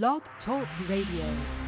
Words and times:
Blog 0.00 0.22
Talk 0.46 0.66
Radio. 0.88 1.61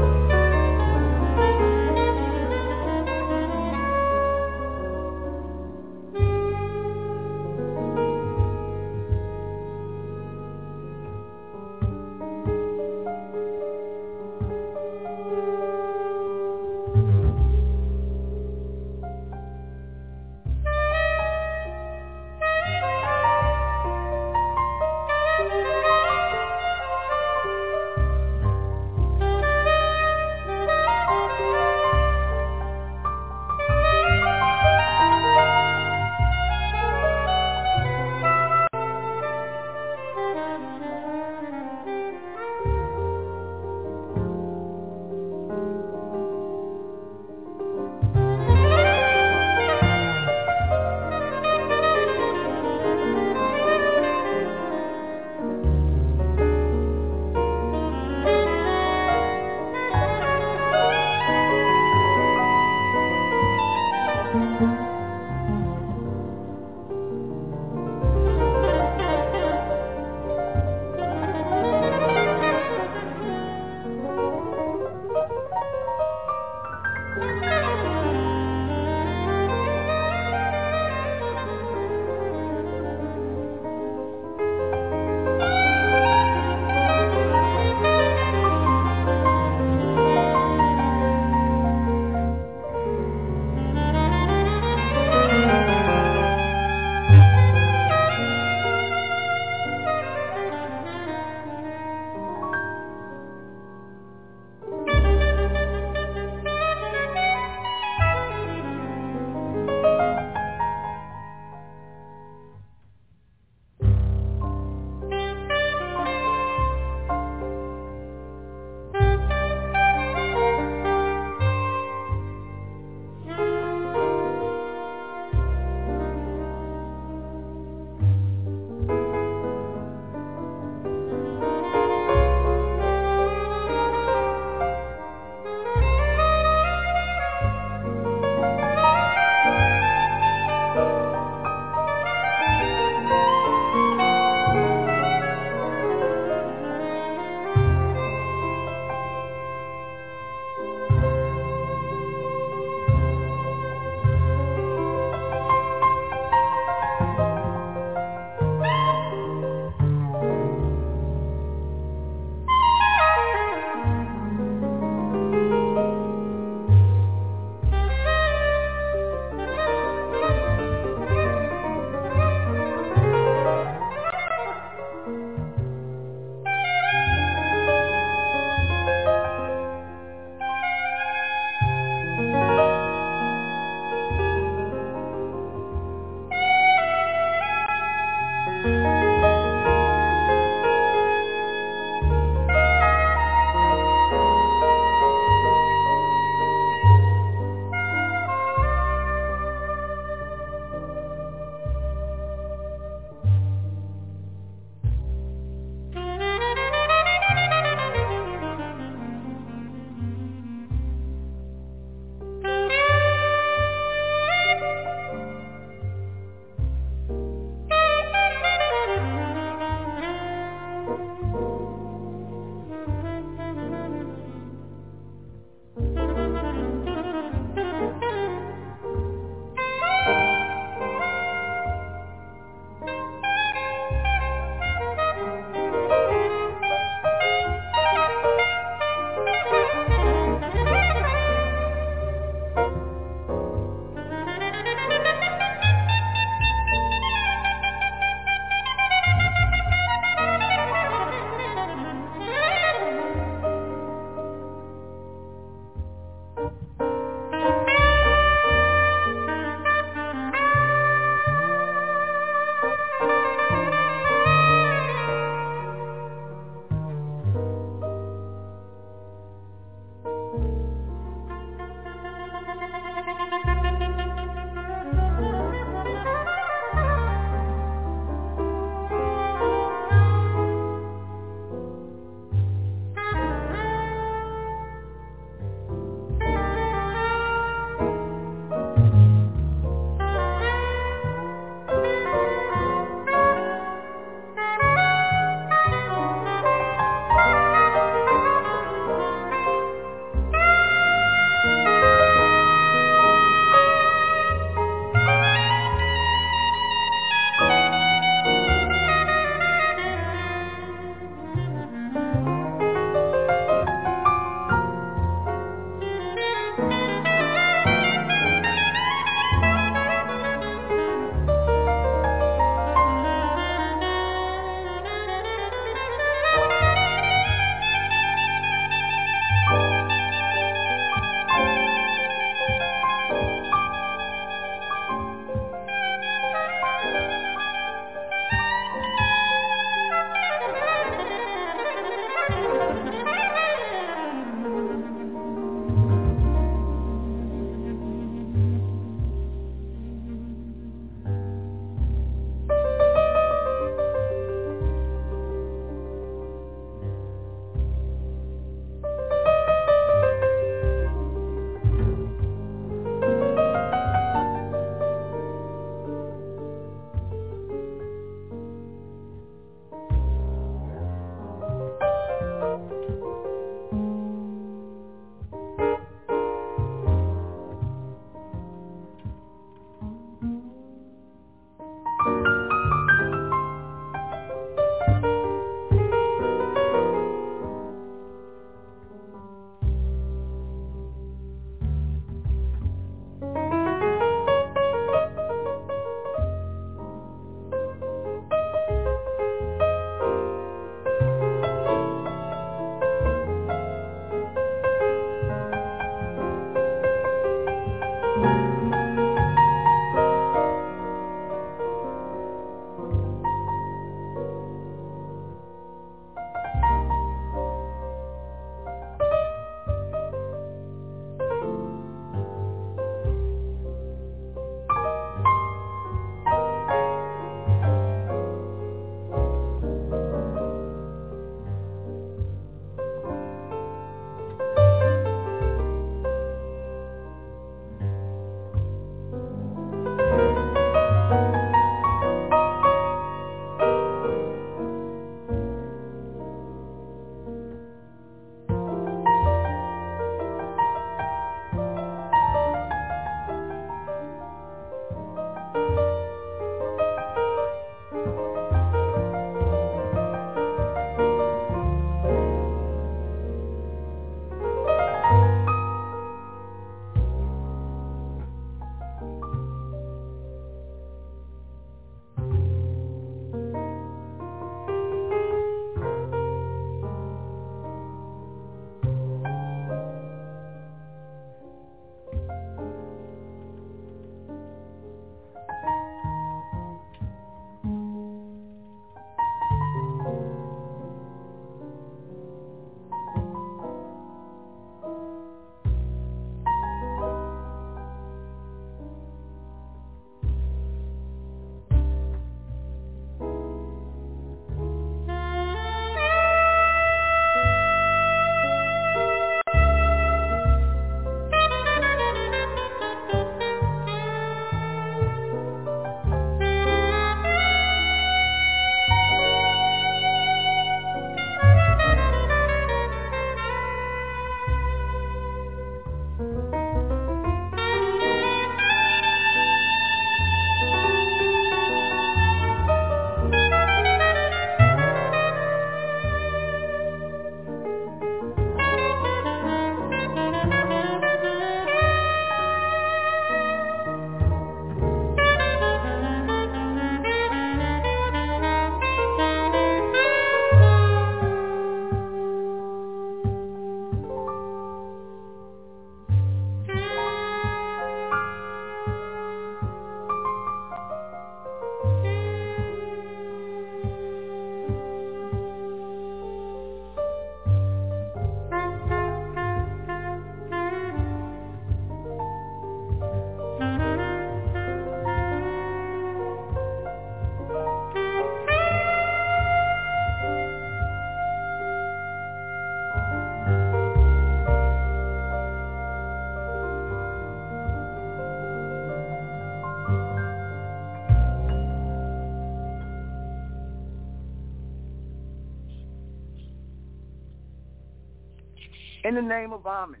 In 599.04 599.16
the 599.16 599.22
name 599.22 599.52
of 599.52 599.66
Amen. 599.66 600.00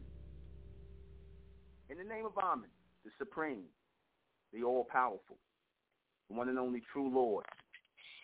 In 1.90 1.98
the 1.98 2.04
name 2.04 2.24
of 2.24 2.38
Amen, 2.38 2.70
the 3.04 3.10
Supreme, 3.18 3.64
the 4.52 4.62
All-Powerful, 4.62 5.36
the 6.30 6.36
one 6.36 6.48
and 6.48 6.58
only 6.58 6.82
true 6.92 7.12
Lord. 7.12 7.44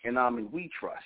In 0.05 0.17
Amen 0.17 0.47
we 0.53 0.69
trust, 0.79 1.03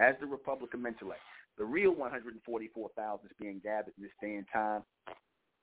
as 0.00 0.16
the 0.20 0.26
Republic 0.26 0.74
of 0.74 0.80
Mentellect. 0.80 1.22
The 1.58 1.64
real 1.64 1.92
144,000 1.92 3.26
is 3.26 3.32
being 3.40 3.60
gathered 3.62 3.94
in 3.96 4.02
this 4.02 4.12
day 4.20 4.34
and 4.34 4.46
time, 4.52 4.82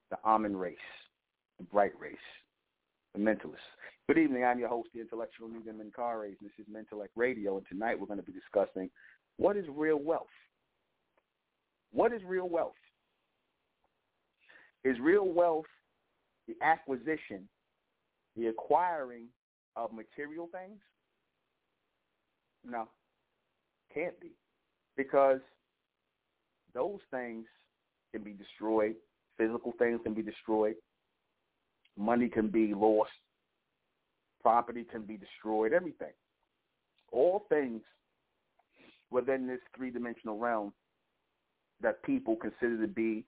the 0.10 0.18
Amen 0.24 0.56
race, 0.56 0.77
the 1.58 1.65
bright 1.65 1.94
race, 2.00 2.15
the 3.13 3.20
mentalists. 3.20 3.60
Good 4.08 4.18
evening. 4.18 4.46
I'm 4.46 4.60
your 4.60 4.70
host, 4.70 4.89
the 4.94 5.01
intellectual 5.01 5.50
Nuben 5.50 5.77
Menkarayzz. 5.77 6.38
This 6.42 6.51
is 6.58 6.65
Mentellect 6.74 7.10
Radio, 7.18 7.58
and 7.58 7.65
tonight 7.68 8.00
we're 8.00 8.08
going 8.08 8.20
to 8.20 8.25
be 8.25 8.32
discussing 8.32 8.89
what 9.36 9.58
is 9.58 9.65
real 9.70 10.00
wealth. 10.00 10.27
What 11.92 12.13
is 12.13 12.22
real 12.25 12.48
wealth? 12.48 12.74
Is 14.86 15.00
real 15.01 15.27
wealth 15.27 15.65
the 16.48 16.54
acquisition, 16.62 17.50
the 18.38 18.48
acquiring 18.48 19.25
of 19.75 19.92
material 19.92 20.48
things? 20.51 20.80
No, 22.63 22.88
can't 23.92 24.18
be. 24.20 24.32
Because 24.96 25.39
those 26.75 27.00
things 27.10 27.46
can 28.13 28.24
be 28.24 28.34
destroyed. 28.34 28.94
Physical 29.39 29.74
things 29.80 30.00
can 30.04 30.13
be 30.13 30.22
destroyed. 30.22 30.75
Money 31.98 32.30
can 32.30 32.50
be 32.50 32.74
lost. 32.75 33.10
Property 34.44 34.86
can 34.89 35.01
be 35.01 35.18
destroyed. 35.18 35.74
Everything. 35.74 36.13
All 37.12 37.46
things 37.50 37.82
within 39.10 39.48
this 39.48 39.60
three-dimensional 39.75 40.38
realm 40.38 40.74
that 41.82 42.04
people 42.04 42.36
consider 42.36 42.80
to 42.82 42.88
be 42.88 43.25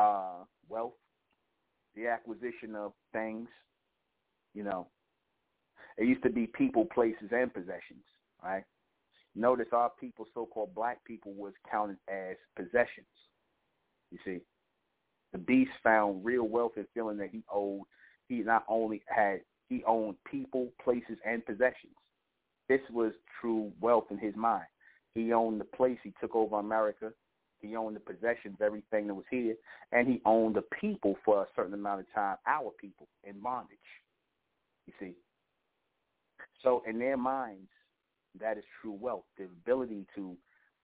uh, 0.00 0.44
wealth, 0.68 0.94
the 1.94 2.06
acquisition 2.06 2.74
of 2.74 2.92
things, 3.12 3.48
you 4.54 4.62
know. 4.64 4.88
It 5.98 6.06
used 6.06 6.22
to 6.24 6.30
be 6.30 6.46
people, 6.46 6.86
places, 6.92 7.30
and 7.32 7.52
possessions, 7.52 8.04
right? 8.42 8.64
Notice 9.34 9.68
our 9.72 9.90
people, 10.00 10.26
so-called 10.34 10.74
black 10.74 11.02
people, 11.04 11.32
was 11.34 11.52
counted 11.70 11.98
as 12.08 12.36
possessions. 12.54 13.06
You 14.10 14.18
see, 14.24 14.40
the 15.32 15.38
beast 15.38 15.70
found 15.82 16.24
real 16.24 16.48
wealth 16.48 16.72
in 16.76 16.86
feeling 16.94 17.18
that 17.18 17.30
he 17.30 17.42
owed. 17.52 17.82
He 18.28 18.36
not 18.36 18.64
only 18.68 19.02
had 19.08 19.40
he 19.68 19.82
owned 19.84 20.16
people, 20.30 20.68
places, 20.82 21.18
and 21.26 21.44
possessions. 21.44 21.94
This 22.68 22.80
was 22.90 23.12
true 23.40 23.72
wealth 23.80 24.06
in 24.10 24.18
his 24.18 24.34
mind. 24.36 24.66
He 25.14 25.32
owned 25.32 25.60
the 25.60 25.64
place. 25.64 25.98
He 26.02 26.12
took 26.20 26.34
over 26.34 26.58
America. 26.58 27.12
He 27.60 27.74
owned 27.74 27.96
the 27.96 28.00
possessions, 28.00 28.58
everything 28.60 29.06
that 29.06 29.14
was 29.14 29.24
here, 29.30 29.54
and 29.92 30.06
he 30.06 30.20
owned 30.24 30.56
the 30.56 30.64
people 30.80 31.16
for 31.24 31.42
a 31.42 31.46
certain 31.56 31.74
amount 31.74 32.00
of 32.00 32.06
time, 32.14 32.36
our 32.46 32.70
people, 32.80 33.08
in 33.24 33.40
bondage. 33.40 33.78
You 34.86 34.92
see. 35.00 35.14
So 36.62 36.82
in 36.86 36.98
their 36.98 37.16
minds, 37.16 37.68
that 38.40 38.58
is 38.58 38.64
true 38.80 38.96
wealth, 39.00 39.24
the 39.38 39.44
ability 39.44 40.06
to 40.14 40.36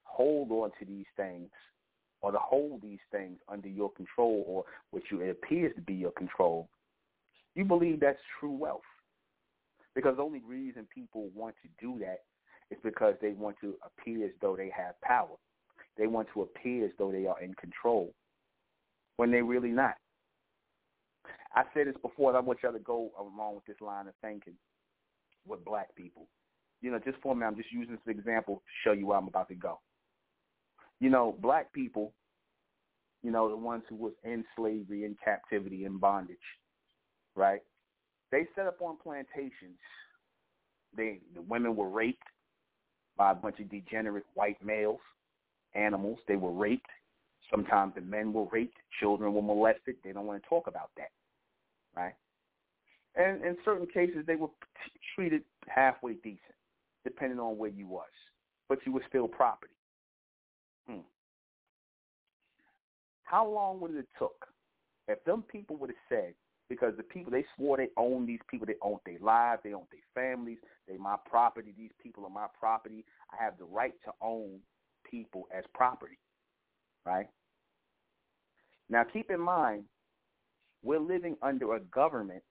hold 0.05 0.51
on 0.51 0.71
to 0.79 0.85
these 0.85 1.07
things 1.17 1.51
or 2.21 2.33
to 2.33 2.39
hold 2.39 2.81
these 2.83 3.01
things 3.11 3.39
under 3.49 3.69
your 3.69 3.91
control 3.91 4.45
or 4.47 4.65
which 4.91 5.05
you, 5.11 5.21
it 5.21 5.31
appears 5.31 5.75
to 5.75 5.83
be 5.83 5.95
your 5.95 6.13
control, 6.13 6.69
you 7.55 7.65
believe 7.65 8.01
that's 8.01 8.19
true 8.39 8.53
wealth. 8.53 8.81
Because 9.95 10.17
the 10.17 10.23
only 10.23 10.41
reason 10.47 10.87
people 10.95 11.29
want 11.35 11.55
to 11.63 11.69
do 11.85 11.99
that 11.99 12.23
is 12.71 12.79
because 12.83 13.15
they 13.21 13.33
want 13.33 13.57
to 13.61 13.75
appear 13.85 14.25
as 14.25 14.33
though 14.41 14.57
they 14.57 14.71
have 14.75 14.99
power. 15.03 15.37
They 15.97 16.07
want 16.07 16.29
to 16.35 16.43
appear 16.43 16.87
as 16.87 16.93
though 16.99 17.13
they 17.13 17.27
are 17.27 17.41
in 17.41 17.55
control 17.55 18.13
when 19.17 19.31
they're 19.31 19.45
really 19.45 19.71
not. 19.71 19.95
I 21.55 21.65
said 21.75 21.87
this 21.87 21.97
before, 22.01 22.31
and 22.31 22.37
I 22.37 22.41
want 22.41 22.61
y'all 22.63 22.73
to 22.73 22.79
go 22.79 23.11
along 23.19 23.57
with 23.57 23.67
this 23.67 23.81
line 23.81 24.09
of 24.09 24.15
thinking 24.23 24.55
with 25.47 25.65
black 25.65 25.95
people 25.95 26.27
you 26.83 26.91
know, 26.91 26.99
just 26.99 27.17
for 27.23 27.35
me, 27.35 27.47
I'm 27.47 27.57
just 27.57 27.73
using 27.73 27.95
this 28.05 28.17
example 28.17 28.57
to 28.57 28.73
show 28.85 28.93
you 28.93 29.07
where 29.07 29.17
I'm 29.17 29.29
about 29.29 29.49
to 29.49 29.55
go. 29.55 29.79
You 31.01 31.11
know, 31.11 31.37
black 31.41 31.73
people, 31.73 32.13
you 33.23 33.31
know, 33.31 33.49
the 33.49 33.57
ones 33.57 33.85
who 33.89 33.97
was 33.97 34.13
in 34.25 34.45
slavery, 34.57 35.05
in 35.05 35.17
captivity, 35.25 35.85
in 35.85 35.99
bondage, 35.99 36.37
right? 37.37 37.61
They 38.33 38.47
set 38.57 38.67
up 38.67 38.83
on 38.83 38.97
plantations. 39.03 39.79
They 40.97 41.21
the 41.35 41.43
women 41.43 41.77
were 41.77 41.89
raped 41.89 42.23
by 43.17 43.31
a 43.31 43.35
bunch 43.35 43.61
of 43.61 43.71
degenerate 43.71 44.27
white 44.35 44.63
males, 44.65 45.01
animals. 45.75 46.19
They 46.29 46.37
were 46.37 46.53
raped. 46.53 46.91
Sometimes 47.51 47.95
the 47.95 48.01
men 48.01 48.33
were 48.33 48.47
raped. 48.51 48.77
Children 49.01 49.35
were 49.35 49.43
molested. 49.43 49.97
They 50.03 50.13
don't 50.13 50.27
want 50.27 50.43
to 50.43 50.49
talk 50.49 50.67
about 50.67 50.91
that, 50.97 51.11
right? 51.97 52.15
And 53.15 53.45
in 53.45 53.57
certain 53.65 53.87
cases, 53.87 54.25
they 54.27 54.37
were 54.37 54.49
treated 55.15 55.43
halfway 55.69 56.15
decent 56.15 56.39
depending 57.05 57.41
on 57.41 57.59
where 57.59 57.71
you 57.71 57.87
was, 57.87 58.07
but 58.69 58.79
you 58.87 58.93
were 58.93 59.03
still 59.09 59.27
property. 59.27 59.73
Hmm. 60.89 61.01
How 63.25 63.47
long 63.47 63.81
would 63.81 63.91
it 63.91 63.97
have 63.97 64.19
took 64.19 64.47
if 65.09 65.23
them 65.25 65.43
people 65.51 65.77
would 65.77 65.91
have 65.91 65.97
said, 66.09 66.35
because 66.69 66.95
the 66.97 67.03
people 67.03 67.33
they 67.33 67.45
swore 67.57 67.77
they 67.77 67.89
own 67.97 68.25
these 68.25 68.41
people, 68.49 68.67
they 68.67 68.77
own 68.83 68.99
their 69.05 69.19
lives, 69.21 69.61
they 69.65 69.75
own 69.75 69.87
their 69.91 70.01
families, 70.15 70.59
they 70.89 70.97
my 70.97 71.17
property, 71.29 71.75
these 71.77 71.91
people 72.03 72.25
are 72.25 72.31
my 72.31 72.47
property. 72.59 73.05
I 73.33 73.43
have 73.43 73.59
the 73.59 73.65
right 73.65 73.95
to 74.05 74.13
own 74.23 74.61
people 75.13 75.47
as 75.57 75.65
property. 75.75 76.19
Right? 77.07 77.29
Now 78.91 79.05
keep 79.13 79.31
in 79.31 79.41
mind, 79.41 79.85
we're 80.83 80.99
living 80.99 81.37
under 81.43 81.77
a 81.77 81.81
government 81.81 82.43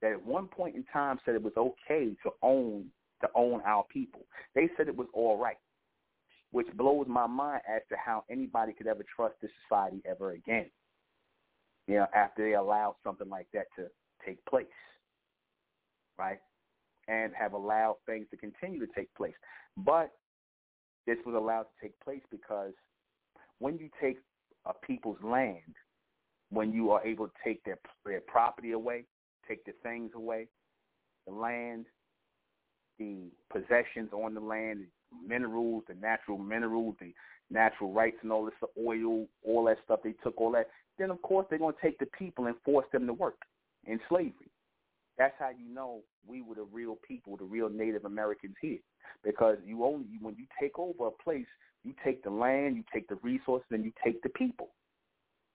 that 0.00 0.12
at 0.12 0.24
one 0.24 0.46
point 0.46 0.76
in 0.76 0.84
time 0.92 1.18
said 1.24 1.34
it 1.34 1.42
was 1.42 1.52
okay 1.56 2.14
to 2.22 2.30
own 2.42 2.86
to 3.22 3.28
own 3.34 3.60
our 3.64 3.84
people. 3.84 4.26
They 4.54 4.68
said 4.76 4.88
it 4.88 4.96
was 4.96 5.06
all 5.14 5.38
right, 5.38 5.56
which 6.50 6.66
blows 6.76 7.06
my 7.08 7.26
mind 7.26 7.62
as 7.68 7.82
to 7.88 7.96
how 7.96 8.24
anybody 8.28 8.72
could 8.72 8.88
ever 8.88 9.04
trust 9.14 9.34
this 9.40 9.50
society 9.68 10.02
ever 10.04 10.32
again. 10.32 10.66
You 11.86 11.96
know, 11.96 12.06
after 12.14 12.44
they 12.44 12.54
allowed 12.54 12.96
something 13.04 13.28
like 13.28 13.46
that 13.54 13.66
to 13.76 13.86
take 14.26 14.44
place, 14.46 14.66
right? 16.18 16.38
And 17.08 17.32
have 17.38 17.52
allowed 17.52 17.96
things 18.06 18.26
to 18.30 18.36
continue 18.36 18.84
to 18.84 18.92
take 18.92 19.12
place. 19.14 19.34
But 19.76 20.10
this 21.06 21.18
was 21.26 21.34
allowed 21.34 21.64
to 21.64 21.82
take 21.82 21.98
place 22.00 22.22
because 22.30 22.72
when 23.58 23.78
you 23.78 23.88
take 24.00 24.18
a 24.66 24.72
people's 24.74 25.18
land, 25.22 25.74
when 26.50 26.72
you 26.72 26.90
are 26.90 27.04
able 27.06 27.26
to 27.26 27.32
take 27.44 27.64
their 27.64 27.78
their 28.04 28.20
property 28.20 28.72
away, 28.72 29.04
take 29.48 29.64
the 29.64 29.72
things 29.82 30.10
away, 30.14 30.48
the 31.26 31.32
land, 31.32 31.86
the 32.98 33.30
possessions 33.50 34.10
on 34.12 34.34
the 34.34 34.40
land, 34.40 34.80
the 34.80 35.28
minerals, 35.28 35.82
the 35.88 35.94
natural 35.94 36.38
minerals, 36.38 36.94
the 37.00 37.12
natural 37.50 37.92
rights 37.92 38.16
and 38.22 38.32
all 38.32 38.44
this 38.44 38.54
the 38.60 38.68
oil, 38.82 39.26
all 39.44 39.64
that 39.64 39.78
stuff. 39.84 40.00
They 40.04 40.14
took 40.22 40.40
all 40.40 40.52
that. 40.52 40.68
Then 40.98 41.10
of 41.10 41.20
course 41.22 41.46
they're 41.48 41.58
going 41.58 41.74
to 41.74 41.80
take 41.80 41.98
the 41.98 42.06
people 42.18 42.46
and 42.46 42.56
force 42.64 42.86
them 42.92 43.06
to 43.06 43.12
work 43.12 43.38
in 43.86 43.98
slavery. 44.08 44.50
That's 45.18 45.34
how 45.38 45.50
you 45.50 45.72
know 45.72 46.00
we 46.26 46.42
were 46.42 46.54
the 46.54 46.66
real 46.72 46.96
people, 47.06 47.36
the 47.36 47.44
real 47.44 47.68
Native 47.68 48.04
Americans 48.04 48.54
here, 48.60 48.78
because 49.24 49.56
you 49.64 49.84
only 49.84 50.06
when 50.20 50.36
you 50.36 50.46
take 50.60 50.78
over 50.78 51.06
a 51.06 51.22
place, 51.22 51.46
you 51.84 51.94
take 52.04 52.22
the 52.22 52.30
land, 52.30 52.76
you 52.76 52.84
take 52.92 53.08
the 53.08 53.16
resources, 53.22 53.66
and 53.70 53.84
you 53.84 53.92
take 54.04 54.22
the 54.22 54.28
people. 54.30 54.70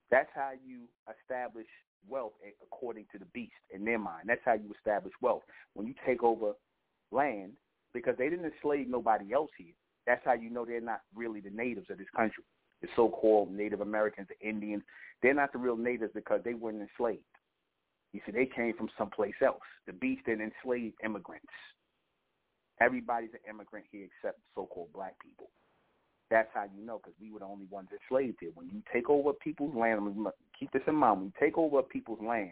That's 0.10 0.30
how 0.34 0.52
you 0.66 0.84
establish 1.22 1.68
wealth 2.08 2.34
according 2.64 3.06
to 3.12 3.20
the 3.20 3.26
beast 3.34 3.52
in 3.74 3.84
their 3.84 4.00
mind. 4.00 4.24
That's 4.28 4.42
how 4.46 4.54
you 4.54 4.74
establish 4.78 5.14
wealth. 5.22 5.44
When 5.74 5.88
you 5.88 5.94
take 6.06 6.24
over 6.24 6.54
land 7.12 7.54
because 7.94 8.16
they 8.18 8.30
didn't 8.30 8.46
enslave 8.46 8.88
nobody 8.88 9.34
else 9.34 9.50
here. 9.58 9.74
That's 10.06 10.22
how 10.24 10.34
you 10.34 10.50
know 10.50 10.66
they're 10.66 10.82
not 10.82 11.02
really 11.16 11.40
the 11.40 11.50
natives 11.50 11.88
of 11.90 11.98
this 11.98 12.08
country. 12.16 12.44
The 12.82 12.88
so-called 12.96 13.52
Native 13.52 13.82
Americans, 13.82 14.28
the 14.30 14.48
Indians, 14.48 14.84
they're 15.22 15.34
not 15.34 15.52
the 15.52 15.58
real 15.58 15.78
natives 15.78 16.12
because 16.14 16.42
they 16.44 16.54
weren't 16.54 16.82
enslaved. 16.82 17.24
You 18.14 18.22
see, 18.26 18.32
they 18.32 18.46
came 18.46 18.76
from 18.78 18.90
someplace 18.98 19.34
else. 19.44 19.60
The 19.86 19.94
beast 19.94 20.26
didn't 20.26 20.52
enslave 20.64 20.94
immigrants. 21.04 21.46
Everybody's 22.80 23.34
an 23.34 23.40
immigrant 23.50 23.86
here 23.92 24.06
except 24.06 24.40
so-called 24.56 24.94
black 24.94 25.16
people. 25.24 25.50
That's 26.30 26.50
how 26.54 26.66
you 26.76 26.86
know 26.86 27.00
because 27.02 27.18
we 27.22 27.32
were 27.32 27.40
the 27.40 27.46
only 27.46 27.66
ones 27.70 27.88
enslaved 27.92 28.38
here. 28.40 28.52
When 28.54 28.68
you 28.68 28.82
take 28.94 29.10
over 29.10 29.34
people's 29.34 29.76
land, 29.76 30.02
keep 30.60 30.72
this 30.72 30.82
in 30.88 30.96
mind, 30.96 31.18
when 31.18 31.26
you 31.28 31.34
take 31.40 31.58
over 31.58 31.82
people's 31.82 32.22
land, 32.22 32.52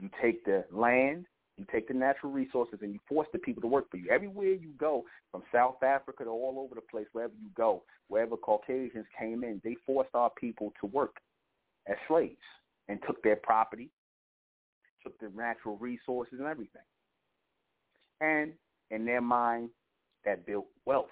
you 0.00 0.10
take 0.20 0.44
the 0.44 0.64
land, 0.70 1.26
you 1.56 1.66
take 1.72 1.88
the 1.88 1.94
natural 1.94 2.32
resources 2.32 2.80
and 2.82 2.92
you 2.92 3.00
force 3.08 3.28
the 3.32 3.38
people 3.38 3.60
to 3.62 3.68
work 3.68 3.90
for 3.90 3.96
you. 3.96 4.10
Everywhere 4.10 4.52
you 4.52 4.70
go, 4.78 5.04
from 5.30 5.42
South 5.52 5.82
Africa 5.82 6.24
to 6.24 6.30
all 6.30 6.56
over 6.58 6.74
the 6.74 6.80
place, 6.82 7.06
wherever 7.12 7.32
you 7.42 7.48
go, 7.56 7.82
wherever 8.08 8.36
Caucasians 8.36 9.06
came 9.18 9.44
in, 9.44 9.60
they 9.64 9.76
forced 9.86 10.14
our 10.14 10.30
people 10.30 10.72
to 10.80 10.86
work 10.86 11.16
as 11.88 11.96
slaves 12.08 12.36
and 12.88 12.98
took 13.06 13.22
their 13.22 13.36
property, 13.36 13.90
took 15.02 15.18
their 15.20 15.30
natural 15.30 15.76
resources 15.78 16.34
and 16.38 16.48
everything. 16.48 16.82
And 18.20 18.52
in 18.92 19.04
their 19.04 19.20
mind, 19.20 19.70
that 20.24 20.46
built 20.46 20.66
wealth 20.86 21.06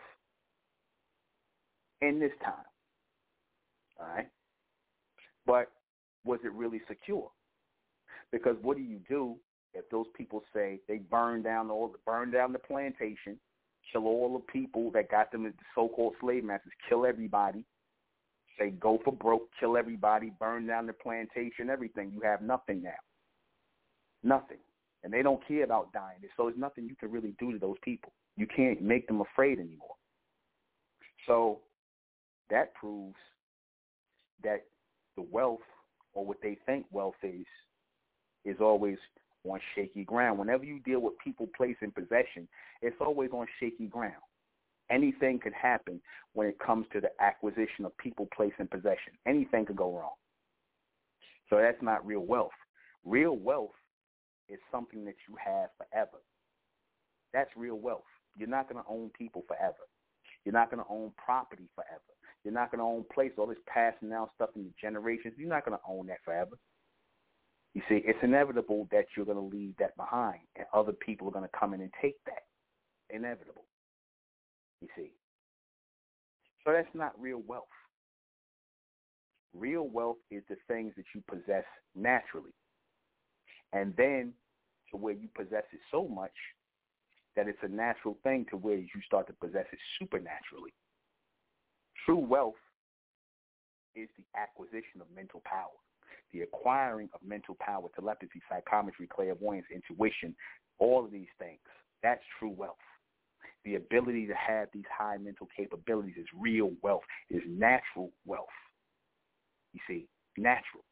in 2.00 2.20
this 2.20 2.32
time. 2.44 2.54
All 3.98 4.06
right? 4.06 4.28
But 5.46 5.72
was 6.24 6.38
it 6.44 6.52
really 6.52 6.80
secure? 6.86 7.30
Because 8.30 8.56
what 8.62 8.76
do 8.76 8.82
you 8.82 9.00
do 9.08 9.36
if 9.74 9.88
those 9.90 10.06
people 10.16 10.42
say 10.54 10.80
they 10.88 10.98
burn 10.98 11.42
down 11.42 11.70
all 11.70 11.94
burn 12.06 12.30
down 12.30 12.52
the 12.52 12.58
plantation, 12.58 13.38
kill 13.92 14.06
all 14.06 14.32
the 14.32 14.52
people 14.52 14.90
that 14.92 15.10
got 15.10 15.32
them 15.32 15.46
as 15.46 15.52
the 15.52 15.64
so-called 15.74 16.14
slave 16.20 16.44
masters, 16.44 16.72
kill 16.88 17.06
everybody, 17.06 17.64
say 18.58 18.70
go 18.70 18.98
for 19.04 19.12
broke, 19.12 19.48
kill 19.58 19.76
everybody, 19.76 20.32
burn 20.38 20.66
down 20.66 20.86
the 20.86 20.92
plantation, 20.92 21.70
everything. 21.70 22.10
You 22.12 22.20
have 22.22 22.42
nothing 22.42 22.82
now. 22.82 22.90
Nothing. 24.22 24.58
And 25.02 25.12
they 25.12 25.22
don't 25.22 25.46
care 25.46 25.64
about 25.64 25.92
dying. 25.92 26.18
So 26.36 26.44
there's 26.44 26.58
nothing 26.58 26.86
you 26.86 26.96
can 26.96 27.10
really 27.10 27.34
do 27.38 27.52
to 27.52 27.58
those 27.58 27.76
people. 27.82 28.12
You 28.36 28.46
can't 28.46 28.82
make 28.82 29.06
them 29.06 29.20
afraid 29.20 29.58
anymore. 29.58 29.96
So 31.26 31.60
that 32.50 32.74
proves 32.74 33.16
that 34.42 34.64
the 35.16 35.22
wealth 35.22 35.60
or 36.12 36.24
what 36.24 36.38
they 36.42 36.58
think 36.66 36.86
wealth 36.90 37.14
is 37.22 37.46
is 38.44 38.56
always 38.60 38.96
on 39.44 39.60
shaky 39.74 40.04
ground. 40.04 40.38
Whenever 40.38 40.64
you 40.64 40.80
deal 40.80 41.00
with 41.00 41.14
people, 41.22 41.48
place, 41.56 41.76
and 41.80 41.94
possession, 41.94 42.48
it's 42.82 42.96
always 43.00 43.30
on 43.32 43.46
shaky 43.58 43.86
ground. 43.86 44.14
Anything 44.90 45.38
could 45.38 45.52
happen 45.52 46.00
when 46.32 46.48
it 46.48 46.58
comes 46.58 46.86
to 46.92 47.00
the 47.00 47.10
acquisition 47.20 47.84
of 47.84 47.96
people, 47.98 48.28
place, 48.34 48.52
and 48.58 48.70
possession. 48.70 49.12
Anything 49.26 49.66
could 49.66 49.76
go 49.76 49.96
wrong. 49.96 50.14
So 51.48 51.56
that's 51.56 51.80
not 51.82 52.04
real 52.04 52.20
wealth. 52.20 52.50
Real 53.04 53.36
wealth 53.36 53.70
is 54.50 54.58
something 54.70 55.04
that 55.04 55.16
you 55.28 55.36
have 55.44 55.70
forever. 55.78 56.18
That's 57.32 57.50
real 57.56 57.76
wealth. 57.76 58.02
You're 58.36 58.48
not 58.48 58.68
going 58.68 58.82
to 58.82 58.90
own 58.90 59.10
people 59.16 59.44
forever. 59.46 59.86
You're 60.44 60.54
not 60.54 60.70
going 60.70 60.82
to 60.82 60.90
own 60.90 61.12
property 61.22 61.68
forever. 61.74 62.00
You're 62.44 62.54
not 62.54 62.70
going 62.70 62.78
to 62.78 62.84
own 62.84 63.04
place, 63.12 63.32
all 63.36 63.46
this 63.46 63.58
passing 63.66 64.08
down 64.08 64.28
stuff 64.34 64.50
in 64.56 64.64
the 64.64 64.72
generations. 64.80 65.34
You're 65.36 65.48
not 65.48 65.64
going 65.64 65.76
to 65.76 65.84
own 65.88 66.06
that 66.06 66.18
forever. 66.24 66.56
You 67.74 67.82
see, 67.88 68.02
it's 68.04 68.18
inevitable 68.22 68.88
that 68.90 69.04
you're 69.16 69.26
going 69.26 69.38
to 69.38 69.56
leave 69.56 69.74
that 69.78 69.96
behind, 69.96 70.40
and 70.56 70.66
other 70.74 70.92
people 70.92 71.28
are 71.28 71.32
going 71.32 71.44
to 71.44 71.58
come 71.58 71.74
in 71.74 71.80
and 71.80 71.92
take 72.02 72.16
that. 72.26 72.44
Inevitable. 73.14 73.64
You 74.80 74.88
see. 74.96 75.12
So 76.64 76.72
that's 76.72 76.88
not 76.94 77.12
real 77.20 77.42
wealth. 77.46 77.64
Real 79.54 79.88
wealth 79.88 80.18
is 80.30 80.42
the 80.48 80.56
things 80.68 80.92
that 80.96 81.04
you 81.14 81.22
possess 81.28 81.64
naturally. 81.94 82.52
And 83.72 83.94
then 83.96 84.32
to 84.90 84.96
where 84.96 85.14
you 85.14 85.28
possess 85.34 85.64
it 85.72 85.80
so 85.90 86.08
much 86.08 86.32
that 87.36 87.46
it's 87.48 87.58
a 87.62 87.68
natural 87.68 88.18
thing 88.22 88.46
to 88.50 88.56
where 88.56 88.76
you 88.76 88.88
start 89.06 89.26
to 89.28 89.32
possess 89.34 89.66
it 89.72 89.78
supernaturally. 89.98 90.72
True 92.04 92.18
wealth 92.18 92.54
is 93.94 94.08
the 94.16 94.24
acquisition 94.38 95.00
of 95.00 95.06
mental 95.14 95.42
power, 95.44 95.76
the 96.32 96.42
acquiring 96.42 97.08
of 97.14 97.20
mental 97.26 97.56
power, 97.60 97.88
telepathy, 97.94 98.40
psychometry, 98.48 99.06
clairvoyance, 99.06 99.66
intuition, 99.72 100.34
all 100.78 101.04
of 101.04 101.12
these 101.12 101.28
things. 101.38 101.60
That's 102.02 102.22
true 102.38 102.54
wealth. 102.56 102.76
The 103.64 103.74
ability 103.74 104.26
to 104.26 104.34
have 104.34 104.68
these 104.72 104.84
high 104.96 105.18
mental 105.18 105.46
capabilities 105.54 106.14
is 106.18 106.26
real 106.38 106.72
wealth, 106.82 107.02
is 107.28 107.42
natural 107.46 108.10
wealth. 108.24 108.46
You 109.72 109.80
see, 109.86 110.08
natural. 110.36 110.84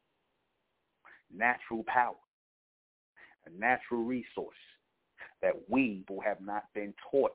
Natural 1.35 1.83
power. 1.87 2.15
A 3.49 3.59
natural 3.59 4.03
resource 4.03 4.55
that 5.41 5.53
we 5.69 6.03
who 6.07 6.19
have 6.21 6.41
not 6.41 6.63
been 6.73 6.93
taught 7.11 7.31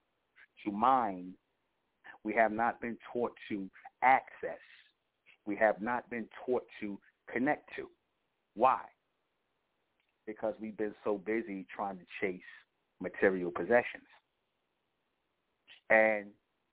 to 0.65 0.73
mine, 0.73 1.33
we 2.23 2.35
have 2.35 2.53
not 2.53 2.81
been 2.81 2.97
taught 3.13 3.33
to 3.49 3.69
access, 4.03 4.61
we 5.47 5.57
have 5.57 5.81
not 5.81 6.09
been 6.11 6.29
taught 6.47 6.65
to 6.81 6.99
connect 7.33 7.69
to. 7.77 7.89
Why? 8.55 8.81
Because 10.27 10.55
we've 10.61 10.77
been 10.77 10.95
so 11.05 11.19
busy 11.19 11.67
trying 11.75 11.99
to 11.99 12.05
chase 12.21 12.41
material 13.01 13.51
possessions. 13.51 14.09
And 15.91 16.27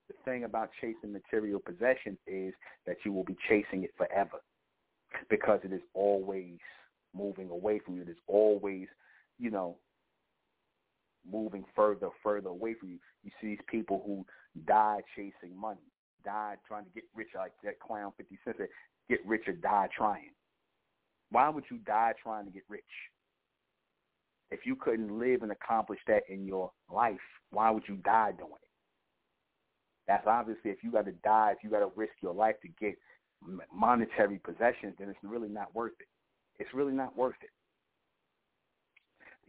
the 0.07 0.13
thing 0.25 0.43
about 0.43 0.69
chasing 0.79 1.11
material 1.11 1.59
possessions 1.59 2.17
is 2.27 2.53
that 2.85 2.97
you 3.03 3.11
will 3.11 3.23
be 3.23 3.35
chasing 3.47 3.83
it 3.83 3.91
forever 3.97 4.39
because 5.29 5.59
it 5.63 5.73
is 5.73 5.81
always 5.93 6.57
moving 7.13 7.49
away 7.49 7.79
from 7.79 7.95
you. 7.95 8.03
It 8.03 8.09
is 8.09 8.17
always, 8.27 8.87
you 9.41 9.49
know, 9.49 9.77
moving 11.29 11.65
further, 11.75 12.09
further 12.23 12.49
away 12.49 12.75
from 12.79 12.89
you. 12.89 12.99
You 13.23 13.31
see 13.41 13.47
these 13.47 13.65
people 13.67 14.03
who 14.05 14.25
die 14.65 15.01
chasing 15.15 15.59
money, 15.59 15.91
die 16.23 16.55
trying 16.67 16.85
to 16.85 16.91
get 16.91 17.03
rich, 17.15 17.29
like 17.35 17.51
that 17.63 17.79
clown 17.79 18.13
50 18.17 18.37
Cent 18.45 18.57
said, 18.57 18.67
get 19.09 19.25
rich 19.25 19.43
or 19.47 19.53
die 19.53 19.87
trying. 19.95 20.29
Why 21.31 21.49
would 21.49 21.63
you 21.71 21.77
die 21.79 22.13
trying 22.21 22.45
to 22.45 22.51
get 22.51 22.63
rich? 22.69 22.83
If 24.51 24.65
you 24.65 24.75
couldn't 24.75 25.17
live 25.17 25.43
and 25.43 25.51
accomplish 25.51 25.99
that 26.07 26.23
in 26.29 26.45
your 26.45 26.71
life, 26.93 27.15
why 27.51 27.71
would 27.71 27.83
you 27.87 27.95
die 27.95 28.33
doing 28.37 28.51
it? 28.51 28.69
That's 30.07 30.27
obviously 30.27 30.71
if 30.71 30.83
you 30.83 30.91
got 30.91 31.05
to 31.05 31.13
die, 31.23 31.53
if 31.55 31.63
you 31.63 31.69
got 31.69 31.79
to 31.79 31.91
risk 31.95 32.13
your 32.21 32.33
life 32.33 32.55
to 32.63 32.67
get 32.79 32.95
monetary 33.73 34.39
possessions, 34.39 34.95
then 34.99 35.09
it's 35.09 35.19
really 35.23 35.47
not 35.47 35.73
worth 35.73 35.93
it. 35.99 36.07
It's 36.59 36.73
really 36.73 36.93
not 36.93 37.15
worth 37.17 37.35
it. 37.41 37.49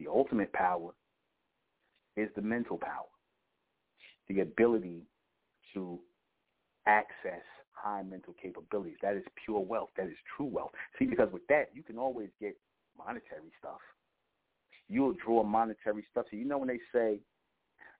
The 0.03 0.11
ultimate 0.11 0.51
power 0.51 0.91
is 2.17 2.29
the 2.35 2.41
mental 2.41 2.77
power, 2.77 3.07
the 4.27 4.41
ability 4.41 5.03
to 5.73 5.99
access 6.85 7.41
high 7.71 8.03
mental 8.03 8.35
capabilities. 8.41 8.97
That 9.01 9.15
is 9.15 9.23
pure 9.45 9.61
wealth. 9.61 9.89
That 9.95 10.07
is 10.07 10.17
true 10.35 10.47
wealth. 10.47 10.71
See, 10.99 11.05
because 11.05 11.29
with 11.31 11.47
that, 11.47 11.69
you 11.73 11.83
can 11.83 11.97
always 11.97 12.29
get 12.41 12.57
monetary 12.97 13.51
stuff. 13.59 13.79
You'll 14.89 15.15
draw 15.25 15.43
monetary 15.43 16.05
stuff. 16.11 16.25
So 16.29 16.35
you 16.35 16.45
know 16.45 16.57
when 16.57 16.67
they 16.67 16.79
say 16.93 17.19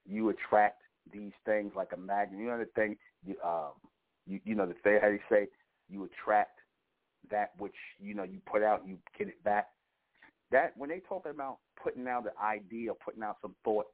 you 0.06 0.30
attract 0.30 0.82
these 1.14 1.32
things 1.46 1.72
like 1.76 1.92
a 1.94 1.98
magnet, 1.98 2.40
you 2.40 2.48
know 2.48 2.58
the 2.58 2.66
thing, 2.76 2.98
you, 3.26 3.36
um, 3.44 3.72
you, 4.28 4.42
you 4.44 4.56
know 4.56 4.66
the 4.66 4.76
thing 4.84 5.00
how 5.02 5.10
they 5.10 5.22
say 5.30 5.48
you 5.90 6.04
attract 6.04 6.60
that 7.32 7.52
which 7.58 7.76
you 8.00 8.14
know 8.14 8.24
you 8.24 8.40
put 8.46 8.62
out, 8.62 8.86
you 8.86 8.98
get 9.18 9.30
it 9.30 9.42
back. 9.46 9.68
That 10.52 10.76
when 10.76 10.90
they 10.90 11.00
talk 11.00 11.26
about 11.26 11.60
putting 11.82 12.08
out 12.08 12.24
the 12.24 12.34
idea, 12.44 12.92
putting 13.04 13.24
out 13.24 13.38
some 13.42 13.56
thought 13.64 13.86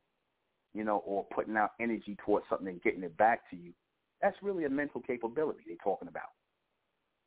you 0.73 0.83
know, 0.83 0.97
or 1.05 1.25
putting 1.33 1.57
out 1.57 1.71
energy 1.79 2.17
towards 2.25 2.45
something 2.49 2.67
and 2.67 2.81
getting 2.81 3.03
it 3.03 3.17
back 3.17 3.49
to 3.49 3.55
you, 3.55 3.73
that's 4.21 4.37
really 4.41 4.65
a 4.65 4.69
mental 4.69 5.01
capability 5.01 5.59
they're 5.65 5.75
talking 5.83 6.07
about. 6.07 6.29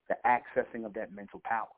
The 0.08 0.16
accessing 0.26 0.84
of 0.84 0.94
that 0.94 1.14
mental 1.14 1.40
power. 1.44 1.68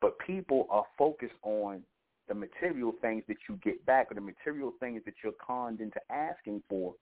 But 0.00 0.18
people 0.18 0.66
are 0.70 0.84
focused 0.98 1.34
on 1.42 1.82
the 2.28 2.34
material 2.34 2.92
things 3.00 3.24
that 3.28 3.36
you 3.48 3.58
get 3.64 3.84
back 3.86 4.10
or 4.10 4.14
the 4.14 4.20
material 4.20 4.72
things 4.80 5.02
that 5.04 5.14
you're 5.22 5.32
conned 5.44 5.80
into 5.80 6.00
asking 6.10 6.62
for. 6.68 6.94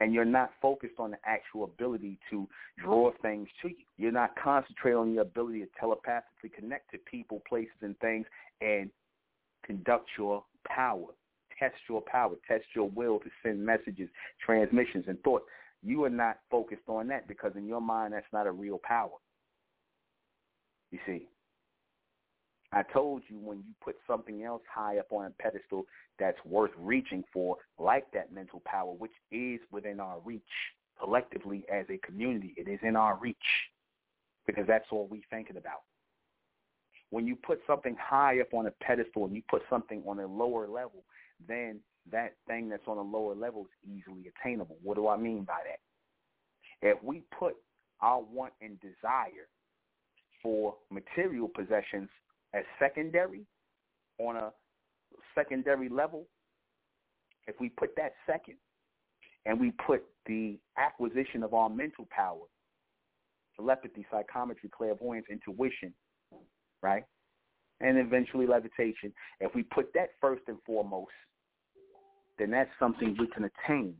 And 0.00 0.12
you're 0.12 0.24
not 0.24 0.50
focused 0.60 0.98
on 0.98 1.12
the 1.12 1.18
actual 1.24 1.64
ability 1.64 2.18
to 2.30 2.48
draw 2.82 3.12
things 3.22 3.48
to 3.62 3.68
you. 3.68 3.84
You're 3.96 4.12
not 4.12 4.32
concentrating 4.42 4.98
on 4.98 5.12
your 5.12 5.22
ability 5.22 5.60
to 5.60 5.68
telepathically 5.78 6.50
connect 6.50 6.90
to 6.90 6.98
people, 6.98 7.42
places, 7.48 7.76
and 7.80 7.96
things 8.00 8.26
and 8.60 8.90
conduct 9.64 10.08
your 10.18 10.44
power 10.66 11.06
test 11.58 11.76
your 11.88 12.00
power, 12.02 12.34
test 12.46 12.64
your 12.74 12.88
will 12.90 13.18
to 13.20 13.30
send 13.42 13.64
messages, 13.64 14.08
transmissions, 14.44 15.04
and 15.08 15.20
thoughts. 15.22 15.44
You 15.82 16.04
are 16.04 16.10
not 16.10 16.38
focused 16.50 16.88
on 16.88 17.08
that 17.08 17.28
because 17.28 17.52
in 17.56 17.66
your 17.66 17.80
mind, 17.80 18.14
that's 18.14 18.26
not 18.32 18.46
a 18.46 18.52
real 18.52 18.80
power. 18.82 19.10
You 20.90 20.98
see, 21.06 21.26
I 22.72 22.82
told 22.82 23.22
you 23.28 23.38
when 23.38 23.58
you 23.58 23.74
put 23.82 23.96
something 24.06 24.42
else 24.44 24.62
high 24.72 24.98
up 24.98 25.12
on 25.12 25.26
a 25.26 25.42
pedestal 25.42 25.84
that's 26.18 26.38
worth 26.44 26.70
reaching 26.78 27.24
for, 27.32 27.56
like 27.78 28.10
that 28.12 28.32
mental 28.32 28.62
power, 28.64 28.92
which 28.92 29.12
is 29.30 29.60
within 29.70 30.00
our 30.00 30.18
reach 30.24 30.42
collectively 30.98 31.64
as 31.72 31.84
a 31.90 31.98
community, 31.98 32.54
it 32.56 32.68
is 32.68 32.78
in 32.82 32.96
our 32.96 33.16
reach 33.16 33.36
because 34.46 34.66
that's 34.66 34.86
all 34.90 35.08
we're 35.10 35.20
thinking 35.30 35.56
about. 35.56 35.82
When 37.14 37.28
you 37.28 37.36
put 37.36 37.60
something 37.64 37.96
high 38.02 38.40
up 38.40 38.52
on 38.52 38.66
a 38.66 38.72
pedestal 38.82 39.26
and 39.26 39.36
you 39.36 39.42
put 39.48 39.62
something 39.70 40.02
on 40.04 40.18
a 40.18 40.26
lower 40.26 40.66
level, 40.66 41.04
then 41.46 41.78
that 42.10 42.34
thing 42.48 42.68
that's 42.68 42.88
on 42.88 42.98
a 42.98 43.02
lower 43.02 43.36
level 43.36 43.66
is 43.66 43.88
easily 43.88 44.24
attainable. 44.26 44.78
What 44.82 44.96
do 44.96 45.06
I 45.06 45.16
mean 45.16 45.44
by 45.44 45.60
that? 45.64 46.88
If 46.88 47.00
we 47.04 47.22
put 47.38 47.54
our 48.00 48.20
want 48.20 48.52
and 48.60 48.80
desire 48.80 49.46
for 50.42 50.74
material 50.90 51.46
possessions 51.46 52.08
as 52.52 52.64
secondary 52.80 53.46
on 54.18 54.34
a 54.34 54.50
secondary 55.36 55.88
level, 55.88 56.26
if 57.46 57.54
we 57.60 57.68
put 57.68 57.94
that 57.94 58.14
second 58.26 58.56
and 59.46 59.60
we 59.60 59.72
put 59.86 60.02
the 60.26 60.58
acquisition 60.76 61.44
of 61.44 61.54
our 61.54 61.70
mental 61.70 62.08
power, 62.10 62.48
telepathy, 63.54 64.04
psychometry, 64.10 64.68
clairvoyance, 64.76 65.26
intuition, 65.30 65.94
right? 66.84 67.04
And 67.80 67.98
eventually 67.98 68.46
levitation, 68.46 69.12
if 69.40 69.54
we 69.54 69.62
put 69.62 69.92
that 69.94 70.10
first 70.20 70.42
and 70.46 70.58
foremost, 70.64 71.10
then 72.38 72.50
that's 72.50 72.70
something 72.78 73.16
we 73.18 73.26
can 73.28 73.50
attain. 73.50 73.94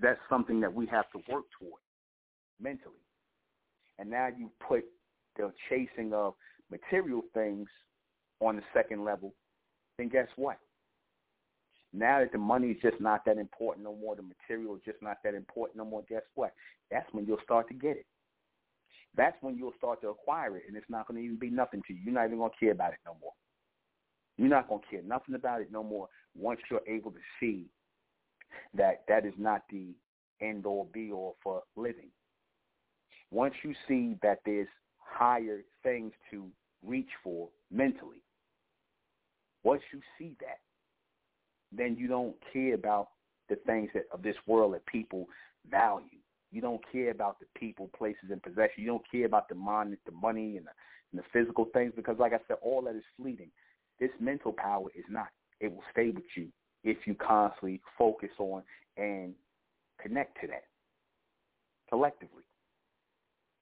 That's 0.00 0.20
something 0.28 0.60
that 0.60 0.72
we 0.72 0.86
have 0.86 1.10
to 1.12 1.18
work 1.32 1.44
toward 1.58 1.80
mentally. 2.60 2.94
And 3.98 4.10
now 4.10 4.28
you 4.28 4.50
put 4.66 4.84
the 5.36 5.52
chasing 5.68 6.12
of 6.12 6.34
material 6.70 7.22
things 7.34 7.68
on 8.40 8.56
the 8.56 8.62
second 8.74 9.04
level, 9.04 9.34
then 9.98 10.08
guess 10.08 10.28
what? 10.36 10.58
Now 11.92 12.20
that 12.20 12.32
the 12.32 12.38
money 12.38 12.68
is 12.68 12.76
just 12.80 13.00
not 13.00 13.24
that 13.24 13.38
important 13.38 13.84
no 13.84 13.96
more, 13.96 14.14
the 14.14 14.22
material 14.22 14.76
is 14.76 14.82
just 14.84 15.02
not 15.02 15.18
that 15.24 15.34
important 15.34 15.76
no 15.76 15.84
more, 15.84 16.04
guess 16.08 16.22
what? 16.34 16.52
That's 16.90 17.06
when 17.12 17.26
you'll 17.26 17.42
start 17.44 17.68
to 17.68 17.74
get 17.74 17.96
it. 17.96 18.06
That's 19.16 19.36
when 19.40 19.56
you'll 19.56 19.74
start 19.76 20.00
to 20.02 20.08
acquire 20.08 20.56
it, 20.56 20.64
and 20.68 20.76
it's 20.76 20.88
not 20.88 21.08
going 21.08 21.18
to 21.18 21.24
even 21.24 21.38
be 21.38 21.50
nothing 21.50 21.82
to 21.86 21.92
you. 21.92 22.00
You're 22.04 22.14
not 22.14 22.26
even 22.26 22.38
going 22.38 22.50
to 22.50 22.56
care 22.58 22.72
about 22.72 22.92
it 22.92 23.00
no 23.04 23.16
more. 23.20 23.32
You're 24.36 24.48
not 24.48 24.68
going 24.68 24.80
to 24.80 24.86
care 24.86 25.02
nothing 25.02 25.34
about 25.34 25.60
it 25.60 25.72
no 25.72 25.82
more 25.82 26.08
once 26.38 26.60
you're 26.70 26.80
able 26.86 27.10
to 27.10 27.18
see 27.38 27.66
that 28.74 29.02
that 29.08 29.26
is 29.26 29.34
not 29.36 29.62
the 29.70 29.88
end 30.40 30.64
all 30.64 30.88
be 30.92 31.12
all 31.12 31.36
for 31.42 31.62
living. 31.76 32.10
Once 33.30 33.54
you 33.62 33.74
see 33.86 34.16
that 34.22 34.38
there's 34.44 34.68
higher 34.98 35.62
things 35.82 36.12
to 36.30 36.46
reach 36.84 37.10
for 37.22 37.48
mentally, 37.70 38.22
once 39.62 39.82
you 39.92 40.00
see 40.18 40.34
that, 40.40 40.60
then 41.72 41.96
you 41.98 42.08
don't 42.08 42.34
care 42.52 42.74
about 42.74 43.08
the 43.48 43.56
things 43.66 43.90
that 43.94 44.04
of 44.12 44.22
this 44.22 44.36
world 44.46 44.74
that 44.74 44.86
people 44.86 45.26
value. 45.70 46.19
You 46.52 46.60
don't 46.60 46.80
care 46.90 47.10
about 47.10 47.38
the 47.38 47.46
people, 47.58 47.90
places, 47.96 48.30
and 48.30 48.42
possession. 48.42 48.82
You 48.82 48.86
don't 48.86 49.10
care 49.10 49.26
about 49.26 49.48
the 49.48 49.54
money, 49.54 49.96
the 50.04 50.12
money, 50.12 50.56
and 50.56 50.66
the, 50.66 50.70
and 51.12 51.20
the 51.20 51.24
physical 51.32 51.66
things 51.72 51.92
because, 51.94 52.16
like 52.18 52.32
I 52.32 52.38
said, 52.48 52.56
all 52.62 52.82
that 52.82 52.96
is 52.96 53.04
fleeting. 53.16 53.50
This 54.00 54.10
mental 54.18 54.52
power 54.52 54.88
is 54.96 55.04
not. 55.08 55.28
It 55.60 55.72
will 55.72 55.84
stay 55.92 56.10
with 56.10 56.24
you 56.36 56.48
if 56.82 56.96
you 57.06 57.14
constantly 57.14 57.80
focus 57.96 58.30
on 58.38 58.62
and 58.96 59.34
connect 60.02 60.40
to 60.40 60.46
that 60.48 60.64
collectively. 61.88 62.44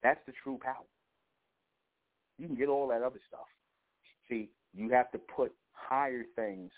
That's 0.01 0.19
the 0.25 0.33
true 0.43 0.59
power. 0.61 0.85
You 2.37 2.47
can 2.47 2.55
get 2.55 2.69
all 2.69 2.87
that 2.87 3.01
other 3.01 3.19
stuff. 3.27 3.47
See, 4.29 4.49
you 4.73 4.89
have 4.91 5.11
to 5.11 5.17
put 5.17 5.51
higher 5.73 6.23
things, 6.35 6.71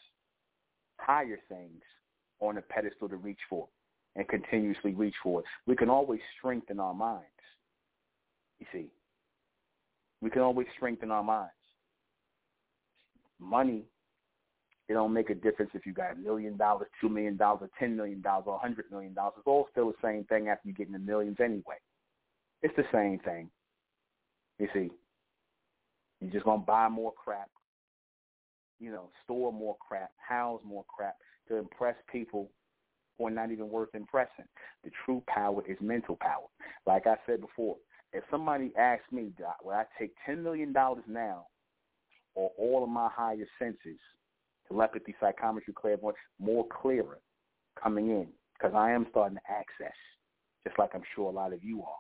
higher 0.98 1.38
things 1.48 1.82
on 2.40 2.58
a 2.58 2.62
pedestal 2.62 3.10
to 3.10 3.18
reach 3.18 3.40
for 3.50 3.68
and 4.16 4.28
continuously 4.28 4.94
reach 4.94 5.16
for 5.24 5.40
it. 5.40 5.46
We 5.68 5.76
can 5.76 5.90
always 5.90 6.20
strengthen 6.38 6.80
our 6.80 6.94
minds. 6.94 7.26
You 8.60 8.66
see, 8.72 8.88
we 10.22 10.30
can 10.30 10.42
always 10.42 10.68
strengthen 10.76 11.12
our 11.12 11.24
minds. 11.24 11.52
Money, 13.40 13.84
it 14.88 14.94
don't 14.94 15.14
make 15.14 15.30
a 15.30 15.36
difference 15.36 15.72
if 15.74 15.86
you 15.86 15.94
got 15.94 16.14
a 16.14 16.16
million 16.16 16.58
dollars, 16.58 16.88
two 17.00 17.10
million 17.10 17.38
dollars, 17.38 17.62
or 17.64 17.70
ten 17.80 17.96
million 17.96 18.22
dollars, 18.22 18.44
or 18.48 18.56
a 18.56 18.60
hundred 18.60 18.86
million 18.92 19.14
dollars. 19.14 19.34
It's 19.38 19.48
all 19.48 19.68
still 19.72 19.88
the 19.88 20.08
same 20.08 20.26
thing 20.26 20.50
after 20.50 20.68
you 20.68 20.74
get 20.76 20.88
in 20.88 20.94
the 20.94 21.00
millions 21.00 21.38
anyway. 21.40 21.80
It's 22.62 22.76
the 22.76 22.84
same 22.92 23.20
thing. 23.20 23.50
You 24.60 24.68
see, 24.74 24.92
you're 26.20 26.32
just 26.32 26.46
gonna 26.46 26.62
buy 26.62 26.88
more 26.90 27.14
crap, 27.14 27.50
you 28.80 28.92
know, 28.92 29.10
store 29.24 29.52
more 29.52 29.76
crap, 29.80 30.12
house 30.18 30.62
more 30.64 30.86
crap 30.88 31.16
to 31.48 31.56
impress 31.56 31.96
people 32.12 32.50
are 33.28 33.32
not 33.32 33.52
even 33.52 33.70
worth 33.70 33.94
impressing. 33.94 34.46
The 34.84 34.92
true 35.06 35.24
power 35.28 35.64
is 35.68 35.78
mental 35.82 36.18
power. 36.20 36.48
Like 36.86 37.08
I 37.08 37.16
said 37.26 37.42
before, 37.42 37.78
if 38.14 38.24
somebody 38.30 38.72
asks 38.78 39.12
me, 39.12 39.32
will 39.64 39.72
I 39.72 39.86
take 39.98 40.14
ten 40.26 40.44
million 40.44 40.74
dollars 40.74 41.04
now, 41.08 41.48
or 42.36 42.52
all 42.58 42.84
of 42.84 42.90
my 42.90 43.10
higher 43.14 43.48
senses, 43.60 44.00
telepathy, 44.68 45.16
psychometry, 45.20 45.74
clairvoyance, 45.74 46.18
more 46.40 46.66
clearer, 46.82 47.20
coming 47.82 48.10
in, 48.10 48.28
because 48.54 48.76
I 48.76 48.92
am 48.92 49.08
starting 49.12 49.38
to 49.38 49.52
access, 49.52 49.96
just 50.66 50.78
like 50.78 50.92
I'm 50.94 51.04
sure 51.16 51.30
a 51.30 51.34
lot 51.34 51.54
of 51.54 51.64
you 51.64 51.82
are. 51.84 52.00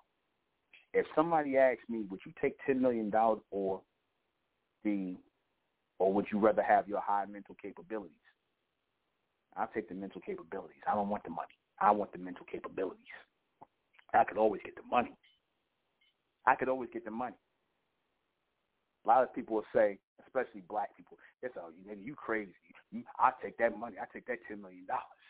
If 0.93 1.05
somebody 1.15 1.57
asks 1.57 1.83
me, 1.89 2.03
would 2.09 2.19
you 2.25 2.33
take 2.41 2.55
ten 2.65 2.81
million 2.81 3.09
dollars 3.09 3.41
or 3.51 3.81
the, 4.83 5.15
or 5.99 6.11
would 6.11 6.25
you 6.31 6.39
rather 6.39 6.63
have 6.63 6.87
your 6.87 6.99
high 7.01 7.25
mental 7.25 7.55
capabilities? 7.61 8.11
I'll 9.57 9.69
take 9.73 9.89
the 9.89 9.95
mental 9.95 10.21
capabilities. 10.21 10.81
I 10.87 10.95
don't 10.95 11.09
want 11.09 11.23
the 11.23 11.29
money. 11.29 11.55
I 11.79 11.91
want 11.91 12.11
the 12.11 12.19
mental 12.19 12.45
capabilities. 12.49 12.99
I 14.13 14.23
could 14.23 14.37
always 14.37 14.61
get 14.63 14.75
the 14.75 14.83
money. 14.89 15.13
I 16.45 16.55
could 16.55 16.69
always 16.69 16.89
get 16.91 17.05
the 17.05 17.11
money. 17.11 17.35
A 19.05 19.07
lot 19.07 19.23
of 19.23 19.33
people 19.33 19.55
will 19.55 19.65
say, 19.73 19.97
especially 20.25 20.61
black 20.69 20.95
people, 20.95 21.17
it's 21.41 21.55
oh 21.57 21.69
you 21.69 21.83
maybe 21.87 22.03
you 22.03 22.15
crazy. 22.15 22.53
I 23.19 23.31
take 23.43 23.57
that 23.57 23.77
money. 23.77 23.95
I 24.01 24.05
take 24.13 24.27
that 24.27 24.37
ten 24.47 24.61
million 24.61 24.85
dollars. 24.85 25.25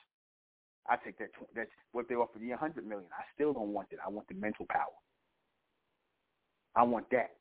I 0.89 0.97
take 0.97 1.17
that. 1.19 1.29
That's 1.55 1.69
what 1.91 2.09
they 2.09 2.15
offer 2.15 2.39
me 2.39 2.51
a 2.51 2.57
hundred 2.57 2.85
million. 2.87 3.07
I 3.17 3.23
still 3.33 3.53
don't 3.53 3.69
want 3.69 3.87
it. 3.91 3.99
I 4.05 4.09
want 4.09 4.27
the 4.27 4.35
mental 4.35 4.65
power. 4.69 4.97
I 6.75 6.83
want 6.83 7.09
that 7.11 7.31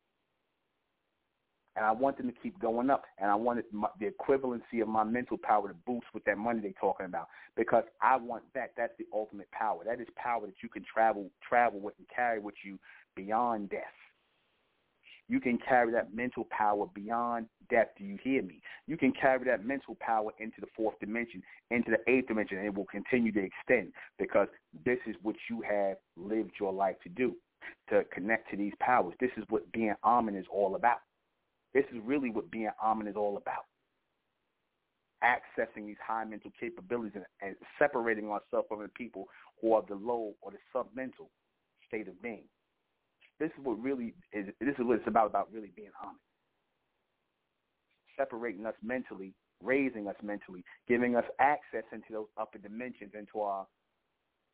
and 1.77 1.85
I 1.85 1.93
want 1.93 2.17
them 2.17 2.27
to 2.27 2.35
keep 2.43 2.59
going 2.59 2.91
up, 2.91 3.05
and 3.19 3.31
I 3.31 3.35
wanted 3.35 3.65
my, 3.73 3.89
the 3.99 4.07
equivalency 4.07 4.83
of 4.83 4.89
my 4.89 5.05
mental 5.05 5.39
power 5.39 5.69
to 5.69 5.75
boost 5.87 6.07
with 6.13 6.25
that 6.25 6.37
money 6.37 6.61
they're 6.61 6.73
talking 6.81 7.07
about 7.07 7.29
because 7.57 7.85
I 8.01 8.17
want 8.17 8.43
that. 8.55 8.73
That's 8.77 8.93
the 8.99 9.07
ultimate 9.13 9.51
power. 9.53 9.83
That 9.85 10.01
is 10.01 10.09
power 10.17 10.47
that 10.47 10.63
you 10.63 10.69
can 10.69 10.85
travel 10.93 11.31
travel 11.47 11.81
with 11.81 11.95
and 11.99 12.07
carry 12.15 12.41
with 12.41 12.57
you 12.65 12.79
beyond 13.15 13.71
death. 13.71 13.83
You 15.29 15.39
can 15.39 15.59
carry 15.59 15.93
that 15.93 16.13
mental 16.13 16.45
power 16.51 16.87
beyond 16.93 17.47
death. 17.71 17.87
Do 17.97 18.05
you 18.05 18.19
hear 18.21 18.43
me? 18.43 18.61
You 18.89 18.97
can 18.97 19.13
carry 19.13 19.45
that 19.45 19.65
mental 19.65 19.97
power 20.01 20.33
into 20.41 20.61
the 20.61 20.67
fourth 20.77 20.99
dimension, 20.99 21.41
into 21.71 21.93
the 21.93 22.13
eighth 22.13 22.27
dimension, 22.27 22.59
and 22.59 22.67
it 22.67 22.75
will 22.75 22.87
continue 22.87 23.31
to 23.33 23.45
extend 23.45 23.93
because 24.19 24.49
this 24.85 24.99
is 25.07 25.15
what 25.23 25.37
you 25.49 25.63
have 25.63 25.99
lived 26.17 26.51
your 26.59 26.73
life 26.73 26.97
to 27.05 27.09
do, 27.09 27.37
to 27.91 28.03
connect 28.13 28.51
to 28.51 28.57
these 28.57 28.73
powers. 28.81 29.15
This 29.21 29.31
is 29.37 29.45
what 29.51 29.71
being 29.71 29.95
Amen 30.03 30.35
is 30.35 30.47
all 30.53 30.75
about. 30.75 30.99
This 31.75 31.85
is 31.93 32.01
really 32.05 32.31
what 32.31 32.51
being 32.51 32.71
Amen 32.83 33.07
is 33.07 33.17
all 33.17 33.37
about. 33.37 33.65
Accessing 35.23 35.87
these 35.87 36.01
high 36.05 36.25
mental 36.25 36.51
capabilities 36.59 37.13
and, 37.15 37.25
and 37.43 37.57
separating 37.79 38.31
ourselves 38.31 38.67
from 38.69 38.83
the 38.83 38.89
people 38.89 39.27
who 39.61 39.75
are 39.75 39.83
the 39.89 39.95
low 39.95 40.35
or 40.41 40.51
the 40.51 40.59
submental 40.75 41.29
state 41.87 42.09
of 42.09 42.21
being. 42.23 42.45
This 43.39 43.51
is 43.59 43.65
what 43.65 43.81
really 43.81 44.15
is. 44.33 44.47
This 44.61 44.75
is 44.79 44.85
what 44.85 44.99
it's 44.99 45.09
about. 45.09 45.27
About 45.27 45.53
really 45.53 45.73
being 45.77 45.91
Amen. 46.03 46.17
Separating 48.17 48.67
us 48.67 48.75
mentally, 48.83 49.35
raising 49.63 50.09
us 50.09 50.17
mentally, 50.23 50.65
giving 50.89 51.17
us 51.17 51.25
access 51.39 51.85
into 51.93 52.13
those 52.13 52.27
upper 52.39 52.59
dimensions, 52.59 53.13
into 53.19 53.41
our, 53.41 53.67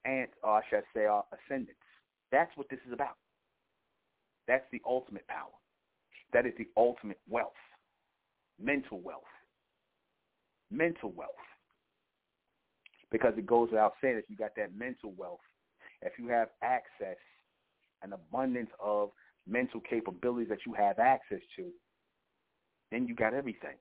and 0.04 0.28
or 0.42 0.58
I 0.58 0.60
should 0.68 0.82
say, 0.94 1.06
our 1.06 1.24
ascendants. 1.32 1.80
That's 2.30 2.50
what 2.56 2.68
this 2.68 2.80
is 2.86 2.92
about. 2.92 3.16
That's 4.46 4.64
the 4.72 4.80
ultimate 4.86 5.26
power. 5.28 5.54
That 6.36 6.44
is 6.44 6.52
the 6.58 6.68
ultimate 6.76 7.18
wealth, 7.30 7.56
mental 8.62 9.00
wealth, 9.00 9.22
mental 10.70 11.10
wealth. 11.16 11.30
Because 13.10 13.32
it 13.38 13.46
goes 13.46 13.70
without 13.70 13.94
saying, 14.02 14.18
if 14.18 14.26
you 14.28 14.36
got 14.36 14.54
that 14.56 14.76
mental 14.76 15.14
wealth, 15.16 15.40
if 16.02 16.12
you 16.18 16.28
have 16.28 16.48
access, 16.62 17.16
an 18.02 18.12
abundance 18.12 18.68
of 18.84 19.12
mental 19.48 19.80
capabilities 19.80 20.50
that 20.50 20.58
you 20.66 20.74
have 20.74 20.98
access 20.98 21.40
to, 21.56 21.70
then 22.92 23.08
you 23.08 23.14
got 23.14 23.32
everything. 23.32 23.78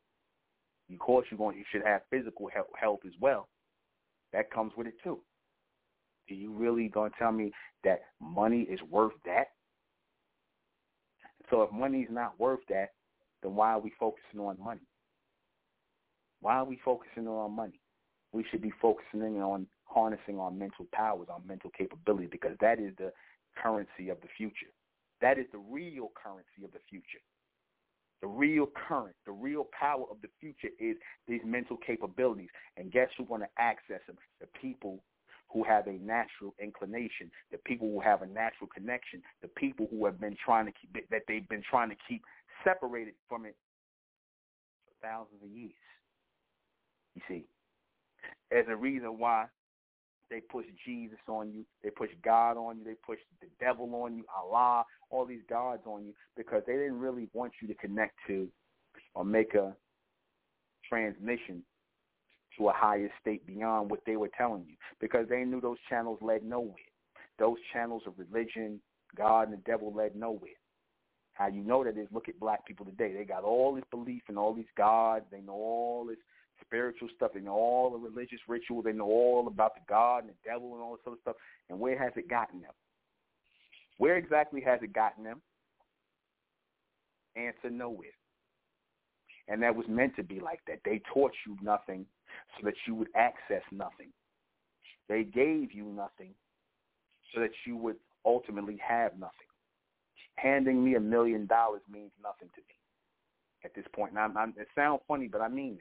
Of 0.94 1.00
course, 1.00 1.28
you're 1.30 1.38
going. 1.38 1.58
You 1.58 1.66
should 1.70 1.86
have 1.86 2.04
physical 2.10 2.50
health 2.80 3.00
as 3.06 3.14
well. 3.20 3.50
That 4.32 4.50
comes 4.50 4.72
with 4.78 4.88
it 4.88 4.96
too. 5.04 5.20
Are 6.32 6.34
you 6.34 6.54
really 6.54 6.88
going 6.88 7.12
to 7.12 7.18
tell 7.20 7.34
me 7.34 7.52
that 7.84 8.04
money 8.22 8.62
is 8.62 8.80
worth 8.90 9.12
that? 9.26 9.48
So 11.50 11.62
if 11.62 11.72
money's 11.72 12.08
not 12.10 12.40
worth 12.40 12.62
that, 12.70 12.92
then 13.44 13.56
why 13.56 13.72
are 13.72 13.80
we 13.80 13.92
focusing 14.00 14.40
on 14.40 14.58
money? 14.64 14.88
Why 16.42 16.56
are 16.56 16.66
we 16.66 16.80
focusing 16.84 17.28
on 17.28 17.56
money? 17.56 17.80
We 18.32 18.46
should 18.50 18.62
be 18.62 18.74
focusing 18.82 19.42
on 19.42 19.68
harnessing 19.86 20.40
our 20.40 20.52
mental 20.52 20.88
powers, 20.92 21.28
our 21.30 21.40
mental 21.48 21.72
capability, 21.78 22.28
because 22.32 22.56
that 22.62 22.80
is 22.80 22.94
the 22.98 23.12
currency 23.62 24.10
of 24.10 24.20
the 24.22 24.28
future. 24.36 24.72
That 25.22 25.38
is 25.40 25.46
the 25.52 25.60
real 25.60 26.12
currency 26.22 26.64
of 26.64 26.72
the 26.72 26.80
future. 26.90 27.24
The 28.22 28.28
real 28.28 28.68
current, 28.88 29.16
the 29.26 29.32
real 29.32 29.68
power 29.78 30.06
of 30.10 30.18
the 30.22 30.30
future 30.40 30.74
is 30.80 30.98
these 31.28 31.42
mental 31.46 31.78
capabilities. 31.78 32.50
And 32.78 32.92
guess 32.92 33.10
who's 33.18 33.28
going 33.28 33.42
to 33.42 33.50
access 33.58 34.02
them? 34.08 34.18
The 34.42 34.48
people 34.60 35.04
who 35.52 35.64
have 35.64 35.88
a 35.88 35.94
natural 35.94 36.54
inclination, 36.62 37.32
the 37.52 37.58
people 37.60 37.90
who 37.90 38.00
have 38.00 38.22
a 38.22 38.28
natural 38.28 38.70
connection, 38.74 39.22
the 39.42 39.48
people 39.50 39.88
who 39.90 40.06
have 40.06 40.20
been 40.20 40.36
trying 40.44 40.66
to 40.66 40.72
keep 40.72 40.96
it, 40.96 41.06
that 41.12 41.22
they've 41.28 41.48
been 41.48 41.64
trying 41.70 41.90
to 41.90 41.96
keep 42.08 42.24
separated 42.64 43.14
from 43.30 43.46
it 43.46 43.56
for 44.86 45.08
thousands 45.08 45.42
of 45.44 45.50
years. 45.50 45.72
You 47.16 47.22
see, 47.28 47.46
as 48.52 48.66
a 48.68 48.76
reason 48.76 49.18
why 49.18 49.46
they 50.30 50.42
push 50.42 50.66
Jesus 50.86 51.20
on 51.28 51.52
you, 51.54 51.64
they 51.84 51.90
push 51.90 52.10
God 52.24 52.58
on 52.58 52.80
you, 52.80 52.84
they 52.84 52.96
push 53.06 53.20
the 53.42 53.48
devil 53.60 53.90
on 53.96 54.18
you, 54.18 54.26
Allah, 54.36 54.84
all 55.10 55.26
these 55.26 55.44
gods 55.50 55.84
on 55.86 56.06
you, 56.06 56.14
because 56.36 56.64
they 56.66 56.74
didn't 56.74 57.00
really 57.00 57.30
want 57.34 57.54
you 57.62 57.68
to 57.68 57.76
connect 57.76 58.16
to 58.28 58.48
or 59.14 59.24
make 59.24 59.54
a 59.54 59.76
transmission 60.90 61.64
to 62.58 62.70
a 62.70 62.74
higher 62.74 63.10
state 63.22 63.46
beyond 63.46 63.90
what 63.90 64.02
they 64.06 64.16
were 64.16 64.30
telling 64.38 64.66
you 64.68 64.76
because 65.00 65.28
they 65.30 65.44
knew 65.44 65.62
those 65.62 65.78
channels 65.90 66.20
led 66.22 66.44
nowhere. 66.44 66.76
Those 67.38 67.58
channels 67.74 68.04
of 68.08 68.14
religion, 68.18 68.80
God, 69.16 69.50
and 69.50 69.54
the 69.54 69.62
devil 69.66 69.94
led 69.94 70.16
nowhere. 70.16 70.52
How 71.34 71.48
you 71.48 71.64
know 71.64 71.84
that 71.84 71.98
is 71.98 72.08
look 72.14 72.30
at 72.30 72.40
black 72.40 72.66
people 72.66 72.86
today. 72.86 73.14
They 73.14 73.26
got 73.26 73.44
all 73.44 73.76
this 73.76 73.84
belief 73.92 74.24
and 74.30 74.38
all 74.38 74.54
these 74.54 74.66
gods. 74.78 75.26
They 75.32 75.42
know 75.42 75.54
all 75.54 76.06
this 76.08 76.18
spiritual 76.66 77.10
stuff. 77.16 77.32
They 77.34 77.42
know 77.42 77.56
all 77.56 77.92
the 77.92 77.98
religious 77.98 78.40
rituals. 78.48 78.86
They 78.86 78.94
know 78.94 79.06
all 79.06 79.48
about 79.48 79.76
the 79.76 79.82
God 79.88 80.20
and 80.20 80.30
the 80.30 80.50
devil 80.50 80.74
and 80.74 80.82
all 80.82 80.94
this 80.94 81.04
other 81.06 81.18
stuff. 81.22 81.36
And 81.70 81.78
where 81.78 82.00
has 82.02 82.14
it 82.16 82.30
gotten 82.30 82.62
them? 82.62 82.72
Where 83.98 84.16
exactly 84.16 84.62
has 84.62 84.80
it 84.82 84.94
gotten 84.94 85.26
them? 85.26 85.42
Answer 87.36 87.70
nowhere. 87.70 88.16
And 89.48 89.62
that 89.62 89.76
was 89.76 89.86
meant 89.88 90.16
to 90.16 90.24
be 90.24 90.40
like 90.40 90.60
that. 90.68 90.80
They 90.84 91.02
taught 91.14 91.32
you 91.46 91.58
nothing 91.62 92.06
so 92.58 92.66
that 92.66 92.74
you 92.88 92.96
would 92.96 93.10
access 93.16 93.62
nothing. 93.72 94.12
They 95.08 95.24
gave 95.24 95.72
you 95.72 95.86
nothing 95.86 96.34
so 97.34 97.42
that 97.42 97.52
you 97.66 97.78
would 97.78 97.98
ultimately 98.26 98.80
have 98.88 99.14
nothing. 99.20 99.32
Handing 100.38 100.84
me 100.84 100.96
a 100.96 101.00
million 101.00 101.46
dollars 101.46 101.82
means 101.92 102.12
nothing 102.22 102.50
to 102.56 102.62
me 102.62 102.76
at 103.64 103.74
this 103.76 103.86
point. 103.94 104.14
Now, 104.14 104.26
I'm, 104.26 104.38
I'm, 104.38 104.54
it 104.58 104.68
sounds 104.76 105.02
funny, 105.08 105.28
but 105.32 105.42
I 105.42 105.48
mean 105.48 105.78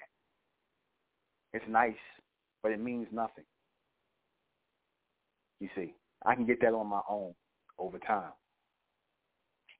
that. 1.52 1.58
It's 1.58 1.64
nice, 1.68 1.94
but 2.62 2.72
it 2.72 2.80
means 2.80 3.06
nothing. 3.12 3.44
You 5.60 5.68
see, 5.74 5.94
I 6.26 6.34
can 6.34 6.46
get 6.46 6.60
that 6.60 6.74
on 6.74 6.88
my 6.88 7.00
own 7.08 7.34
over 7.78 7.98
time 7.98 8.32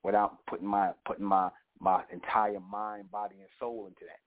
without 0.03 0.39
putting 0.47 0.67
my 0.67 0.91
putting 1.05 1.25
my 1.25 1.51
my 1.81 2.03
entire 2.13 2.61
mind, 2.61 3.11
body, 3.11 3.37
and 3.39 3.49
soul 3.59 3.87
into 3.87 4.05
that. 4.07 4.21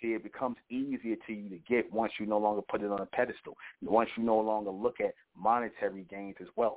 See, 0.00 0.08
it 0.08 0.22
becomes 0.22 0.56
easier 0.70 1.16
to 1.26 1.32
you 1.32 1.48
to 1.48 1.58
get 1.68 1.90
once 1.92 2.12
you 2.20 2.26
no 2.26 2.38
longer 2.38 2.62
put 2.62 2.82
it 2.82 2.90
on 2.90 3.00
a 3.00 3.06
pedestal. 3.06 3.56
Once 3.82 4.10
you 4.16 4.22
no 4.22 4.38
longer 4.38 4.70
look 4.70 5.00
at 5.00 5.14
monetary 5.34 6.06
gains 6.10 6.36
as 6.40 6.48
wealth. 6.56 6.76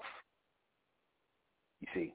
You 1.81 1.87
see, 1.93 2.13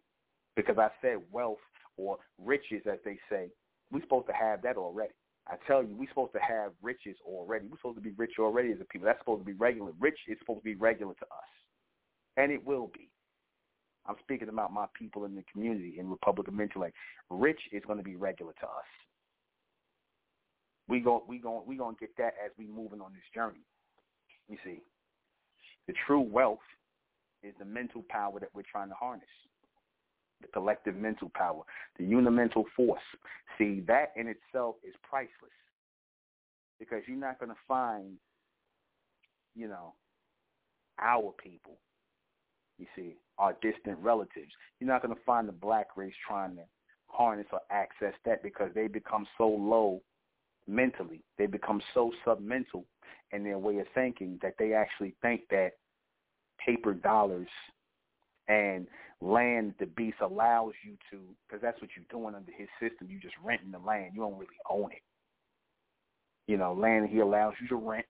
because 0.57 0.78
I 0.78 0.88
said 1.02 1.18
wealth 1.30 1.59
or 1.96 2.18
riches, 2.42 2.83
as 2.90 2.98
they 3.04 3.18
say, 3.30 3.48
we're 3.92 4.02
supposed 4.02 4.26
to 4.28 4.33
have 4.33 4.62
that 4.62 4.76
already. 4.76 5.12
I 5.46 5.57
tell 5.66 5.83
you, 5.83 5.94
we're 5.94 6.09
supposed 6.09 6.33
to 6.33 6.40
have 6.40 6.72
riches 6.83 7.16
already. 7.26 7.66
We're 7.66 7.76
supposed 7.76 7.98
to 7.98 8.02
be 8.02 8.12
rich 8.16 8.33
already 8.38 8.72
as 8.72 8.80
a 8.80 8.85
people. 8.85 9.04
That's 9.07 9.18
supposed 9.18 9.42
to 9.42 9.46
be 9.46 9.52
regular. 9.52 9.92
Rich 10.00 10.18
is 10.26 10.38
supposed 10.38 10.61
to 10.61 10.64
be 10.64 10.74
regular 10.74 11.12
to 11.12 11.24
us, 11.24 11.50
and 12.38 12.50
it 12.50 12.64
will 12.64 12.90
be. 12.94 13.11
I'm 14.06 14.16
speaking 14.20 14.48
about 14.48 14.72
my 14.72 14.86
people 14.98 15.24
in 15.24 15.34
the 15.34 15.44
community 15.50 15.96
in 15.98 16.10
Republic 16.10 16.48
of 16.48 16.60
Intellect. 16.60 16.94
Rich 17.30 17.60
is 17.72 17.82
going 17.86 17.98
to 17.98 18.04
be 18.04 18.16
regular 18.16 18.52
to 18.60 18.66
us. 18.66 18.84
We 20.88 21.00
go, 21.00 21.24
we 21.26 21.38
go, 21.38 21.64
we 21.66 21.76
gonna 21.76 21.96
get 21.98 22.10
that 22.18 22.34
as 22.44 22.50
we 22.58 22.66
moving 22.66 23.00
on 23.00 23.12
this 23.14 23.22
journey. 23.34 23.64
You 24.48 24.58
see, 24.62 24.82
the 25.86 25.94
true 26.06 26.20
wealth 26.20 26.58
is 27.42 27.54
the 27.58 27.64
mental 27.64 28.04
power 28.10 28.38
that 28.40 28.50
we're 28.54 28.62
trying 28.70 28.90
to 28.90 28.94
harness, 28.94 29.24
the 30.42 30.48
collective 30.48 30.94
mental 30.94 31.30
power, 31.34 31.62
the 31.98 32.04
unimental 32.04 32.64
force. 32.76 33.00
See, 33.56 33.82
that 33.86 34.12
in 34.16 34.28
itself 34.28 34.76
is 34.86 34.94
priceless 35.08 35.30
because 36.78 37.02
you're 37.06 37.16
not 37.16 37.38
going 37.38 37.50
to 37.50 37.60
find, 37.66 38.16
you 39.54 39.68
know, 39.68 39.94
our 40.98 41.32
people 41.42 41.78
you 42.78 42.87
see, 42.96 43.16
our 43.38 43.54
distant 43.62 43.98
relatives. 44.00 44.52
You're 44.80 44.88
not 44.88 45.02
going 45.02 45.14
to 45.14 45.20
find 45.24 45.48
the 45.48 45.52
black 45.52 45.88
race 45.96 46.14
trying 46.26 46.56
to 46.56 46.62
harness 47.06 47.46
or 47.52 47.60
access 47.70 48.14
that 48.24 48.42
because 48.42 48.70
they 48.74 48.88
become 48.88 49.26
so 49.38 49.48
low 49.48 50.02
mentally. 50.66 51.22
They 51.38 51.46
become 51.46 51.80
so 51.92 52.12
submental 52.26 52.84
in 53.32 53.44
their 53.44 53.58
way 53.58 53.78
of 53.78 53.87
thinking 53.94 54.38
that 54.42 54.54
they 54.58 54.72
actually 54.72 55.14
think 55.22 55.42
that 55.50 55.72
paper 56.64 56.94
dollars 56.94 57.48
and 58.48 58.87
land 59.20 59.74
the 59.78 59.87
beast 59.87 60.18
allows 60.20 60.72
you 60.84 60.96
to, 61.10 61.20
because 61.46 61.62
that's 61.62 61.80
what 61.80 61.90
you're 61.96 62.04
doing 62.10 62.34
under 62.34 62.52
his 62.52 62.68
system. 62.80 63.08
You're 63.10 63.20
just 63.20 63.34
renting 63.42 63.70
the 63.70 63.78
land. 63.78 64.12
You 64.14 64.20
don't 64.20 64.34
really 64.38 64.56
own 64.70 64.92
it. 64.92 65.02
You 66.46 66.58
know, 66.58 66.74
land 66.74 67.08
he 67.08 67.20
allows 67.20 67.54
you 67.60 67.68
to 67.68 67.76
rent 67.76 68.06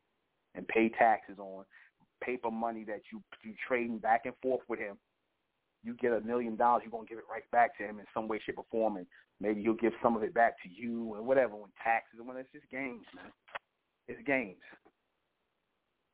and 0.55 0.67
pay 0.67 0.89
taxes 0.89 1.39
on 1.39 1.65
paper 2.25 2.51
money 2.51 2.85
that 2.85 3.03
you 3.13 3.23
you 3.43 3.55
trading 3.67 3.99
back 3.99 4.23
and 4.25 4.35
forth 4.43 4.63
with 4.69 4.79
him. 4.79 4.97
You 5.83 5.95
get 5.95 6.13
a 6.13 6.21
million 6.21 6.57
dollars, 6.57 6.83
you're 6.85 6.91
gonna 6.91 7.07
give 7.07 7.19
it 7.19 7.31
right 7.31 7.49
back 7.51 7.77
to 7.79 7.85
him 7.85 7.99
in 7.99 8.07
some 8.15 8.27
way, 8.29 8.41
shape, 8.45 8.59
or 8.59 8.65
form, 8.71 8.97
and 8.97 9.07
maybe 9.41 9.63
he'll 9.63 9.75
give 9.75 9.93
some 10.03 10.17
of 10.17 10.23
it 10.23 10.33
back 10.33 10.55
to 10.63 10.69
you 10.69 11.15
and 11.15 11.27
whatever 11.27 11.55
when 11.57 11.71
taxes. 11.83 12.19
And 12.19 12.27
when 12.27 12.37
it's 12.37 12.53
just 12.53 12.69
games, 12.71 13.05
man. 13.15 13.31
It's 14.09 14.21
games. 14.27 14.61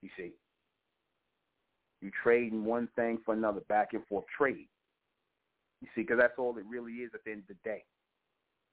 You 0.03 0.09
see, 0.17 0.33
you 2.01 2.11
trading 2.23 2.65
one 2.65 2.89
thing 2.97 3.19
for 3.25 3.35
another, 3.35 3.61
back 3.69 3.91
and 3.93 4.07
forth 4.07 4.25
trade. 4.37 4.69
You 5.83 5.89
see, 5.95 6.03
because 6.03 6.19
that's 6.19 6.39
all 6.39 6.57
it 6.57 6.65
really 6.69 6.93
is 6.95 7.11
at 7.15 7.25
the 7.25 7.33
end 7.33 7.43
of 7.43 7.57
the 7.57 7.69
day. 7.69 7.85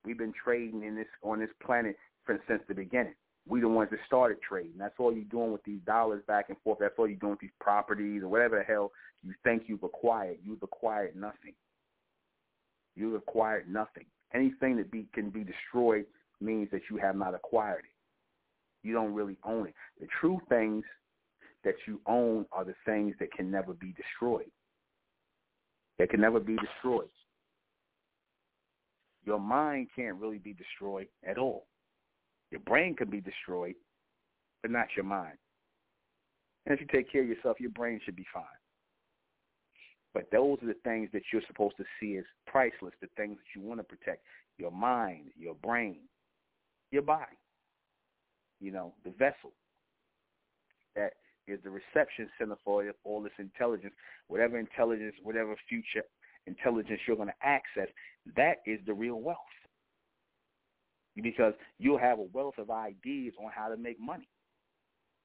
We've 0.06 0.17
been 0.17 0.34
trading 0.43 0.84
in 0.84 0.95
this 0.95 1.08
on 1.23 1.39
this 1.39 1.50
planet 1.63 1.97
since 2.47 2.62
the 2.67 2.73
beginning 2.73 3.15
we 3.47 3.62
the 3.62 3.67
ones 3.67 3.89
that 3.91 3.99
started 4.05 4.38
trading. 4.41 4.73
That's 4.77 4.95
all 4.99 5.13
you're 5.13 5.23
doing 5.25 5.51
with 5.51 5.63
these 5.63 5.79
dollars 5.86 6.21
back 6.27 6.45
and 6.49 6.57
forth. 6.63 6.79
That's 6.79 6.93
all 6.97 7.07
you're 7.07 7.17
doing 7.17 7.31
with 7.31 7.41
these 7.41 7.49
properties 7.60 8.23
or 8.23 8.27
whatever 8.27 8.57
the 8.57 8.63
hell 8.63 8.91
you 9.23 9.33
think 9.43 9.63
you've 9.67 9.83
acquired. 9.83 10.38
You've 10.43 10.63
acquired 10.63 11.15
nothing. 11.15 11.53
You've 12.95 13.15
acquired 13.15 13.69
nothing. 13.69 14.05
Anything 14.33 14.75
that 14.77 14.91
be, 14.91 15.07
can 15.13 15.29
be 15.29 15.43
destroyed 15.43 16.05
means 16.41 16.69
that 16.71 16.81
you 16.89 16.97
have 16.97 17.15
not 17.15 17.33
acquired 17.33 17.86
it. 17.86 18.88
You 18.88 18.93
don't 18.93 19.13
really 19.13 19.38
own 19.43 19.67
it. 19.67 19.73
The 19.99 20.07
true 20.19 20.39
things 20.49 20.83
that 21.63 21.75
you 21.86 21.99
own 22.05 22.45
are 22.51 22.63
the 22.63 22.75
things 22.86 23.15
that 23.19 23.31
can 23.31 23.49
never 23.49 23.73
be 23.73 23.93
destroyed. 23.93 24.49
That 25.99 26.10
can 26.10 26.21
never 26.21 26.39
be 26.39 26.55
destroyed. 26.57 27.10
Your 29.25 29.39
mind 29.39 29.88
can't 29.95 30.15
really 30.15 30.38
be 30.38 30.53
destroyed 30.53 31.07
at 31.27 31.38
all. 31.38 31.65
Your 32.51 32.62
brain 32.62 32.95
can 32.95 33.10
be 33.10 33.21
destroyed, 33.21 33.75
but 34.62 34.71
not 34.71 34.88
your 34.95 35.05
mind. 35.05 35.38
And 36.65 36.73
if 36.73 36.81
you 36.81 36.88
take 36.88 37.12
care 37.12 37.21
of 37.21 37.27
yourself, 37.27 37.60
your 37.60 37.71
brain 37.71 37.99
should 38.03 38.15
be 38.15 38.25
fine. 38.33 38.43
But 40.13 40.29
those 40.31 40.57
are 40.63 40.67
the 40.67 40.75
things 40.83 41.10
that 41.13 41.23
you're 41.31 41.41
supposed 41.47 41.77
to 41.77 41.83
see 41.99 42.17
as 42.17 42.23
priceless, 42.45 42.93
the 43.01 43.07
things 43.15 43.38
that 43.38 43.60
you 43.60 43.65
want 43.65 43.79
to 43.79 43.83
protect. 43.83 44.23
Your 44.57 44.71
mind, 44.71 45.27
your 45.38 45.53
brain, 45.55 45.99
your 46.91 47.03
body. 47.03 47.38
You 48.60 48.71
know, 48.71 48.93
the 49.03 49.12
vessel 49.12 49.51
that 50.95 51.13
is 51.47 51.60
the 51.63 51.69
reception 51.69 52.27
center 52.38 52.55
for 52.65 52.91
all 53.03 53.21
this 53.21 53.31
intelligence, 53.38 53.93
whatever 54.27 54.57
intelligence, 54.57 55.13
whatever 55.21 55.55
future 55.69 56.03
intelligence 56.47 56.99
you're 57.07 57.15
going 57.15 57.29
to 57.29 57.47
access, 57.47 57.88
that 58.36 58.57
is 58.65 58.79
the 58.86 58.93
real 58.93 59.21
wealth 59.21 59.38
because 61.21 61.53
you'll 61.80 61.97
have 61.97 62.19
a 62.19 62.27
wealth 62.34 62.56
of 62.58 62.69
ideas 62.69 63.34
on 63.43 63.51
how 63.53 63.69
to 63.69 63.77
make 63.77 63.99
money. 63.99 64.27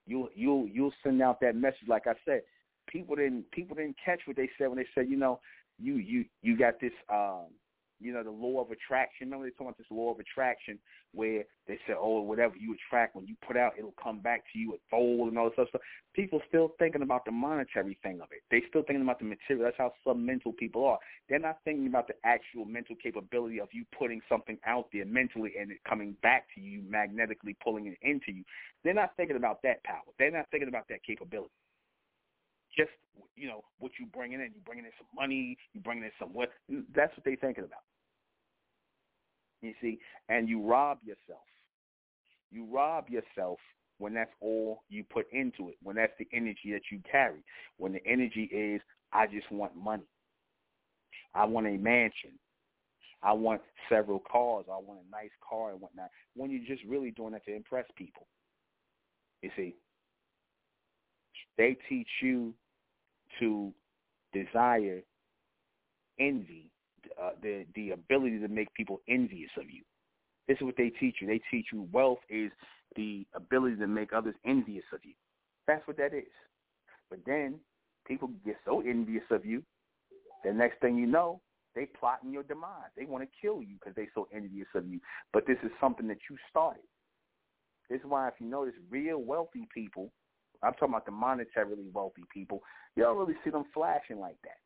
You 0.07 0.29
you 0.35 0.69
you'll 0.73 0.93
send 1.03 1.23
out 1.23 1.41
that 1.41 1.57
message 1.57 1.89
like 1.89 2.07
I 2.07 2.15
said. 2.25 2.43
People 2.89 3.15
didn't 3.17 3.51
people 3.53 3.77
didn't 3.77 3.97
catch 4.05 4.21
what 4.25 4.37
they 4.37 4.51
said 4.59 4.69
when 4.69 4.79
they 4.79 4.87
said, 4.95 5.09
you 5.09 5.17
know, 5.17 5.41
you 5.79 5.97
you 5.97 6.25
you 6.43 6.59
got 6.59 6.81
this 6.81 6.93
um 7.13 7.47
you 8.03 8.13
know, 8.13 8.23
the 8.23 8.31
law 8.31 8.61
of 8.61 8.71
attraction. 8.71 9.27
Remember 9.29 9.47
they 9.47 9.51
talking 9.51 9.69
about 9.69 9.79
this 9.79 9.87
law 9.91 10.13
of 10.13 10.19
attraction 10.19 10.79
where 11.13 11.45
they 11.69 11.79
said, 11.87 11.97
oh, 11.99 12.21
whatever 12.21 12.55
you 12.57 12.75
attract, 12.75 13.15
when 13.15 13.27
you 13.27 13.35
put 13.47 13.57
out, 13.57 13.73
it'll 13.79 13.95
come 14.03 14.21
back 14.21 14.45
to 14.53 14.59
you 14.59 14.75
at 14.75 14.81
fold 14.91 15.29
and 15.29 15.39
all 15.39 15.49
this 15.49 15.59
other 15.59 15.69
stuff. 15.69 15.83
People 16.15 16.41
still 16.49 16.75
thinking 16.79 17.03
about 17.03 17.25
the 17.25 17.31
monetary 17.31 17.99
thing 18.03 18.21
of 18.21 18.29
it. 18.33 18.43
They 18.51 18.63
still 18.69 18.83
thinking 18.83 19.03
about 19.03 19.19
the 19.19 19.27
material. 19.27 19.65
That's 19.65 19.77
how 19.79 19.93
some 20.07 20.25
mental 20.25 20.53
people 20.53 20.85
are. 20.85 20.99
They're 21.29 21.39
not 21.39 21.59
thinking 21.65 21.87
about 21.87 22.09
the 22.09 22.15
actual 22.25 22.65
mental 22.65 22.97
capability 23.03 23.61
of 23.61 23.69
you 23.73 23.85
putting 23.97 24.21
something 24.29 24.59
out 24.67 24.87
there 24.93 25.05
mentally 25.05 25.53
and 25.61 25.71
it 25.71 25.79
coming 25.89 26.17
back 26.23 26.47
to 26.55 26.61
you, 26.61 26.83
magnetically 26.89 27.57
pulling 27.63 27.87
it 27.87 27.99
into 28.03 28.33
you. 28.33 28.45
They're 28.85 28.95
not 28.95 29.13
thinking 29.17 29.37
about 29.37 29.63
that 29.63 29.85
power. 29.85 30.01
They're 30.19 30.31
not 30.31 30.47
thinking 30.51 30.69
about 30.69 30.89
that 30.89 31.05
capability 31.05 31.53
just 32.77 32.91
you 33.37 33.49
know 33.49 33.63
what 33.79 33.93
you 33.99 34.07
bringing 34.07 34.41
in. 34.41 34.47
You 34.55 34.61
bringing 34.65 34.85
in 34.85 34.93
some 34.99 35.09
money. 35.15 35.57
You 35.73 35.81
bringing 35.81 36.05
in 36.05 36.11
some 36.19 36.31
what? 36.33 36.51
That's 36.95 37.17
what 37.17 37.25
they 37.25 37.37
thinking 37.37 37.65
about. 37.65 37.83
You 39.61 39.75
see, 39.81 39.99
and 40.29 40.49
you 40.49 40.61
rob 40.63 40.99
yourself. 41.05 41.47
You 42.51 42.67
rob 42.71 43.09
yourself 43.09 43.59
when 43.99 44.15
that's 44.15 44.33
all 44.41 44.83
you 44.89 45.05
put 45.05 45.27
into 45.33 45.69
it. 45.69 45.77
When 45.83 45.97
that's 45.97 46.13
the 46.19 46.27
energy 46.33 46.73
that 46.73 46.83
you 46.91 47.01
carry. 47.11 47.45
When 47.79 47.93
the 47.93 48.05
energy 48.07 48.45
is, 48.53 48.81
I 49.13 49.27
just 49.27 49.51
want 49.51 49.77
money. 49.77 50.09
I 51.35 51.45
want 51.45 51.67
a 51.67 51.77
mansion. 51.79 52.33
I 53.23 53.33
want 53.33 53.63
several 53.89 54.21
cars. 54.21 54.67
I 54.69 54.77
want 54.77 54.99
a 54.99 55.11
nice 55.11 55.31
car 55.49 55.71
and 55.71 55.81
whatnot. 55.81 56.09
When 56.35 56.51
you're 56.51 56.67
just 56.67 56.83
really 56.89 57.13
doing 57.13 57.33
that 57.33 57.45
to 57.47 57.55
impress 57.55 57.87
people. 57.97 58.27
You 59.43 59.51
see, 59.57 59.77
they 61.57 61.77
teach 61.89 62.09
you 62.21 62.55
to 63.41 63.73
desire 64.33 65.03
envy, 66.19 66.71
uh, 67.21 67.31
the 67.43 67.65
the 67.75 67.91
ability 67.91 68.39
to 68.39 68.49
make 68.49 68.73
people 68.75 69.01
envious 69.09 69.51
of 69.59 69.71
you. 69.71 69.83
This 70.49 70.57
is 70.59 70.63
what 70.63 70.77
they 70.77 70.91
teach 70.91 71.17
you. 71.21 71.27
They 71.27 71.41
teach 71.51 71.67
you 71.73 71.89
wealth 71.93 72.19
is 72.29 72.51
the 72.97 73.27
ability 73.35 73.77
to 73.77 73.87
make 73.87 74.13
others 74.13 74.35
envious 74.45 74.85
of 74.93 75.01
you. 75.05 75.15
That's 75.67 75.87
what 75.87 75.97
that 75.99 76.15
is. 76.15 76.25
But 77.11 77.21
then 77.27 77.61
people 78.07 78.31
get 78.45 78.57
so 78.65 78.81
envious 78.81 79.25
of 79.31 79.45
you, 79.45 79.63
the 80.45 80.53
next 80.53 80.81
thing 80.81 80.97
you 80.97 81.07
know, 81.07 81.41
They 81.75 81.87
plotting 81.87 82.33
your 82.33 82.43
demise. 82.43 82.91
They 82.97 83.05
want 83.05 83.25
to 83.25 83.31
kill 83.41 83.63
you 83.63 83.77
because 83.79 83.95
they 83.95 84.09
so 84.15 84.29
envious 84.35 84.69
of 84.75 84.87
you. 84.87 85.01
But 85.33 85.47
this 85.47 85.57
is 85.63 85.71
something 85.81 86.07
that 86.09 86.19
you 86.29 86.37
started. 86.51 86.83
This 87.89 88.01
is 88.01 88.07
why 88.07 88.29
if 88.29 88.35
you 88.41 88.47
notice 88.47 88.75
real 88.91 89.19
wealthy 89.19 89.67
people, 89.73 90.13
I'm 90.63 90.75
talking 90.75 90.91
about 90.91 91.07
the 91.07 91.13
monetarily 91.13 91.91
wealthy 91.93 92.25
people, 92.33 92.63
you 92.97 93.03
don't 93.03 93.19
really 93.19 93.35
see 93.45 93.51
them 93.51 93.65
flashing 93.75 94.21
like 94.21 94.37
that 94.45 94.59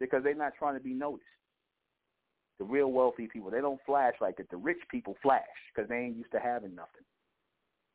because 0.00 0.22
they're 0.22 0.34
not 0.34 0.52
trying 0.58 0.74
to 0.74 0.82
be 0.82 0.92
noticed. 0.92 1.24
The 2.58 2.64
real 2.64 2.90
wealthy 2.90 3.28
people, 3.32 3.50
they 3.50 3.60
don't 3.60 3.80
flash 3.86 4.14
like 4.20 4.36
that. 4.38 4.50
The 4.50 4.56
rich 4.56 4.80
people 4.90 5.16
flash 5.22 5.42
because 5.72 5.88
they 5.88 5.96
ain't 5.96 6.16
used 6.16 6.32
to 6.32 6.40
having 6.40 6.74
nothing. 6.74 7.04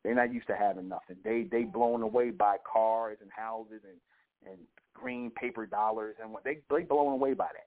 They're 0.02 0.14
not 0.14 0.32
used 0.32 0.46
to 0.46 0.56
having 0.56 0.88
nothing. 0.88 1.16
They 1.24 1.46
they 1.50 1.64
blown 1.64 2.02
away 2.02 2.30
by 2.30 2.56
cars 2.70 3.18
and 3.20 3.30
houses 3.34 3.80
and 3.84 4.50
and 4.50 4.58
green 4.94 5.30
paper 5.30 5.66
dollars 5.66 6.16
and 6.22 6.32
what 6.32 6.44
they 6.44 6.58
they 6.70 6.82
blown 6.82 7.12
away 7.12 7.34
by 7.34 7.48
that. 7.52 7.66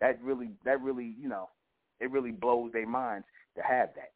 That 0.00 0.22
really 0.22 0.50
that 0.64 0.80
really 0.80 1.14
you 1.20 1.28
know 1.28 1.50
it 2.00 2.10
really 2.10 2.30
blows 2.30 2.72
their 2.72 2.86
minds 2.86 3.26
to 3.56 3.62
have 3.62 3.90
that. 3.96 4.12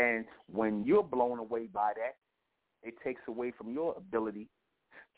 And 0.00 0.24
when 0.46 0.84
you're 0.84 1.02
blown 1.02 1.38
away 1.38 1.66
by 1.72 1.92
that, 1.96 2.16
it 2.82 2.94
takes 3.04 3.22
away 3.28 3.52
from 3.56 3.72
your 3.72 3.94
ability 3.96 4.48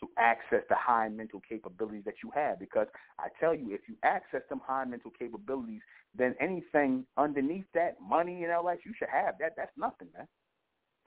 to 0.00 0.08
access 0.18 0.62
the 0.68 0.74
high 0.74 1.08
mental 1.08 1.40
capabilities 1.48 2.02
that 2.04 2.14
you 2.22 2.30
have. 2.34 2.58
Because 2.58 2.88
I 3.18 3.28
tell 3.40 3.54
you, 3.54 3.72
if 3.72 3.82
you 3.88 3.94
access 4.02 4.42
them 4.48 4.60
high 4.66 4.84
mental 4.84 5.12
capabilities, 5.16 5.80
then 6.16 6.34
anything 6.40 7.06
underneath 7.16 7.64
that, 7.74 7.96
money 8.00 8.42
and 8.42 8.52
all 8.52 8.66
that, 8.66 8.78
you 8.84 8.92
should 8.98 9.08
have 9.08 9.34
that. 9.40 9.52
That's 9.56 9.72
nothing, 9.76 10.08
man. 10.16 10.26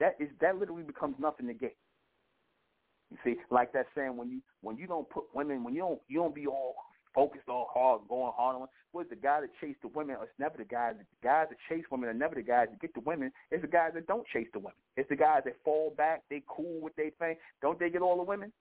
That 0.00 0.16
is 0.20 0.28
that 0.40 0.58
literally 0.58 0.82
becomes 0.82 1.16
nothing 1.18 1.46
to 1.46 1.54
get. 1.54 1.76
You 3.10 3.18
see, 3.24 3.36
like 3.50 3.72
that 3.72 3.86
saying 3.96 4.16
when 4.16 4.30
you 4.30 4.40
when 4.62 4.76
you 4.76 4.86
don't 4.86 5.08
put 5.08 5.24
women 5.34 5.62
when 5.62 5.74
you 5.74 5.80
don't 5.80 6.00
you 6.08 6.18
don't 6.18 6.34
be 6.34 6.46
all 6.46 6.74
focused 7.16 7.48
all 7.48 7.68
hard 7.72 8.02
going 8.08 8.32
hard 8.36 8.56
on 8.56 8.68
was 8.92 9.06
the 9.10 9.16
guy 9.16 9.40
that 9.40 9.50
chased 9.60 9.82
the 9.82 9.88
women 9.88 10.16
it's 10.22 10.30
never 10.38 10.56
the 10.58 10.64
guys 10.64 10.94
the 10.98 11.04
guys 11.26 11.46
that 11.48 11.58
chase 11.68 11.84
women 11.90 12.08
are 12.08 12.14
never 12.14 12.36
the 12.36 12.42
guys 12.42 12.68
that 12.70 12.80
get 12.80 12.94
the 12.94 13.00
women 13.00 13.32
it's 13.50 13.62
the 13.62 13.68
guys 13.68 13.90
that 13.94 14.06
don't 14.06 14.26
chase 14.32 14.46
the 14.52 14.58
women 14.58 14.76
it's 14.96 15.08
the 15.08 15.16
guys 15.16 15.40
that 15.44 15.56
fall 15.64 15.92
back 15.96 16.22
they 16.30 16.42
cool 16.46 16.78
with 16.80 16.94
their 16.94 17.10
thing 17.18 17.34
don't 17.62 17.80
they 17.80 17.90
get 17.90 18.02
all 18.02 18.16
the 18.16 18.22
women 18.22 18.52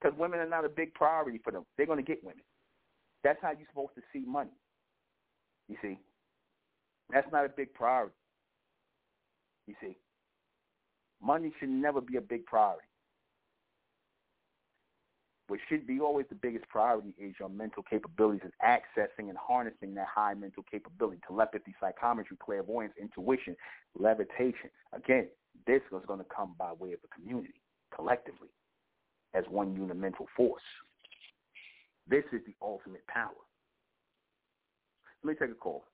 because 0.00 0.16
women 0.18 0.40
are 0.40 0.48
not 0.48 0.64
a 0.64 0.68
big 0.68 0.94
priority 0.94 1.40
for 1.42 1.52
them. 1.52 1.64
They're 1.76 1.86
going 1.86 2.04
to 2.04 2.04
get 2.04 2.22
women. 2.22 2.42
That's 3.24 3.38
how 3.42 3.50
you're 3.50 3.66
supposed 3.68 3.94
to 3.96 4.02
see 4.12 4.24
money. 4.26 4.50
You 5.68 5.76
see, 5.82 5.98
that's 7.10 7.30
not 7.32 7.44
a 7.44 7.48
big 7.48 7.74
priority. 7.74 8.14
You 9.66 9.74
see, 9.80 9.96
money 11.22 11.52
should 11.58 11.70
never 11.70 12.00
be 12.00 12.16
a 12.16 12.20
big 12.20 12.46
priority. 12.46 12.85
What 15.48 15.60
should 15.68 15.86
be 15.86 16.00
always 16.00 16.26
the 16.28 16.34
biggest 16.34 16.68
priority 16.68 17.14
is 17.18 17.34
your 17.38 17.48
mental 17.48 17.82
capabilities 17.82 18.42
and 18.42 18.52
accessing 18.64 19.28
and 19.28 19.38
harnessing 19.38 19.94
that 19.94 20.08
high 20.12 20.34
mental 20.34 20.64
capability, 20.68 21.20
telepathy, 21.26 21.72
psychometry, 21.80 22.36
clairvoyance, 22.44 22.94
intuition, 23.00 23.56
levitation. 23.96 24.70
Again, 24.92 25.28
this 25.66 25.82
is 25.92 26.02
going 26.06 26.18
to 26.18 26.26
come 26.34 26.54
by 26.58 26.72
way 26.72 26.92
of 26.92 27.00
the 27.02 27.08
community, 27.14 27.60
collectively 27.94 28.48
as 29.34 29.44
one 29.48 29.76
unimental 29.76 30.26
force. 30.36 30.62
This 32.08 32.24
is 32.32 32.40
the 32.46 32.54
ultimate 32.60 33.06
power. 33.06 33.30
Let 35.22 35.40
me 35.40 35.46
take 35.46 35.54
a 35.54 35.58
call. 35.58 35.84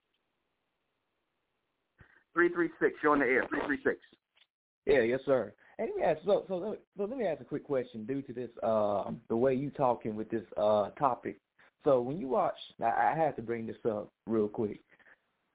336, 2.35 2.95
you're 3.03 3.13
on 3.13 3.19
the 3.19 3.27
air, 3.27 3.47
336. 3.49 3.99
Yeah, 4.87 5.03
yes, 5.03 5.21
sir. 5.27 5.53
Hey, 5.79 5.87
let 5.89 5.97
me 5.97 6.03
ask, 6.03 6.21
so, 6.25 6.45
so, 6.49 6.57
let, 6.57 6.79
so 6.97 7.05
let 7.05 7.19
me 7.19 7.27
ask 7.27 7.41
a 7.41 7.45
quick 7.45 7.65
question 7.65 8.05
due 8.05 8.23
to 8.23 8.33
this, 8.33 8.51
uh, 8.63 9.11
the 9.29 9.37
way 9.37 9.55
you 9.55 9.71
talking 9.71 10.15
with 10.15 10.31
this 10.31 10.45
uh, 10.57 10.91
topic. 10.99 11.39
So 11.85 12.01
when 12.01 12.21
you 12.21 12.29
watch, 12.29 12.55
I, 12.81 13.13
I 13.13 13.15
have 13.17 13.37
to 13.37 13.43
bring 13.43 13.67
this 13.67 13.77
up 13.89 14.09
real 14.27 14.49
quick, 14.49 14.81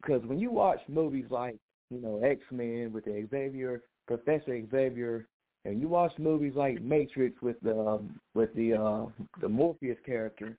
because 0.02 0.24
when 0.26 0.40
you 0.40 0.52
watch 0.52 0.80
movies 0.88 1.26
like, 1.30 1.58
you 1.90 2.02
know, 2.02 2.20
X-Men 2.20 2.92
with 2.92 3.06
the 3.06 3.28
Xavier, 3.32 3.84
Professor 4.08 4.62
Xavier, 4.72 5.28
and 5.66 5.82
you 5.82 5.88
watch 5.88 6.12
movies 6.18 6.54
like 6.56 6.82
Matrix 6.82 7.42
with 7.42 7.60
the 7.62 7.78
um, 7.78 8.20
with 8.34 8.54
the 8.56 8.74
uh, 8.74 9.06
the 9.42 9.50
Morpheus 9.50 9.98
character, 10.06 10.58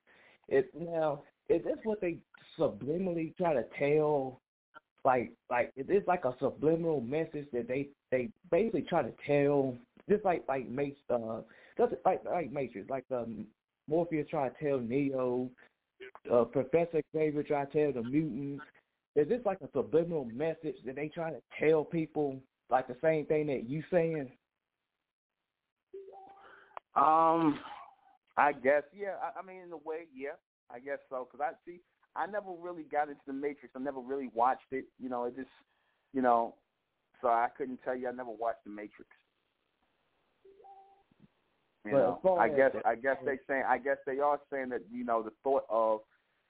it 0.49 0.71
now 0.79 1.23
is 1.49 1.65
this 1.65 1.79
what 1.85 2.01
they 2.01 2.19
subliminally 2.59 3.35
try 3.37 3.55
to 3.55 3.65
tell? 3.79 4.41
Like 5.09 5.33
like 5.49 5.73
it's 5.75 6.07
like 6.07 6.27
a 6.27 6.35
subliminal 6.39 7.01
message 7.01 7.47
that 7.55 7.67
they 7.67 7.89
they 8.11 8.29
basically 8.51 8.83
try 8.83 9.01
to 9.01 9.13
tell, 9.27 9.75
just 10.07 10.23
like 10.23 10.45
like 10.47 10.69
Matrix, 10.69 11.01
uh, 11.09 11.41
just 11.79 11.95
like 12.05 12.23
like 12.27 12.53
Matrix, 12.53 12.91
like 12.91 13.07
um, 13.11 13.47
Morpheus 13.89 14.27
try 14.29 14.51
to 14.51 14.55
tell 14.63 14.79
Neo, 14.79 15.49
uh, 16.31 16.45
Professor 16.45 17.01
Xavier 17.17 17.43
try 17.43 17.65
to 17.65 17.73
tell 17.73 18.03
the 18.03 18.07
mutants. 18.07 18.63
Is 19.17 19.27
this 19.31 19.41
like 19.47 19.63
a 19.63 19.71
subliminal 19.75 20.27
message 20.27 20.77
that 20.85 20.97
they 20.97 21.09
try 21.09 21.31
to 21.31 21.41
tell 21.59 21.85
people, 21.85 22.39
like 22.69 22.87
the 22.87 22.97
same 23.03 23.25
thing 23.25 23.47
that 23.47 23.67
you 23.67 23.83
saying? 23.91 24.31
Um, 26.97 27.59
I 28.37 28.53
guess 28.53 28.83
yeah. 28.95 29.15
I, 29.23 29.41
I 29.41 29.43
mean, 29.43 29.63
in 29.63 29.73
a 29.73 29.79
way, 29.79 30.05
yeah. 30.15 30.37
I 30.71 30.81
guess 30.81 30.99
so. 31.09 31.27
Because 31.33 31.51
I 31.51 31.57
see, 31.65 31.81
I 32.19 32.27
never 32.27 32.51
really 32.61 32.83
got 32.83 33.09
into 33.09 33.21
the 33.27 33.33
Matrix. 33.33 33.75
I 33.77 33.79
never 33.79 34.01
really 34.01 34.31
watched 34.35 34.73
it. 34.73 34.85
You 35.01 35.09
know, 35.09 35.25
it 35.25 35.37
just, 35.37 35.49
you 36.13 36.23
know, 36.23 36.55
so 37.23 37.29
I 37.29 37.49
couldn't 37.57 37.81
tell 37.85 37.97
you. 37.97 38.09
I 38.09 38.13
never 38.13 38.31
watched 38.31 38.65
the 38.65 38.71
Matrix. 38.71 39.11
You 41.85 41.93
know, 41.93 42.37
I 42.39 42.49
guess 42.49 42.73
I 42.85 42.97
guess 42.97 43.17
they 43.25 43.39
saying 43.49 43.63
I 43.67 43.79
guess 43.79 43.97
they 44.05 44.19
are 44.19 44.39
saying 44.53 44.69
that 44.71 44.83
you 44.93 45.05
know 45.05 45.23
the 45.23 45.31
thought 45.43 45.63
of 45.71 46.01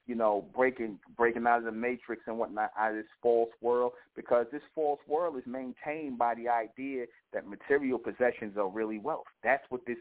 you 0.09 0.15
know, 0.15 0.43
breaking 0.55 0.97
breaking 1.15 1.45
out 1.45 1.59
of 1.59 1.65
the 1.65 1.71
matrix 1.71 2.23
and 2.25 2.39
whatnot 2.39 2.71
out 2.77 2.91
of 2.91 2.97
this 2.97 3.05
false 3.21 3.51
world 3.61 3.91
because 4.15 4.47
this 4.51 4.63
false 4.73 4.99
world 5.07 5.37
is 5.37 5.43
maintained 5.45 6.17
by 6.17 6.33
the 6.33 6.49
idea 6.49 7.05
that 7.31 7.47
material 7.47 7.99
possessions 7.99 8.57
are 8.57 8.67
really 8.67 8.97
wealth. 8.97 9.27
That's 9.43 9.63
what 9.69 9.81
this 9.85 9.97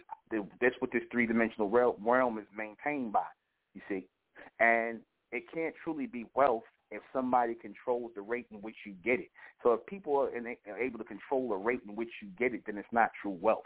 that's 0.62 0.74
what 0.78 0.90
this 0.92 1.02
three 1.12 1.26
dimensional 1.26 1.68
realm 1.68 2.38
is 2.38 2.46
maintained 2.56 3.12
by. 3.12 3.26
You 3.74 3.82
see, 3.86 4.06
and 4.60 5.00
it 5.33 5.45
can't 5.53 5.74
truly 5.83 6.07
be 6.07 6.26
wealth 6.35 6.64
if 6.91 7.03
somebody 7.12 7.55
controls 7.55 8.12
the 8.14 8.22
rate 8.22 8.47
in 8.51 8.59
which 8.59 8.76
you 8.87 8.95
get 9.05 9.20
it. 9.20 9.29
So 9.62 9.72
if 9.74 9.85
people 9.87 10.16
are, 10.16 10.31
able 10.79 10.99
to 10.99 11.05
control 11.05 11.51
the 11.51 11.57
rate 11.57 11.81
in 11.87 11.95
which 11.95 12.09
you 12.22 12.29
get 12.39 12.55
it, 12.55 12.62
then 12.66 12.79
it's 12.79 12.89
not 12.93 13.11
true 13.20 13.37
wealth. 13.41 13.64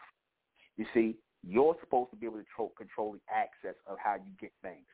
You 0.76 0.86
see, 0.92 1.16
you're 1.46 1.76
supposed 1.80 2.10
to 2.10 2.16
be 2.16 2.26
able 2.26 2.38
to 2.38 2.70
control 2.76 3.12
the 3.12 3.20
access 3.32 3.76
of 3.86 3.96
how 4.02 4.14
you 4.14 4.32
get 4.40 4.52
things 4.62 4.86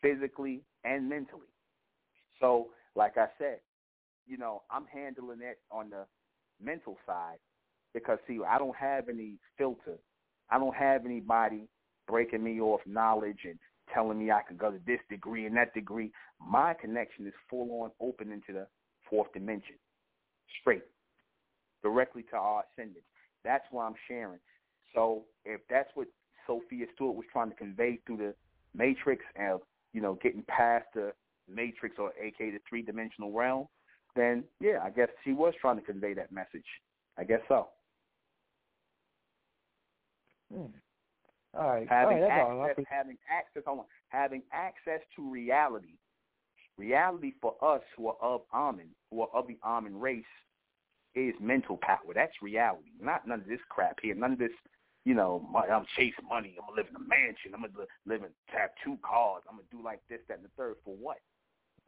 physically 0.00 0.62
and 0.84 1.08
mentally. 1.08 1.46
So, 2.40 2.68
like 2.94 3.16
I 3.16 3.26
said, 3.38 3.60
you 4.26 4.36
know, 4.36 4.62
I'm 4.70 4.86
handling 4.86 5.40
it 5.42 5.58
on 5.70 5.90
the 5.90 6.06
mental 6.62 6.98
side 7.06 7.38
because 7.94 8.18
see, 8.26 8.38
I 8.46 8.58
don't 8.58 8.76
have 8.76 9.08
any 9.08 9.38
filter. 9.56 9.98
I 10.50 10.58
don't 10.58 10.74
have 10.74 11.06
anybody 11.06 11.68
breaking 12.08 12.42
me 12.42 12.60
off 12.60 12.80
knowledge 12.86 13.40
and 13.44 13.58
telling 13.92 14.18
me 14.18 14.30
I 14.30 14.42
can 14.46 14.56
go 14.56 14.70
to 14.70 14.78
this 14.86 15.00
degree 15.08 15.46
and 15.46 15.56
that 15.56 15.74
degree. 15.74 16.10
My 16.40 16.74
connection 16.74 17.26
is 17.26 17.32
full 17.48 17.82
on 17.82 17.90
open 18.00 18.32
into 18.32 18.52
the 18.52 18.66
fourth 19.08 19.32
dimension, 19.32 19.76
straight, 20.60 20.84
directly 21.82 22.24
to 22.30 22.36
our 22.36 22.64
ascendants. 22.72 23.06
That's 23.44 23.64
why 23.70 23.86
I'm 23.86 23.94
sharing. 24.08 24.38
So 24.94 25.24
if 25.44 25.60
that's 25.68 25.90
what 25.94 26.08
Sophia 26.46 26.86
Stewart 26.94 27.16
was 27.16 27.26
trying 27.32 27.50
to 27.50 27.56
convey 27.56 27.98
through 28.06 28.18
the 28.18 28.34
Matrix 28.74 29.24
and 29.36 29.60
you 29.92 30.00
know, 30.00 30.18
getting 30.22 30.42
past 30.48 30.86
the 30.94 31.12
matrix 31.48 31.96
or 31.98 32.12
aka 32.20 32.50
the 32.50 32.58
three 32.68 32.82
dimensional 32.82 33.32
realm, 33.32 33.66
then 34.16 34.44
yeah, 34.60 34.78
I 34.82 34.90
guess 34.90 35.08
she 35.24 35.32
was 35.32 35.54
trying 35.60 35.76
to 35.76 35.82
convey 35.82 36.14
that 36.14 36.32
message. 36.32 36.64
I 37.18 37.24
guess 37.24 37.40
so. 37.48 37.68
Hmm. 40.52 40.66
All 41.54 41.68
right. 41.68 41.86
Having 41.88 42.22
all 42.22 42.28
right, 42.58 42.70
access, 42.70 42.84
having 42.88 43.18
access, 43.30 43.62
hold 43.66 43.80
on, 43.80 43.84
having 44.08 44.42
access 44.52 45.00
to 45.16 45.30
reality. 45.30 45.98
Reality 46.78 47.34
for 47.40 47.54
us 47.62 47.82
who 47.96 48.08
are 48.08 48.16
of 48.22 48.42
Amen, 48.54 48.88
who 49.10 49.20
are 49.20 49.28
of 49.34 49.46
the 49.46 49.58
Amen 49.64 49.98
race, 49.98 50.24
is 51.14 51.34
mental 51.40 51.76
power. 51.76 52.14
That's 52.14 52.32
reality. 52.40 52.92
Not 52.98 53.28
none 53.28 53.40
of 53.40 53.46
this 53.46 53.60
crap 53.68 53.98
here. 54.00 54.14
None 54.14 54.32
of 54.32 54.38
this 54.38 54.52
you 55.04 55.14
know, 55.14 55.44
I'm 55.56 55.84
chasing 55.96 56.28
money. 56.28 56.54
I'm 56.58 56.68
gonna 56.68 56.76
live 56.76 56.86
in 56.90 56.96
a 56.96 57.08
mansion. 57.08 57.54
I'm 57.54 57.62
gonna 57.62 57.86
live 58.06 58.22
in 58.22 58.30
have 58.46 58.70
two 58.84 58.96
cars. 59.02 59.42
I'm 59.50 59.56
gonna 59.56 59.66
do 59.72 59.82
like 59.82 60.00
this, 60.08 60.20
that, 60.28 60.38
and 60.38 60.46
the 60.46 60.50
third. 60.56 60.76
For 60.84 60.94
what? 60.94 61.18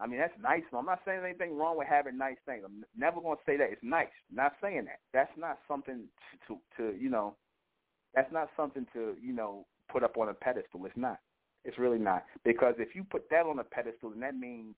I 0.00 0.08
mean, 0.08 0.18
that's 0.18 0.34
nice. 0.42 0.62
I'm 0.76 0.86
not 0.86 1.00
saying 1.06 1.20
anything 1.24 1.56
wrong 1.56 1.78
with 1.78 1.86
having 1.86 2.18
nice 2.18 2.38
things. 2.44 2.62
I'm 2.64 2.82
never 2.96 3.20
gonna 3.20 3.36
say 3.46 3.56
that 3.56 3.70
it's 3.70 3.84
nice. 3.84 4.10
I'm 4.30 4.36
not 4.36 4.54
saying 4.60 4.86
that. 4.86 4.98
That's 5.12 5.30
not 5.38 5.58
something 5.68 6.08
to, 6.48 6.58
to, 6.76 6.92
to 6.92 6.98
you 6.98 7.08
know. 7.08 7.36
That's 8.14 8.32
not 8.32 8.48
something 8.56 8.86
to 8.92 9.14
you 9.20 9.32
know 9.32 9.66
put 9.90 10.02
up 10.02 10.16
on 10.16 10.28
a 10.28 10.34
pedestal. 10.34 10.84
It's 10.86 10.96
not. 10.96 11.18
It's 11.64 11.78
really 11.78 11.98
not. 11.98 12.24
Because 12.44 12.74
if 12.78 12.94
you 12.94 13.04
put 13.04 13.28
that 13.30 13.46
on 13.46 13.58
a 13.58 13.64
pedestal, 13.64 14.10
then 14.10 14.20
that 14.20 14.36
means 14.36 14.74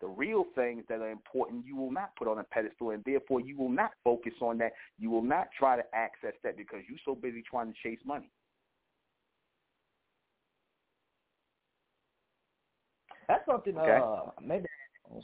the 0.00 0.06
real 0.06 0.44
things 0.54 0.84
that 0.88 1.00
are 1.00 1.10
important 1.10 1.66
you 1.66 1.74
will 1.74 1.90
not 1.90 2.14
put 2.16 2.28
on 2.28 2.38
a 2.38 2.44
pedestal 2.44 2.90
and 2.90 3.02
therefore 3.04 3.40
you 3.40 3.56
will 3.56 3.68
not 3.68 3.90
focus 4.04 4.34
on 4.40 4.58
that. 4.58 4.72
You 4.98 5.10
will 5.10 5.22
not 5.22 5.48
try 5.58 5.76
to 5.76 5.82
access 5.92 6.34
that 6.44 6.56
because 6.56 6.80
you're 6.88 7.00
so 7.04 7.16
busy 7.16 7.42
trying 7.50 7.72
to 7.72 7.78
chase 7.82 7.98
money. 8.06 8.30
that's 13.28 13.44
something. 13.46 13.76
Okay. 13.76 14.00
Uh, 14.02 14.30
maybe 14.44 14.66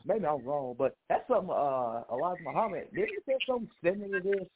maybe 0.04 0.26
I'm 0.26 0.44
wrong, 0.44 0.76
but 0.78 0.96
that's 1.08 1.26
something. 1.26 1.50
Uh, 1.50 2.02
Elijah 2.12 2.42
Muhammad 2.44 2.88
did 2.94 3.08
he 3.08 3.16
say 3.26 3.36
something 3.48 3.68
similar 3.82 4.20
to 4.20 4.28
this 4.28 4.48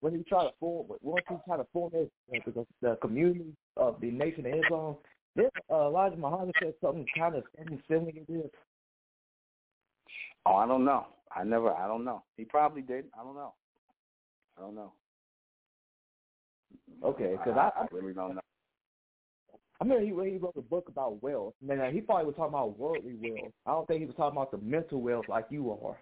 when 0.00 0.14
he 0.14 0.22
tried 0.24 0.44
to 0.44 0.50
form 0.58 0.86
once 1.02 1.24
he 1.28 1.36
tried 1.46 1.58
to 1.58 1.66
form 1.72 1.90
this 1.92 2.08
uh, 2.34 2.50
the, 2.54 2.66
the 2.80 2.96
community 2.96 3.52
of 3.76 4.00
the 4.00 4.10
Nation 4.10 4.46
of 4.46 4.54
Islam. 4.54 4.96
This 5.36 5.50
uh, 5.70 5.86
Elijah 5.86 6.16
Muhammad 6.16 6.54
said 6.60 6.74
something 6.80 7.06
kind 7.16 7.36
of 7.36 7.44
something 7.56 7.80
similar 7.88 8.12
to 8.12 8.24
this. 8.28 8.50
Oh, 10.46 10.56
I 10.56 10.66
don't 10.66 10.84
know. 10.84 11.06
I 11.34 11.44
never. 11.44 11.72
I 11.72 11.86
don't 11.86 12.04
know. 12.04 12.22
He 12.36 12.44
probably 12.44 12.82
did. 12.82 13.04
I 13.18 13.22
don't 13.22 13.36
know. 13.36 13.54
I 14.58 14.62
don't 14.62 14.74
know. 14.74 14.92
Okay, 17.04 17.32
because 17.32 17.56
I, 17.56 17.70
I, 17.78 17.82
I 17.82 17.86
really 17.92 18.12
don't 18.12 18.34
know. 18.34 18.40
I 19.80 19.84
remember 19.84 20.04
he, 20.04 20.30
he 20.30 20.36
wrote 20.36 20.54
a 20.58 20.62
book 20.62 20.88
about 20.88 21.22
wealth. 21.22 21.54
Man, 21.62 21.92
he 21.94 22.00
probably 22.00 22.26
was 22.26 22.34
talking 22.34 22.52
about 22.52 22.78
worldly 22.78 23.14
wealth. 23.18 23.52
I 23.64 23.70
don't 23.70 23.88
think 23.88 24.00
he 24.00 24.06
was 24.06 24.16
talking 24.16 24.36
about 24.36 24.50
the 24.50 24.58
mental 24.58 25.00
wealth 25.00 25.26
like 25.28 25.46
you 25.50 25.70
are. 25.70 25.96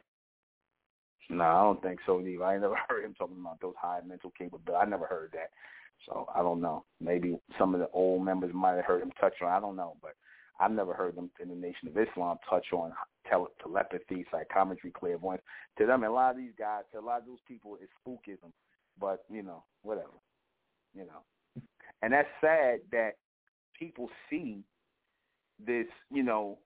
No, 1.31 1.45
I 1.45 1.63
don't 1.63 1.83
think 1.83 2.01
so 2.07 2.21
either. 2.21 2.45
I 2.45 2.59
never 2.59 2.77
heard 2.89 3.05
him 3.05 3.15
talking 3.15 3.37
about 3.41 3.61
those 3.61 3.75
high 3.81 4.01
mental 4.07 4.33
capabilities. 4.37 4.81
I 4.81 4.89
never 4.89 5.07
heard 5.07 5.31
that. 5.33 5.51
So 6.07 6.27
I 6.35 6.43
don't 6.43 6.61
know. 6.61 6.85
Maybe 7.01 7.39
some 7.59 7.75
of 7.75 7.81
the 7.81 7.89
old 7.93 8.25
members 8.25 8.53
might 8.55 8.77
have 8.77 8.85
heard 8.85 9.03
him 9.03 9.13
touch 9.21 9.35
on. 9.43 9.49
I 9.49 9.61
don't 9.61 9.77
know, 9.77 9.97
but 10.01 10.15
I've 10.61 10.71
never 10.71 10.95
heard 10.95 11.17
them 11.17 11.31
in 11.41 11.49
the 11.49 11.55
Nation 11.55 11.89
of 11.89 11.99
Islam 11.99 12.39
touch 12.49 12.67
on 12.73 12.93
tele- 13.29 13.49
telepathy, 13.61 14.25
psychometry, 14.31 14.91
clairvoyance. 14.91 15.43
To 15.79 15.87
them, 15.87 16.05
a 16.05 16.11
lot 16.11 16.33
of 16.33 16.37
these 16.37 16.53
guys, 16.59 16.83
to 16.93 16.99
a 16.99 17.01
lot 17.01 17.21
of 17.21 17.27
those 17.27 17.39
people, 17.47 17.79
it's 17.81 17.93
spookism. 18.07 18.53
But 19.01 19.25
you 19.31 19.43
know, 19.43 19.65
whatever. 19.83 20.09
You 20.95 21.05
know, 21.07 21.63
and 22.03 22.13
that's 22.13 22.29
sad 22.41 22.81
that 22.93 23.13
people 23.79 24.09
see 24.31 24.63
this. 25.65 25.87
You 26.11 26.23
know, 26.23 26.59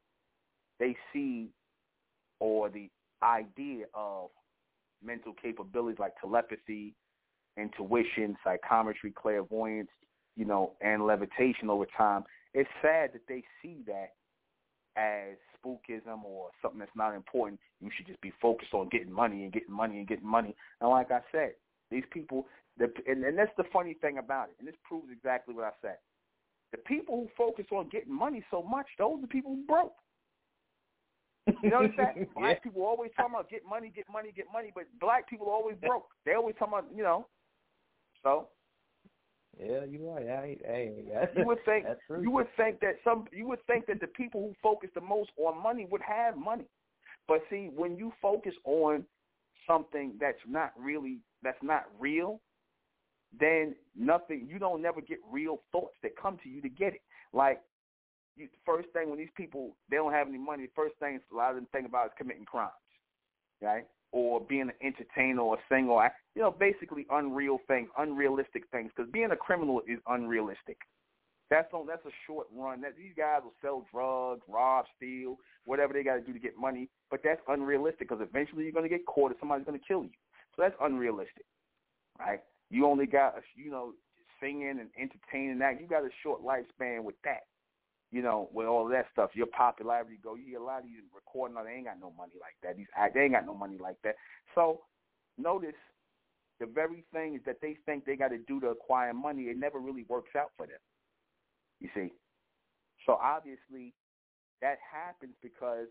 they 0.79 0.97
see 1.13 1.51
or 2.39 2.69
the 2.71 2.89
idea 3.23 3.85
of 3.95 4.31
mental 5.05 5.33
capabilities 5.41 5.99
like 5.99 6.13
telepathy, 6.21 6.95
intuition, 7.57 8.37
psychometry, 8.45 9.13
clairvoyance, 9.13 9.91
you 10.37 10.45
know, 10.45 10.73
and 10.81 11.07
levitation 11.07 11.71
over 11.71 11.87
time. 11.97 12.25
It's 12.55 12.71
sad 12.81 13.13
that 13.13 13.23
they 13.29 13.43
see 13.63 13.83
that 13.87 14.13
as 14.97 15.37
spookism 15.57 16.25
or 16.25 16.51
something 16.61 16.81
that's 16.81 16.91
not 16.97 17.15
important. 17.15 17.61
You 17.81 17.91
should 17.97 18.07
just 18.07 18.21
be 18.21 18.33
focused 18.41 18.75
on 18.75 18.89
getting 18.91 19.13
money 19.13 19.45
and 19.45 19.53
getting 19.53 19.73
money 19.73 19.99
and 19.99 20.09
getting 20.09 20.27
money. 20.27 20.55
And 20.81 20.91
like 20.91 21.11
I 21.11 21.21
said, 21.31 21.53
these 21.91 22.05
people, 22.11 22.47
the, 22.79 22.93
and, 23.07 23.25
and 23.25 23.37
that's 23.37 23.53
the 23.57 23.65
funny 23.73 23.95
thing 23.95 24.19
about 24.19 24.49
it, 24.49 24.57
and 24.59 24.69
this 24.69 24.75
proves 24.85 25.09
exactly 25.13 25.55
what 25.55 25.65
I 25.65 25.71
said. 25.81 25.97
The 26.73 26.79
people 26.79 27.17
who 27.17 27.29
focus 27.37 27.67
on 27.71 27.89
getting 27.91 28.15
money 28.15 28.43
so 28.51 28.63
much, 28.63 28.87
those 28.99 29.19
are 29.19 29.21
the 29.21 29.27
people 29.27 29.55
who 29.55 29.65
broke. 29.67 29.95
You 31.47 31.71
know 31.71 31.77
what 31.83 31.85
I'm 31.87 31.95
saying? 31.97 32.27
Black 32.37 32.57
yeah. 32.57 32.63
people 32.63 32.83
always 32.83 33.11
talking 33.17 33.35
about 33.35 33.51
get 33.51 33.63
money, 33.69 33.93
get 33.95 34.07
money, 34.11 34.33
get 34.35 34.47
money, 34.53 34.71
but 34.75 34.85
black 35.01 35.29
people 35.29 35.49
are 35.49 35.55
always 35.55 35.77
broke. 35.85 36.07
They 36.25 36.35
always 36.35 36.55
talking 36.59 36.75
about, 36.79 36.91
you 36.95 37.03
know. 37.03 37.27
So 38.23 38.49
Yeah, 39.59 39.85
you're 39.85 40.15
right. 40.15 40.29
I, 40.29 40.57
hey, 40.65 41.05
that's, 41.13 41.37
you 41.37 41.45
would 41.47 41.65
think 41.65 41.87
true. 42.07 42.23
you 42.23 42.31
would 42.31 42.47
think 42.57 42.81
that 42.81 42.97
some 43.05 43.27
you 43.33 43.47
would 43.49 43.65
think 43.67 43.87
that 43.87 44.01
the 44.01 44.07
people 44.07 44.41
who 44.41 44.55
focus 44.63 44.91
the 44.95 45.01
most 45.01 45.31
on 45.37 45.61
money 45.63 45.87
would 45.91 46.03
have 46.03 46.37
money. 46.37 46.67
But 47.27 47.43
see, 47.51 47.71
when 47.75 47.97
you 47.97 48.13
focus 48.23 48.55
on 48.65 49.05
something 49.67 50.15
that's 50.21 50.39
not 50.49 50.73
really 50.79 51.19
that's 51.43 51.63
not 51.63 51.85
real, 51.99 52.41
then 53.39 53.75
nothing 53.97 54.47
you 54.49 54.59
don't 54.59 54.83
never 54.83 55.01
get 55.01 55.19
real 55.31 55.63
thoughts 55.73 55.97
that 56.03 56.13
come 56.21 56.39
to 56.43 56.49
you 56.49 56.61
to 56.63 56.69
get 56.69 56.95
it. 56.95 57.03
Like 57.33 57.61
you, 58.37 58.49
first 58.65 58.89
thing 58.93 59.11
when 59.11 59.19
these 59.19 59.33
people 59.37 59.77
they 59.91 59.97
don't 59.97 60.13
have 60.13 60.29
any 60.29 60.39
money, 60.39 60.69
first 60.75 60.95
thing 60.99 61.21
a 61.33 61.37
lot 61.37 61.51
of 61.51 61.57
them 61.57 61.67
think 61.73 61.87
about 61.87 62.07
is 62.07 62.13
committing 62.17 62.45
crimes, 62.45 62.73
right? 63.61 63.87
Or 64.13 64.41
being 64.41 64.63
an 64.63 64.73
entertainer 64.83 65.41
or 65.41 65.57
a 65.57 65.59
singer, 65.71 65.91
or 65.91 66.11
you 66.35 66.43
know, 66.43 66.51
basically 66.51 67.07
unreal 67.11 67.59
things, 67.67 67.89
unrealistic 67.99 68.65
things. 68.71 68.91
Because 68.95 69.11
being 69.11 69.31
a 69.31 69.37
criminal 69.37 69.83
is 69.89 69.99
unrealistic. 70.07 70.79
That's 71.51 71.73
on. 71.75 71.87
That's 71.87 72.05
a 72.07 72.15
short 72.27 72.47
run. 72.55 72.81
That 72.81 72.97
these 72.97 73.13
guys 73.17 73.41
will 73.43 73.53
sell 73.61 73.87
drugs, 73.93 74.43
rob, 74.49 74.87
steal, 74.97 75.37
whatever 75.65 75.93
they 75.93 76.03
got 76.03 76.15
to 76.15 76.21
do 76.23 76.33
to 76.33 76.39
get 76.39 76.57
money. 76.59 76.89
But 77.11 77.21
that's 77.23 77.41
unrealistic 77.49 78.09
because 78.09 78.27
eventually 78.27 78.65
you're 78.65 78.73
going 78.73 78.89
to 78.89 78.95
get 78.95 79.05
caught 79.07 79.31
and 79.31 79.37
somebody's 79.39 79.67
going 79.67 79.79
to 79.79 79.85
kill 79.87 80.05
you. 80.05 80.17
So 80.57 80.63
that's 80.63 80.75
unrealistic, 80.81 81.45
right? 82.19 82.41
You 82.71 82.87
only 82.87 83.07
got 83.07 83.35
you 83.55 83.71
know 83.71 83.93
singing 84.41 84.79
and 84.81 84.89
entertaining 84.99 85.59
that. 85.59 85.81
You 85.81 85.87
got 85.87 86.05
a 86.05 86.11
short 86.23 86.43
lifespan 86.43 87.05
with 87.05 87.17
that 87.25 87.43
you 88.13 88.21
know, 88.21 88.51
with 88.53 88.67
all 88.67 88.87
that 88.89 89.07
stuff, 89.11 89.31
your 89.33 89.47
popularity 89.47 90.19
go. 90.23 90.35
You 90.35 90.45
hear 90.47 90.61
a 90.61 90.65
lot 90.65 90.81
of 90.81 90.85
these 90.85 91.01
recording, 91.15 91.57
they 91.65 91.73
ain't 91.73 91.87
got 91.87 91.99
no 91.99 92.13
money 92.17 92.35
like 92.39 92.55
that. 92.63 92.77
These 92.77 92.87
act, 92.95 93.15
they 93.15 93.23
ain't 93.23 93.33
got 93.33 93.47
no 93.47 93.55
money 93.55 93.79
like 93.81 93.97
that. 94.05 94.17
So 94.55 94.83
notice 95.39 95.75
the 96.61 96.67
very 96.67 97.05
things 97.13 97.41
that 97.47 97.57
they 97.63 97.79
think 97.87 98.05
they 98.05 98.17
got 98.17 98.29
to 98.29 98.39
do 98.39 98.61
to 98.61 98.69
acquire 98.69 99.15
money, 99.15 99.45
it 99.45 99.59
never 99.59 99.79
really 99.79 100.05
works 100.09 100.37
out 100.37 100.51
for 100.57 100.67
them. 100.67 100.77
You 101.81 101.89
see, 101.95 102.13
so 103.07 103.15
obviously 103.15 103.95
that 104.61 104.77
happens 104.93 105.33
because 105.43 105.89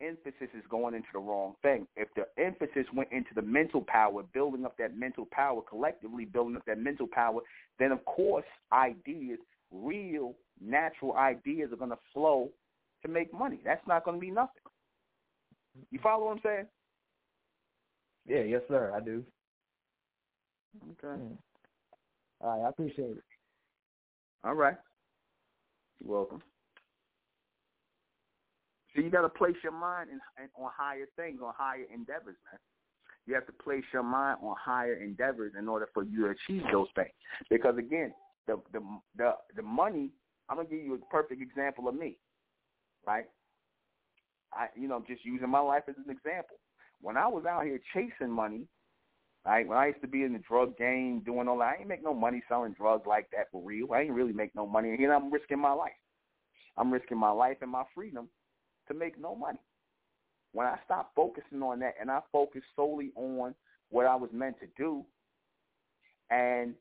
emphasis 0.00 0.50
is 0.54 0.64
going 0.68 0.94
into 0.94 1.08
the 1.12 1.20
wrong 1.20 1.54
thing. 1.62 1.86
If 1.96 2.08
the 2.16 2.26
emphasis 2.42 2.86
went 2.92 3.10
into 3.12 3.30
the 3.34 3.42
mental 3.42 3.80
power, 3.80 4.24
building 4.34 4.64
up 4.64 4.76
that 4.78 4.96
mental 4.96 5.26
power, 5.30 5.62
collectively 5.62 6.24
building 6.24 6.56
up 6.56 6.64
that 6.66 6.78
mental 6.78 7.06
power, 7.06 7.40
then 7.78 7.92
of 7.92 8.04
course 8.04 8.44
ideas, 8.72 9.38
real 9.70 10.34
natural 10.64 11.14
ideas 11.14 11.72
are 11.72 11.76
going 11.76 11.90
to 11.90 11.98
flow 12.12 12.50
to 13.02 13.08
make 13.08 13.32
money. 13.32 13.60
That's 13.64 13.86
not 13.86 14.04
going 14.04 14.16
to 14.16 14.20
be 14.20 14.30
nothing. 14.30 14.62
You 15.90 16.00
follow 16.02 16.26
what 16.26 16.32
I'm 16.32 16.40
saying? 16.42 16.66
Yeah, 18.26 18.42
yes, 18.42 18.62
sir. 18.68 18.92
I 18.94 19.00
do. 19.00 19.24
Okay. 20.82 21.22
Mm. 21.22 21.36
All 22.40 22.58
right, 22.58 22.66
I 22.66 22.68
appreciate 22.68 23.10
it. 23.10 23.24
All 24.44 24.54
right. 24.54 24.76
You're 26.00 26.16
welcome. 26.16 26.42
So 28.94 29.02
you 29.02 29.10
got 29.10 29.22
to 29.22 29.28
place 29.28 29.56
your 29.62 29.72
mind 29.72 30.10
in, 30.10 30.20
in, 30.42 30.48
on 30.56 30.70
higher 30.76 31.06
things, 31.16 31.40
on 31.44 31.52
higher 31.56 31.84
endeavors, 31.92 32.36
man. 32.50 32.60
You 33.26 33.34
have 33.34 33.46
to 33.46 33.52
place 33.52 33.84
your 33.92 34.02
mind 34.02 34.38
on 34.42 34.56
higher 34.58 34.94
endeavors 34.94 35.52
in 35.58 35.68
order 35.68 35.88
for 35.92 36.02
you 36.02 36.26
to 36.26 36.30
achieve 36.30 36.62
those 36.72 36.88
things. 36.94 37.10
Because 37.50 37.76
again, 37.76 38.12
the 38.46 38.60
the 38.72 38.80
the 39.16 39.32
the 39.54 39.62
money. 39.62 40.10
I'm 40.48 40.56
gonna 40.56 40.68
give 40.68 40.80
you 40.80 40.94
a 40.94 41.12
perfect 41.12 41.42
example 41.42 41.88
of 41.88 41.94
me, 41.94 42.18
right? 43.06 43.26
I 44.52 44.68
you 44.76 44.88
know 44.88 45.02
just 45.06 45.24
using 45.24 45.50
my 45.50 45.60
life 45.60 45.84
as 45.88 45.94
an 45.96 46.10
example. 46.10 46.56
When 47.00 47.16
I 47.16 47.28
was 47.28 47.44
out 47.44 47.64
here 47.64 47.80
chasing 47.92 48.32
money, 48.32 48.66
right? 49.44 49.66
When 49.66 49.78
I 49.78 49.88
used 49.88 50.00
to 50.00 50.08
be 50.08 50.24
in 50.24 50.32
the 50.32 50.40
drug 50.40 50.76
game, 50.76 51.20
doing 51.24 51.48
all 51.48 51.58
that, 51.58 51.74
I 51.76 51.80
ain't 51.80 51.88
make 51.88 52.02
no 52.02 52.14
money 52.14 52.42
selling 52.48 52.72
drugs 52.72 53.06
like 53.06 53.28
that 53.30 53.50
for 53.52 53.62
real. 53.62 53.92
I 53.92 54.00
ain't 54.00 54.12
really 54.12 54.32
make 54.32 54.54
no 54.54 54.66
money, 54.66 54.90
and 54.90 55.12
I'm 55.12 55.32
risking 55.32 55.60
my 55.60 55.72
life. 55.72 55.92
I'm 56.76 56.92
risking 56.92 57.18
my 57.18 57.30
life 57.30 57.58
and 57.60 57.70
my 57.70 57.84
freedom 57.94 58.28
to 58.88 58.94
make 58.94 59.18
no 59.18 59.34
money. 59.34 59.58
When 60.52 60.66
I 60.66 60.78
stopped 60.84 61.14
focusing 61.14 61.62
on 61.62 61.80
that 61.80 61.94
and 62.00 62.10
I 62.10 62.20
focused 62.32 62.66
solely 62.74 63.12
on 63.16 63.54
what 63.90 64.06
I 64.06 64.16
was 64.16 64.30
meant 64.32 64.56
to 64.60 64.66
do, 64.76 65.04
and 66.30 66.74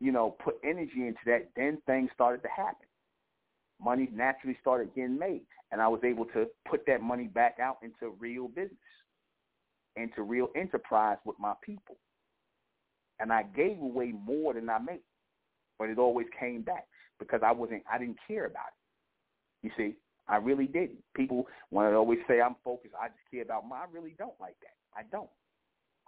you 0.00 0.12
know, 0.12 0.36
put 0.42 0.56
energy 0.64 1.06
into 1.06 1.20
that, 1.26 1.50
then 1.56 1.78
things 1.86 2.10
started 2.14 2.42
to 2.42 2.48
happen. 2.48 2.86
Money 3.82 4.08
naturally 4.12 4.56
started 4.60 4.94
getting 4.94 5.18
made, 5.18 5.42
and 5.72 5.80
I 5.80 5.88
was 5.88 6.00
able 6.04 6.24
to 6.26 6.46
put 6.68 6.84
that 6.86 7.02
money 7.02 7.28
back 7.28 7.58
out 7.60 7.78
into 7.82 8.14
real 8.18 8.48
business, 8.48 8.72
into 9.96 10.22
real 10.22 10.48
enterprise 10.56 11.18
with 11.24 11.38
my 11.38 11.54
people. 11.62 11.96
And 13.20 13.32
I 13.32 13.42
gave 13.42 13.80
away 13.80 14.12
more 14.12 14.54
than 14.54 14.68
I 14.70 14.78
made, 14.78 15.02
but 15.78 15.88
it 15.90 15.98
always 15.98 16.26
came 16.38 16.62
back 16.62 16.86
because 17.18 17.40
I 17.44 17.52
wasn't, 17.52 17.82
I 17.90 17.98
didn't 17.98 18.18
care 18.26 18.46
about 18.46 18.68
it. 18.68 19.66
You 19.66 19.70
see, 19.76 19.96
I 20.28 20.36
really 20.36 20.66
didn't. 20.66 21.02
People 21.14 21.46
want 21.70 21.90
to 21.90 21.96
always 21.96 22.20
say 22.26 22.40
I'm 22.40 22.56
focused. 22.64 22.94
I 23.00 23.08
just 23.08 23.18
care 23.30 23.42
about 23.42 23.68
my. 23.68 23.76
I 23.76 23.84
really 23.92 24.14
don't 24.16 24.38
like 24.40 24.56
that. 24.62 24.76
I 24.96 25.02
don't. 25.10 25.28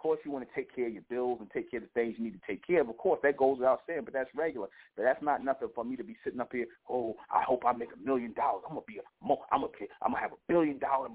Course, 0.03 0.19
you 0.25 0.31
want 0.31 0.45
to 0.45 0.53
take 0.53 0.75
care 0.75 0.87
of 0.87 0.91
your 0.91 1.07
bills 1.09 1.37
and 1.39 1.49
take 1.51 1.71
care 1.71 1.79
of 1.79 1.85
the 1.85 1.93
things 1.95 2.15
you 2.17 2.25
need 2.25 2.33
to 2.33 2.45
take 2.45 2.67
care 2.67 2.81
of. 2.81 2.89
Of 2.89 2.97
course, 2.97 3.21
that 3.23 3.37
goes 3.37 3.59
without 3.59 3.79
saying, 3.87 4.01
but 4.03 4.13
that's 4.13 4.29
regular. 4.35 4.67
But 4.97 5.03
that's 5.03 5.23
not 5.23 5.45
nothing 5.45 5.69
for 5.73 5.85
me 5.85 5.95
to 5.95 6.03
be 6.03 6.17
sitting 6.25 6.41
up 6.41 6.49
here. 6.51 6.65
Oh, 6.89 7.15
I 7.31 7.41
hope 7.43 7.63
I 7.65 7.71
make 7.71 7.87
a 7.95 8.05
million 8.05 8.33
dollars. 8.33 8.63
I'm 8.67 8.75
gonna 8.75 8.85
be 8.85 8.97
a. 8.97 9.01
I'm 9.23 9.61
gonna. 9.61 9.71
I'm 10.01 10.11
gonna 10.11 10.19
have 10.21 10.33
a 10.33 10.43
billion 10.49 10.77
dollars. 10.77 11.11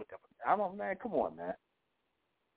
I 0.47 0.57
don't, 0.57 0.79
man. 0.79 0.97
Come 1.03 1.13
on, 1.13 1.37
man. 1.37 1.53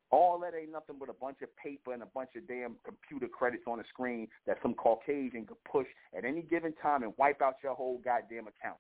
All 0.10 0.40
that 0.40 0.54
ain't 0.56 0.72
nothing 0.72 0.96
but 0.98 1.10
a 1.10 1.14
bunch 1.20 1.40
of 1.44 1.50
paper 1.58 1.92
and 1.92 2.02
a 2.02 2.06
bunch 2.06 2.30
of 2.38 2.48
damn 2.48 2.76
computer 2.86 3.28
credits 3.28 3.64
on 3.68 3.80
the 3.80 3.84
screen 3.90 4.30
that 4.48 4.56
some 4.62 4.74
Caucasian 4.74 5.46
could 5.46 5.62
push 5.70 5.88
at 6.18 6.24
any 6.24 6.44
given 6.44 6.74
time 6.82 7.04
and 7.04 7.12
wipe 7.18 7.42
out 7.42 7.56
your 7.62 7.76
whole 7.76 8.00
goddamn 8.06 8.48
account. 8.48 8.80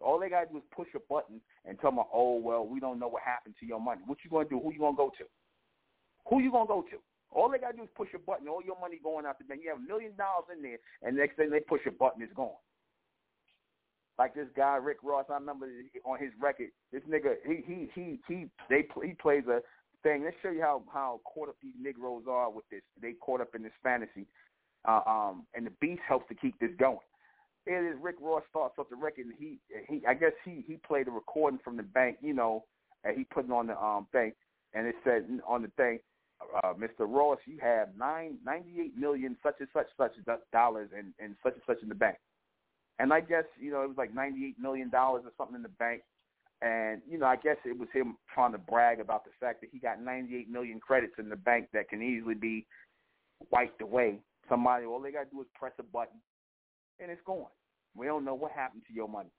All 0.00 0.20
they 0.20 0.28
gotta 0.30 0.46
do 0.46 0.58
is 0.58 0.64
push 0.70 0.88
a 0.94 1.00
button 1.12 1.40
and 1.64 1.76
tell 1.80 1.90
them, 1.90 2.04
oh 2.14 2.38
well, 2.38 2.64
we 2.64 2.78
don't 2.78 3.00
know 3.00 3.08
what 3.08 3.22
happened 3.24 3.56
to 3.58 3.66
your 3.66 3.80
money. 3.80 4.02
What 4.06 4.18
you 4.22 4.30
gonna 4.30 4.48
do? 4.48 4.60
Who 4.60 4.72
you 4.72 4.78
gonna 4.78 4.96
go 4.96 5.10
to? 5.18 5.24
Who 6.28 6.40
you 6.40 6.52
gonna 6.52 6.66
go 6.66 6.82
to? 6.82 6.98
All 7.30 7.50
they 7.50 7.58
gotta 7.58 7.76
do 7.76 7.82
is 7.84 7.88
push 7.96 8.08
a 8.14 8.18
button. 8.18 8.48
All 8.48 8.62
your 8.64 8.78
money 8.80 9.00
going 9.02 9.26
out 9.26 9.38
the 9.38 9.44
bank. 9.44 9.60
You 9.62 9.70
have 9.70 9.78
a 9.78 9.82
million 9.82 10.16
dollars 10.16 10.46
in 10.54 10.62
there, 10.62 10.78
and 11.02 11.16
next 11.16 11.36
thing 11.36 11.50
they 11.50 11.60
push 11.60 11.82
a 11.86 11.90
button, 11.90 12.22
it's 12.22 12.32
gone. 12.32 12.56
Like 14.18 14.34
this 14.34 14.48
guy 14.56 14.76
Rick 14.76 14.98
Ross, 15.02 15.26
I 15.30 15.34
remember 15.34 15.66
on 16.04 16.18
his 16.18 16.32
record, 16.40 16.70
this 16.92 17.02
nigga 17.08 17.36
he 17.46 17.62
he 17.66 17.88
he 17.94 18.18
he 18.26 18.46
they 18.68 18.84
he 19.04 19.14
plays 19.14 19.44
a 19.48 19.60
thing. 20.02 20.24
Let's 20.24 20.36
show 20.42 20.50
you 20.50 20.60
how 20.60 20.82
how 20.92 21.20
caught 21.24 21.48
up 21.48 21.56
these 21.62 21.74
Negroes 21.80 22.24
are 22.28 22.50
with 22.50 22.68
this. 22.70 22.82
They 23.00 23.12
caught 23.12 23.40
up 23.40 23.54
in 23.54 23.62
this 23.62 23.72
fantasy, 23.82 24.26
uh, 24.86 25.00
um, 25.06 25.46
and 25.54 25.66
the 25.66 25.72
Beast 25.80 26.02
helps 26.06 26.28
to 26.28 26.34
keep 26.34 26.58
this 26.58 26.72
going. 26.78 26.98
It 27.66 27.94
is 27.94 27.96
Rick 28.02 28.16
Ross 28.20 28.42
starts 28.50 28.74
off 28.78 28.88
the 28.90 28.96
record, 28.96 29.26
and 29.26 29.34
he 29.38 29.58
he 29.88 30.04
I 30.06 30.14
guess 30.14 30.32
he 30.44 30.64
he 30.66 30.76
played 30.76 31.06
a 31.06 31.10
recording 31.10 31.60
from 31.62 31.76
the 31.76 31.82
bank, 31.82 32.18
you 32.20 32.32
know, 32.32 32.64
and 33.04 33.16
he 33.16 33.24
put 33.24 33.44
it 33.44 33.52
on 33.52 33.68
the 33.68 33.78
um 33.80 34.08
thing, 34.10 34.32
and 34.74 34.86
it 34.86 34.96
said 35.04 35.26
on 35.46 35.62
the 35.62 35.70
thing, 35.76 36.00
uh, 36.62 36.74
Mr. 36.74 37.00
Ross, 37.00 37.38
you 37.46 37.58
have 37.60 37.88
nine 37.98 38.38
ninety 38.44 38.80
eight 38.80 38.96
million 38.96 39.36
such 39.42 39.56
and 39.60 39.68
such 39.72 39.88
such 39.96 40.12
dollars 40.52 40.90
and 40.96 41.12
and 41.18 41.34
such 41.42 41.54
and 41.54 41.62
such 41.66 41.82
in 41.82 41.88
the 41.88 41.94
bank. 41.94 42.16
And 42.98 43.12
I 43.12 43.20
guess 43.20 43.44
you 43.60 43.70
know 43.70 43.82
it 43.82 43.88
was 43.88 43.98
like 43.98 44.14
ninety 44.14 44.46
eight 44.46 44.58
million 44.58 44.90
dollars 44.90 45.22
or 45.24 45.32
something 45.36 45.56
in 45.56 45.62
the 45.62 45.68
bank. 45.68 46.02
And 46.60 47.02
you 47.08 47.18
know, 47.18 47.26
I 47.26 47.36
guess 47.36 47.56
it 47.64 47.78
was 47.78 47.88
him 47.92 48.16
trying 48.32 48.52
to 48.52 48.58
brag 48.58 49.00
about 49.00 49.24
the 49.24 49.30
fact 49.38 49.60
that 49.60 49.70
he 49.72 49.78
got 49.78 50.02
98 50.02 50.50
million 50.50 50.80
credits 50.80 51.14
in 51.18 51.28
the 51.28 51.36
bank 51.36 51.68
that 51.72 51.88
can 51.88 52.02
easily 52.02 52.34
be 52.34 52.66
wiped 53.52 53.80
away. 53.80 54.18
Somebody, 54.48 54.84
all 54.84 55.00
they 55.00 55.12
got 55.12 55.24
to 55.24 55.30
do 55.30 55.40
is 55.40 55.46
press 55.54 55.72
a 55.78 55.84
button, 55.84 56.18
and 56.98 57.12
it's 57.12 57.20
gone. 57.24 57.46
We 57.94 58.06
don't 58.06 58.24
know 58.24 58.34
what 58.34 58.50
happened 58.50 58.82
to 58.88 58.92
your 58.92 59.08
money. 59.08 59.30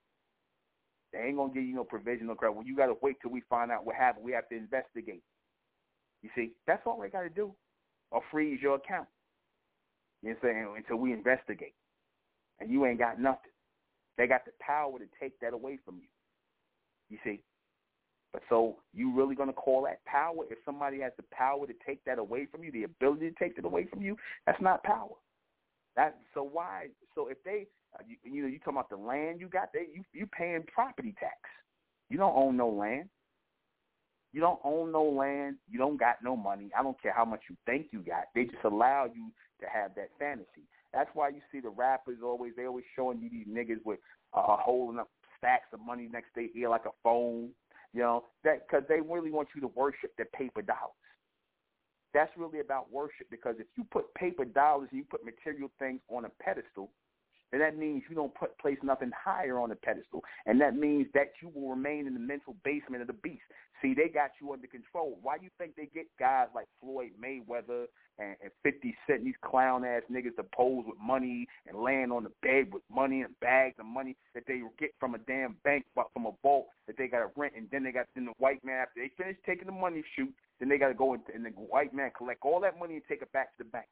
They 1.11 1.19
ain't 1.19 1.37
gonna 1.37 1.53
give 1.53 1.63
you 1.63 1.75
no 1.75 1.83
provisional 1.83 2.35
credit. 2.35 2.53
Well, 2.53 2.65
you 2.65 2.75
got 2.75 2.85
to 2.85 2.95
wait 3.01 3.17
till 3.21 3.31
we 3.31 3.41
find 3.49 3.71
out 3.71 3.85
what 3.85 3.95
happened. 3.95 4.23
We 4.23 4.31
have 4.31 4.47
to 4.49 4.55
investigate. 4.55 5.23
You 6.21 6.29
see, 6.35 6.51
that's 6.67 6.81
all 6.85 6.99
they 6.99 7.09
got 7.09 7.21
to 7.21 7.29
do, 7.29 7.53
or 8.11 8.21
freeze 8.31 8.59
your 8.61 8.75
account. 8.75 9.07
You 10.21 10.29
know 10.29 10.35
what 10.41 10.49
I'm 10.49 10.55
saying? 10.55 10.73
Until 10.77 10.97
we 10.97 11.13
investigate, 11.13 11.75
and 12.59 12.69
you 12.69 12.85
ain't 12.85 12.99
got 12.99 13.19
nothing. 13.19 13.51
They 14.17 14.27
got 14.27 14.45
the 14.45 14.51
power 14.59 14.99
to 14.99 15.05
take 15.19 15.39
that 15.39 15.53
away 15.53 15.79
from 15.85 15.95
you. 15.95 16.09
You 17.09 17.17
see, 17.23 17.41
but 18.33 18.43
so 18.49 18.77
you 18.93 19.15
really 19.15 19.35
going 19.35 19.49
to 19.49 19.53
call 19.53 19.83
that 19.83 20.03
power? 20.05 20.43
If 20.49 20.59
somebody 20.65 20.99
has 20.99 21.13
the 21.17 21.23
power 21.31 21.65
to 21.65 21.73
take 21.85 22.03
that 22.05 22.19
away 22.19 22.47
from 22.51 22.63
you, 22.63 22.71
the 22.71 22.83
ability 22.83 23.31
to 23.31 23.35
take 23.39 23.57
it 23.57 23.65
away 23.65 23.87
from 23.89 24.01
you, 24.01 24.17
that's 24.45 24.61
not 24.61 24.83
power. 24.83 25.15
That 25.95 26.17
so 26.33 26.43
why? 26.43 26.87
So 27.15 27.27
if 27.27 27.37
they, 27.43 27.65
uh, 27.95 28.03
you, 28.07 28.17
you 28.23 28.41
know, 28.43 28.47
you 28.47 28.59
talking 28.59 28.73
about 28.73 28.89
the 28.89 28.97
land 28.97 29.39
you 29.39 29.47
got, 29.47 29.69
they 29.73 29.87
you 29.93 30.03
you 30.13 30.27
paying 30.27 30.63
property 30.73 31.15
tax. 31.19 31.37
You 32.09 32.17
don't 32.17 32.35
own 32.35 32.57
no 32.57 32.69
land. 32.69 33.09
You 34.31 34.41
don't 34.41 34.59
own 34.63 34.91
no 34.91 35.03
land. 35.03 35.57
You 35.69 35.79
don't 35.79 35.99
got 35.99 36.17
no 36.23 36.35
money. 36.35 36.69
I 36.77 36.83
don't 36.83 37.01
care 37.01 37.13
how 37.15 37.25
much 37.25 37.41
you 37.49 37.55
think 37.65 37.87
you 37.91 37.99
got. 37.99 38.25
They 38.35 38.43
just 38.45 38.63
allow 38.63 39.05
you 39.05 39.31
to 39.61 39.67
have 39.67 39.95
that 39.95 40.09
fantasy. 40.19 40.67
That's 40.93 41.09
why 41.13 41.29
you 41.29 41.41
see 41.51 41.59
the 41.59 41.69
rappers 41.69 42.17
always 42.23 42.53
they 42.55 42.65
always 42.65 42.85
showing 42.95 43.21
you 43.21 43.29
these 43.29 43.47
niggas 43.47 43.83
with 43.85 43.99
uh, 44.33 44.57
holding 44.57 44.99
up 44.99 45.09
stacks 45.37 45.67
of 45.73 45.79
money 45.79 46.09
next 46.11 46.33
to 46.35 46.41
their 46.41 46.49
ear 46.55 46.69
like 46.69 46.85
a 46.85 46.93
phone. 47.03 47.49
You 47.93 48.01
know 48.01 48.25
that 48.43 48.67
because 48.67 48.83
they 48.87 49.01
really 49.01 49.31
want 49.31 49.49
you 49.55 49.61
to 49.61 49.67
worship 49.67 50.11
their 50.17 50.27
paper 50.27 50.61
dollars. 50.61 50.93
That's 52.13 52.31
really 52.37 52.59
about 52.59 52.91
worship 52.91 53.27
because 53.29 53.55
if 53.59 53.67
you 53.77 53.83
put 53.91 54.13
paper 54.15 54.45
dollars 54.45 54.89
and 54.91 54.99
you 54.99 55.05
put 55.09 55.23
material 55.23 55.69
things 55.77 56.01
on 56.09 56.25
a 56.25 56.29
pedestal, 56.41 56.89
then 57.51 57.61
that 57.61 57.77
means 57.77 58.03
you 58.09 58.15
don't 58.15 58.33
put 58.35 58.57
place 58.59 58.77
nothing 58.83 59.11
higher 59.15 59.59
on 59.59 59.69
the 59.69 59.75
pedestal, 59.75 60.23
and 60.45 60.61
that 60.61 60.75
means 60.75 61.07
that 61.13 61.31
you 61.41 61.49
will 61.53 61.69
remain 61.69 62.07
in 62.07 62.13
the 62.13 62.19
mental 62.19 62.55
basement 62.63 63.01
of 63.01 63.07
the 63.07 63.13
beast. 63.13 63.41
See, 63.81 63.93
they 63.93 64.09
got 64.09 64.31
you 64.41 64.51
under 64.51 64.67
control. 64.67 65.17
Why 65.21 65.37
do 65.37 65.45
you 65.45 65.51
think 65.57 65.75
they 65.75 65.89
get 65.93 66.05
guys 66.19 66.47
like 66.53 66.67
Floyd 66.81 67.11
Mayweather 67.21 67.85
and, 68.19 68.35
and 68.43 68.51
50 68.61 68.95
Cent, 69.07 69.23
these 69.23 69.39
clown 69.41 69.85
ass 69.85 70.03
niggas 70.11 70.35
to 70.35 70.43
pose 70.43 70.83
with 70.85 70.97
money 71.01 71.47
and 71.65 71.81
land 71.81 72.11
on 72.11 72.23
the 72.23 72.31
bed 72.41 72.73
with 72.73 72.83
money 72.93 73.21
and 73.21 73.39
bags 73.39 73.75
of 73.79 73.85
money 73.85 74.17
that 74.35 74.43
they 74.47 74.61
get 74.77 74.91
from 74.99 75.15
a 75.15 75.17
damn 75.19 75.55
bank, 75.63 75.85
from 75.93 76.25
a 76.25 76.31
vault 76.43 76.67
that 76.87 76.97
they 76.97 77.07
got 77.07 77.19
to 77.19 77.29
rent, 77.37 77.53
and 77.55 77.67
then 77.71 77.83
they 77.83 77.91
got 77.91 78.07
then 78.15 78.25
the 78.25 78.33
white 78.37 78.63
man 78.65 78.81
after 78.81 79.01
they 79.01 79.11
finish 79.17 79.37
taking 79.45 79.65
the 79.65 79.71
money 79.71 80.03
shoot, 80.15 80.33
then 80.59 80.67
they 80.67 80.77
got 80.77 80.89
to 80.89 80.93
go 80.93 81.13
and, 81.13 81.23
and 81.33 81.45
the 81.45 81.49
white 81.51 81.93
man 81.93 82.11
collect 82.17 82.39
all 82.43 82.59
that 82.59 82.77
money 82.77 82.95
and 82.95 83.03
take 83.07 83.21
it 83.21 83.31
back 83.31 83.55
to 83.57 83.63
the 83.63 83.69
bank, 83.69 83.87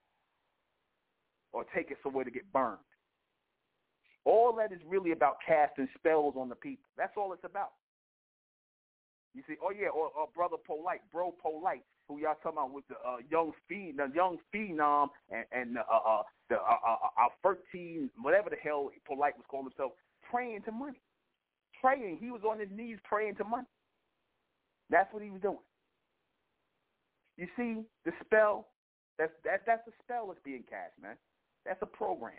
or 1.54 1.66
take 1.74 1.92
it 1.92 1.98
somewhere 2.04 2.26
to 2.26 2.32
get 2.32 2.52
burned. 2.52 2.78
All 4.28 4.52
that 4.60 4.74
is 4.74 4.82
really 4.86 5.14
about 5.14 5.38
casting 5.48 5.88
spells 5.98 6.36
on 6.38 6.50
the 6.50 6.56
people. 6.56 6.84
That's 6.98 7.16
all 7.16 7.32
it's 7.32 7.46
about. 7.46 7.72
You 9.34 9.42
see, 9.48 9.56
oh 9.64 9.72
yeah, 9.72 9.88
or, 9.88 10.12
or 10.20 10.28
brother 10.36 10.58
polite, 10.66 11.00
bro 11.14 11.34
polite, 11.42 11.84
who 12.10 12.20
y'all 12.20 12.36
talking 12.44 12.58
about 12.58 12.74
with 12.74 12.84
the 12.90 12.96
uh, 12.96 13.18
young 13.32 13.54
phen, 13.72 13.96
the 13.96 14.12
young 14.14 14.38
phenom, 14.54 15.08
and 15.32 15.46
and 15.54 15.78
uh, 15.78 15.82
uh, 15.82 16.24
the 16.50 16.56
uh, 16.56 16.60
uh, 16.60 17.24
uh, 17.24 17.30
thirteen, 17.42 18.10
whatever 18.22 18.50
the 18.50 18.58
hell 18.62 18.90
polite 19.06 19.38
was 19.38 19.46
calling 19.48 19.68
himself, 19.68 19.94
praying 20.30 20.62
to 20.64 20.74
money, 20.74 21.00
praying. 21.80 22.18
He 22.20 22.30
was 22.30 22.42
on 22.44 22.60
his 22.60 22.70
knees 22.70 22.98
praying 23.06 23.36
to 23.36 23.46
money. 23.46 23.68
That's 24.90 25.14
what 25.14 25.24
he 25.24 25.30
was 25.30 25.42
doing. 25.42 25.64
You 27.38 27.48
see, 27.56 27.84
the 28.04 28.12
spell, 28.26 28.68
that's 29.18 29.32
that 29.46 29.62
that's 29.66 29.88
a 29.88 29.92
spell 30.04 30.28
that's 30.28 30.40
being 30.44 30.64
cast, 30.70 31.00
man. 31.02 31.16
That's 31.66 31.82
a 31.82 31.86
program. 31.86 32.34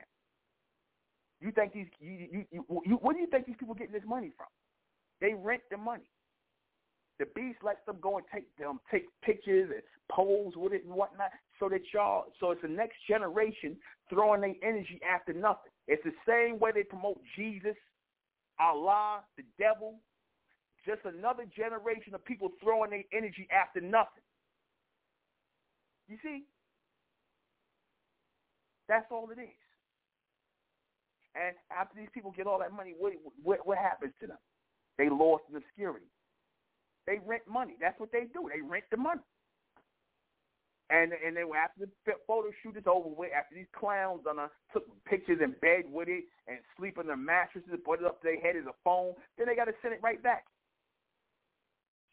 You 1.41 1.53
think 1.53 1.72
these 1.72 1.86
you, 2.01 2.28
you, 2.30 2.45
you, 2.51 2.82
you 2.84 2.95
what 2.97 3.14
do 3.14 3.20
you 3.20 3.28
think 3.28 3.47
these 3.47 3.57
people 3.59 3.74
getting 3.74 3.93
this 3.93 4.03
money 4.07 4.32
from? 4.36 4.47
They 5.20 5.34
rent 5.34 5.62
the 5.70 5.76
money. 5.76 6.11
The 7.18 7.26
beast 7.34 7.59
lets 7.64 7.84
them 7.86 7.97
go 8.01 8.16
and 8.18 8.26
take 8.32 8.57
them 8.57 8.80
take 8.91 9.07
pictures 9.22 9.70
and 9.72 9.82
pose 10.11 10.53
with 10.57 10.72
it 10.72 10.84
and 10.84 10.95
whatnot, 10.95 11.30
so 11.59 11.68
that 11.68 11.80
y'all 11.93 12.26
so 12.41 12.51
it's 12.51 12.62
the 12.62 12.68
next 12.68 12.97
generation 13.09 13.76
throwing 14.11 14.41
their 14.41 14.55
energy 14.62 15.01
after 15.09 15.32
nothing. 15.32 15.72
It's 15.86 16.03
the 16.05 16.14
same 16.26 16.59
way 16.59 16.70
they 16.74 16.82
promote 16.82 17.20
Jesus, 17.36 17.76
Allah, 18.61 19.20
the 19.36 19.45
devil. 19.59 20.01
Just 20.86 21.01
another 21.05 21.45
generation 21.55 22.14
of 22.14 22.24
people 22.24 22.51
throwing 22.62 22.91
their 22.91 23.05
energy 23.12 23.47
after 23.53 23.80
nothing. 23.80 24.22
You 26.09 26.16
see? 26.22 26.45
That's 28.89 29.05
all 29.11 29.28
it 29.30 29.39
is. 29.41 29.68
And 31.39 31.55
after 31.70 31.95
these 31.97 32.11
people 32.12 32.32
get 32.34 32.47
all 32.47 32.59
that 32.59 32.72
money, 32.72 32.95
what, 32.99 33.12
what, 33.43 33.66
what 33.66 33.78
happens 33.78 34.12
to 34.20 34.26
them? 34.26 34.39
They 34.99 35.09
lost 35.09 35.45
in 35.49 35.57
obscurity. 35.57 36.11
They 37.07 37.20
rent 37.24 37.43
money. 37.49 37.76
That's 37.80 37.99
what 38.01 38.11
they 38.11 38.26
do. 38.34 38.51
They 38.53 38.61
rent 38.61 38.84
the 38.91 38.97
money. 38.97 39.22
And 40.91 41.12
and 41.12 41.36
then 41.36 41.45
after 41.53 41.84
the 41.84 42.12
photo 42.26 42.49
shoot 42.62 42.76
is 42.76 42.84
over 42.86 43.09
with, 43.09 43.30
after 43.36 43.55
these 43.55 43.68
clowns 43.78 44.24
done 44.24 44.39
uh, 44.39 44.49
took 44.72 44.89
pictures 45.05 45.39
in 45.43 45.53
bed 45.61 45.84
with 45.93 46.09
it 46.09 46.24
and 46.49 46.59
sleep 46.78 46.97
on 46.97 47.07
their 47.07 47.16
mattresses, 47.16 47.68
put 47.84 48.01
it 48.01 48.07
up 48.07 48.22
to 48.22 48.24
their 48.24 48.41
head 48.41 48.57
as 48.57 48.64
a 48.64 48.72
phone, 48.82 49.12
then 49.36 49.47
they 49.47 49.55
got 49.55 49.66
to 49.66 49.76
send 49.82 49.93
it 49.93 50.01
right 50.03 50.22
back. 50.22 50.45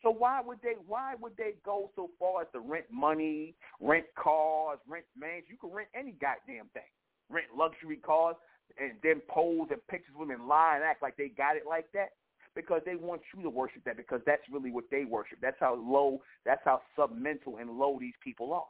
So 0.04 0.12
why 0.12 0.42
would 0.46 0.60
they 0.62 0.76
why 0.86 1.16
would 1.22 1.38
they 1.38 1.56
go 1.66 1.90
so 1.96 2.10
far 2.20 2.42
as 2.42 2.48
to 2.52 2.60
rent 2.60 2.86
money, 2.92 3.56
rent 3.80 4.06
cars, 4.22 4.80
rent 4.88 5.06
mansions? 5.18 5.48
You 5.50 5.58
can 5.58 5.72
rent 5.72 5.90
any 5.96 6.12
goddamn 6.12 6.68
thing. 6.74 6.92
Rent 7.30 7.48
luxury 7.58 7.98
cars 7.98 8.36
and 8.80 8.94
then 9.04 9.22
pose 9.30 9.68
and 9.72 9.88
pictures 9.88 10.16
them 10.18 10.48
lie 10.48 10.74
and 10.76 10.84
act 10.84 11.02
like 11.02 11.18
they 11.18 11.30
got 11.30 11.56
it 11.56 11.64
like 11.68 11.86
that 11.94 12.10
because 12.56 12.82
they 12.86 12.96
want 12.96 13.22
you 13.36 13.44
to 13.44 13.50
worship 13.50 13.84
that 13.86 13.98
because 13.98 14.22
that's 14.26 14.42
really 14.52 14.72
what 14.72 14.86
they 14.90 15.06
worship. 15.06 15.38
That's 15.42 15.58
how 15.60 15.76
low, 15.76 16.22
that's 16.46 16.62
how 16.64 16.82
submental 16.98 17.60
and 17.60 17.70
low 17.78 17.98
these 18.00 18.14
people 18.24 18.54
are. 18.54 18.66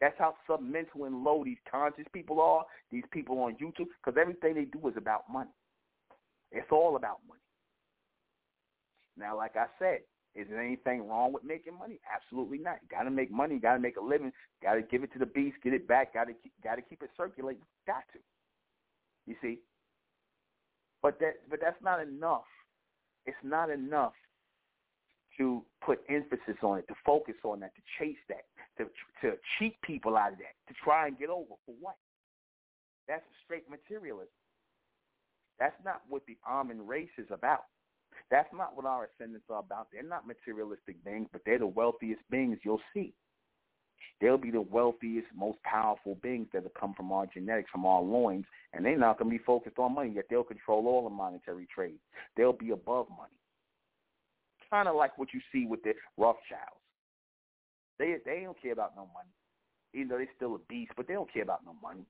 That's 0.00 0.18
how 0.18 0.34
submental 0.48 1.06
and 1.06 1.22
low 1.22 1.44
these 1.44 1.58
conscious 1.70 2.06
people 2.12 2.40
are, 2.40 2.64
these 2.90 3.04
people 3.12 3.38
on 3.40 3.54
YouTube, 3.54 3.86
because 4.04 4.18
everything 4.20 4.54
they 4.54 4.64
do 4.64 4.88
is 4.88 4.94
about 4.96 5.22
money. 5.30 5.50
It's 6.50 6.66
all 6.72 6.96
about 6.96 7.18
money. 7.28 7.40
Now, 9.16 9.36
like 9.36 9.56
I 9.56 9.66
said, 9.78 10.00
is 10.34 10.46
there 10.48 10.62
anything 10.62 11.06
wrong 11.06 11.32
with 11.32 11.44
making 11.44 11.78
money? 11.78 12.00
Absolutely 12.12 12.58
not. 12.58 12.78
You 12.82 12.88
got 12.96 13.04
to 13.04 13.10
make 13.10 13.30
money. 13.30 13.54
You 13.56 13.60
got 13.60 13.74
to 13.74 13.78
make 13.78 13.96
a 13.96 14.00
living. 14.00 14.32
Got 14.62 14.74
to 14.74 14.82
give 14.82 15.02
it 15.02 15.12
to 15.12 15.18
the 15.18 15.26
beast. 15.26 15.58
Get 15.62 15.74
it 15.74 15.86
back. 15.86 16.14
Got 16.14 16.28
to 16.28 16.34
got 16.64 16.76
to 16.76 16.82
keep 16.82 17.02
it 17.02 17.10
circulating. 17.16 17.62
Got 17.86 18.04
to. 18.14 18.18
You 19.26 19.36
see, 19.40 19.60
but 21.02 21.18
that 21.20 21.34
but 21.48 21.60
that's 21.60 21.82
not 21.82 22.00
enough 22.00 22.44
it's 23.26 23.36
not 23.42 23.70
enough 23.70 24.12
to 25.38 25.62
put 25.84 26.00
emphasis 26.08 26.56
on 26.62 26.78
it, 26.78 26.88
to 26.88 26.94
focus 27.06 27.34
on 27.44 27.60
that, 27.60 27.72
to 27.74 27.82
chase 27.98 28.18
that, 28.28 28.44
to 28.78 28.84
to 29.22 29.36
cheat 29.58 29.80
people 29.82 30.16
out 30.16 30.32
of 30.32 30.38
that, 30.38 30.54
to 30.68 30.74
try 30.82 31.06
and 31.06 31.18
get 31.18 31.30
over 31.30 31.54
for 31.64 31.74
what? 31.80 31.96
That's 33.08 33.24
straight 33.44 33.68
materialism. 33.70 34.28
That's 35.58 35.76
not 35.84 36.02
what 36.08 36.22
the 36.26 36.36
Amun 36.48 36.86
race 36.86 37.12
is 37.18 37.28
about. 37.30 37.64
That's 38.30 38.48
not 38.54 38.76
what 38.76 38.86
our 38.86 39.08
ascendants 39.14 39.46
are 39.50 39.60
about. 39.60 39.88
They're 39.92 40.02
not 40.02 40.26
materialistic 40.26 41.02
beings, 41.04 41.28
but 41.32 41.42
they're 41.44 41.58
the 41.58 41.66
wealthiest 41.66 42.22
beings 42.30 42.58
you'll 42.64 42.80
see. 42.94 43.14
They'll 44.20 44.38
be 44.38 44.50
the 44.50 44.60
wealthiest, 44.60 45.26
most 45.34 45.62
powerful 45.62 46.16
beings 46.22 46.48
that 46.52 46.62
have 46.62 46.74
come 46.74 46.94
from 46.94 47.10
our 47.12 47.26
genetics, 47.26 47.70
from 47.70 47.86
our 47.86 48.02
loins, 48.02 48.44
and 48.72 48.84
they're 48.84 48.98
not 48.98 49.18
going 49.18 49.30
to 49.30 49.38
be 49.38 49.44
focused 49.44 49.78
on 49.78 49.94
money, 49.94 50.12
yet 50.14 50.26
they'll 50.30 50.44
control 50.44 50.86
all 50.86 51.04
the 51.04 51.10
monetary 51.10 51.66
trade. 51.74 51.98
They'll 52.36 52.52
be 52.52 52.70
above 52.70 53.08
money. 53.10 53.38
Kind 54.70 54.88
of 54.88 54.96
like 54.96 55.18
what 55.18 55.34
you 55.34 55.40
see 55.52 55.66
with 55.66 55.82
the 55.82 55.92
Rothschilds. 56.16 56.80
They 57.98 58.16
they 58.24 58.40
don't 58.42 58.60
care 58.60 58.72
about 58.72 58.96
no 58.96 59.02
money. 59.12 59.28
Even 59.94 60.08
though 60.08 60.16
they're 60.16 60.28
still 60.34 60.54
a 60.54 60.58
beast, 60.68 60.92
but 60.96 61.06
they 61.06 61.14
don't 61.14 61.32
care 61.32 61.42
about 61.42 61.64
no 61.64 61.74
money. 61.82 62.06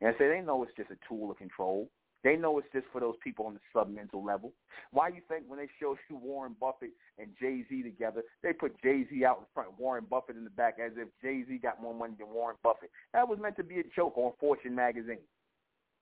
And 0.00 0.14
say 0.18 0.28
they 0.28 0.40
know 0.40 0.62
it's 0.62 0.76
just 0.76 0.90
a 0.90 0.98
tool 1.08 1.30
of 1.30 1.38
control. 1.38 1.88
They 2.26 2.34
know 2.34 2.58
it's 2.58 2.66
just 2.72 2.86
for 2.92 3.00
those 3.00 3.14
people 3.22 3.46
on 3.46 3.54
the 3.54 3.60
sub-mental 3.72 4.24
level. 4.24 4.52
Why 4.90 5.10
you 5.10 5.20
think 5.28 5.44
when 5.46 5.60
they 5.60 5.68
show 5.78 5.94
you 6.10 6.16
Warren 6.16 6.56
Buffett 6.60 6.90
and 7.20 7.28
Jay-Z 7.40 7.84
together, 7.84 8.24
they 8.42 8.52
put 8.52 8.82
Jay-Z 8.82 9.24
out 9.24 9.38
in 9.38 9.44
front, 9.54 9.78
Warren 9.78 10.06
Buffett 10.10 10.34
in 10.34 10.42
the 10.42 10.50
back, 10.50 10.78
as 10.84 10.90
if 10.96 11.06
Jay-Z 11.22 11.56
got 11.58 11.80
more 11.80 11.94
money 11.94 12.14
than 12.18 12.26
Warren 12.34 12.56
Buffett. 12.64 12.90
That 13.12 13.28
was 13.28 13.38
meant 13.40 13.56
to 13.58 13.62
be 13.62 13.78
a 13.78 13.84
joke 13.94 14.18
on 14.18 14.32
Fortune 14.40 14.74
magazine. 14.74 15.20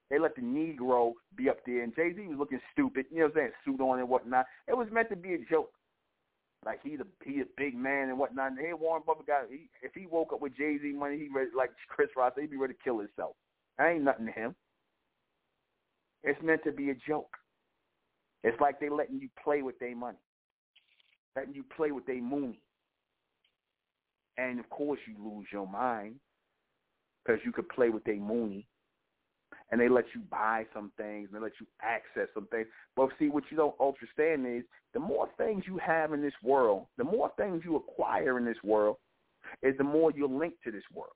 They 0.08 0.18
let 0.18 0.34
the 0.34 0.40
Negro 0.40 1.12
be 1.36 1.50
up 1.50 1.58
there, 1.66 1.82
and 1.82 1.94
Jay-Z 1.94 2.18
was 2.26 2.38
looking 2.38 2.60
stupid, 2.72 3.04
you 3.10 3.18
know 3.18 3.24
what 3.24 3.32
I'm 3.32 3.36
saying, 3.36 3.52
suit 3.66 3.80
on 3.82 3.98
and 3.98 4.08
whatnot. 4.08 4.46
It 4.66 4.78
was 4.78 4.88
meant 4.90 5.10
to 5.10 5.16
be 5.16 5.34
a 5.34 5.38
joke. 5.50 5.72
Like 6.64 6.80
he's 6.82 7.00
a 7.00 7.06
he 7.22 7.42
a 7.42 7.44
big 7.58 7.76
man 7.76 8.08
and 8.08 8.18
whatnot. 8.18 8.52
And 8.52 8.58
hey, 8.58 8.72
Warren 8.72 9.02
Buffett 9.06 9.26
got 9.26 9.50
he, 9.50 9.68
if 9.82 9.92
he 9.94 10.06
woke 10.06 10.32
up 10.32 10.40
with 10.40 10.56
Jay 10.56 10.78
Z 10.80 10.90
money, 10.92 11.18
he 11.18 11.28
ready 11.28 11.50
like 11.54 11.72
Chris 11.90 12.08
Ross, 12.16 12.32
he'd 12.40 12.50
be 12.50 12.56
ready 12.56 12.72
to 12.72 12.78
kill 12.82 12.98
himself. 12.98 13.32
That 13.76 13.90
ain't 13.90 14.04
nothing 14.04 14.24
to 14.24 14.32
him. 14.32 14.54
It's 16.24 16.42
meant 16.42 16.64
to 16.64 16.72
be 16.72 16.90
a 16.90 16.94
joke. 17.06 17.36
It's 18.42 18.58
like 18.60 18.80
they 18.80 18.88
letting 18.88 19.20
you 19.20 19.28
play 19.42 19.62
with 19.62 19.78
their 19.78 19.94
money, 19.94 20.18
letting 21.36 21.54
you 21.54 21.64
play 21.76 21.92
with 21.92 22.06
their 22.06 22.22
mooney. 22.22 22.60
And 24.36 24.58
of 24.58 24.68
course, 24.70 24.98
you 25.06 25.14
lose 25.22 25.46
your 25.52 25.68
mind 25.68 26.16
because 27.24 27.40
you 27.44 27.52
could 27.52 27.68
play 27.68 27.90
with 27.90 28.04
their 28.04 28.16
mooney, 28.16 28.66
and 29.70 29.80
they 29.80 29.88
let 29.88 30.04
you 30.14 30.20
buy 30.30 30.66
some 30.74 30.92
things 30.96 31.28
and 31.32 31.40
they 31.40 31.44
let 31.44 31.52
you 31.60 31.66
access 31.82 32.28
some 32.34 32.46
things. 32.48 32.66
But 32.96 33.10
see, 33.18 33.28
what 33.28 33.44
you 33.50 33.56
don't 33.56 33.74
understand 33.80 34.46
is 34.46 34.64
the 34.92 35.00
more 35.00 35.28
things 35.38 35.64
you 35.66 35.78
have 35.78 36.12
in 36.12 36.20
this 36.22 36.34
world, 36.42 36.86
the 36.98 37.04
more 37.04 37.30
things 37.36 37.62
you 37.64 37.76
acquire 37.76 38.38
in 38.38 38.44
this 38.44 38.62
world, 38.62 38.96
is 39.62 39.76
the 39.78 39.84
more 39.84 40.10
you're 40.14 40.28
linked 40.28 40.62
to 40.64 40.70
this 40.70 40.84
world. 40.92 41.12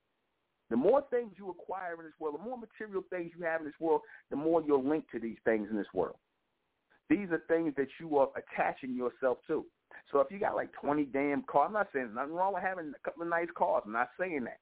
The 0.71 0.77
more 0.77 1.03
things 1.11 1.33
you 1.39 1.51
acquire 1.51 1.95
in 1.95 2.05
this 2.05 2.13
world, 2.19 2.39
the 2.39 2.45
more 2.45 2.59
material 2.59 3.03
things 3.11 3.33
you 3.37 3.45
have 3.45 3.61
in 3.61 3.67
this 3.67 3.81
world, 3.81 4.03
the 4.31 4.37
more 4.37 4.63
you're 4.63 4.83
linked 4.83 5.11
to 5.13 5.19
these 5.19 5.39
things 5.45 5.69
in 5.71 5.77
this 5.77 5.87
world. 5.95 6.17
These 7.09 7.31
are 7.31 7.43
things 7.49 7.73
that 7.77 7.89
you 7.99 8.19
are 8.19 8.29
attaching 8.37 8.95
yourself 8.95 9.39
to. 9.47 9.65
So 10.13 10.21
if 10.21 10.31
you 10.31 10.39
got 10.39 10.55
like 10.55 10.71
20 10.81 11.05
damn 11.07 11.43
cars, 11.43 11.67
I'm 11.69 11.73
not 11.73 11.89
saying 11.93 12.13
nothing 12.15 12.35
wrong 12.35 12.55
with 12.55 12.63
having 12.63 12.93
a 12.95 13.05
couple 13.05 13.23
of 13.23 13.29
nice 13.29 13.49
cars. 13.57 13.83
I'm 13.87 13.93
not 13.93 14.11
saying 14.21 14.45
that. 14.45 14.59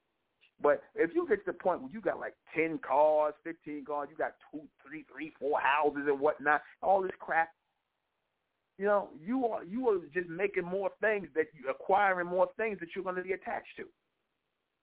But 0.61 0.81
if 0.95 1.11
you 1.13 1.27
get 1.27 1.45
to 1.45 1.51
the 1.51 1.53
point 1.53 1.81
where 1.81 1.91
you 1.91 2.01
got 2.01 2.19
like 2.19 2.33
10 2.55 2.79
cars, 2.79 3.33
15 3.43 3.85
cars, 3.85 4.07
you 4.09 4.17
got 4.17 4.35
two, 4.51 4.61
three, 4.85 5.05
three, 5.11 5.31
four 5.39 5.59
houses 5.59 6.03
and 6.07 6.19
whatnot, 6.19 6.61
all 6.81 7.01
this 7.01 7.11
crap, 7.19 7.49
you 8.77 8.85
know, 8.85 9.09
you 9.23 9.45
are 9.47 9.63
you 9.63 9.89
are 9.89 9.97
just 10.13 10.29
making 10.29 10.63
more 10.63 10.91
things 11.01 11.27
that 11.35 11.47
you 11.53 11.69
acquiring 11.69 12.27
more 12.27 12.47
things 12.57 12.79
that 12.79 12.89
you're 12.95 13.03
going 13.03 13.15
to 13.15 13.23
be 13.23 13.33
attached 13.33 13.75
to. 13.77 13.85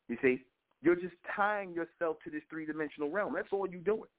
You 0.09 0.17
see, 0.21 0.43
you're 0.85 0.95
just 0.95 1.15
tying 1.35 1.73
yourself 1.73 2.19
to 2.25 2.31
this 2.31 2.43
three 2.51 2.67
dimensional 2.67 3.11
realm. 3.11 3.33
That's 3.35 3.49
all 3.53 3.67
you're 3.67 3.81
doing. 3.81 4.11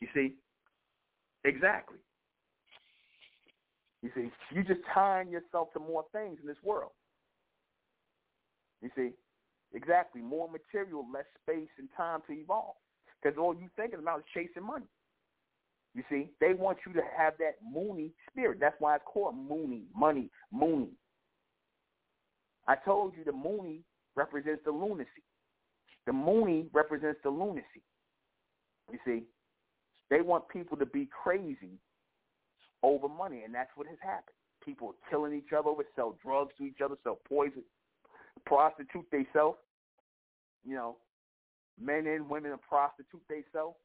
You 0.00 0.08
see? 0.14 0.34
Exactly. 1.44 1.98
You 4.02 4.10
see, 4.14 4.30
you're 4.50 4.64
just 4.64 4.80
tying 4.94 5.30
yourself 5.30 5.72
to 5.74 5.78
more 5.78 6.06
things 6.10 6.38
in 6.40 6.48
this 6.48 6.56
world. 6.64 6.92
You 8.80 8.88
see? 8.96 9.10
Exactly. 9.74 10.22
More 10.22 10.48
material, 10.48 11.04
less 11.12 11.26
space 11.42 11.68
and 11.78 11.88
time 11.94 12.20
to 12.26 12.32
evolve. 12.32 12.76
Because 13.22 13.36
all 13.38 13.54
you're 13.54 13.70
thinking 13.76 13.98
about 13.98 14.20
is 14.20 14.24
chasing 14.32 14.66
money. 14.66 14.86
You 15.94 16.02
see, 16.08 16.30
they 16.40 16.54
want 16.54 16.78
you 16.86 16.94
to 16.94 17.02
have 17.18 17.34
that 17.40 17.56
moony 17.62 18.12
spirit. 18.30 18.58
That's 18.58 18.76
why 18.78 18.94
it's 18.94 19.04
called 19.04 19.34
moony, 19.36 19.82
money, 19.94 20.30
moony. 20.50 20.92
I 22.66 22.76
told 22.76 23.12
you 23.18 23.24
the 23.24 23.32
moony 23.32 23.82
represents 24.16 24.62
the 24.64 24.70
lunacy. 24.70 25.24
The 26.06 26.12
moony 26.12 26.66
represents 26.72 27.20
the 27.22 27.30
lunacy. 27.30 27.82
You 28.90 28.98
see, 29.04 29.22
they 30.08 30.20
want 30.20 30.48
people 30.48 30.76
to 30.76 30.86
be 30.86 31.08
crazy 31.22 31.78
over 32.82 33.08
money, 33.08 33.42
and 33.44 33.54
that's 33.54 33.70
what 33.76 33.86
has 33.86 33.98
happened. 34.02 34.34
People 34.64 34.88
are 34.88 35.10
killing 35.10 35.34
each 35.34 35.52
other 35.56 35.68
over, 35.68 35.84
sell 35.94 36.16
drugs 36.22 36.52
to 36.58 36.64
each 36.64 36.80
other, 36.84 36.96
sell 37.02 37.18
poison, 37.28 37.62
prostitute 38.44 39.10
themselves. 39.10 39.58
You 40.66 40.74
know, 40.74 40.96
men 41.80 42.06
and 42.06 42.28
women 42.28 42.52
and 42.52 42.60
prostitute 42.60 43.22
themselves. 43.28 43.76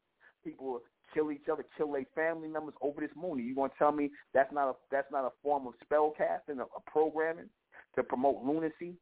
People 0.44 0.80
kill 1.14 1.32
each 1.32 1.48
other, 1.50 1.64
kill 1.76 1.92
their 1.92 2.04
family 2.14 2.48
members 2.48 2.74
over 2.82 3.00
this 3.00 3.10
moony. 3.16 3.42
You 3.42 3.54
gonna 3.54 3.72
tell 3.78 3.92
me 3.92 4.10
that's 4.34 4.52
not 4.52 4.68
a 4.68 4.74
that's 4.90 5.10
not 5.10 5.24
a 5.24 5.30
form 5.42 5.66
of 5.66 5.74
spell 5.82 6.12
casting, 6.16 6.58
a, 6.58 6.64
a 6.64 6.90
programming 6.90 7.48
to 7.94 8.02
promote 8.02 8.44
lunacy? 8.44 8.94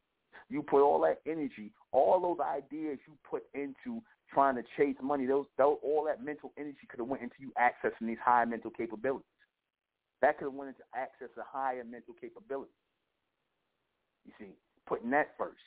You 0.51 0.62
put 0.62 0.82
all 0.82 1.01
that 1.01 1.20
energy, 1.26 1.72
all 1.92 2.20
those 2.20 2.45
ideas 2.45 2.99
you 3.07 3.14
put 3.28 3.45
into 3.55 4.03
trying 4.32 4.57
to 4.57 4.62
chase 4.76 4.97
money, 5.03 5.26
those, 5.26 5.47
those 5.57 5.78
all 5.82 6.05
that 6.07 6.24
mental 6.24 6.53
energy 6.59 6.86
could 6.88 6.99
have 6.99 7.09
went 7.09 7.22
into 7.22 7.36
you 7.38 7.53
accessing 7.59 8.07
these 8.07 8.18
high 8.22 8.45
mental 8.45 8.70
capabilities. 8.70 9.24
That 10.20 10.38
could 10.38 10.47
have 10.47 10.55
went 10.55 10.70
into 10.70 10.82
access 10.95 11.28
a 11.38 11.45
higher 11.47 11.84
mental 11.84 12.14
capability. 12.20 12.72
You 14.26 14.32
see, 14.38 14.53
putting 14.86 15.11
that 15.11 15.34
first. 15.38 15.61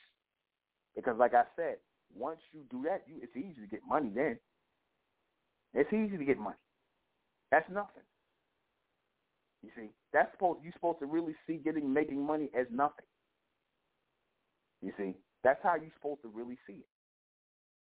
Because 0.96 1.18
like 1.18 1.34
I 1.34 1.44
said, 1.56 1.76
once 2.16 2.40
you 2.52 2.62
do 2.72 2.84
that, 2.84 3.04
you 3.08 3.22
it's 3.22 3.36
easy 3.36 3.62
to 3.62 3.68
get 3.68 3.82
money 3.88 4.10
then. 4.14 4.38
It's 5.74 5.92
easy 5.94 6.18
to 6.18 6.26
get 6.26 6.40
money. 6.40 6.56
That's 7.52 7.70
nothing. 7.70 8.04
You 9.64 9.70
see, 9.76 9.90
that's 10.14 10.32
supposed 10.32 10.60
you're 10.64 10.74
supposed 10.74 11.00
to 11.00 11.06
really 11.06 11.36
see 11.46 11.58
getting 11.58 11.94
making 11.94 12.26
money 12.26 12.50
as 12.58 12.66
nothing. 12.72 13.06
You 14.82 14.94
see, 14.98 15.16
that's 15.44 15.60
how 15.64 15.76
you're 15.76 15.94
supposed 15.96 16.22
to 16.22 16.30
really 16.30 16.58
see 16.68 16.74
it. 16.74 16.90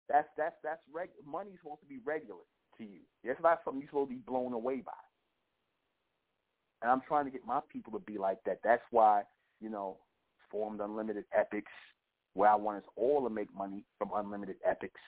That's 0.08 0.28
that's 0.36 0.56
that's 0.64 0.80
reg- 0.92 1.10
money's 1.26 1.58
supposed 1.62 1.82
to 1.82 1.86
be 1.86 1.98
regular 2.04 2.40
to 2.78 2.84
you. 2.84 3.00
It's 3.24 3.40
not 3.42 3.60
something 3.64 3.80
you're 3.80 3.90
supposed 3.90 4.10
to 4.10 4.16
be 4.16 4.22
blown 4.26 4.52
away 4.54 4.80
by. 4.84 4.92
And 6.80 6.90
I'm 6.90 7.02
trying 7.06 7.24
to 7.26 7.30
get 7.30 7.44
my 7.44 7.60
people 7.70 7.92
to 7.92 7.98
be 7.98 8.16
like 8.18 8.38
that. 8.46 8.60
That's 8.64 8.82
why 8.90 9.22
you 9.60 9.68
know 9.68 9.98
formed 10.50 10.80
Unlimited 10.80 11.24
Epics, 11.36 11.72
where 12.34 12.48
I 12.48 12.54
want 12.54 12.78
us 12.78 12.90
all 12.96 13.22
to 13.22 13.30
make 13.30 13.54
money 13.54 13.84
from 13.98 14.10
Unlimited 14.14 14.56
Epics. 14.66 15.00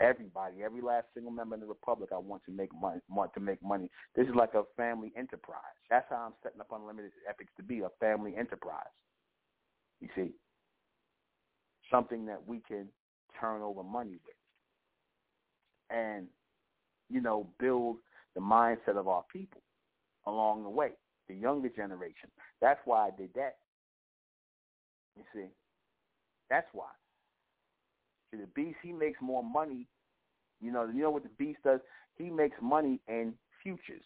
Everybody, 0.00 0.62
every 0.64 0.80
last 0.80 1.06
single 1.14 1.30
member 1.30 1.54
in 1.54 1.60
the 1.60 1.66
Republic, 1.66 2.10
I 2.12 2.18
want 2.18 2.42
to 2.46 2.50
make 2.50 2.70
money. 2.74 3.00
Want 3.08 3.32
to 3.34 3.40
make 3.40 3.62
money. 3.62 3.90
This 4.16 4.26
is 4.26 4.34
like 4.34 4.54
a 4.54 4.64
family 4.76 5.12
enterprise. 5.16 5.76
That's 5.90 6.06
how 6.08 6.16
I'm 6.16 6.32
setting 6.42 6.60
up 6.60 6.72
Unlimited 6.72 7.12
Epics 7.28 7.52
to 7.58 7.62
be 7.62 7.80
a 7.80 7.90
family 8.00 8.34
enterprise. 8.36 8.90
You 10.00 10.08
see, 10.16 10.32
something 11.92 12.26
that 12.26 12.40
we 12.44 12.60
can 12.66 12.88
turn 13.40 13.62
over 13.62 13.84
money 13.84 14.18
with 14.24 14.36
and, 15.90 16.26
you 17.08 17.20
know, 17.20 17.46
build 17.60 17.96
the 18.34 18.40
mindset 18.40 18.96
of 18.96 19.06
our 19.06 19.24
people 19.32 19.60
along 20.26 20.64
the 20.64 20.70
way, 20.70 20.90
the 21.28 21.34
younger 21.34 21.68
generation. 21.68 22.30
That's 22.60 22.80
why 22.84 23.06
I 23.06 23.10
did 23.16 23.30
that. 23.34 23.56
You 25.16 25.24
see, 25.34 25.46
that's 26.48 26.68
why. 26.72 26.88
See, 28.30 28.40
the 28.40 28.46
beast, 28.54 28.78
he 28.82 28.92
makes 28.92 29.20
more 29.20 29.44
money. 29.44 29.86
You 30.60 30.72
know, 30.72 30.88
you 30.92 31.02
know 31.02 31.10
what 31.10 31.24
the 31.24 31.28
beast 31.38 31.58
does? 31.64 31.80
He 32.16 32.30
makes 32.30 32.56
money 32.62 33.00
in 33.08 33.34
futures. 33.62 34.02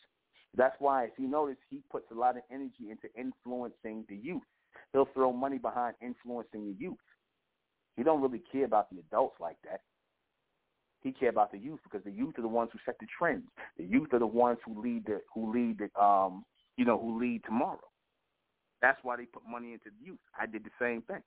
That's 0.57 0.75
why, 0.79 1.05
if 1.05 1.13
you 1.19 1.29
notice, 1.29 1.59
he 1.71 1.83
puts 1.91 2.11
a 2.11 2.15
lot 2.15 2.37
of 2.37 2.43
energy 2.51 2.91
into 2.91 3.09
influencing 3.17 4.05
the 4.09 4.17
youth. 4.17 4.43
He'll 4.93 5.09
throw 5.15 5.33
money 5.33 5.59
behind 5.59 5.95
influencing 6.01 6.67
the 6.67 6.77
youth. 6.79 6.97
He 7.97 8.03
don't 8.03 8.21
really 8.21 8.43
care 8.53 8.65
about 8.65 8.91
the 8.91 8.99
adults 8.99 9.37
like 9.41 9.57
that. 9.65 9.81
He 11.03 11.13
care 11.13 11.31
about 11.31 11.53
the 11.53 11.59
youth 11.59 11.81
because 11.85 12.05
the 12.05 12.11
youth 12.11 12.39
are 12.39 12.43
the 12.43 12.49
ones 12.49 12.71
who 12.73 12.79
set 12.85 12.99
the 12.99 13.07
trends. 13.19 13.45
The 13.79 13.85
youth 13.85 14.13
are 14.13 14.19
the 14.19 14.27
ones 14.27 14.59
who 14.65 14.83
lead 14.83 15.07
the 15.07 15.21
who 15.33 15.53
lead 15.53 15.79
the 15.79 16.03
um 16.03 16.45
you 16.77 16.85
know 16.85 16.99
who 16.99 17.19
lead 17.19 17.43
tomorrow. 17.45 17.81
That's 18.83 18.99
why 19.03 19.17
they 19.17 19.25
put 19.25 19.43
money 19.49 19.73
into 19.73 19.87
the 19.87 20.07
youth. 20.07 20.19
I 20.39 20.47
did 20.47 20.65
the 20.65 20.71
same 20.81 21.03
thing. 21.03 21.23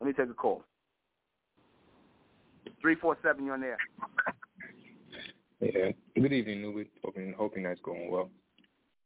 Let 0.00 0.06
me 0.06 0.12
take 0.12 0.30
a 0.30 0.34
call. 0.34 0.64
Three 2.80 2.94
four 2.94 3.16
seven, 3.22 3.44
you're 3.44 3.54
on 3.54 3.60
there. 3.60 3.78
Yeah. 5.60 5.92
Good 6.14 6.32
evening, 6.32 6.62
Nuben. 6.62 6.86
Hoping 7.02 7.34
hoping 7.36 7.62
that's 7.62 7.80
going 7.80 8.10
well. 8.10 8.30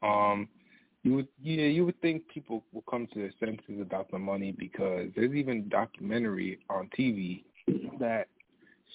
Um, 0.02 0.48
you 1.02 1.14
would 1.14 1.28
yeah 1.42 1.64
you 1.64 1.84
would 1.84 2.00
think 2.00 2.28
people 2.28 2.62
will 2.72 2.82
come 2.82 3.06
to 3.12 3.18
their 3.20 3.32
senses 3.40 3.80
about 3.80 4.10
the 4.10 4.18
money 4.18 4.52
because 4.52 5.08
there's 5.16 5.32
even 5.32 5.68
documentary 5.68 6.58
on 6.68 6.90
TV 6.98 7.44
that 7.98 8.28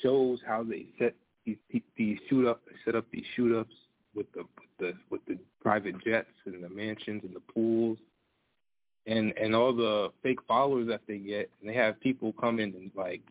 shows 0.01 0.39
how 0.45 0.63
they 0.63 0.85
set 0.99 1.15
these 1.45 1.57
these 1.97 2.17
shoot 2.29 2.47
up 2.47 2.61
set 2.83 2.95
up 2.95 3.05
these 3.11 3.25
shoot 3.35 3.57
ups 3.57 3.73
with 4.15 4.31
the 4.33 4.41
with 4.41 4.69
the 4.79 4.93
with 5.09 5.21
the 5.27 5.37
private 5.61 5.95
jets 6.03 6.29
and 6.45 6.63
the 6.63 6.69
mansions 6.69 7.23
and 7.23 7.35
the 7.35 7.53
pools. 7.53 7.97
And 9.07 9.33
and 9.37 9.53
all 9.53 9.73
the 9.75 10.11
fake 10.23 10.39
followers 10.47 10.87
that 10.87 11.01
they 11.07 11.19
get 11.19 11.49
and 11.61 11.69
they 11.69 11.75
have 11.75 11.99
people 11.99 12.33
come 12.33 12.59
in 12.59 12.73
and 12.73 12.91
like 12.95 13.21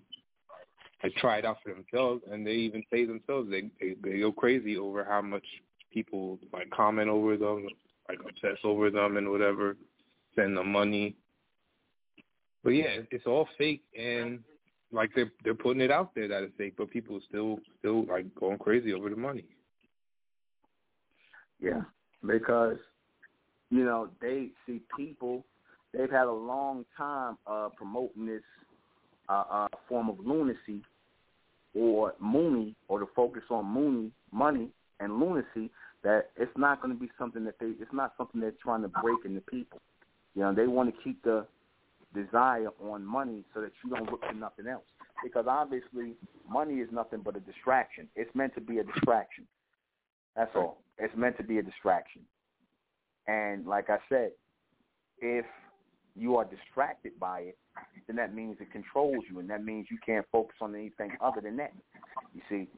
like 1.03 1.15
try 1.17 1.39
it 1.39 1.45
out 1.45 1.59
for 1.65 1.75
themselves 1.75 2.23
and 2.31 2.47
they 2.47 2.53
even 2.53 2.85
say 2.93 3.05
themselves 3.05 3.51
they 3.51 3.71
they, 3.81 3.97
they 4.03 4.21
go 4.21 4.31
crazy 4.31 4.77
over 4.77 5.05
how 5.05 5.21
much 5.21 5.45
people 5.93 6.39
like 6.53 6.71
comment 6.71 7.09
over 7.09 7.37
them 7.37 7.67
like 8.09 8.19
obsess 8.21 8.59
over 8.65 8.91
them 8.91 9.17
and 9.17 9.31
whatever, 9.31 9.77
send 10.37 10.57
them 10.57 10.73
money. 10.73 11.17
But 12.63 12.71
yeah, 12.71 13.01
it's 13.11 13.27
all 13.27 13.49
fake 13.59 13.83
and 13.99 14.41
like 14.95 15.11
they're 15.15 15.33
they're 15.43 15.55
putting 15.55 15.83
it 15.83 15.91
out 15.91 16.15
there 16.15 16.29
that 16.29 16.43
it's 16.43 16.57
fake, 16.57 16.75
but 16.77 16.91
people 16.91 17.21
still 17.29 17.59
still 17.79 18.05
like 18.07 18.33
going 18.35 18.59
crazy 18.59 18.93
over 18.93 19.11
the 19.11 19.17
money. 19.17 19.45
Yeah, 21.61 21.83
because 22.27 22.79
you 23.71 23.85
know 23.85 24.09
they 24.21 24.49
see 24.67 24.81
people. 24.97 25.45
They've 25.93 26.11
had 26.11 26.27
a 26.27 26.33
long 26.33 26.85
time 26.97 27.39
uh, 27.47 27.69
promoting 27.77 28.27
this 28.27 28.43
uh, 29.29 29.45
uh, 29.51 29.69
form 29.89 30.09
of 30.09 30.19
lunacy 30.19 30.83
or 31.75 32.15
Mooney, 32.21 32.75
or 32.89 33.01
to 33.01 33.07
focus 33.15 33.43
on 33.51 33.67
Mooney 33.67 34.11
money 34.33 34.69
and 35.01 35.19
lunacy. 35.19 35.71
That 36.05 36.31
it's 36.37 36.57
not 36.57 36.81
going 36.81 36.95
to 36.95 37.01
be 37.01 37.11
something 37.19 37.45
that 37.45 37.59
they. 37.59 37.73
It's 37.81 37.93
not 37.93 38.13
something 38.17 38.41
they're 38.41 38.53
trying 38.63 38.83
to 38.83 38.89
break 38.89 39.25
into 39.25 39.41
people. 39.41 39.81
You 40.35 40.43
know, 40.43 40.55
they 40.55 40.67
want 40.67 40.95
to 40.95 41.03
keep 41.03 41.23
the 41.25 41.47
desire 42.15 42.69
on 42.81 43.05
money 43.05 43.45
so 43.55 43.61
that 43.61 43.73
you 43.83 43.91
don't 43.91 44.11
look 44.11 44.21
for 44.21 44.35
nothing 44.35 44.67
else. 44.67 44.85
Because 45.23 45.47
obviously, 45.49 46.13
money 46.49 46.75
is 46.75 46.89
nothing 46.93 47.21
but 47.25 47.37
a 47.37 47.41
distraction. 47.41 48.09
It's 48.15 48.31
meant 48.35 48.55
to 48.55 48.61
be 48.61 48.79
a 48.79 48.85
distraction. 48.85 49.47
That's 50.37 50.51
all. 50.55 50.79
It's 50.99 51.17
meant 51.17 51.37
to 51.39 51.43
be 51.43 51.59
a 51.59 51.63
distraction. 51.63 52.23
And 53.27 53.67
like 53.67 53.89
I 53.89 53.99
said, 54.09 54.33
if 55.21 55.47
you 56.15 56.37
are 56.37 56.45
distracted 56.45 57.19
by 57.19 57.41
it, 57.41 57.59
then 58.07 58.17
that 58.17 58.35
means 58.35 58.59
it 58.61 58.71
controls 58.71 59.25
you, 59.31 59.39
and 59.39 59.49
that 59.51 59.65
means 59.65 59.87
you 59.91 59.99
can't 60.05 60.27
focus 60.31 60.57
on 60.61 60.75
anything 60.75 61.11
other 61.21 61.41
than 61.41 61.57
that. 61.57 61.73
You 62.35 62.43
see, 62.49 62.69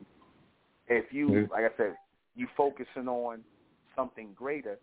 if 0.88 1.12
you, 1.12 1.48
like 1.50 1.64
I 1.64 1.76
said, 1.76 1.96
you 2.36 2.46
focusing 2.56 3.08
on 3.08 3.40
something 3.96 4.28
greater, 4.34 4.78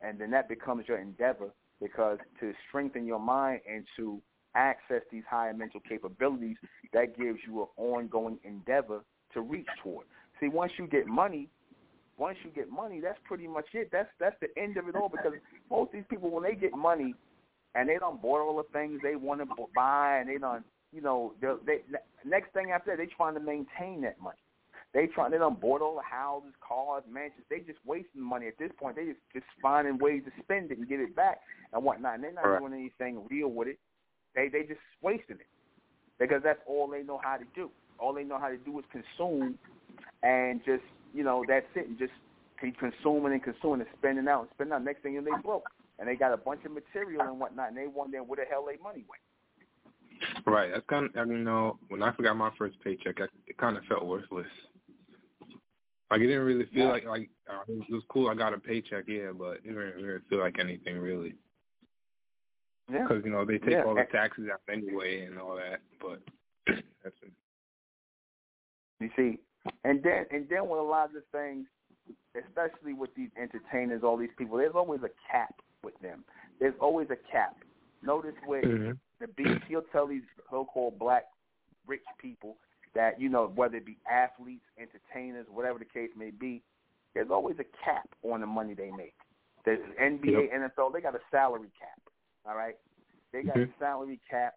and 0.00 0.18
then 0.18 0.30
that 0.30 0.48
becomes 0.48 0.86
your 0.88 0.98
endeavor, 0.98 1.50
because 1.80 2.18
to 2.38 2.52
strengthen 2.68 3.06
your 3.06 3.18
mind 3.18 3.60
and 3.70 3.84
to 3.96 4.20
access 4.54 5.02
these 5.10 5.22
higher 5.28 5.52
mental 5.54 5.80
capabilities, 5.88 6.56
that 6.92 7.16
gives 7.18 7.38
you 7.46 7.62
an 7.62 7.68
ongoing 7.76 8.38
endeavor 8.44 9.00
to 9.34 9.40
reach 9.40 9.66
toward. 9.82 10.06
See, 10.40 10.48
once 10.48 10.72
you 10.78 10.86
get 10.86 11.06
money, 11.06 11.48
once 12.16 12.36
you 12.44 12.50
get 12.50 12.70
money, 12.70 13.00
that's 13.00 13.18
pretty 13.24 13.46
much 13.46 13.66
it. 13.72 13.88
That's 13.92 14.08
that's 14.18 14.36
the 14.40 14.48
end 14.60 14.76
of 14.76 14.88
it 14.88 14.94
all. 14.94 15.08
Because 15.08 15.32
most 15.70 15.88
of 15.88 15.92
these 15.92 16.04
people, 16.08 16.30
when 16.30 16.44
they 16.44 16.54
get 16.54 16.72
money, 16.72 17.14
and 17.74 17.88
they 17.88 17.98
don't 17.98 18.20
bought 18.20 18.40
all 18.40 18.56
the 18.56 18.78
things 18.78 19.00
they 19.02 19.16
want 19.16 19.40
to 19.40 19.46
buy, 19.74 20.18
and 20.18 20.28
they 20.28 20.38
don't, 20.38 20.64
you 20.92 21.00
know, 21.00 21.34
they, 21.40 21.54
they 21.66 21.98
next 22.24 22.52
thing 22.52 22.72
after 22.72 22.90
that, 22.90 22.98
they 22.98 23.06
trying 23.06 23.34
to 23.34 23.40
maintain 23.40 24.00
that 24.02 24.20
money. 24.20 24.38
They 24.92 25.06
trying, 25.06 25.30
they 25.30 25.38
done 25.38 25.56
bought 25.60 25.82
all 25.82 25.94
the 25.94 26.02
houses, 26.02 26.52
cars, 26.66 27.04
mansions. 27.10 27.44
They 27.48 27.60
just 27.60 27.78
wasting 27.86 28.22
money 28.22 28.48
at 28.48 28.58
this 28.58 28.72
point. 28.78 28.96
They 28.96 29.06
just 29.06 29.20
just 29.32 29.46
finding 29.62 29.98
ways 29.98 30.22
to 30.24 30.42
spend 30.42 30.72
it 30.72 30.78
and 30.78 30.88
get 30.88 30.98
it 30.98 31.14
back 31.14 31.40
and 31.72 31.84
whatnot. 31.84 32.16
And 32.16 32.24
they're 32.24 32.32
not 32.32 32.46
right. 32.46 32.58
doing 32.58 32.72
anything 32.72 33.24
real 33.30 33.48
with 33.48 33.68
it. 33.68 33.78
They 34.34 34.48
they 34.48 34.62
just 34.62 34.80
wasting 35.00 35.36
it 35.36 35.46
because 36.18 36.42
that's 36.42 36.58
all 36.66 36.88
they 36.88 37.02
know 37.02 37.20
how 37.22 37.36
to 37.36 37.44
do. 37.54 37.70
All 37.98 38.12
they 38.12 38.24
know 38.24 38.38
how 38.38 38.48
to 38.48 38.56
do 38.56 38.78
is 38.80 38.84
consume 38.90 39.58
and 40.22 40.60
just 40.64 40.82
you 41.14 41.22
know 41.22 41.44
that's 41.46 41.66
it. 41.76 41.86
And 41.86 41.98
just 41.98 42.12
keep 42.60 42.76
consuming 42.78 43.32
and 43.32 43.42
consuming 43.42 43.80
and 43.82 43.90
spending 43.96 44.26
out 44.26 44.40
and 44.40 44.50
spending 44.54 44.74
out. 44.74 44.82
Next 44.82 45.02
thing 45.02 45.14
you 45.14 45.22
know, 45.22 45.30
they 45.36 45.42
broke 45.42 45.70
and 46.00 46.08
they 46.08 46.16
got 46.16 46.32
a 46.32 46.36
bunch 46.36 46.64
of 46.64 46.72
material 46.72 47.22
and 47.22 47.38
whatnot, 47.38 47.68
and 47.68 47.76
they 47.76 47.86
wonder 47.86 48.22
where 48.22 48.36
the 48.36 48.50
hell 48.50 48.64
they 48.66 48.82
money 48.82 49.04
went. 49.08 49.22
Right. 50.46 50.70
That's 50.72 50.86
kind 50.88 51.06
of, 51.06 51.16
I 51.16 51.24
mean, 51.24 51.38
you 51.38 51.44
know, 51.44 51.78
when 51.88 52.02
I 52.02 52.12
forgot 52.14 52.36
my 52.36 52.50
first 52.58 52.76
paycheck, 52.82 53.20
I, 53.20 53.24
it 53.46 53.56
kind 53.58 53.76
of 53.76 53.84
felt 53.84 54.04
worthless. 54.04 54.46
Like 56.10 56.22
it 56.22 56.26
didn't 56.26 56.44
really 56.44 56.66
feel 56.66 56.86
yeah. 56.86 56.90
like 56.90 57.04
like 57.06 57.30
uh, 57.48 57.62
it 57.68 57.92
was 57.92 58.02
cool. 58.08 58.28
I 58.28 58.34
got 58.34 58.52
a 58.52 58.58
paycheck, 58.58 59.04
yeah, 59.06 59.30
but 59.36 59.58
it 59.58 59.62
didn't 59.64 59.78
really 59.78 60.18
feel 60.28 60.40
like 60.40 60.58
anything 60.58 60.98
really. 60.98 61.34
Yeah. 62.90 63.02
Because 63.02 63.22
you 63.24 63.30
know 63.30 63.44
they 63.44 63.58
take 63.58 63.70
yeah. 63.70 63.84
all 63.84 63.94
the 63.94 64.06
taxes 64.10 64.48
out 64.52 64.60
anyway 64.72 65.24
and 65.24 65.38
all 65.38 65.54
that, 65.54 65.80
but 66.00 66.20
that's 67.04 67.14
it. 67.22 67.32
You 68.98 69.10
see, 69.16 69.38
and 69.84 70.02
then 70.02 70.26
and 70.32 70.48
then 70.48 70.68
with 70.68 70.80
a 70.80 70.82
lot 70.82 71.06
of 71.06 71.12
the 71.12 71.22
things, 71.30 71.66
especially 72.34 72.92
with 72.92 73.10
these 73.14 73.30
entertainers, 73.40 74.02
all 74.02 74.16
these 74.16 74.30
people, 74.36 74.58
there's 74.58 74.74
always 74.74 75.00
a 75.02 75.10
cap 75.30 75.54
with 75.84 75.98
them. 76.00 76.24
There's 76.58 76.74
always 76.80 77.08
a 77.10 77.30
cap. 77.30 77.56
Notice 78.02 78.34
where 78.46 78.62
mm-hmm. 78.62 78.92
the 79.20 79.28
beast, 79.28 79.62
he'll 79.68 79.82
tell 79.92 80.06
these 80.06 80.22
so-called 80.50 80.98
black 80.98 81.24
rich 81.86 82.02
people 82.20 82.56
that 82.94 83.20
you 83.20 83.28
know 83.28 83.52
whether 83.54 83.76
it 83.76 83.86
be 83.86 83.98
athletes, 84.10 84.64
entertainers, 84.78 85.46
whatever 85.50 85.78
the 85.78 85.84
case 85.84 86.10
may 86.16 86.30
be, 86.30 86.62
there's 87.14 87.30
always 87.30 87.56
a 87.58 87.64
cap 87.84 88.08
on 88.22 88.40
the 88.40 88.46
money 88.46 88.74
they 88.74 88.90
make. 88.90 89.14
The 89.64 89.78
NBA, 90.00 90.50
yep. 90.50 90.72
NFL, 90.76 90.92
they 90.92 91.00
got 91.00 91.14
a 91.14 91.20
salary 91.30 91.70
cap. 91.78 92.00
All 92.48 92.56
right, 92.56 92.76
they 93.32 93.42
got 93.42 93.56
mm-hmm. 93.56 93.70
a 93.70 93.78
salary 93.78 94.20
cap, 94.28 94.54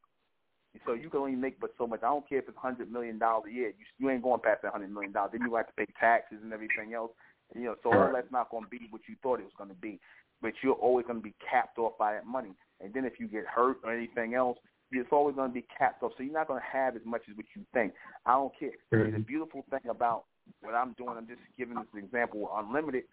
so 0.86 0.94
you 0.94 1.10
can 1.10 1.20
only 1.20 1.36
make 1.36 1.60
but 1.60 1.72
so 1.78 1.86
much. 1.86 2.02
I 2.04 2.08
don't 2.08 2.28
care 2.28 2.40
if 2.40 2.48
it's 2.48 2.58
hundred 2.58 2.92
million 2.92 3.20
dollars 3.20 3.46
a 3.50 3.54
year. 3.54 3.68
You 3.68 3.86
you 4.00 4.10
ain't 4.10 4.24
going 4.24 4.40
past 4.42 4.62
that 4.64 4.72
hundred 4.72 4.92
million 4.92 5.12
dollars. 5.12 5.32
Then 5.34 5.42
you 5.42 5.56
have 5.56 5.68
to 5.68 5.74
pay 5.74 5.88
taxes 6.00 6.40
and 6.42 6.54
everything 6.54 6.94
else. 6.94 7.12
And, 7.54 7.64
you 7.64 7.70
know, 7.70 7.76
so 7.84 7.94
all 7.94 8.12
that's 8.14 8.32
not 8.32 8.50
going 8.50 8.64
to 8.64 8.70
be 8.70 8.80
what 8.90 9.02
you 9.08 9.16
thought 9.22 9.40
it 9.40 9.44
was 9.44 9.54
going 9.58 9.70
to 9.70 9.76
be. 9.76 10.00
But 10.42 10.54
you're 10.62 10.74
always 10.74 11.06
going 11.06 11.20
to 11.20 11.24
be 11.24 11.36
capped 11.40 11.78
off 11.78 11.98
by 11.98 12.14
that 12.14 12.26
money. 12.26 12.52
And 12.82 12.94
then 12.94 13.06
if 13.06 13.14
you 13.20 13.28
get 13.28 13.46
hurt 13.46 13.78
or 13.84 13.94
anything 13.94 14.34
else, 14.34 14.58
it's 15.02 15.12
always 15.12 15.36
going 15.36 15.50
to 15.50 15.54
be 15.54 15.66
capped 15.78 16.04
off. 16.04 16.12
So 16.18 16.24
you're 16.24 16.34
not 16.34 16.48
going 16.48 16.62
to 16.62 16.78
have 16.78 16.96
as 16.96 17.02
much 17.06 17.22
as 17.30 17.36
what 17.36 17.46
you 17.56 17.64
think. 17.74 17.94
I 18.26 18.34
don't 18.34 18.52
care. 18.58 18.72
Mm-hmm. 18.94 19.14
The 19.14 19.20
beautiful 19.20 19.66
thing 19.70 19.90
about 19.90 20.26
what 20.62 20.74
I'm 20.74 20.94
doing, 20.94 21.16
I'm 21.18 21.28
just 21.28 21.42
giving 21.58 21.76
this 21.76 22.04
example. 22.04 22.50
Unlimited, 22.56 23.04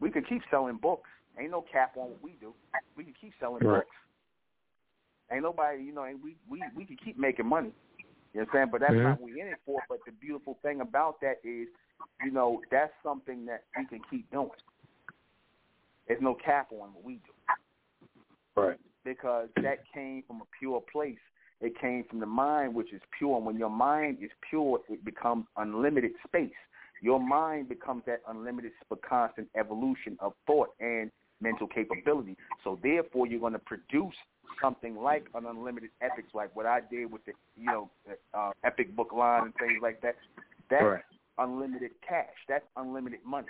we 0.00 0.10
could 0.10 0.28
keep 0.28 0.42
selling 0.50 0.76
books. 0.76 1.08
Ain't 1.38 1.52
no 1.52 1.64
cap 1.72 1.96
on 1.96 2.10
what 2.10 2.22
we 2.22 2.36
do. 2.40 2.52
We 2.96 3.04
can 3.04 3.14
keep 3.20 3.32
selling 3.38 3.64
right. 3.64 3.78
books. 3.78 3.96
Ain't 5.32 5.42
nobody, 5.42 5.82
you 5.84 5.92
know, 5.92 6.02
and 6.02 6.20
we 6.22 6.34
we 6.50 6.60
we 6.76 6.84
can 6.84 6.96
keep 6.96 7.16
making 7.16 7.46
money. 7.46 7.70
You 8.32 8.40
know 8.40 8.46
what 8.46 8.48
I'm 8.48 8.54
saying? 8.54 8.68
But 8.72 8.80
that's 8.80 8.92
mm-hmm. 8.92 9.02
not 9.04 9.20
what 9.20 9.30
we're 9.30 9.46
in 9.46 9.52
it 9.52 9.58
for. 9.64 9.80
But 9.88 9.98
the 10.04 10.12
beautiful 10.12 10.58
thing 10.62 10.80
about 10.80 11.20
that 11.20 11.38
is, 11.44 11.68
you 12.24 12.32
know, 12.32 12.60
that's 12.70 12.92
something 13.02 13.46
that 13.46 13.64
we 13.78 13.86
can 13.86 14.00
keep 14.10 14.30
doing. 14.32 14.50
There's 16.08 16.20
no 16.20 16.34
cap 16.34 16.72
on 16.72 16.92
what 16.92 17.04
we 17.04 17.14
do. 17.14 18.60
Right. 18.60 18.78
Because 19.04 19.48
that 19.62 19.84
came 19.94 20.24
from 20.26 20.42
a 20.42 20.46
pure 20.58 20.82
place. 20.92 21.18
It 21.60 21.78
came 21.78 22.04
from 22.08 22.20
the 22.20 22.26
mind, 22.26 22.74
which 22.74 22.92
is 22.92 23.00
pure. 23.18 23.36
And 23.36 23.46
when 23.46 23.56
your 23.56 23.70
mind 23.70 24.18
is 24.22 24.30
pure, 24.48 24.80
it 24.88 25.04
becomes 25.04 25.46
unlimited 25.56 26.12
space. 26.26 26.50
Your 27.02 27.20
mind 27.20 27.68
becomes 27.68 28.02
that 28.06 28.20
unlimited 28.28 28.72
but 28.88 29.02
constant 29.02 29.48
evolution 29.58 30.16
of 30.20 30.32
thought 30.46 30.68
and 30.80 31.10
mental 31.40 31.66
capability. 31.66 32.36
So 32.62 32.78
therefore, 32.82 33.26
you're 33.26 33.40
going 33.40 33.54
to 33.54 33.58
produce 33.58 34.14
something 34.60 34.96
like 34.96 35.26
an 35.34 35.46
unlimited 35.46 35.90
epics, 36.02 36.28
like 36.34 36.54
what 36.54 36.66
I 36.66 36.80
did 36.90 37.10
with 37.10 37.24
the 37.24 37.32
you 37.56 37.66
know 37.66 37.90
uh, 38.34 38.50
epic 38.64 38.94
book 38.94 39.12
line 39.12 39.44
and 39.44 39.54
things 39.54 39.80
like 39.82 40.02
that. 40.02 40.16
That's 40.70 40.84
right. 40.84 41.02
unlimited 41.38 41.92
cash. 42.06 42.26
That's 42.48 42.64
unlimited 42.76 43.20
money 43.24 43.48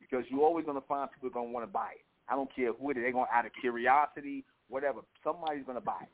because 0.00 0.24
you're 0.30 0.42
always 0.42 0.64
going 0.64 0.80
to 0.80 0.86
find 0.86 1.10
people 1.12 1.30
going 1.30 1.48
to 1.48 1.52
want 1.52 1.66
to 1.66 1.72
buy 1.72 1.92
it. 1.96 2.04
I 2.28 2.36
don't 2.36 2.54
care 2.54 2.72
who 2.72 2.90
it 2.90 2.96
is. 2.96 3.02
They're 3.02 3.12
going 3.12 3.26
out 3.32 3.46
of 3.46 3.52
curiosity, 3.60 4.44
whatever. 4.68 5.00
Somebody's 5.24 5.64
going 5.64 5.78
to 5.78 5.84
buy 5.84 6.02
it. 6.02 6.08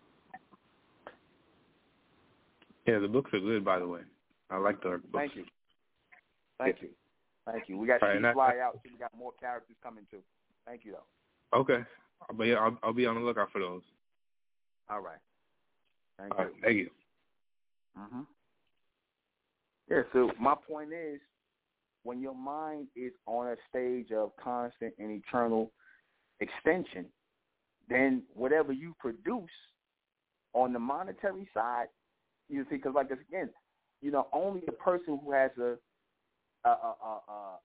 Yeah, 2.87 2.99
the 3.01 3.09
books 3.09 3.31
are 3.35 3.41
good, 3.41 3.65
by 3.65 3.79
the 3.79 3.87
way. 3.87 4.01
I 4.51 4.59
like 4.59 4.81
the 4.83 5.01
books. 5.11 5.13
Thank 5.13 5.37
you. 5.37 5.45
Thank 6.59 6.83
you. 6.83 6.89
Thank 7.45 7.69
you. 7.69 7.79
We 7.79 7.87
got 7.87 8.03
right, 8.03 8.19
to 8.19 8.33
fly 8.33 8.59
out. 8.63 8.75
So 8.75 8.91
we 8.93 8.99
got 8.99 9.17
more 9.17 9.33
characters 9.41 9.77
coming 9.83 10.05
too. 10.11 10.21
Thank 10.67 10.85
you, 10.85 10.93
though. 10.93 11.59
Okay. 11.59 11.85
But 12.35 12.45
yeah, 12.45 12.57
I'll, 12.57 12.79
I'll 12.83 12.93
be 12.93 13.07
on 13.07 13.17
the 13.17 13.21
lookout 13.21 13.51
for 13.53 13.61
those. 13.61 13.83
All 14.89 15.01
right. 15.01 15.19
Thank 16.19 16.33
All 16.35 16.45
you. 16.45 16.45
Right, 16.45 16.55
thank 16.63 16.77
you. 16.77 16.91
Mhm. 17.99 18.27
Yeah. 19.91 20.03
So 20.13 20.31
my 20.41 20.55
point 20.55 20.93
is, 20.93 21.21
when 22.03 22.21
your 22.21 22.35
mind 22.35 22.89
is 22.95 23.13
on 23.27 23.49
a 23.49 23.57
stage 23.69 24.13
of 24.13 24.31
constant 24.43 24.95
and 24.99 25.11
eternal 25.11 25.73
extension, 26.41 27.07
then 27.89 28.23
whatever 28.35 28.73
you 28.73 28.95
produce 28.99 29.51
on 30.53 30.73
the 30.73 30.79
monetary 30.79 31.49
side, 31.53 31.87
you 32.49 32.65
see, 32.71 32.77
because 32.77 32.93
like 32.95 33.11
again, 33.11 33.51
you 34.03 34.11
know, 34.11 34.27
only 34.33 34.63
a 34.69 34.73
person 34.73 35.19
who 35.23 35.33
has 35.33 35.51
a, 35.59 35.77
a, 36.65 36.71
a, 36.71 37.21
a, 37.29 37.59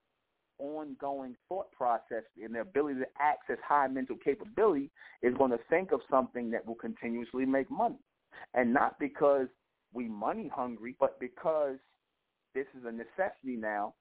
ongoing 0.59 1.35
thought 1.49 1.71
process 1.71 2.23
and 2.41 2.53
the 2.53 2.61
ability 2.61 2.99
to 2.99 3.05
access 3.19 3.57
high 3.67 3.87
mental 3.87 4.15
capability 4.23 4.91
is 5.23 5.33
going 5.37 5.51
to 5.51 5.59
think 5.69 5.91
of 5.91 5.99
something 6.09 6.51
that 6.51 6.65
will 6.65 6.75
continuously 6.75 7.45
make 7.45 7.69
money. 7.71 7.99
And 8.53 8.73
not 8.73 8.99
because 8.99 9.47
we 9.93 10.07
money 10.07 10.51
hungry, 10.53 10.95
but 10.99 11.19
because 11.19 11.77
this 12.53 12.67
is 12.77 12.85
a 12.85 12.91
necessity 12.91 13.57
now 13.57 13.95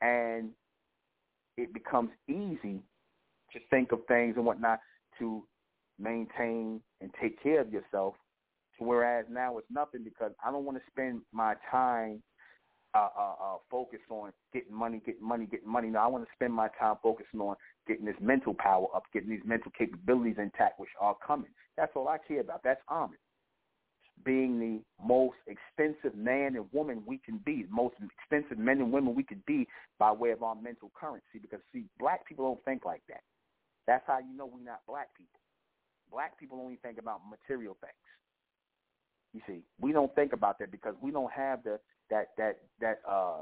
and 0.00 0.50
it 1.56 1.72
becomes 1.74 2.10
easy 2.28 2.80
to 3.52 3.58
think 3.70 3.92
of 3.92 4.00
things 4.08 4.34
and 4.36 4.46
whatnot 4.46 4.80
to 5.18 5.44
maintain 5.98 6.80
and 7.00 7.10
take 7.20 7.42
care 7.42 7.60
of 7.60 7.72
yourself. 7.72 8.14
Whereas 8.82 9.26
now 9.30 9.58
it's 9.58 9.70
nothing 9.70 10.04
because 10.04 10.32
I 10.44 10.50
don't 10.50 10.64
want 10.64 10.78
to 10.78 10.84
spend 10.90 11.22
my 11.32 11.54
time 11.70 12.22
uh, 12.94 13.08
uh, 13.18 13.34
uh, 13.42 13.56
focused 13.70 14.10
on 14.10 14.32
getting 14.52 14.74
money, 14.74 15.00
getting 15.04 15.26
money, 15.26 15.46
getting 15.46 15.68
money. 15.70 15.88
No, 15.88 16.00
I 16.00 16.06
want 16.08 16.24
to 16.24 16.30
spend 16.34 16.52
my 16.52 16.68
time 16.78 16.96
focusing 17.02 17.40
on 17.40 17.56
getting 17.88 18.04
this 18.04 18.16
mental 18.20 18.54
power 18.54 18.86
up, 18.94 19.04
getting 19.14 19.30
these 19.30 19.40
mental 19.46 19.72
capabilities 19.76 20.36
intact, 20.38 20.78
which 20.78 20.90
are 21.00 21.16
coming. 21.26 21.50
That's 21.76 21.92
all 21.96 22.08
I 22.08 22.18
care 22.18 22.40
about. 22.40 22.62
That's 22.62 22.80
Ahmed. 22.88 23.18
being 24.24 24.60
the 24.60 24.80
most 25.04 25.36
extensive 25.46 26.16
man 26.16 26.56
and 26.56 26.66
woman 26.72 27.02
we 27.06 27.18
can 27.18 27.38
be, 27.44 27.66
most 27.70 27.94
extensive 28.20 28.58
men 28.58 28.78
and 28.80 28.92
women 28.92 29.14
we 29.14 29.24
could 29.24 29.44
be 29.46 29.66
by 29.98 30.12
way 30.12 30.30
of 30.30 30.42
our 30.42 30.54
mental 30.54 30.90
currency. 30.94 31.38
Because 31.40 31.60
see, 31.72 31.84
black 31.98 32.26
people 32.26 32.44
don't 32.44 32.64
think 32.64 32.84
like 32.84 33.02
that. 33.08 33.22
That's 33.86 34.04
how 34.06 34.18
you 34.18 34.36
know 34.36 34.46
we're 34.46 34.64
not 34.64 34.80
black 34.86 35.08
people. 35.16 35.40
Black 36.10 36.38
people 36.38 36.60
only 36.60 36.76
think 36.82 36.98
about 36.98 37.20
material 37.28 37.76
things. 37.80 37.94
You 39.32 39.40
see, 39.46 39.62
we 39.80 39.92
don't 39.92 40.14
think 40.14 40.32
about 40.32 40.58
that 40.58 40.70
because 40.70 40.94
we 41.00 41.10
don't 41.10 41.32
have 41.32 41.64
the 41.64 41.78
that 42.10 42.28
that 42.36 42.58
that 42.80 43.00
uh 43.08 43.40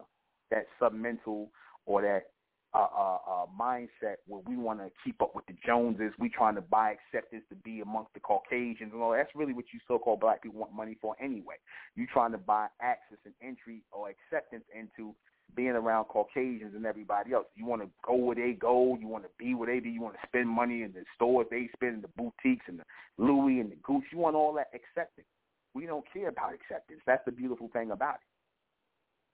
that 0.51 0.67
submental 0.81 1.49
or 1.87 2.03
that 2.03 2.27
uh, 2.73 2.87
uh, 2.97 3.19
uh, 3.29 3.47
mindset 3.61 4.17
where 4.29 4.41
we 4.47 4.57
want 4.57 4.79
to 4.79 4.89
keep 5.05 5.21
up 5.21 5.35
with 5.35 5.45
the 5.47 5.55
Joneses. 5.67 6.13
We 6.21 6.29
trying 6.29 6.55
to 6.55 6.61
buy 6.61 6.95
acceptance 6.95 7.43
to 7.49 7.57
be 7.57 7.81
amongst 7.81 8.15
the 8.15 8.21
Caucasians 8.21 8.93
and 8.93 9.03
all. 9.03 9.11
That's 9.11 9.35
really 9.35 9.53
what 9.53 9.65
you 9.73 9.81
so-called 9.89 10.21
black 10.21 10.43
people 10.43 10.61
want 10.61 10.73
money 10.73 10.97
for 11.01 11.17
anyway. 11.21 11.57
You 11.97 12.07
trying 12.13 12.31
to 12.31 12.39
buy 12.39 12.69
access 12.81 13.19
and 13.25 13.35
entry 13.43 13.83
or 13.91 14.09
acceptance 14.09 14.63
into 14.73 15.17
being 15.57 15.71
around 15.71 16.05
Caucasians 16.05 16.77
and 16.77 16.87
everybody 16.87 17.33
else. 17.33 17.47
You 17.57 17.67
want 17.67 17.83
to 17.83 17.89
go 18.07 18.15
where 18.15 18.37
they 18.37 18.53
go. 18.53 18.97
You 19.01 19.09
want 19.09 19.25
to 19.25 19.31
be 19.37 19.55
where 19.55 19.67
they 19.67 19.81
be. 19.81 19.91
You 19.91 20.03
want 20.03 20.15
to 20.15 20.27
spend 20.29 20.49
money 20.49 20.83
in 20.83 20.93
the 20.93 21.03
stores 21.17 21.49
they 21.51 21.69
spend, 21.75 21.97
in 21.97 22.03
the 22.03 22.09
boutiques 22.17 22.67
and 22.69 22.79
the 22.79 22.85
Louis 23.19 23.59
and 23.59 23.73
the 23.73 23.77
Gucci. 23.77 24.13
You 24.13 24.19
want 24.19 24.37
all 24.37 24.53
that 24.55 24.69
acceptance. 24.75 25.27
We 25.75 25.87
don't 25.87 26.05
care 26.13 26.29
about 26.29 26.53
acceptance. 26.55 27.01
That's 27.07 27.25
the 27.25 27.33
beautiful 27.33 27.69
thing 27.73 27.91
about 27.93 28.17
it. 28.17 28.27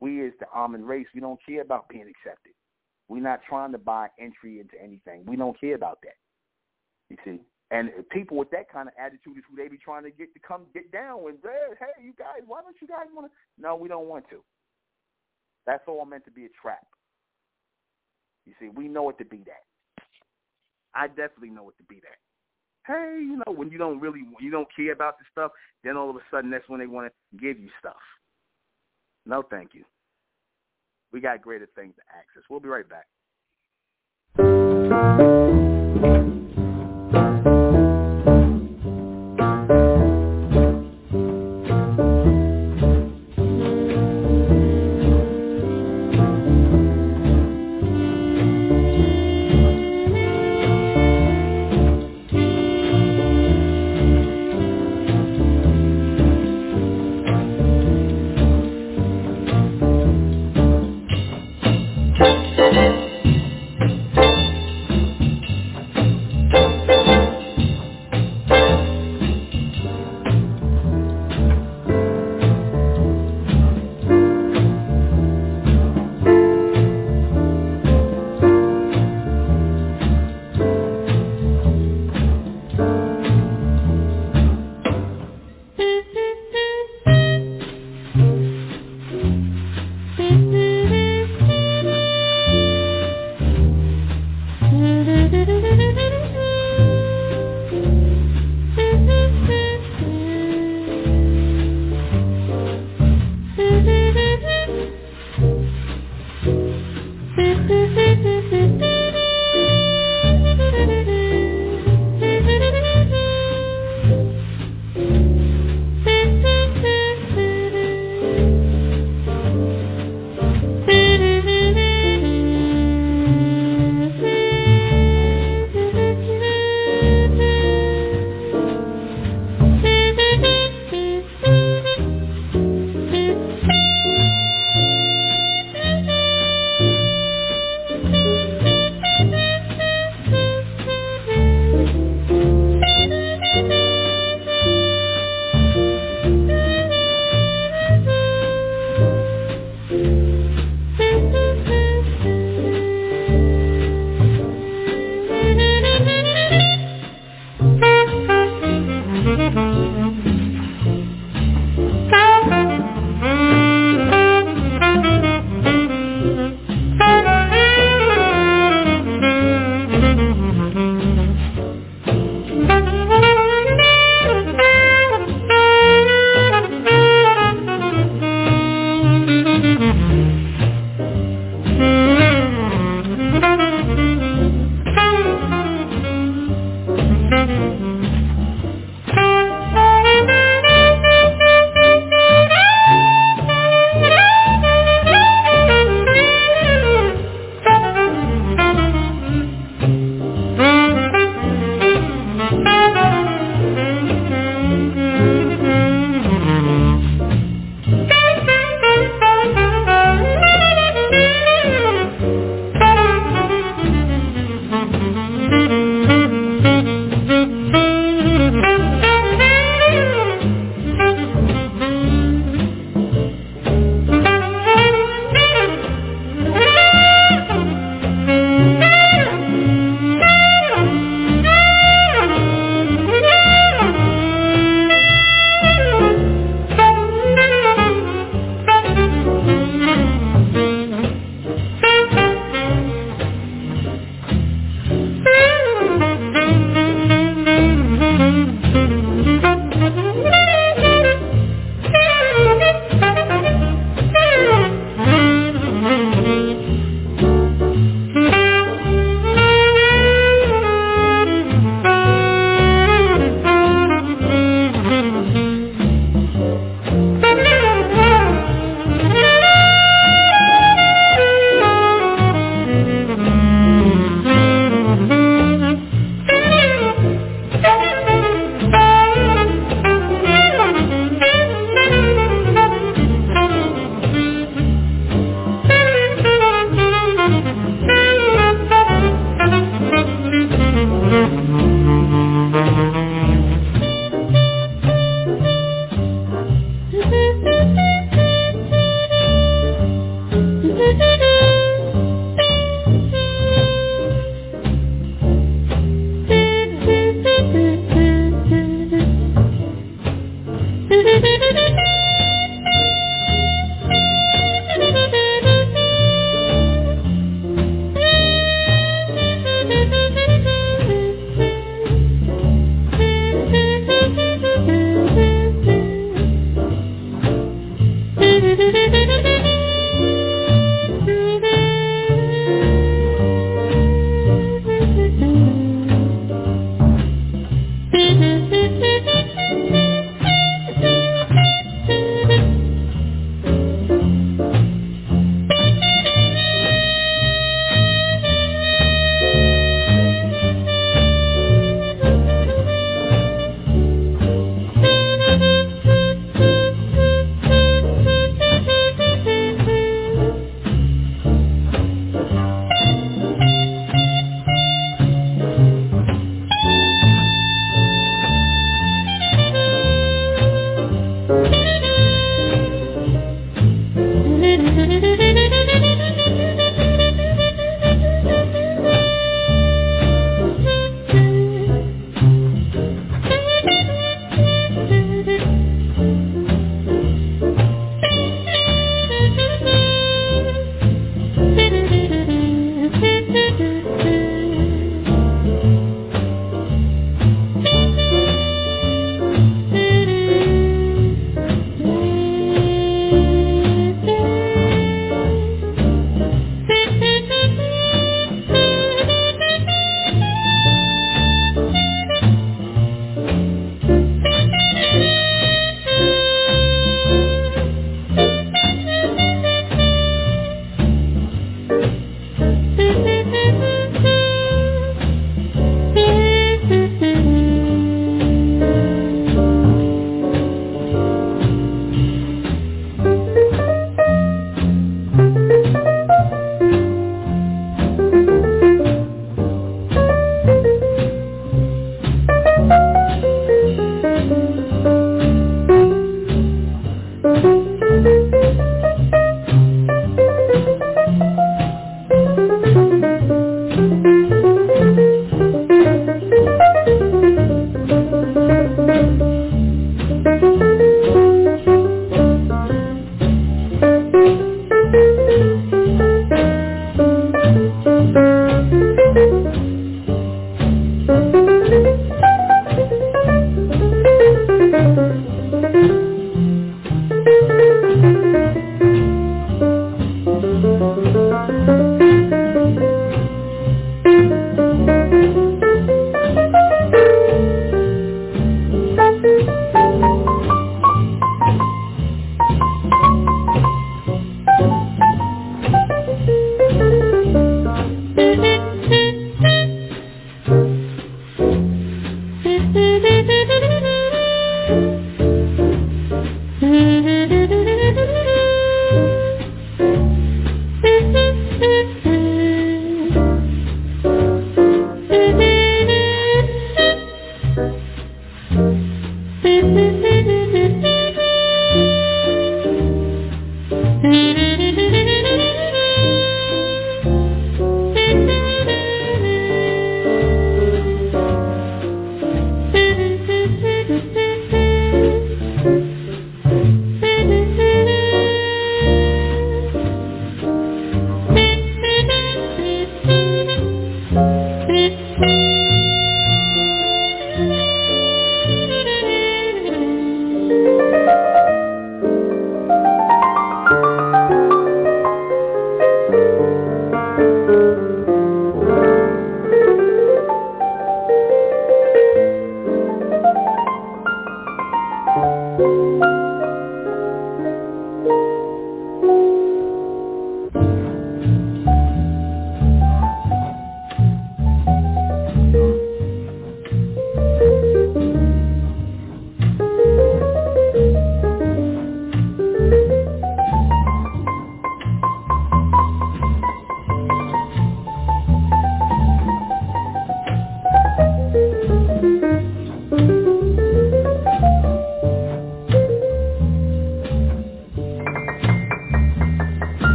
We 0.00 0.26
as 0.26 0.32
the 0.38 0.46
almond 0.54 0.86
race, 0.86 1.06
we 1.14 1.20
don't 1.20 1.40
care 1.44 1.62
about 1.62 1.88
being 1.88 2.08
accepted. 2.08 2.52
We're 3.08 3.22
not 3.22 3.40
trying 3.48 3.72
to 3.72 3.78
buy 3.78 4.08
entry 4.20 4.60
into 4.60 4.80
anything. 4.80 5.24
We 5.26 5.36
don't 5.36 5.58
care 5.58 5.74
about 5.74 5.98
that. 6.02 6.16
You 7.08 7.16
see? 7.24 7.40
And 7.70 7.90
people 8.10 8.36
with 8.36 8.50
that 8.50 8.70
kind 8.70 8.88
of 8.88 8.94
attitude 8.98 9.36
is 9.36 9.44
who 9.48 9.56
they 9.56 9.68
be 9.68 9.78
trying 9.78 10.04
to 10.04 10.10
get 10.10 10.32
to 10.34 10.40
come 10.40 10.62
get 10.72 10.92
down 10.92 11.22
with. 11.22 11.36
Hey, 11.42 12.04
you 12.04 12.12
guys, 12.18 12.42
why 12.46 12.60
don't 12.62 12.76
you 12.80 12.86
guys 12.86 13.06
want 13.14 13.30
to? 13.30 13.62
No, 13.62 13.76
we 13.76 13.88
don't 13.88 14.08
want 14.08 14.28
to. 14.30 14.42
That's 15.66 15.82
all 15.86 16.04
meant 16.06 16.24
to 16.24 16.30
be 16.30 16.44
a 16.44 16.48
trap. 16.60 16.86
You 18.46 18.54
see, 18.60 18.68
we 18.68 18.88
know 18.88 19.10
it 19.10 19.18
to 19.18 19.24
be 19.24 19.38
that. 19.38 19.64
I 20.94 21.08
definitely 21.08 21.50
know 21.50 21.68
it 21.68 21.76
to 21.78 21.84
be 21.84 21.96
that. 21.96 22.18
Hey, 22.88 23.18
you 23.20 23.36
know, 23.36 23.52
when 23.52 23.70
you 23.70 23.76
don't 23.76 24.00
really, 24.00 24.22
you 24.40 24.50
don't 24.50 24.66
care 24.74 24.92
about 24.92 25.18
the 25.18 25.24
stuff, 25.30 25.52
then 25.84 25.98
all 25.98 26.08
of 26.08 26.16
a 26.16 26.20
sudden 26.30 26.50
that's 26.50 26.66
when 26.68 26.80
they 26.80 26.86
want 26.86 27.12
to 27.12 27.38
give 27.38 27.60
you 27.60 27.68
stuff. 27.78 28.00
No, 29.26 29.42
thank 29.42 29.74
you. 29.74 29.84
We 31.12 31.20
got 31.20 31.42
greater 31.42 31.68
things 31.76 31.94
to 31.96 32.02
access. 32.08 32.44
We'll 32.48 32.60
be 32.60 32.68
right 32.68 32.88
back. 32.88 33.06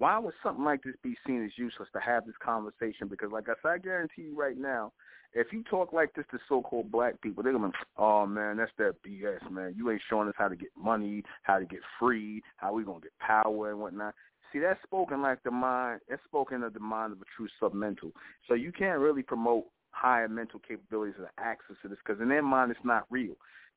Why 0.00 0.18
would 0.18 0.32
something 0.42 0.64
like 0.64 0.82
this 0.82 0.94
be 1.02 1.14
seen 1.26 1.44
as 1.44 1.50
useless 1.58 1.90
to 1.92 2.00
have 2.00 2.24
this 2.24 2.34
conversation? 2.42 3.06
Because, 3.06 3.30
like 3.30 3.50
I 3.50 3.52
said, 3.60 3.68
I 3.68 3.76
guarantee 3.76 4.22
you 4.22 4.34
right 4.34 4.56
now, 4.56 4.92
if 5.34 5.52
you 5.52 5.62
talk 5.62 5.92
like 5.92 6.14
this 6.14 6.24
to 6.30 6.38
so-called 6.48 6.90
black 6.90 7.20
people, 7.20 7.42
they're 7.42 7.52
gonna, 7.52 7.68
be, 7.68 7.74
oh 7.98 8.24
man, 8.24 8.56
that's 8.56 8.72
that 8.78 8.94
BS, 9.06 9.50
man. 9.50 9.74
You 9.76 9.90
ain't 9.90 10.00
showing 10.08 10.26
us 10.26 10.34
how 10.38 10.48
to 10.48 10.56
get 10.56 10.70
money, 10.74 11.22
how 11.42 11.58
to 11.58 11.66
get 11.66 11.80
free, 11.98 12.42
how 12.56 12.72
we 12.72 12.82
gonna 12.82 13.00
get 13.00 13.12
power 13.18 13.72
and 13.72 13.78
whatnot. 13.78 14.14
See, 14.50 14.58
that's 14.58 14.82
spoken 14.84 15.20
like 15.20 15.42
the 15.42 15.50
mind. 15.50 16.00
That's 16.08 16.24
spoken 16.24 16.62
of 16.62 16.72
the 16.72 16.80
mind 16.80 17.12
of 17.12 17.18
a 17.20 17.24
true 17.36 17.48
submental. 17.60 18.12
So 18.48 18.54
you 18.54 18.72
can't 18.72 19.00
really 19.00 19.22
promote 19.22 19.66
higher 19.90 20.30
mental 20.30 20.60
capabilities 20.66 21.16
or 21.18 21.30
access 21.36 21.76
to 21.82 21.88
this 21.88 21.98
because 22.02 22.22
in 22.22 22.30
their 22.30 22.42
mind 22.42 22.70
it's 22.70 22.80
not 22.84 23.04
real. 23.10 23.34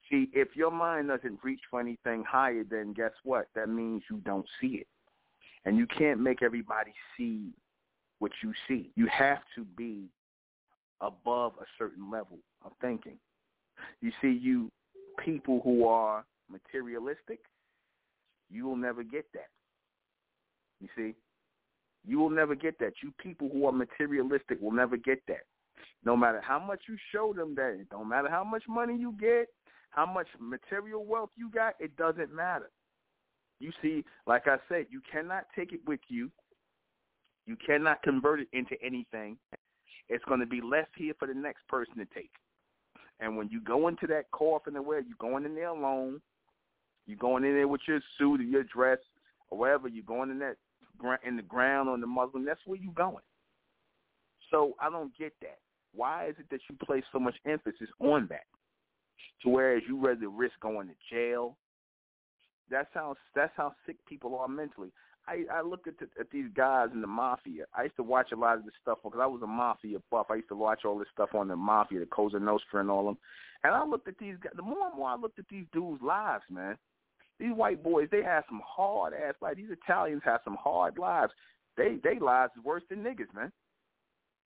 See, 0.09 0.29
if 0.31 0.55
your 0.55 0.71
mind 0.71 1.09
doesn't 1.09 1.43
reach 1.43 1.61
for 1.69 1.81
anything 1.81 2.23
higher, 2.25 2.63
then 2.63 2.93
guess 2.93 3.11
what? 3.25 3.49
That 3.55 3.67
means 3.67 4.03
you 4.09 4.21
don't 4.23 4.45
see 4.61 4.75
it. 4.75 4.87
And 5.65 5.77
you 5.77 5.87
can't 5.87 6.19
make 6.19 6.41
everybody 6.41 6.93
see 7.17 7.53
what 8.19 8.31
you 8.41 8.53
see. 8.67 8.91
You 8.95 9.07
have 9.07 9.39
to 9.55 9.63
be 9.77 10.09
above 11.01 11.53
a 11.61 11.65
certain 11.77 12.09
level 12.11 12.39
of 12.65 12.71
thinking. 12.81 13.17
You 14.01 14.11
see, 14.21 14.31
you 14.41 14.71
people 15.23 15.61
who 15.63 15.87
are 15.87 16.25
materialistic, 16.49 17.39
you 18.49 18.65
will 18.65 18.75
never 18.75 19.03
get 19.03 19.25
that. 19.33 19.49
You 20.81 20.87
see? 20.95 21.15
You 22.05 22.19
will 22.19 22.29
never 22.29 22.55
get 22.55 22.77
that. 22.79 22.93
You 23.01 23.13
people 23.21 23.49
who 23.51 23.65
are 23.65 23.71
materialistic 23.71 24.61
will 24.61 24.71
never 24.71 24.97
get 24.97 25.21
that. 25.27 25.45
No 26.05 26.17
matter 26.17 26.41
how 26.41 26.59
much 26.59 26.81
you 26.87 26.97
show 27.13 27.33
them 27.33 27.55
that, 27.55 27.77
it 27.79 27.89
don't 27.89 28.09
matter 28.09 28.29
how 28.29 28.43
much 28.43 28.63
money 28.67 28.97
you 28.97 29.15
get, 29.19 29.47
how 29.91 30.05
much 30.05 30.27
material 30.39 31.05
wealth 31.05 31.29
you 31.35 31.49
got, 31.49 31.75
it 31.79 31.95
doesn't 31.95 32.33
matter. 32.33 32.69
You 33.63 33.71
see, 33.81 34.03
like 34.27 34.49
I 34.49 34.57
said, 34.67 34.87
you 34.89 35.01
cannot 35.09 35.45
take 35.55 35.71
it 35.71 35.79
with 35.87 36.01
you. 36.09 36.29
You 37.45 37.55
cannot 37.65 38.03
convert 38.03 38.41
it 38.41 38.49
into 38.51 38.75
anything. 38.83 39.37
It's 40.09 40.23
going 40.25 40.41
to 40.41 40.45
be 40.45 40.59
left 40.59 40.91
here 40.97 41.13
for 41.17 41.29
the 41.29 41.33
next 41.33 41.65
person 41.69 41.95
to 41.95 42.05
take. 42.13 42.31
And 43.21 43.37
when 43.37 43.47
you 43.47 43.61
go 43.61 43.87
into 43.87 44.05
that 44.07 44.29
coffin 44.31 44.75
and 44.75 44.85
where 44.85 44.99
you're 44.99 45.15
going 45.17 45.45
in 45.45 45.55
there 45.55 45.69
alone, 45.69 46.19
you're 47.07 47.17
going 47.17 47.45
in 47.45 47.53
there 47.53 47.69
with 47.69 47.79
your 47.87 48.01
suit 48.17 48.41
or 48.41 48.43
your 48.43 48.63
dress 48.63 48.97
or 49.49 49.57
wherever 49.57 49.87
you're 49.87 50.03
going 50.03 50.29
in 50.29 50.39
that 50.39 50.57
in 51.25 51.37
the 51.37 51.41
ground 51.41 51.87
on 51.87 52.01
the 52.01 52.07
Muslim. 52.07 52.43
That's 52.43 52.59
where 52.65 52.77
you're 52.77 52.91
going. 52.93 53.23
So 54.51 54.73
I 54.81 54.89
don't 54.89 55.17
get 55.17 55.31
that. 55.39 55.59
Why 55.95 56.27
is 56.27 56.35
it 56.37 56.47
that 56.51 56.59
you 56.69 56.75
place 56.85 57.03
so 57.13 57.19
much 57.19 57.35
emphasis 57.45 57.87
on 58.01 58.27
that? 58.29 58.43
To 59.43 59.49
whereas 59.49 59.83
you 59.87 59.97
rather 60.05 60.27
risk 60.27 60.55
going 60.61 60.89
to 60.89 60.93
jail. 61.09 61.55
That's 62.73 62.89
how 62.93 63.15
that's 63.35 63.53
how 63.55 63.73
sick 63.85 63.97
people 64.07 64.35
are 64.35 64.47
mentally. 64.47 64.91
I 65.27 65.45
I 65.51 65.61
look 65.61 65.87
at 65.87 65.97
the, 65.99 66.07
at 66.19 66.31
these 66.31 66.47
guys 66.55 66.89
in 66.93 67.01
the 67.01 67.07
mafia. 67.07 67.65
I 67.77 67.83
used 67.83 67.95
to 67.97 68.03
watch 68.03 68.31
a 68.31 68.35
lot 68.35 68.57
of 68.57 68.65
this 68.65 68.73
stuff 68.81 68.97
because 69.03 69.19
I 69.21 69.27
was 69.27 69.41
a 69.43 69.47
mafia 69.47 69.99
buff. 70.09 70.27
I 70.31 70.35
used 70.35 70.49
to 70.49 70.55
watch 70.55 70.83
all 70.83 70.97
this 70.97 71.07
stuff 71.13 71.29
on 71.35 71.47
the 71.47 71.55
mafia, 71.55 71.99
the 71.99 72.07
Cosa 72.07 72.39
Nostra, 72.39 72.81
and 72.81 72.89
all 72.89 73.05
them. 73.05 73.17
And 73.63 73.73
I 73.73 73.85
looked 73.85 74.07
at 74.07 74.17
these 74.17 74.35
guys. 74.41 74.53
The 74.55 74.63
more 74.63 74.87
and 74.87 74.97
more 74.97 75.09
I 75.09 75.15
looked 75.15 75.39
at 75.39 75.45
these 75.49 75.65
dudes' 75.71 76.01
lives, 76.01 76.43
man, 76.49 76.75
these 77.39 77.53
white 77.53 77.83
boys 77.83 78.07
they 78.11 78.23
have 78.23 78.43
some 78.49 78.61
hard 78.65 79.13
ass 79.13 79.35
lives. 79.39 79.57
These 79.57 79.77
Italians 79.85 80.23
have 80.25 80.41
some 80.43 80.57
hard 80.59 80.97
lives. 80.97 81.31
They 81.77 81.99
they 82.03 82.19
lives 82.19 82.53
is 82.57 82.63
worse 82.63 82.83
than 82.89 83.03
niggas, 83.03 83.33
man. 83.35 83.51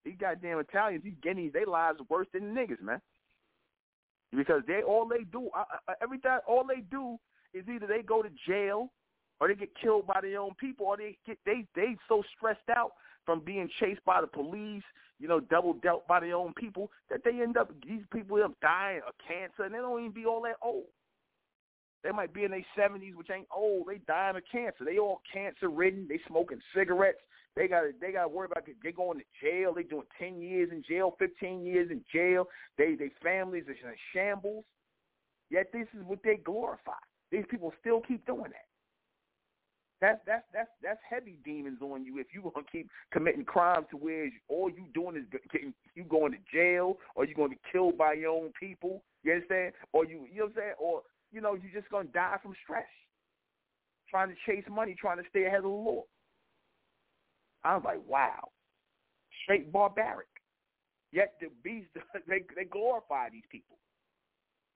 These 0.04 0.16
goddamn 0.20 0.58
Italians, 0.58 1.04
these 1.04 1.14
Guineas, 1.22 1.52
they 1.52 1.64
lives 1.64 2.00
are 2.00 2.06
worse 2.08 2.26
than 2.32 2.54
niggas, 2.54 2.82
man. 2.82 3.00
Because 4.36 4.62
they 4.66 4.82
all 4.82 5.08
they 5.08 5.24
do, 5.24 5.50
I, 5.54 5.64
I, 5.88 5.94
every 6.02 6.18
time 6.18 6.40
all 6.46 6.64
they 6.64 6.82
do 6.82 7.18
is 7.54 7.64
either 7.68 7.86
they 7.86 8.02
go 8.02 8.22
to 8.22 8.30
jail 8.46 8.90
or 9.40 9.48
they 9.48 9.54
get 9.54 9.70
killed 9.80 10.06
by 10.06 10.20
their 10.20 10.40
own 10.40 10.54
people, 10.58 10.86
or 10.86 10.96
they 10.96 11.16
get 11.26 11.38
they 11.46 11.66
they 11.74 11.96
so 12.08 12.22
stressed 12.36 12.68
out 12.74 12.92
from 13.24 13.40
being 13.40 13.68
chased 13.78 14.04
by 14.04 14.20
the 14.20 14.26
police, 14.26 14.82
you 15.18 15.28
know, 15.28 15.40
double 15.40 15.74
dealt 15.74 16.06
by 16.06 16.20
their 16.20 16.34
own 16.34 16.52
people 16.54 16.90
that 17.10 17.22
they 17.24 17.42
end 17.42 17.56
up 17.56 17.70
these 17.86 18.02
people 18.12 18.36
end 18.36 18.46
up 18.46 18.60
dying 18.60 19.00
of 19.06 19.14
cancer, 19.26 19.64
and 19.64 19.74
they 19.74 19.78
don't 19.78 20.00
even 20.00 20.12
be 20.12 20.26
all 20.26 20.42
that 20.42 20.56
old. 20.62 20.86
They 22.02 22.12
might 22.12 22.32
be 22.32 22.44
in 22.44 22.50
their 22.50 22.64
seventies, 22.76 23.14
which 23.14 23.30
ain't 23.30 23.46
old. 23.54 23.86
They 23.88 23.98
dying 24.06 24.36
of 24.36 24.42
cancer. 24.50 24.84
They 24.84 24.98
all 24.98 25.20
cancer 25.30 25.68
ridden. 25.68 26.06
They 26.08 26.18
smoking 26.26 26.60
cigarettes. 26.74 27.20
They 27.56 27.68
got 27.68 27.84
they 28.00 28.12
got 28.12 28.22
to 28.22 28.28
worry 28.28 28.48
about 28.50 28.64
they 28.66 28.92
going 28.92 29.18
to 29.18 29.24
jail. 29.42 29.74
They 29.74 29.82
doing 29.82 30.06
ten 30.18 30.40
years 30.40 30.70
in 30.72 30.82
jail, 30.88 31.14
fifteen 31.18 31.64
years 31.64 31.90
in 31.90 32.02
jail. 32.12 32.48
They 32.78 32.94
they 32.94 33.10
families 33.22 33.64
are 33.68 33.72
in 33.72 33.96
shambles. 34.14 34.64
Yet 35.50 35.72
this 35.72 35.88
is 35.98 36.04
what 36.06 36.20
they 36.22 36.36
glorify. 36.36 36.92
These 37.30 37.44
people 37.50 37.72
still 37.80 38.00
keep 38.00 38.26
doing 38.26 38.50
that. 38.50 38.66
That's 40.00 40.20
that's 40.26 40.44
that's 40.52 40.70
that's 40.82 41.00
heavy 41.08 41.38
demons 41.44 41.82
on 41.82 42.04
you 42.04 42.18
if 42.18 42.28
you 42.32 42.40
gonna 42.40 42.64
keep 42.72 42.88
committing 43.12 43.44
crimes 43.44 43.86
to 43.90 43.98
where 43.98 44.30
all 44.48 44.70
you 44.70 44.86
doing 44.94 45.16
is 45.16 45.24
getting 45.52 45.74
you 45.94 46.04
going 46.04 46.32
to 46.32 46.38
jail 46.52 46.96
or 47.14 47.26
you 47.26 47.34
gonna 47.34 47.50
be 47.50 47.58
killed 47.70 47.98
by 47.98 48.14
your 48.14 48.30
own 48.30 48.50
people. 48.58 49.02
You 49.22 49.34
understand? 49.34 49.74
Or 49.92 50.06
you 50.06 50.26
you 50.32 50.40
know 50.40 50.44
what 50.46 50.52
I'm 50.52 50.56
saying? 50.56 50.74
Or 50.78 51.02
you 51.32 51.40
know, 51.40 51.54
you're 51.54 51.80
just 51.80 51.90
to 51.90 52.04
die 52.12 52.36
from 52.42 52.54
stress, 52.64 52.86
trying 54.08 54.30
to 54.30 54.34
chase 54.46 54.64
money, 54.70 54.96
trying 54.98 55.18
to 55.18 55.28
stay 55.28 55.44
ahead 55.44 55.58
of 55.58 55.64
the 55.64 55.68
law. 55.68 56.02
I 57.62 57.74
was 57.74 57.82
like, 57.84 58.00
wow, 58.08 58.48
straight 59.44 59.70
barbaric. 59.70 60.28
Yet 61.12 61.34
the 61.40 61.48
beast, 61.62 61.88
they 62.26 62.42
they 62.56 62.64
glorify 62.64 63.28
these 63.30 63.44
people. 63.50 63.76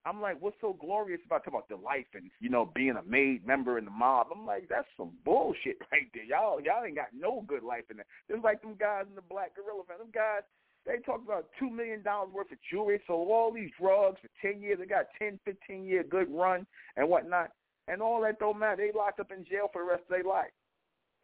I'm 0.06 0.20
like, 0.20 0.40
what's 0.40 0.60
so 0.60 0.76
glorious 0.78 1.20
about 1.24 1.44
talking 1.44 1.54
about 1.54 1.68
the 1.68 1.76
life 1.76 2.06
and 2.14 2.30
you 2.40 2.50
know 2.50 2.70
being 2.74 2.96
a 2.96 3.02
made 3.02 3.46
member 3.46 3.78
in 3.78 3.84
the 3.84 3.90
mob? 3.90 4.28
I'm 4.34 4.44
like, 4.44 4.68
that's 4.68 4.88
some 4.96 5.12
bullshit 5.24 5.78
right 5.92 6.08
there. 6.12 6.24
Y'all 6.24 6.60
y'all 6.60 6.84
ain't 6.84 6.96
got 6.96 7.14
no 7.16 7.44
good 7.46 7.62
life 7.62 7.84
in 7.90 7.96
there. 7.96 8.06
Just 8.30 8.44
like 8.44 8.60
them 8.62 8.76
guys 8.78 9.04
in 9.08 9.14
the 9.14 9.22
Black 9.22 9.56
Guerrilla 9.56 9.82
fan. 9.88 9.98
Them 9.98 10.12
guys 10.12 10.42
they 10.86 10.98
talk 10.98 11.22
about 11.24 11.46
two 11.58 11.70
million 11.70 12.02
dollars 12.02 12.30
worth 12.32 12.52
of 12.52 12.58
jewelry, 12.70 13.00
sold 13.06 13.28
all 13.30 13.52
these 13.52 13.70
drugs 13.80 14.18
for 14.20 14.28
ten 14.42 14.60
years. 14.60 14.78
They 14.78 14.86
got 14.86 15.06
ten, 15.18 15.40
fifteen 15.44 15.86
year 15.86 16.04
good 16.04 16.28
run 16.30 16.66
and 16.96 17.08
whatnot, 17.08 17.50
and 17.88 18.02
all 18.02 18.20
that 18.22 18.38
don't 18.38 18.58
matter. 18.58 18.76
They 18.76 18.96
locked 18.96 19.20
up 19.20 19.32
in 19.32 19.44
jail 19.44 19.70
for 19.72 19.82
the 19.82 19.88
rest 19.88 20.02
of 20.02 20.10
their 20.10 20.24
life, 20.24 20.52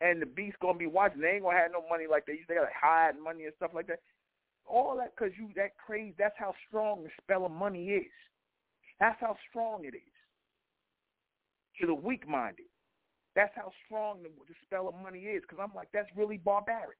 and 0.00 0.20
the 0.20 0.26
beast 0.26 0.56
gonna 0.60 0.78
be 0.78 0.86
watching. 0.86 1.20
They 1.20 1.36
ain't 1.36 1.42
gonna 1.42 1.58
have 1.58 1.72
no 1.72 1.84
money 1.88 2.04
like 2.10 2.24
they 2.24 2.34
used. 2.34 2.48
They 2.48 2.54
gotta 2.54 2.68
hide 2.74 3.18
money 3.22 3.44
and 3.44 3.52
stuff 3.56 3.72
like 3.74 3.86
that. 3.88 4.00
All 4.66 4.96
that 4.96 5.14
because 5.14 5.32
you 5.38 5.50
that 5.56 5.76
crazy. 5.76 6.14
That's 6.18 6.36
how 6.38 6.54
strong 6.68 7.04
the 7.04 7.10
spell 7.22 7.44
of 7.44 7.52
money 7.52 7.88
is. 7.90 8.06
That's 9.00 9.18
how 9.20 9.36
strong 9.48 9.84
it 9.84 9.94
is 9.96 10.12
to 11.80 11.86
the 11.86 11.94
weak 11.94 12.28
minded. 12.28 12.66
That's 13.34 13.52
how 13.56 13.72
strong 13.86 14.22
the, 14.22 14.28
the 14.28 14.54
spell 14.64 14.88
of 14.88 14.94
money 15.02 15.20
is. 15.20 15.42
Because 15.42 15.58
I'm 15.62 15.74
like, 15.74 15.88
that's 15.92 16.08
really 16.14 16.36
barbaric. 16.36 16.98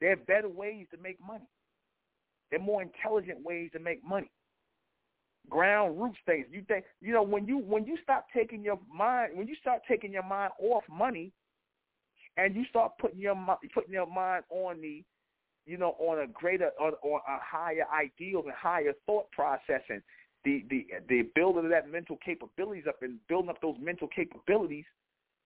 There 0.00 0.12
are 0.12 0.16
better 0.16 0.48
ways 0.48 0.86
to 0.90 0.98
make 1.00 1.18
money. 1.24 1.48
There 2.50 2.58
are 2.58 2.64
more 2.64 2.82
intelligent 2.82 3.44
ways 3.44 3.70
to 3.74 3.78
make 3.78 4.04
money. 4.04 4.30
Ground 5.48 6.00
roots 6.00 6.18
things. 6.26 6.46
You 6.50 6.62
think 6.66 6.84
you 7.00 7.12
know 7.12 7.22
when 7.22 7.46
you 7.46 7.58
when 7.58 7.86
you 7.86 7.96
stop 8.02 8.26
taking 8.34 8.62
your 8.62 8.78
mind 8.92 9.32
when 9.34 9.48
you 9.48 9.56
start 9.60 9.80
taking 9.88 10.12
your 10.12 10.22
mind 10.22 10.52
off 10.60 10.84
money, 10.90 11.32
and 12.36 12.54
you 12.54 12.64
start 12.68 12.92
putting 13.00 13.20
your 13.20 13.34
putting 13.74 13.92
your 13.92 14.06
mind 14.06 14.44
on 14.50 14.80
the 14.82 15.02
you 15.66 15.76
know, 15.76 15.94
on 15.98 16.20
a 16.20 16.26
greater, 16.26 16.70
on, 16.80 16.92
on 17.02 17.20
a 17.28 17.38
higher 17.40 17.84
ideals 17.94 18.44
and 18.46 18.54
higher 18.54 18.92
thought 19.06 19.30
processing, 19.30 20.02
the 20.44 20.64
the 20.70 20.86
the 21.08 21.22
building 21.34 21.64
of 21.64 21.70
that 21.70 21.90
mental 21.90 22.18
capabilities 22.24 22.84
up 22.88 23.02
and 23.02 23.18
building 23.28 23.50
up 23.50 23.60
those 23.60 23.76
mental 23.80 24.08
capabilities 24.08 24.84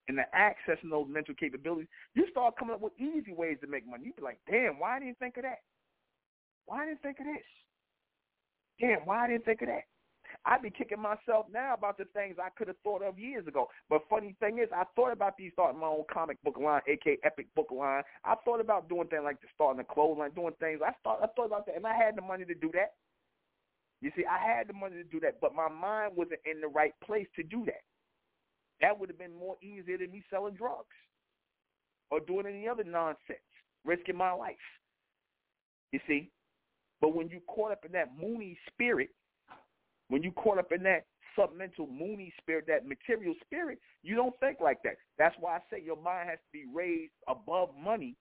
and 0.07 0.17
the 0.17 0.23
accessing 0.35 0.89
those 0.89 1.07
mental 1.09 1.33
capabilities, 1.33 1.87
you 2.13 2.25
start 2.29 2.57
coming 2.57 2.75
up 2.75 2.81
with 2.81 2.93
easy 2.99 3.33
ways 3.33 3.57
to 3.61 3.67
make 3.67 3.87
money. 3.87 4.05
You 4.05 4.13
be 4.13 4.21
like, 4.21 4.39
damn, 4.49 4.79
why 4.79 4.99
didn't 4.99 5.17
think 5.17 5.37
of 5.37 5.43
that? 5.43 5.59
Why 6.67 6.85
didn't 6.85 7.01
think 7.01 7.19
of 7.19 7.25
this? 7.25 7.45
Damn, 8.79 9.05
why 9.05 9.27
didn't 9.27 9.45
think 9.45 9.61
of 9.61 9.67
that? 9.69 9.83
I'd 10.45 10.61
be 10.61 10.69
kicking 10.69 10.99
myself 10.99 11.45
now 11.51 11.73
about 11.73 11.97
the 11.97 12.05
things 12.13 12.35
I 12.37 12.49
could 12.49 12.67
have 12.67 12.77
thought 12.83 13.01
of 13.01 13.17
years 13.17 13.47
ago. 13.47 13.67
But 13.89 14.01
funny 14.09 14.35
thing 14.39 14.59
is, 14.59 14.69
I 14.75 14.83
thought 14.95 15.11
about 15.11 15.37
these 15.37 15.51
starting 15.53 15.79
my 15.79 15.87
own 15.87 16.03
comic 16.11 16.41
book 16.43 16.57
line, 16.59 16.81
aka 16.87 17.17
Epic 17.23 17.47
Book 17.55 17.69
Line. 17.71 18.03
I 18.23 18.35
thought 18.43 18.59
about 18.59 18.89
doing 18.89 19.07
things 19.07 19.23
like 19.23 19.41
the 19.41 19.47
starting 19.55 19.83
a 19.83 20.01
line, 20.01 20.31
doing 20.31 20.53
things. 20.59 20.81
I 20.85 20.91
thought 21.03 21.19
I 21.23 21.27
thought 21.35 21.45
about 21.45 21.65
that, 21.65 21.75
and 21.75 21.87
I 21.87 21.95
had 21.95 22.15
the 22.15 22.21
money 22.21 22.45
to 22.45 22.53
do 22.53 22.69
that. 22.73 22.93
You 24.05 24.11
see, 24.15 24.23
I 24.23 24.37
had 24.37 24.67
the 24.67 24.73
money 24.73 24.97
to 24.97 25.03
do 25.03 25.19
that, 25.21 25.41
but 25.41 25.55
my 25.55 25.67
mind 25.67 26.15
wasn't 26.15 26.41
in 26.45 26.61
the 26.61 26.67
right 26.67 26.93
place 27.03 27.25
to 27.35 27.41
do 27.41 27.65
that. 27.65 27.81
That 28.79 28.99
would 28.99 29.09
have 29.09 29.17
been 29.17 29.33
more 29.33 29.55
easier 29.63 29.97
than 29.97 30.11
me 30.11 30.23
selling 30.29 30.53
drugs 30.53 30.95
or 32.11 32.19
doing 32.19 32.45
any 32.45 32.67
other 32.67 32.83
nonsense, 32.83 33.39
risking 33.83 34.15
my 34.15 34.31
life. 34.31 34.61
You 35.91 35.99
see? 36.07 36.29
But 37.01 37.15
when 37.15 37.29
you 37.29 37.39
caught 37.47 37.71
up 37.71 37.83
in 37.83 37.93
that 37.93 38.09
moony 38.15 38.59
spirit, 38.71 39.09
when 40.09 40.21
you 40.21 40.31
caught 40.33 40.59
up 40.59 40.71
in 40.71 40.83
that 40.83 41.05
submental 41.35 41.89
moony 41.89 42.31
spirit, 42.39 42.65
that 42.67 42.85
material 42.85 43.33
spirit, 43.43 43.79
you 44.03 44.15
don't 44.15 44.39
think 44.39 44.59
like 44.61 44.83
that. 44.83 44.97
That's 45.17 45.35
why 45.39 45.55
I 45.55 45.59
say 45.71 45.81
your 45.83 45.99
mind 45.99 46.29
has 46.29 46.37
to 46.37 46.51
be 46.53 46.65
raised 46.71 47.13
above 47.27 47.69
money. 47.75 48.15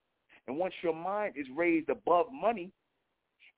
And 0.49 0.57
once 0.57 0.73
your 0.83 0.95
mind 0.95 1.35
is 1.37 1.47
raised 1.55 1.91
above 1.91 2.29
money, 2.33 2.73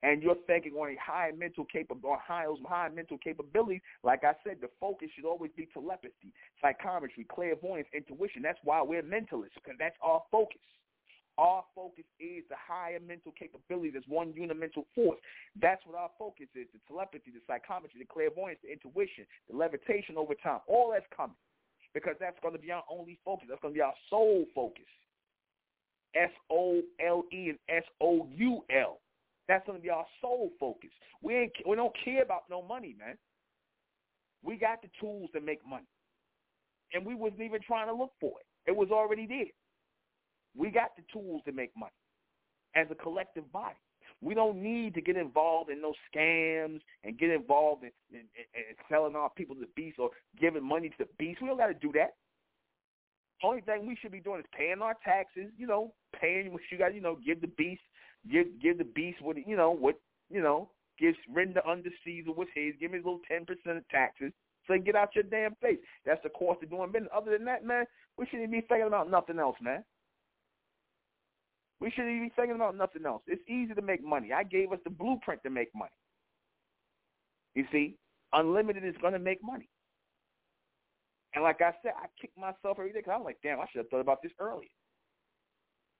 and 0.03 0.21
you're 0.21 0.37
thinking 0.45 0.73
on 0.73 0.89
a 0.89 0.97
high 1.01 1.31
mental 1.37 1.65
capable 1.65 2.09
or 2.09 2.19
high, 2.19 2.45
high 2.67 2.89
mental 2.89 3.17
capability, 3.17 3.81
like 4.03 4.23
I 4.23 4.33
said, 4.43 4.57
the 4.61 4.69
focus 4.79 5.09
should 5.15 5.25
always 5.25 5.51
be 5.55 5.67
telepathy, 5.73 6.33
psychometry, 6.61 7.25
clairvoyance, 7.29 7.87
intuition. 7.93 8.41
That's 8.41 8.59
why 8.63 8.81
we're 8.81 9.03
mentalists, 9.03 9.55
because 9.55 9.77
that's 9.79 9.97
our 10.01 10.21
focus. 10.31 10.61
Our 11.37 11.63
focus 11.75 12.05
is 12.19 12.43
the 12.49 12.57
higher 12.57 12.99
mental 12.99 13.31
capability, 13.37 13.91
this 13.91 14.03
one 14.07 14.33
unimental 14.33 14.85
force. 14.95 15.19
That's 15.61 15.85
what 15.85 15.95
our 15.95 16.09
focus 16.17 16.47
is, 16.55 16.65
the 16.73 16.79
telepathy, 16.87 17.29
the 17.29 17.41
psychometry, 17.45 17.99
the 17.99 18.09
clairvoyance, 18.09 18.57
the 18.63 18.73
intuition, 18.73 19.25
the 19.49 19.55
levitation 19.55 20.17
over 20.17 20.33
time. 20.33 20.61
All 20.67 20.91
that's 20.93 21.05
coming 21.15 21.37
because 21.93 22.15
that's 22.19 22.37
going 22.41 22.53
to 22.53 22.59
be 22.59 22.71
our 22.71 22.83
only 22.89 23.17
focus. 23.23 23.47
That's 23.49 23.61
going 23.61 23.73
to 23.73 23.77
be 23.77 23.81
our 23.81 23.93
sole 24.09 24.45
focus. 24.53 24.85
S-O-L-E 26.15 27.49
and 27.49 27.59
S-O-U-L. 27.69 28.99
That's 29.47 29.65
going 29.65 29.77
to 29.77 29.83
be 29.83 29.89
our 29.89 30.05
sole 30.21 30.51
focus. 30.59 30.89
We 31.21 31.35
ain't, 31.35 31.53
we 31.67 31.75
don't 31.75 31.95
care 32.03 32.21
about 32.21 32.43
no 32.49 32.61
money, 32.61 32.95
man. 32.97 33.17
We 34.43 34.57
got 34.57 34.81
the 34.81 34.89
tools 34.99 35.29
to 35.33 35.41
make 35.41 35.65
money, 35.67 35.87
and 36.93 37.05
we 37.05 37.15
wasn't 37.15 37.41
even 37.41 37.61
trying 37.65 37.87
to 37.87 37.93
look 37.93 38.11
for 38.19 38.33
it. 38.39 38.69
It 38.69 38.75
was 38.75 38.89
already 38.91 39.25
there. 39.25 39.45
We 40.55 40.69
got 40.69 40.95
the 40.95 41.03
tools 41.11 41.41
to 41.45 41.51
make 41.51 41.71
money 41.77 41.91
as 42.75 42.87
a 42.91 42.95
collective 42.95 43.51
body. 43.51 43.75
We 44.21 44.33
don't 44.33 44.61
need 44.61 44.95
to 44.95 45.01
get 45.01 45.15
involved 45.15 45.69
in 45.69 45.81
those 45.81 45.95
scams 46.13 46.79
and 47.03 47.19
get 47.19 47.29
involved 47.29 47.83
in, 47.83 47.91
in, 48.11 48.19
in, 48.19 48.61
in 48.69 48.75
selling 48.89 49.15
our 49.15 49.29
people 49.29 49.55
to 49.55 49.67
beasts 49.75 49.99
or 49.99 50.09
giving 50.39 50.63
money 50.63 50.89
to 50.89 50.95
the 50.99 51.07
beasts. 51.19 51.41
We 51.41 51.47
don't 51.47 51.57
got 51.57 51.67
to 51.67 51.73
do 51.75 51.91
that. 51.93 52.15
Only 53.43 53.61
thing 53.61 53.85
we 53.85 53.95
should 54.01 54.11
be 54.11 54.19
doing 54.19 54.39
is 54.39 54.45
paying 54.57 54.81
our 54.81 54.95
taxes. 55.03 55.51
You 55.57 55.67
know, 55.67 55.93
paying 56.19 56.51
what 56.51 56.61
you 56.71 56.79
got. 56.79 56.95
You 56.95 57.01
know, 57.01 57.19
give 57.23 57.41
the 57.41 57.47
beast, 57.47 57.81
give 58.31 58.47
give 58.61 58.77
the 58.77 58.83
beast 58.83 59.21
what 59.21 59.37
you 59.47 59.55
know 59.55 59.71
what 59.71 59.99
you 60.29 60.41
know. 60.41 60.69
Give 60.99 61.13
render 61.31 61.65
under 61.65 61.91
Caesar 62.03 62.31
what's 62.31 62.49
his. 62.55 62.73
Give 62.79 62.91
me 62.91 62.97
a 62.97 63.01
little 63.01 63.21
ten 63.27 63.45
percent 63.45 63.77
of 63.77 63.87
taxes. 63.89 64.31
So 64.67 64.77
get 64.77 64.95
out 64.95 65.15
your 65.15 65.23
damn 65.23 65.55
face. 65.55 65.77
That's 66.05 66.21
the 66.23 66.29
cost 66.29 66.63
of 66.63 66.69
doing 66.69 66.91
business. 66.91 67.11
Other 67.15 67.31
than 67.31 67.45
that, 67.45 67.63
man, 67.65 67.85
we 68.17 68.25
shouldn't 68.25 68.51
be 68.51 68.61
thinking 68.61 68.87
about 68.87 69.09
nothing 69.09 69.39
else, 69.39 69.55
man. 69.61 69.83
We 71.79 71.91
shouldn't 71.91 72.21
be 72.21 72.31
thinking 72.35 72.55
about 72.55 72.75
nothing 72.75 73.05
else. 73.05 73.21
It's 73.27 73.41
easy 73.47 73.73
to 73.73 73.81
make 73.81 74.03
money. 74.03 74.33
I 74.33 74.43
gave 74.43 74.71
us 74.71 74.79
the 74.83 74.89
blueprint 74.89 75.43
to 75.43 75.49
make 75.49 75.69
money. 75.75 75.91
You 77.53 77.65
see, 77.71 77.95
unlimited 78.33 78.83
is 78.83 78.95
going 79.01 79.13
to 79.13 79.19
make 79.19 79.43
money. 79.43 79.69
And 81.35 81.43
like 81.43 81.61
I 81.61 81.71
said, 81.83 81.93
I 81.95 82.07
kick 82.19 82.31
myself 82.37 82.77
every 82.79 82.91
day 82.91 82.99
because 82.99 83.13
I'm 83.15 83.23
like, 83.23 83.37
damn, 83.43 83.59
I 83.59 83.65
should 83.71 83.79
have 83.79 83.89
thought 83.89 84.01
about 84.01 84.23
this 84.23 84.31
earlier. 84.39 84.69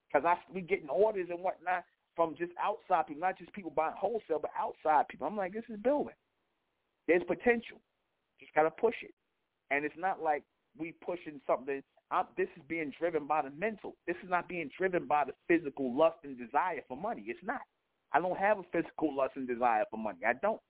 Because 0.07 0.25
I 0.25 0.35
be 0.53 0.61
getting 0.61 0.89
orders 0.89 1.27
and 1.29 1.43
whatnot 1.43 1.83
from 2.17 2.35
just 2.35 2.51
outside 2.61 3.07
people, 3.07 3.21
not 3.21 3.37
just 3.37 3.53
people 3.53 3.71
buying 3.71 3.93
wholesale, 3.95 4.41
but 4.41 4.51
outside 4.59 5.07
people. 5.07 5.27
I'm 5.27 5.37
like, 5.37 5.53
this 5.53 5.63
is 5.69 5.79
building. 5.79 6.15
There's 7.07 7.23
potential. 7.25 7.79
Just 8.41 8.53
got 8.53 8.63
to 8.63 8.71
push 8.71 8.95
it. 9.01 9.13
And 9.71 9.85
it's 9.85 9.95
not 9.97 10.21
like 10.21 10.43
we 10.77 10.93
pushing 11.05 11.39
something 11.47 11.81
I'm, 12.09 12.25
this 12.37 12.47
is 12.55 12.63
being 12.67 12.91
driven 12.97 13.27
by 13.27 13.41
the 13.41 13.51
mental. 13.51 13.95
This 14.07 14.15
is 14.23 14.29
not 14.29 14.47
being 14.47 14.69
driven 14.77 15.07
by 15.07 15.25
the 15.25 15.33
physical 15.47 15.95
lust 15.95 16.17
and 16.23 16.37
desire 16.37 16.81
for 16.87 16.97
money. 16.97 17.25
It's 17.27 17.39
not. 17.43 17.61
I 18.13 18.19
don't 18.19 18.37
have 18.37 18.59
a 18.59 18.63
physical 18.71 19.15
lust 19.15 19.33
and 19.35 19.47
desire 19.47 19.83
for 19.91 19.97
money. 19.97 20.19
I 20.25 20.33
don't. 20.41 20.61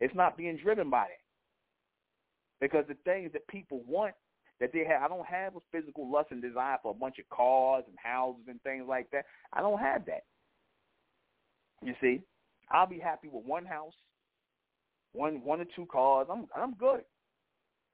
It's 0.00 0.14
not 0.14 0.36
being 0.36 0.56
driven 0.56 0.90
by 0.90 1.06
that. 1.06 2.60
Because 2.60 2.84
the 2.88 2.96
things 3.04 3.32
that 3.32 3.46
people 3.46 3.82
want 3.86 4.14
that 4.58 4.72
they 4.72 4.84
have, 4.84 5.02
I 5.02 5.08
don't 5.08 5.26
have 5.26 5.54
a 5.54 5.60
physical 5.70 6.10
lust 6.10 6.32
and 6.32 6.42
desire 6.42 6.76
for 6.82 6.90
a 6.90 6.94
bunch 6.94 7.18
of 7.20 7.28
cars 7.28 7.84
and 7.86 7.96
houses 8.02 8.42
and 8.48 8.60
things 8.62 8.84
like 8.88 9.08
that. 9.12 9.26
I 9.52 9.60
don't 9.60 9.78
have 9.78 10.04
that. 10.06 10.24
You 11.84 11.94
see, 12.00 12.20
I'll 12.70 12.86
be 12.86 12.98
happy 12.98 13.28
with 13.28 13.44
one 13.44 13.64
house, 13.64 13.94
one 15.12 15.42
one 15.44 15.60
or 15.60 15.66
two 15.76 15.86
cars. 15.86 16.26
I'm 16.30 16.46
I'm 16.56 16.74
good. 16.74 17.02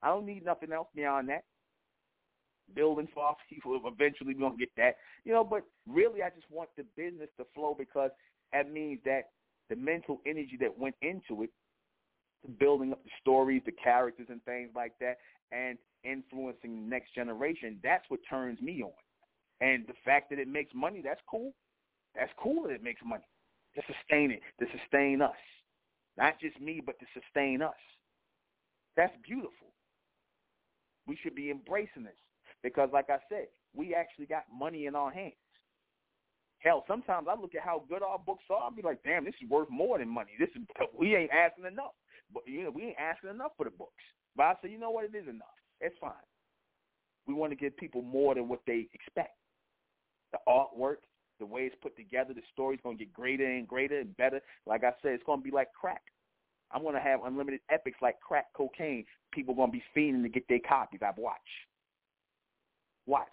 I 0.02 0.08
don't 0.08 0.26
need 0.26 0.44
nothing 0.44 0.72
else 0.72 0.88
beyond 0.94 1.28
that 1.28 1.44
building 2.74 3.08
for 3.12 3.24
our 3.24 3.36
people. 3.48 3.78
Eventually, 3.84 4.34
we're 4.34 4.48
gonna 4.48 4.56
get 4.56 4.70
that, 4.76 4.96
you 5.24 5.32
know. 5.32 5.44
But 5.44 5.62
really, 5.88 6.22
I 6.22 6.30
just 6.30 6.50
want 6.50 6.70
the 6.76 6.84
business 6.96 7.28
to 7.38 7.46
flow 7.54 7.74
because 7.78 8.10
that 8.52 8.70
means 8.70 9.00
that 9.04 9.30
the 9.68 9.76
mental 9.76 10.20
energy 10.26 10.56
that 10.60 10.78
went 10.78 10.94
into 11.02 11.42
it, 11.42 11.50
building 12.58 12.92
up 12.92 13.02
the 13.04 13.10
stories, 13.20 13.62
the 13.64 13.72
characters, 13.72 14.26
and 14.30 14.42
things 14.44 14.70
like 14.74 14.92
that, 15.00 15.18
and 15.52 15.78
influencing 16.04 16.84
the 16.84 16.88
next 16.90 17.14
generation. 17.14 17.78
That's 17.82 18.04
what 18.08 18.20
turns 18.28 18.60
me 18.60 18.82
on. 18.82 18.92
And 19.60 19.86
the 19.86 19.94
fact 20.04 20.30
that 20.30 20.38
it 20.38 20.48
makes 20.48 20.72
money, 20.74 21.00
that's 21.02 21.20
cool. 21.30 21.52
That's 22.14 22.32
cool 22.38 22.64
that 22.64 22.72
it 22.72 22.82
makes 22.82 23.00
money 23.04 23.24
to 23.76 23.82
sustain 23.86 24.30
it, 24.30 24.40
to 24.60 24.66
sustain 24.78 25.22
us. 25.22 25.36
Not 26.16 26.40
just 26.40 26.60
me, 26.60 26.80
but 26.84 26.98
to 27.00 27.06
sustain 27.12 27.62
us. 27.62 27.74
That's 28.96 29.14
beautiful. 29.24 29.74
We 31.06 31.18
should 31.22 31.34
be 31.34 31.50
embracing 31.50 32.04
this. 32.04 32.14
Because 32.62 32.88
like 32.92 33.10
I 33.10 33.18
said, 33.28 33.48
we 33.74 33.94
actually 33.94 34.26
got 34.26 34.44
money 34.52 34.86
in 34.86 34.94
our 34.94 35.10
hands. 35.10 35.34
Hell, 36.58 36.84
sometimes 36.88 37.26
I 37.28 37.38
look 37.38 37.54
at 37.54 37.62
how 37.62 37.82
good 37.88 38.02
our 38.02 38.18
books 38.18 38.44
are. 38.48 38.62
I'll 38.62 38.70
be 38.70 38.80
like, 38.80 39.02
damn, 39.04 39.24
this 39.24 39.34
is 39.42 39.50
worth 39.50 39.68
more 39.68 39.98
than 39.98 40.08
money. 40.08 40.32
This 40.38 40.48
is 40.56 40.62
we 40.98 41.14
ain't 41.14 41.30
asking 41.30 41.66
enough. 41.66 41.92
But 42.32 42.44
you 42.46 42.64
know, 42.64 42.70
we 42.70 42.84
ain't 42.84 42.98
asking 42.98 43.30
enough 43.30 43.52
for 43.56 43.64
the 43.64 43.70
books. 43.70 44.02
But 44.34 44.42
I 44.44 44.54
say, 44.62 44.70
you 44.70 44.78
know 44.78 44.90
what, 44.90 45.04
it 45.04 45.14
is 45.14 45.28
enough. 45.28 45.54
It's 45.80 45.96
fine. 46.00 46.12
We 47.26 47.34
want 47.34 47.52
to 47.52 47.56
give 47.56 47.76
people 47.76 48.02
more 48.02 48.34
than 48.34 48.48
what 48.48 48.60
they 48.66 48.88
expect. 48.94 49.36
The 50.32 50.38
artwork, 50.48 50.96
the 51.38 51.46
way 51.46 51.62
it's 51.62 51.76
put 51.82 51.96
together, 51.96 52.34
the 52.34 52.42
story's 52.52 52.80
gonna 52.82 52.96
get 52.96 53.12
greater 53.12 53.46
and 53.46 53.66
greater 53.66 54.00
and 54.00 54.16
better. 54.16 54.40
Like 54.66 54.84
I 54.84 54.92
said, 55.02 55.12
it's 55.12 55.24
gonna 55.24 55.42
be 55.42 55.50
like 55.50 55.72
crack. 55.72 56.02
I'm 56.70 56.82
gonna 56.82 57.00
have 57.00 57.20
unlimited 57.24 57.60
epics 57.70 57.98
like 58.02 58.20
crack 58.20 58.46
cocaine. 58.54 59.04
People 59.32 59.54
are 59.54 59.56
gonna 59.56 59.72
be 59.72 59.82
fiending 59.96 60.22
to 60.22 60.28
get 60.28 60.48
their 60.48 60.60
copies. 60.60 61.00
I've 61.06 61.18
watched. 61.18 61.40
Watch. 63.06 63.28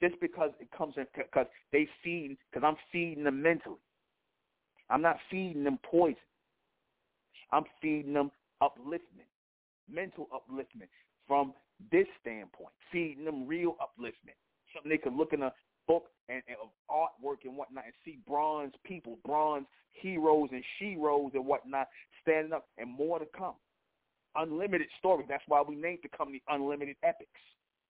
Just 0.00 0.20
because 0.20 0.50
it 0.60 0.70
comes 0.76 0.94
in, 0.96 1.06
because 1.14 1.46
they 1.72 1.88
feed, 2.04 2.38
because 2.50 2.66
I'm 2.66 2.76
feeding 2.92 3.24
them 3.24 3.42
mentally. 3.42 3.80
I'm 4.90 5.02
not 5.02 5.18
feeding 5.30 5.64
them 5.64 5.78
poison. 5.82 6.16
I'm 7.52 7.64
feeding 7.80 8.12
them 8.12 8.30
upliftment, 8.62 9.28
mental 9.90 10.28
upliftment 10.32 10.88
from 11.26 11.52
this 11.90 12.06
standpoint, 12.20 12.72
feeding 12.92 13.24
them 13.24 13.46
real 13.46 13.76
upliftment. 13.80 14.36
Something 14.74 14.90
they 14.90 14.98
could 14.98 15.14
look 15.14 15.32
in 15.32 15.42
a 15.42 15.52
book 15.86 16.06
and, 16.28 16.42
and 16.46 16.56
of 16.62 16.68
artwork 16.90 17.44
and 17.44 17.56
whatnot 17.56 17.84
and 17.84 17.94
see 18.04 18.18
bronze 18.26 18.72
people, 18.84 19.18
bronze 19.24 19.66
heroes 19.92 20.48
and 20.52 20.62
sheroes 20.80 21.34
and 21.34 21.46
whatnot 21.46 21.88
standing 22.22 22.52
up 22.52 22.68
and 22.78 22.90
more 22.90 23.18
to 23.18 23.26
come 23.36 23.54
unlimited 24.38 24.88
stories. 24.98 25.26
That's 25.28 25.42
why 25.46 25.62
we 25.62 25.74
named 25.74 26.00
the 26.02 26.16
company 26.16 26.42
Unlimited 26.48 26.96
Epics. 27.02 27.30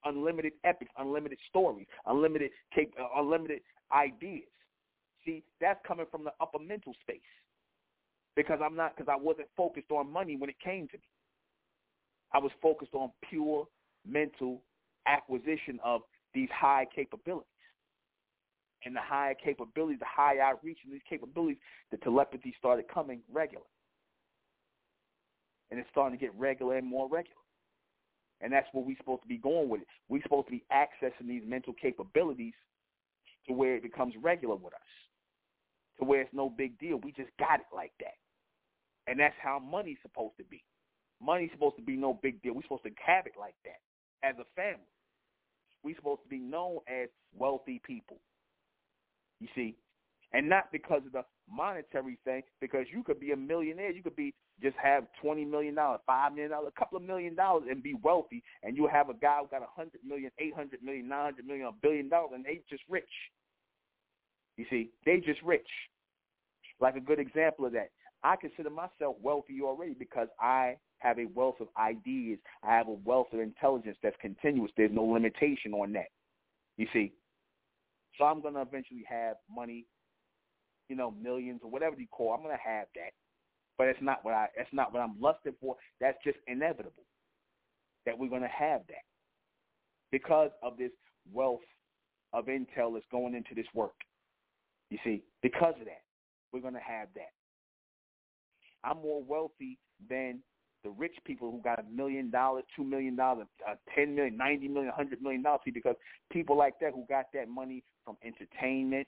Unlimited 0.05 0.52
epics, 0.62 0.92
unlimited 0.96 1.38
stories, 1.50 1.84
unlimited 2.06 2.52
cap- 2.72 2.94
uh, 3.00 3.20
unlimited 3.20 3.62
ideas. 3.92 4.46
See, 5.24 5.42
that's 5.60 5.80
coming 5.84 6.06
from 6.09 6.22
the 6.22 6.30
upper 6.40 6.60
mental 6.60 6.94
space. 7.00 7.18
Because 8.36 8.60
I'm 8.64 8.76
not 8.76 8.96
because 8.96 9.12
I 9.12 9.20
wasn't 9.20 9.48
focused 9.56 9.90
on 9.90 10.12
money 10.12 10.36
when 10.36 10.50
it 10.50 10.56
came 10.64 10.86
to 10.88 10.98
me. 10.98 11.02
I 12.32 12.38
was 12.38 12.52
focused 12.62 12.94
on 12.94 13.10
pure 13.28 13.66
mental 14.06 14.62
acquisition 15.09 15.80
of 15.82 16.02
these 16.34 16.48
high 16.52 16.86
capabilities. 16.94 17.46
And 18.84 18.94
the 18.94 19.00
higher 19.02 19.34
capabilities, 19.34 19.98
the 19.98 20.06
higher 20.06 20.40
outreach 20.40 20.78
reach 20.78 20.86
in 20.86 20.92
these 20.92 21.02
capabilities, 21.09 21.59
the 21.90 21.96
telepathy 21.98 22.55
started 22.59 22.86
coming 22.88 23.20
regular 23.32 23.64
and 25.70 25.78
it's 25.78 25.88
starting 25.90 26.18
to 26.18 26.24
get 26.24 26.34
regular 26.38 26.76
and 26.76 26.86
more 26.86 27.09
regular. 27.09 27.34
And 28.40 28.52
that's 28.52 28.68
where 28.72 28.84
we're 28.84 28.96
supposed 28.96 29.22
to 29.22 29.28
be 29.28 29.38
going 29.38 29.68
with 29.68 29.82
it. 29.82 29.86
We're 30.09 30.22
supposed 30.22 30.46
to 30.46 30.52
be 30.52 30.64
accessing 30.72 31.26
these 31.26 31.42
mental 31.46 31.72
capabilities 31.74 32.55
to 33.46 33.52
where 33.52 33.76
it 33.76 33.82
becomes 33.82 34.14
regular 34.22 34.55
with 34.55 34.74
us, 34.74 34.90
to 35.98 36.05
where 36.05 36.20
it's 36.20 36.32
no 36.32 36.48
big 36.48 36.78
deal. 36.78 36.98
We 37.02 37.12
just 37.12 37.30
got 37.38 37.60
it 37.60 37.66
like 37.74 37.92
that. 38.00 38.14
And 39.06 39.18
that's 39.18 39.34
how 39.42 39.59
money's 39.59 39.98
supposed 40.02 40.36
to 40.38 40.44
be. 40.44 40.62
Money's 41.20 41.50
supposed 41.52 41.76
to 41.76 41.82
be 41.82 41.96
no 41.96 42.18
big 42.22 42.40
deal. 42.42 42.55
We're 42.55 42.62
supposed 42.62 42.84
to 42.84 42.90
have 43.05 43.26
it 43.26 43.32
like 43.38 43.56
that 43.64 43.80
as 44.22 44.36
a 44.38 44.46
family. 44.55 44.86
We're 45.82 45.96
supposed 45.96 46.22
to 46.22 46.28
be 46.28 46.38
known 46.38 46.78
as 46.88 47.09
wealthy 47.36 47.80
people. 47.84 48.18
You 49.40 49.48
see, 49.55 49.76
and 50.32 50.48
not 50.48 50.70
because 50.72 51.02
of 51.06 51.12
the 51.12 51.24
monetary 51.50 52.18
thing, 52.24 52.42
because 52.60 52.86
you 52.92 53.02
could 53.02 53.20
be 53.20 53.32
a 53.32 53.36
millionaire, 53.36 53.90
you 53.90 54.02
could 54.02 54.16
be 54.16 54.34
just 54.60 54.76
have 54.82 55.05
twenty 55.22 55.44
million 55.44 55.74
dollars, 55.74 56.00
five 56.06 56.32
million 56.32 56.50
dollars, 56.50 56.72
a 56.76 56.78
couple 56.78 56.98
of 56.98 57.05
million 57.05 57.34
dollars, 57.34 57.64
and 57.70 57.82
be 57.82 57.94
wealthy, 58.02 58.42
and 58.62 58.76
you 58.76 58.88
have 58.88 59.09
a 59.09 59.14
guy 59.14 59.38
who 59.40 59.46
got 59.48 59.62
a 59.62 59.70
hundred 59.74 60.00
million, 60.06 60.30
eight 60.38 60.55
hundred 60.55 60.82
million, 60.82 61.09
nine 61.09 61.24
hundred 61.24 61.46
million, 61.46 61.66
a 61.66 61.72
billion 61.80 62.09
dollars, 62.09 62.32
and 62.34 62.44
they 62.44 62.60
just 62.68 62.82
rich. 62.88 63.05
You 64.56 64.66
see, 64.68 64.90
they 65.06 65.18
just 65.18 65.40
rich. 65.42 65.68
Like 66.80 66.96
a 66.96 67.00
good 67.00 67.18
example 67.18 67.66
of 67.66 67.72
that, 67.72 67.90
I 68.28 68.36
consider 68.36 68.70
myself 68.70 69.16
wealthy 69.22 69.60
already 69.62 69.94
because 69.98 70.28
I 70.40 70.76
have 70.98 71.18
a 71.18 71.26
wealth 71.34 71.56
of 71.60 71.68
ideas. 71.78 72.38
I 72.62 72.76
have 72.76 72.88
a 72.88 72.96
wealth 73.05 73.28
of 73.32 73.40
intelligence 73.40 73.96
that's 74.02 74.16
continuous. 74.20 74.70
There's 74.76 74.90
no 74.92 75.05
limitation 75.05 75.72
on 75.72 75.92
that. 75.92 76.09
You 76.76 76.86
see, 76.92 77.12
so 78.16 78.24
I'm 78.24 78.40
going 78.42 78.55
to 78.55 78.62
eventually 78.62 79.05
have 79.09 79.36
money 79.50 79.86
you 80.88 80.96
know, 80.96 81.10
millions 81.22 81.60
or 81.62 81.70
whatever 81.70 81.96
you 81.98 82.06
call. 82.10 82.32
I'm 82.32 82.42
gonna 82.42 82.56
have 82.64 82.86
that, 82.94 83.12
but 83.76 83.88
it's 83.88 84.00
not 84.02 84.24
what 84.24 84.34
I. 84.34 84.48
That's 84.56 84.72
not 84.72 84.92
what 84.92 85.00
I'm 85.00 85.20
lusting 85.20 85.55
for. 85.60 85.76
That's 86.00 86.18
just 86.24 86.38
inevitable 86.46 87.05
that 88.06 88.18
we're 88.18 88.30
gonna 88.30 88.48
have 88.48 88.82
that 88.88 89.05
because 90.10 90.50
of 90.62 90.78
this 90.78 90.92
wealth 91.32 91.60
of 92.32 92.46
intel 92.46 92.94
that's 92.94 93.06
going 93.10 93.34
into 93.34 93.55
this 93.55 93.66
work. 93.74 93.94
You 94.90 94.98
see, 95.05 95.22
because 95.42 95.74
of 95.78 95.84
that, 95.84 96.02
we're 96.52 96.60
gonna 96.60 96.80
have 96.80 97.09
that. 97.14 97.32
I'm 98.84 99.02
more 99.02 99.22
wealthy 99.22 99.78
than 100.09 100.40
the 100.84 100.90
rich 100.90 101.16
people 101.24 101.50
who 101.50 101.60
got 101.60 101.80
a 101.80 101.82
million 101.90 102.30
dollars, 102.30 102.64
two 102.76 102.84
million 102.84 103.16
dollars, 103.16 103.46
uh, 103.68 103.74
ten 103.94 104.14
million, 104.14 104.36
ninety 104.36 104.68
million, 104.68 104.92
hundred 104.94 105.20
million 105.20 105.42
dollars. 105.42 105.60
Because 105.64 105.96
people 106.30 106.56
like 106.56 106.74
that 106.80 106.92
who 106.94 107.05
got 107.09 107.26
that 107.34 107.48
money 107.48 107.82
from 108.05 108.16
entertainment, 108.24 109.06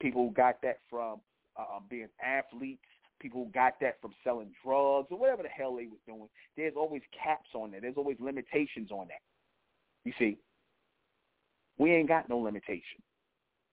people 0.00 0.26
who 0.26 0.32
got 0.32 0.62
that 0.62 0.78
from 0.88 1.20
uh, 1.58 1.76
um, 1.76 1.84
being 1.90 2.08
athletes, 2.24 2.82
people 3.20 3.44
who 3.44 3.50
got 3.52 3.74
that 3.80 4.00
from 4.00 4.12
selling 4.22 4.50
drugs 4.64 5.08
or 5.10 5.18
whatever 5.18 5.42
the 5.42 5.48
hell 5.48 5.76
they 5.76 5.86
was 5.86 5.98
doing. 6.06 6.28
There's 6.56 6.74
always 6.76 7.02
caps 7.12 7.48
on 7.54 7.72
that. 7.72 7.82
There's 7.82 7.96
always 7.96 8.16
limitations 8.20 8.90
on 8.90 9.08
that. 9.08 9.20
You 10.04 10.12
see, 10.18 10.38
we 11.78 11.92
ain't 11.92 12.08
got 12.08 12.28
no 12.28 12.38
limitation. 12.38 13.02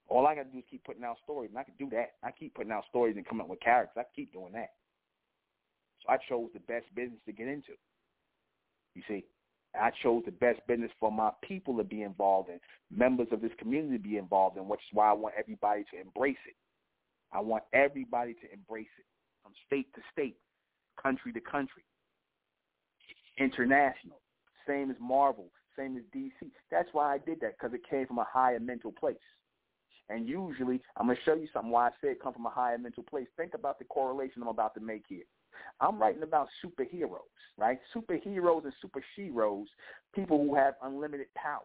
All 0.08 0.28
I 0.28 0.36
got 0.36 0.44
to 0.44 0.50
do 0.50 0.58
is 0.58 0.64
keep 0.70 0.84
putting 0.84 1.04
out 1.04 1.18
stories, 1.24 1.50
and 1.50 1.60
I 1.60 1.64
can 1.64 1.76
do 1.80 1.90
that. 1.92 2.14
I 2.24 2.32
keep 2.32 2.56
putting 2.56 2.72
out 2.72 2.84
stories 2.90 3.16
and 3.16 3.26
coming 3.26 3.44
up 3.44 3.50
with 3.50 3.62
characters. 3.62 3.96
I 3.98 4.04
keep 4.16 4.34
doing 4.34 4.54
that. 4.54 4.72
So 6.04 6.14
I 6.14 6.18
chose 6.30 6.50
the 6.54 6.60
best 6.62 6.86
business 6.96 7.20
to 7.26 7.32
get 7.32 7.48
into. 7.48 7.74
You 8.96 9.04
see, 9.08 9.26
I 9.80 9.92
chose 10.04 10.24
the 10.26 10.32
best 10.32 10.60
business 10.68 10.92
for 11.00 11.12
my 11.12 11.32
people 11.42 11.78
to 11.78 11.84
be 11.84 12.04
involved 12.04 12.50
in, 12.50 12.60
members 12.96 13.28
of 13.32 13.42
this 13.42 13.52
community 13.58 13.98
to 13.98 14.04
be 14.04 14.18
involved 14.18 14.58
in, 14.58 14.68
which 14.68 14.82
is 14.82 14.94
why 14.94 15.10
I 15.10 15.14
want 15.14 15.36
everybody 15.38 15.86
to 15.94 16.02
embrace 16.02 16.42
it. 16.48 16.56
I 17.32 17.40
want 17.40 17.64
everybody 17.74 18.34
to 18.34 18.54
embrace 18.54 18.92
it 19.00 19.06
from 19.42 19.54
state 19.66 19.94
to 19.96 20.02
state, 20.12 20.36
country 21.02 21.32
to 21.34 21.40
country, 21.40 21.84
international, 23.38 24.20
same 24.68 24.92
as 24.92 24.98
Marvel, 25.00 25.50
same 25.78 25.96
as 25.96 26.04
DC. 26.14 26.52
That's 26.70 26.90
why 26.92 27.14
I 27.14 27.18
did 27.18 27.40
that 27.42 27.54
because 27.58 27.74
it 27.74 27.90
came 27.90 28.06
from 28.08 28.20
a 28.20 28.28
higher 28.30 28.60
mental 28.60 28.92
place. 28.92 29.16
And 30.10 30.28
usually, 30.28 30.82
I'm 30.98 31.06
going 31.06 31.16
to 31.16 31.24
show 31.24 31.36
you 31.36 31.48
something 31.54 31.72
why 31.72 31.88
I 31.88 31.92
say 32.02 32.10
it 32.10 32.22
come 32.22 32.34
from 32.34 32.46
a 32.46 32.50
higher 32.50 32.78
mental 32.78 33.04
place. 33.04 33.28
Think 33.38 33.54
about 33.54 33.80
the 33.80 33.86
correlation 33.86 34.42
I'm 34.42 34.50
about 34.50 34.74
to 34.74 34.82
make 34.82 35.04
here. 35.08 35.24
I'm 35.80 36.00
writing 36.00 36.24
about 36.24 36.48
superheroes, 36.64 37.20
right? 37.58 37.80
Superheroes 37.96 38.64
and 38.64 38.74
super 38.82 39.04
sheroes, 39.18 39.66
people 40.14 40.38
who 40.38 40.56
have 40.56 40.76
unlimited 40.84 41.28
power, 41.36 41.62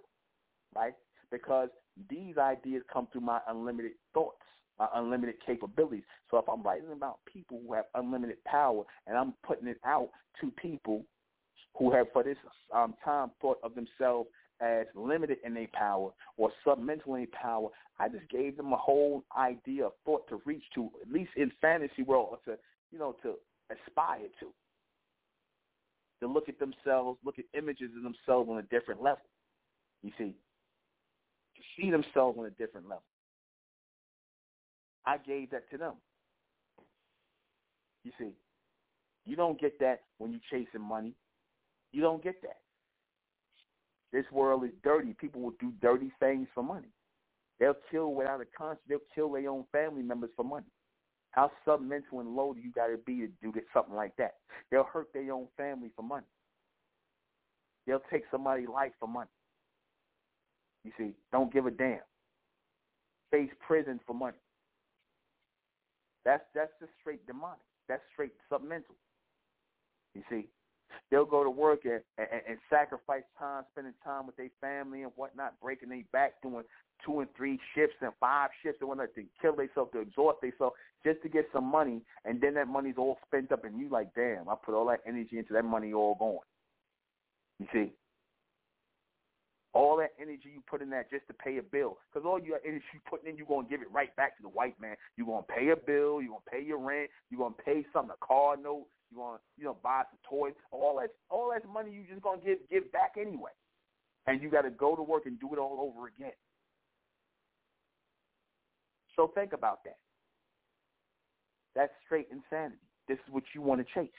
right? 0.75 0.95
Because 1.31 1.69
these 2.09 2.39
ideas 2.39 2.83
come 2.93 3.09
through 3.13 3.23
my 3.23 3.41
unlimited 3.49 3.93
thoughts, 4.15 4.43
my 4.79 4.89
unlimited 4.95 5.37
capabilities. 5.45 6.05
So 6.31 6.39
if 6.39 6.49
I'm 6.49 6.63
writing 6.63 6.93
about 6.93 7.19
people 7.33 7.61
who 7.67 7.75
have 7.75 7.87
unlimited 7.95 8.43
power 8.45 8.85
and 9.07 9.17
I'm 9.17 9.35
putting 9.47 9.69
it 9.69 9.81
out 9.85 10.11
to 10.41 10.51
people 10.61 11.05
who 11.79 11.93
have 11.93 12.07
for 12.13 12.23
this 12.23 12.37
um, 12.75 12.95
time 13.05 13.31
thought 13.41 13.59
of 13.63 13.75
themselves 13.75 14.29
as 14.61 14.87
limited 14.95 15.39
in 15.45 15.55
their 15.55 15.69
power 15.73 16.11
or 16.37 16.51
submental 16.67 17.09
in 17.09 17.15
their 17.15 17.41
power, 17.41 17.69
I 17.99 18.09
just 18.09 18.29
gave 18.31 18.57
them 18.57 18.73
a 18.73 18.77
whole 18.77 19.25
idea 19.37 19.87
of 19.87 19.93
thought 20.05 20.29
to 20.29 20.41
reach 20.45 20.65
to, 20.75 20.91
at 21.03 21.13
least 21.13 21.31
in 21.37 21.51
fantasy 21.61 22.03
world, 22.03 22.29
or 22.31 22.39
to 22.53 22.59
you 22.91 22.99
know 22.99 23.17
to 23.23 23.35
aspire 23.71 24.29
to. 24.41 24.47
To 26.21 26.29
look 26.29 26.49
at 26.49 26.59
themselves, 26.59 27.19
look 27.25 27.39
at 27.39 27.45
images 27.57 27.91
of 27.97 28.03
themselves 28.03 28.49
on 28.51 28.59
a 28.59 28.63
different 28.63 29.03
level. 29.03 29.25
You 30.03 30.13
see, 30.17 30.35
to 31.57 31.63
see 31.77 31.91
themselves 31.91 32.39
on 32.39 32.47
a 32.47 32.51
different 32.51 32.89
level. 32.89 33.03
I 35.05 35.19
gave 35.19 35.51
that 35.51 35.71
to 35.71 35.79
them. 35.79 35.95
You 38.05 38.13
see, 38.19 38.33
you 39.25 39.37
don't 39.37 39.61
get 39.61 39.79
that 39.81 40.03
when 40.19 40.31
you're 40.31 40.41
chasing 40.51 40.81
money. 40.81 41.13
You 41.93 42.01
don't 42.03 42.23
get 42.23 42.41
that. 42.43 42.59
This 44.13 44.25
world 44.33 44.65
is 44.65 44.71
dirty. 44.83 45.15
People 45.21 45.41
will 45.43 45.55
do 45.61 45.73
dirty 45.83 46.13
things 46.21 46.49
for 46.55 46.63
money. 46.63 46.89
They'll 47.59 47.77
kill 47.91 48.15
without 48.15 48.41
a 48.41 48.45
conscience. 48.57 48.81
They'll 48.89 48.99
kill 49.15 49.33
their 49.33 49.51
own 49.51 49.65
family 49.73 50.03
members 50.03 50.31
for 50.37 50.45
money. 50.45 50.67
How 51.37 51.51
submental 51.67 52.21
and 52.21 52.35
low 52.35 52.55
do 52.55 52.61
you 52.61 52.73
got 52.73 52.87
to 52.87 52.97
be 52.97 53.19
to 53.19 53.29
do 53.43 53.53
something 53.73 53.95
like 53.95 54.17
that? 54.17 54.37
They'll 54.71 54.89
hurt 54.91 55.09
their 55.13 55.31
own 55.33 55.49
family 55.57 55.91
for 55.95 56.03
money. 56.03 56.25
They'll 57.87 58.03
take 58.11 58.25
somebody's 58.31 58.69
life 58.69 58.93
for 58.99 59.07
money. 59.07 59.31
You 60.85 60.93
see, 60.97 61.13
don't 61.33 61.53
give 61.53 61.67
a 61.67 61.71
damn. 61.71 62.01
Face 63.31 63.51
prison 63.67 64.01
for 64.07 64.15
money. 64.15 64.39
That's 66.25 66.43
that's 66.55 66.73
just 66.81 66.93
straight 67.01 67.25
demonic. 67.27 67.59
That's 67.89 68.03
straight 68.13 68.33
submental. 68.51 68.97
You 70.15 70.23
see, 70.31 70.49
they'll 71.11 71.25
go 71.25 71.45
to 71.45 71.51
work 71.51 71.85
and, 71.85 72.01
and, 72.19 72.43
and 72.49 72.59
sacrifice 72.71 73.23
time, 73.39 73.65
spending 73.73 73.95
time 74.05 74.27
with 74.27 74.37
their 74.37 74.51
family 74.61 75.03
and 75.03 75.13
whatnot, 75.17 75.55
breaking 75.63 75.89
their 75.89 76.03
back, 76.13 76.35
doing 76.43 76.65
two 77.05 77.21
and 77.21 77.29
three 77.37 77.59
shifts 77.75 77.97
and 78.01 78.13
five 78.19 78.51
shifts 78.63 78.79
and 78.81 78.89
whatnot 78.89 79.15
to 79.15 79.25
kill 79.41 79.55
themselves, 79.55 79.93
to 79.93 80.01
exhaust 80.01 80.41
themselves 80.41 80.77
just 81.05 81.23
to 81.23 81.29
get 81.29 81.47
some 81.53 81.65
money, 81.65 82.01
and 82.25 82.41
then 82.41 82.55
that 82.55 82.69
money's 82.69 82.97
all 82.99 83.19
spent 83.27 83.53
up, 83.53 83.65
and 83.65 83.79
you 83.79 83.89
like, 83.89 84.15
damn, 84.15 84.49
I 84.49 84.55
put 84.65 84.75
all 84.75 84.87
that 84.87 85.01
energy 85.07 85.39
into 85.39 85.53
that 85.53 85.65
money 85.65 85.93
all 85.93 86.17
gone. 86.17 86.39
You 87.61 87.67
see, 87.73 87.93
all 89.73 89.99
that 89.99 90.15
energy 90.21 90.51
you 90.55 90.63
put 90.69 90.81
in 90.81 90.91
that 90.91 91.11
just 91.11 91.27
to 91.29 91.35
pay 91.35 91.59
a 91.59 91.63
bill, 91.63 91.99
because 92.09 92.27
all 92.27 92.41
your 92.41 92.59
energy 92.67 92.85
you 92.95 93.01
putting 93.09 93.31
in, 93.31 93.37
you're 93.37 93.47
gonna 93.47 93.69
give 93.69 93.83
it 93.83 93.93
right 93.93 94.15
back 94.17 94.37
to 94.37 94.43
the 94.43 94.49
white 94.49 94.81
man. 94.81 94.97
You're 95.17 95.27
gonna 95.27 95.43
pay 95.43 95.69
a 95.69 95.77
bill, 95.77 96.21
you're 96.21 96.31
gonna 96.31 96.51
pay 96.51 96.63
your 96.63 96.79
rent, 96.79 97.11
you're 97.31 97.41
gonna 97.41 97.55
pay 97.65 97.85
something, 97.93 98.15
a 98.21 98.27
car 98.27 98.57
note, 98.57 98.87
you 99.11 99.19
want 99.19 99.41
you 99.57 99.65
know 99.65 99.77
buy 99.83 100.03
some 100.11 100.19
toys. 100.29 100.55
All 100.71 100.99
that 101.01 101.11
all 101.31 101.53
that 101.53 101.69
money 101.69 101.91
you 101.93 102.05
just 102.09 102.23
gonna 102.23 102.41
give 102.45 102.59
give 102.71 102.91
back 102.93 103.15
anyway, 103.19 103.53
and 104.27 104.43
you 104.43 104.51
got 104.51 104.63
to 104.63 104.71
go 104.71 104.97
to 104.97 105.03
work 105.03 105.27
and 105.27 105.39
do 105.41 105.53
it 105.53 105.59
all 105.59 105.79
over 105.81 106.09
again. 106.09 106.33
So 109.15 109.33
think 109.35 109.53
about 109.53 109.83
that. 109.85 109.97
That's 111.75 111.93
straight 112.05 112.29
insanity. 112.31 112.77
This 113.09 113.19
is 113.27 113.33
what 113.33 113.45
you 113.55 113.63
want 113.63 113.87
to 113.87 113.95
chase. 113.95 114.11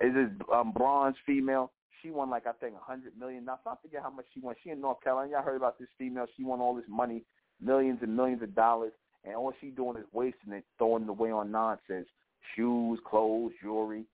Is 0.00 0.14
this 0.14 0.28
um, 0.52 0.72
bronze 0.72 1.16
female? 1.26 1.72
She 2.02 2.10
won 2.10 2.30
like 2.30 2.46
I 2.46 2.52
think 2.52 2.74
a 2.74 2.84
hundred 2.84 3.12
million. 3.18 3.44
Now 3.44 3.58
I 3.66 3.74
forget 3.82 4.02
how 4.02 4.10
much 4.10 4.26
she 4.32 4.40
won. 4.40 4.54
She 4.62 4.70
in 4.70 4.80
North 4.80 5.02
Carolina. 5.02 5.32
Y'all 5.32 5.42
heard 5.42 5.56
about 5.56 5.78
this 5.78 5.88
female? 5.98 6.26
She 6.36 6.44
won 6.44 6.60
all 6.60 6.74
this 6.74 6.84
money, 6.88 7.24
millions 7.60 7.98
and 8.02 8.16
millions 8.16 8.42
of 8.42 8.54
dollars, 8.54 8.92
and 9.24 9.34
all 9.34 9.52
she 9.60 9.68
doing 9.68 9.96
is 9.96 10.04
wasting 10.12 10.52
it, 10.52 10.64
throwing 10.78 11.04
it 11.04 11.08
away 11.08 11.30
on 11.30 11.50
nonsense 11.50 12.08
shoes, 12.54 12.98
clothes, 13.08 13.52
jewelry, 13.62 14.04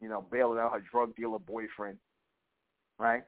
you 0.00 0.08
know, 0.08 0.24
bailing 0.30 0.58
out 0.58 0.72
her 0.72 0.84
drug 0.90 1.14
dealer 1.16 1.38
boyfriend, 1.38 1.98
right? 2.98 3.22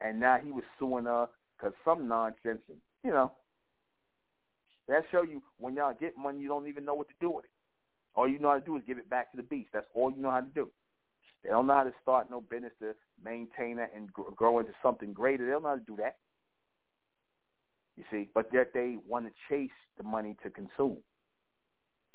And 0.00 0.20
now 0.20 0.38
he 0.42 0.50
was 0.50 0.64
suing 0.78 1.04
her 1.04 1.28
because 1.56 1.74
some 1.84 2.08
nonsense, 2.08 2.60
and, 2.68 2.78
you 3.02 3.10
know. 3.10 3.32
That 4.88 5.02
show 5.10 5.22
you 5.22 5.42
when 5.58 5.74
y'all 5.74 5.96
get 5.98 6.16
money, 6.16 6.38
you 6.40 6.48
don't 6.48 6.68
even 6.68 6.84
know 6.84 6.94
what 6.94 7.08
to 7.08 7.14
do 7.20 7.30
with 7.30 7.44
it. 7.44 7.50
All 8.14 8.28
you 8.28 8.38
know 8.38 8.50
how 8.50 8.58
to 8.58 8.64
do 8.64 8.76
is 8.76 8.82
give 8.86 8.98
it 8.98 9.10
back 9.10 9.30
to 9.32 9.36
the 9.36 9.42
beast. 9.42 9.70
That's 9.72 9.86
all 9.94 10.12
you 10.12 10.22
know 10.22 10.30
how 10.30 10.40
to 10.40 10.46
do. 10.54 10.70
They 11.42 11.50
don't 11.50 11.66
know 11.66 11.74
how 11.74 11.84
to 11.84 11.92
start 12.02 12.30
no 12.30 12.40
business 12.40 12.72
to 12.80 12.94
maintain 13.22 13.78
it 13.78 13.90
and 13.94 14.12
grow 14.12 14.58
into 14.58 14.72
something 14.82 15.12
greater. 15.12 15.44
They 15.44 15.52
don't 15.52 15.64
know 15.64 15.70
how 15.70 15.74
to 15.74 15.80
do 15.80 15.96
that. 15.96 16.16
You 17.96 18.04
see, 18.10 18.28
but 18.34 18.48
yet 18.52 18.72
they 18.74 18.96
want 19.08 19.26
to 19.26 19.32
chase 19.48 19.70
the 19.96 20.04
money 20.04 20.36
to 20.42 20.50
consume. 20.50 20.98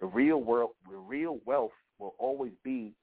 The 0.02 0.08
real 0.08 0.42
world, 0.42 0.72
the 0.90 0.98
real 0.98 1.40
wealth 1.46 1.72
will 2.00 2.16
always 2.20 2.52
be 2.64 2.94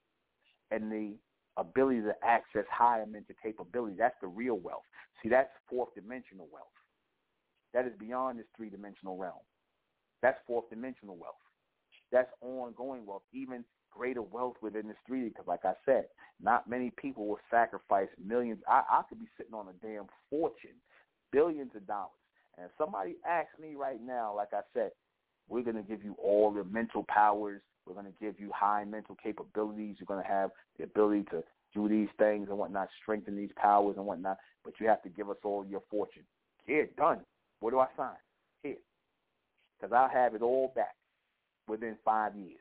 in 0.70 0.90
the 0.90 1.14
ability 1.56 2.02
to 2.02 2.14
access 2.24 2.64
higher 2.70 3.06
mental 3.06 3.34
capability. 3.42 3.96
That's 3.96 4.16
the 4.20 4.28
real 4.28 4.58
wealth. 4.58 4.82
See, 5.22 5.28
that's 5.28 5.50
fourth 5.70 5.94
dimensional 5.94 6.48
wealth. 6.52 6.66
That 7.74 7.86
is 7.86 7.92
beyond 7.98 8.38
this 8.38 8.46
three 8.56 8.70
dimensional 8.70 9.16
realm. 9.16 9.42
That's 10.22 10.38
fourth 10.46 10.68
dimensional 10.70 11.16
wealth. 11.16 11.34
That's 12.10 12.30
ongoing 12.40 13.06
wealth, 13.06 13.22
even 13.32 13.64
greater 13.92 14.22
wealth 14.22 14.56
within 14.62 14.88
this 14.88 14.96
3D. 15.10 15.28
Because, 15.28 15.46
like 15.46 15.64
I 15.64 15.74
said, 15.84 16.06
not 16.40 16.68
many 16.68 16.90
people 16.96 17.26
will 17.26 17.38
sacrifice 17.50 18.08
millions. 18.24 18.60
I, 18.68 18.82
I 18.90 19.02
could 19.08 19.20
be 19.20 19.28
sitting 19.36 19.54
on 19.54 19.68
a 19.68 19.86
damn 19.86 20.06
fortune, 20.30 20.76
billions 21.32 21.72
of 21.76 21.86
dollars. 21.86 22.10
And 22.56 22.66
if 22.66 22.72
somebody 22.78 23.16
asks 23.28 23.58
me 23.60 23.74
right 23.76 24.00
now, 24.02 24.34
like 24.34 24.52
I 24.52 24.62
said, 24.74 24.90
we're 25.48 25.62
going 25.62 25.76
to 25.76 25.82
give 25.82 26.04
you 26.04 26.14
all 26.22 26.52
the 26.52 26.64
mental 26.64 27.04
powers. 27.08 27.62
We're 27.86 27.94
going 27.94 28.06
to 28.06 28.12
give 28.20 28.38
you 28.38 28.50
high 28.54 28.84
mental 28.84 29.16
capabilities. 29.22 29.96
You're 29.98 30.06
going 30.06 30.22
to 30.22 30.30
have 30.30 30.50
the 30.76 30.84
ability 30.84 31.24
to 31.30 31.42
do 31.74 31.88
these 31.88 32.08
things 32.18 32.48
and 32.48 32.58
whatnot, 32.58 32.88
strengthen 33.02 33.36
these 33.36 33.50
powers 33.56 33.96
and 33.96 34.06
whatnot. 34.06 34.36
But 34.64 34.74
you 34.78 34.88
have 34.88 35.02
to 35.02 35.08
give 35.08 35.30
us 35.30 35.36
all 35.44 35.64
your 35.64 35.82
fortune. 35.90 36.24
Here, 36.66 36.88
done. 36.96 37.20
Where 37.60 37.70
do 37.70 37.78
I 37.78 37.86
sign? 37.96 38.16
Here. 38.62 38.76
Because 39.80 39.92
I'll 39.92 40.08
have 40.08 40.34
it 40.34 40.42
all 40.42 40.72
back 40.74 40.94
within 41.66 41.96
five 42.04 42.36
years. 42.36 42.60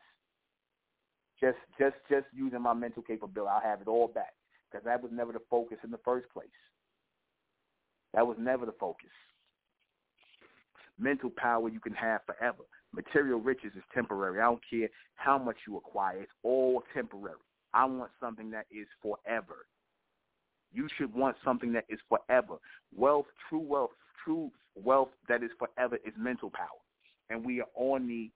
Just, 1.39 1.57
just, 1.77 1.95
just 2.09 2.25
using 2.33 2.61
my 2.61 2.73
mental 2.73 3.03
capability, 3.03 3.49
I'll 3.53 3.61
have 3.61 3.81
it 3.81 3.87
all 3.87 4.07
back. 4.07 4.33
Because 4.71 4.85
that 4.85 5.01
was 5.01 5.11
never 5.13 5.33
the 5.33 5.41
focus 5.49 5.77
in 5.83 5.91
the 5.91 5.99
first 6.03 6.27
place. 6.33 6.47
That 8.13 8.25
was 8.25 8.37
never 8.39 8.65
the 8.65 8.73
focus 8.79 9.09
mental 10.99 11.29
power 11.29 11.69
you 11.69 11.79
can 11.79 11.93
have 11.93 12.21
forever. 12.25 12.63
Material 12.97 13.39
riches 13.39 13.73
is 13.77 13.83
temporary. 13.93 14.39
I 14.39 14.45
don't 14.45 14.61
care 14.67 14.89
how 15.13 15.37
much 15.37 15.57
you 15.67 15.77
acquire. 15.77 16.23
It's 16.23 16.31
all 16.41 16.81
temporary. 16.95 17.37
I 17.71 17.85
want 17.85 18.09
something 18.19 18.49
that 18.49 18.65
is 18.71 18.87
forever. 19.03 19.67
You 20.73 20.87
should 20.97 21.13
want 21.13 21.37
something 21.45 21.71
that 21.73 21.85
is 21.89 21.99
forever. 22.09 22.55
Wealth, 22.95 23.27
true 23.47 23.59
wealth, 23.59 23.91
true 24.25 24.49
wealth 24.75 25.09
that 25.29 25.43
is 25.43 25.51
forever 25.59 25.97
is 26.07 26.13
mental 26.17 26.49
power. 26.49 26.81
And 27.29 27.45
we 27.45 27.61
are 27.61 27.67
on 27.75 28.07
the 28.07 28.31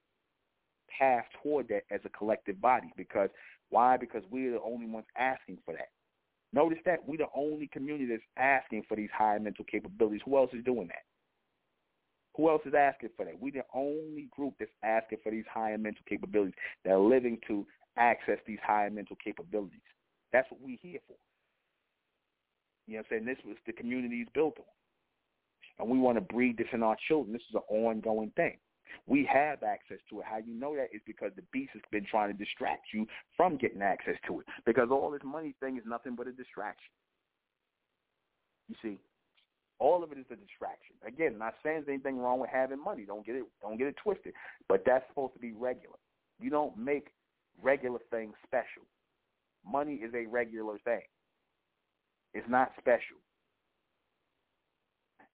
path 0.95 1.25
toward 1.41 1.67
that 1.69 1.81
as 1.89 2.01
a 2.05 2.09
collective 2.09 2.61
body. 2.61 2.91
Because 2.95 3.29
why? 3.71 3.97
Because 3.97 4.21
we're 4.29 4.51
the 4.51 4.61
only 4.61 4.85
ones 4.85 5.07
asking 5.17 5.57
for 5.65 5.73
that. 5.73 5.89
Notice 6.53 6.79
that 6.85 6.99
we're 7.07 7.17
the 7.17 7.25
only 7.35 7.67
community 7.67 8.05
that's 8.05 8.21
asking 8.37 8.83
for 8.87 8.95
these 8.95 9.09
higher 9.11 9.39
mental 9.39 9.65
capabilities. 9.65 10.21
Who 10.23 10.37
else 10.37 10.51
is 10.53 10.63
doing 10.63 10.87
that? 10.89 11.03
Who 12.35 12.49
else 12.49 12.61
is 12.65 12.73
asking 12.73 13.09
for 13.17 13.25
that? 13.25 13.39
We're 13.39 13.51
the 13.51 13.65
only 13.73 14.29
group 14.31 14.55
that's 14.59 14.71
asking 14.83 15.19
for 15.23 15.31
these 15.31 15.45
higher 15.51 15.77
mental 15.77 16.03
capabilities 16.07 16.55
that 16.85 16.91
are 16.91 16.99
living 16.99 17.37
to 17.47 17.65
access 17.97 18.37
these 18.47 18.59
higher 18.63 18.89
mental 18.89 19.17
capabilities. 19.21 19.81
That's 20.31 20.49
what 20.49 20.61
we're 20.61 20.77
here 20.81 20.99
for. 21.07 21.15
You 22.87 22.95
know 22.95 22.99
what 23.09 23.17
I'm 23.17 23.25
saying? 23.25 23.25
This 23.25 23.45
was 23.45 23.57
the 23.65 23.73
community 23.73 24.17
is 24.17 24.27
built 24.33 24.57
on. 24.57 24.65
And 25.79 25.89
we 25.89 25.97
want 25.97 26.17
to 26.17 26.21
breed 26.21 26.57
this 26.57 26.67
in 26.73 26.83
our 26.83 26.95
children. 27.07 27.33
This 27.33 27.41
is 27.49 27.55
an 27.55 27.75
ongoing 27.75 28.31
thing. 28.35 28.57
We 29.07 29.27
have 29.31 29.63
access 29.63 29.97
to 30.09 30.19
it. 30.19 30.25
How 30.29 30.37
you 30.37 30.53
know 30.53 30.75
that 30.75 30.89
is 30.93 31.01
because 31.05 31.31
the 31.35 31.43
beast 31.51 31.71
has 31.73 31.81
been 31.91 32.05
trying 32.05 32.31
to 32.31 32.37
distract 32.37 32.87
you 32.93 33.07
from 33.37 33.57
getting 33.57 33.81
access 33.81 34.15
to 34.27 34.41
it. 34.41 34.45
Because 34.65 34.89
all 34.91 35.11
this 35.11 35.21
money 35.23 35.55
thing 35.59 35.77
is 35.77 35.83
nothing 35.85 36.15
but 36.15 36.27
a 36.27 36.31
distraction. 36.31 36.91
You 38.67 38.75
see, 38.81 38.99
all 39.81 40.03
of 40.03 40.11
it 40.11 40.19
is 40.19 40.25
a 40.31 40.35
distraction. 40.35 40.95
Again, 41.05 41.39
not 41.39 41.55
saying 41.63 41.83
there's 41.85 41.95
anything 41.95 42.19
wrong 42.19 42.39
with 42.39 42.51
having 42.51 42.81
money. 42.81 43.03
Don't 43.05 43.25
get 43.25 43.35
it 43.35 43.43
don't 43.61 43.77
get 43.77 43.87
it 43.87 43.95
twisted. 44.01 44.33
But 44.69 44.83
that's 44.85 45.03
supposed 45.09 45.33
to 45.33 45.39
be 45.39 45.51
regular. 45.53 45.97
You 46.39 46.51
don't 46.51 46.77
make 46.77 47.07
regular 47.61 47.99
things 48.11 48.33
special. 48.45 48.83
Money 49.69 49.95
is 49.95 50.13
a 50.13 50.27
regular 50.27 50.77
thing. 50.85 51.01
It's 52.33 52.47
not 52.47 52.71
special. 52.79 53.17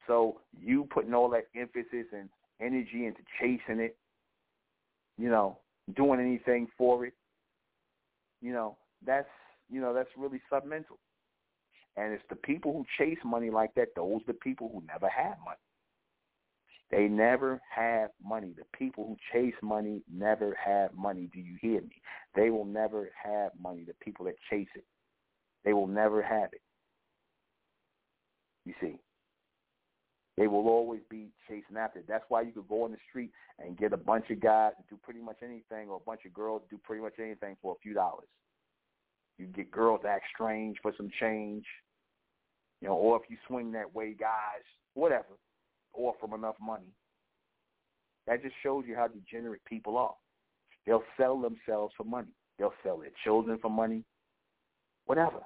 So 0.07 0.39
you 0.57 0.87
putting 0.93 1.13
all 1.13 1.29
that 1.31 1.47
emphasis 1.53 2.07
and 2.13 2.29
energy 2.61 3.05
into 3.05 3.19
chasing 3.39 3.81
it, 3.81 3.97
you 5.17 5.29
know, 5.29 5.57
doing 5.95 6.21
anything 6.21 6.67
for 6.77 7.05
it, 7.05 7.13
you 8.41 8.53
know, 8.53 8.77
that's 9.05 9.27
you 9.69 9.81
know, 9.81 9.93
that's 9.93 10.09
really 10.17 10.41
submental. 10.51 10.97
And 11.97 12.13
it's 12.13 12.23
the 12.29 12.35
people 12.35 12.73
who 12.73 12.85
chase 12.97 13.17
money 13.25 13.49
like 13.49 13.73
that, 13.73 13.95
those 13.95 14.21
the 14.27 14.33
people 14.33 14.69
who 14.71 14.83
never 14.87 15.09
have 15.09 15.37
money. 15.43 15.57
They 16.89 17.07
never 17.07 17.59
have 17.75 18.11
money. 18.23 18.53
The 18.55 18.77
people 18.77 19.05
who 19.07 19.17
chase 19.33 19.55
money 19.61 20.03
never 20.13 20.55
have 20.63 20.93
money. 20.93 21.29
Do 21.33 21.39
you 21.39 21.57
hear 21.59 21.81
me? 21.81 22.01
They 22.35 22.49
will 22.49 22.65
never 22.65 23.09
have 23.21 23.51
money. 23.61 23.83
The 23.85 23.95
people 23.99 24.25
that 24.25 24.35
chase 24.49 24.69
it, 24.75 24.85
they 25.65 25.73
will 25.73 25.87
never 25.87 26.21
have 26.21 26.53
it. 26.53 26.61
You 28.63 28.73
see, 28.79 28.99
they 30.37 30.47
will 30.47 30.67
always 30.69 31.01
be 31.09 31.29
chasing 31.47 31.77
after 31.77 31.99
it. 31.99 32.05
That's 32.07 32.25
why 32.29 32.41
you 32.41 32.51
could 32.51 32.67
go 32.69 32.83
on 32.83 32.91
the 32.91 32.97
street 33.09 33.31
and 33.59 33.77
get 33.77 33.91
a 33.91 33.97
bunch 33.97 34.29
of 34.29 34.39
guys 34.39 34.73
to 34.77 34.83
do 34.95 34.99
pretty 35.01 35.21
much 35.21 35.37
anything, 35.43 35.89
or 35.89 35.97
a 35.97 36.05
bunch 36.05 36.21
of 36.25 36.33
girls 36.33 36.61
to 36.63 36.75
do 36.75 36.81
pretty 36.83 37.01
much 37.01 37.15
anything 37.19 37.57
for 37.61 37.73
a 37.73 37.79
few 37.81 37.93
dollars. 37.93 38.27
You 39.37 39.47
get 39.47 39.71
girls 39.71 40.01
to 40.03 40.09
act 40.09 40.25
strange 40.33 40.77
for 40.81 40.93
some 40.95 41.09
change, 41.19 41.65
you 42.81 42.87
know, 42.87 42.95
or 42.95 43.17
if 43.17 43.29
you 43.29 43.37
swing 43.47 43.71
that 43.71 43.93
way, 43.93 44.15
guys, 44.19 44.63
whatever, 44.93 45.37
or 45.93 46.13
from 46.19 46.33
enough 46.33 46.55
money. 46.61 46.93
That 48.27 48.43
just 48.43 48.55
shows 48.61 48.83
you 48.87 48.95
how 48.95 49.07
degenerate 49.07 49.63
people 49.65 49.97
are. 49.97 50.13
They'll 50.85 51.03
sell 51.17 51.39
themselves 51.39 51.93
for 51.97 52.03
money. 52.03 52.33
They'll 52.59 52.73
sell 52.83 52.97
their 52.97 53.11
children 53.23 53.57
for 53.61 53.69
money, 53.69 54.03
whatever. 55.05 55.39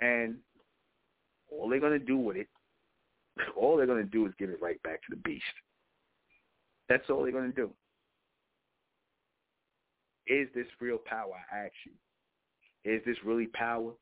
And 0.00 0.36
all 1.50 1.68
they're 1.68 1.80
going 1.80 1.98
to 1.98 2.04
do 2.04 2.16
with 2.16 2.36
it, 2.36 2.48
all 3.56 3.76
they're 3.76 3.86
going 3.86 4.04
to 4.04 4.10
do 4.10 4.26
is 4.26 4.32
give 4.38 4.50
it 4.50 4.60
right 4.60 4.82
back 4.82 5.00
to 5.02 5.10
the 5.10 5.16
beast. 5.16 5.44
That's 6.88 7.08
all 7.10 7.22
they're 7.22 7.32
going 7.32 7.50
to 7.50 7.56
do. 7.56 7.70
Is 10.28 10.48
this 10.54 10.66
real 10.80 10.98
power? 10.98 11.34
I 11.52 11.58
ask 11.58 11.72
you. 11.84 11.92
Is 12.86 13.02
this 13.04 13.16
really 13.24 13.48
power? 13.48 13.92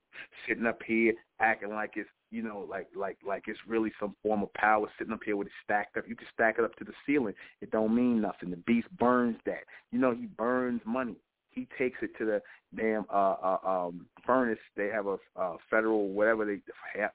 Sitting 0.46 0.66
up 0.66 0.80
here 0.86 1.14
acting 1.40 1.70
like 1.70 1.94
it's 1.96 2.08
you 2.30 2.42
know 2.42 2.66
like 2.68 2.88
like 2.94 3.18
like 3.26 3.44
it's 3.46 3.58
really 3.66 3.92
some 3.98 4.14
form 4.22 4.42
of 4.42 4.52
power. 4.54 4.86
Sitting 4.98 5.12
up 5.12 5.20
here 5.24 5.36
with 5.36 5.48
it 5.48 5.52
stacked 5.64 5.96
up. 5.96 6.04
You 6.06 6.14
can 6.14 6.28
stack 6.32 6.56
it 6.58 6.64
up 6.64 6.76
to 6.76 6.84
the 6.84 6.92
ceiling. 7.06 7.34
It 7.60 7.70
don't 7.70 7.94
mean 7.94 8.20
nothing. 8.20 8.50
The 8.50 8.56
beast 8.58 8.88
burns 8.98 9.38
that. 9.46 9.64
You 9.90 9.98
know 9.98 10.14
he 10.14 10.26
burns 10.26 10.82
money 10.84 11.16
he 11.54 11.68
takes 11.78 11.98
it 12.02 12.10
to 12.18 12.24
the 12.24 12.42
damn 12.76 13.06
uh, 13.12 13.36
uh, 13.42 13.58
um, 13.64 14.06
furnace. 14.26 14.58
They 14.76 14.88
have 14.88 15.06
a 15.06 15.16
uh, 15.36 15.56
federal 15.70 16.08
whatever 16.08 16.44
they 16.44 16.60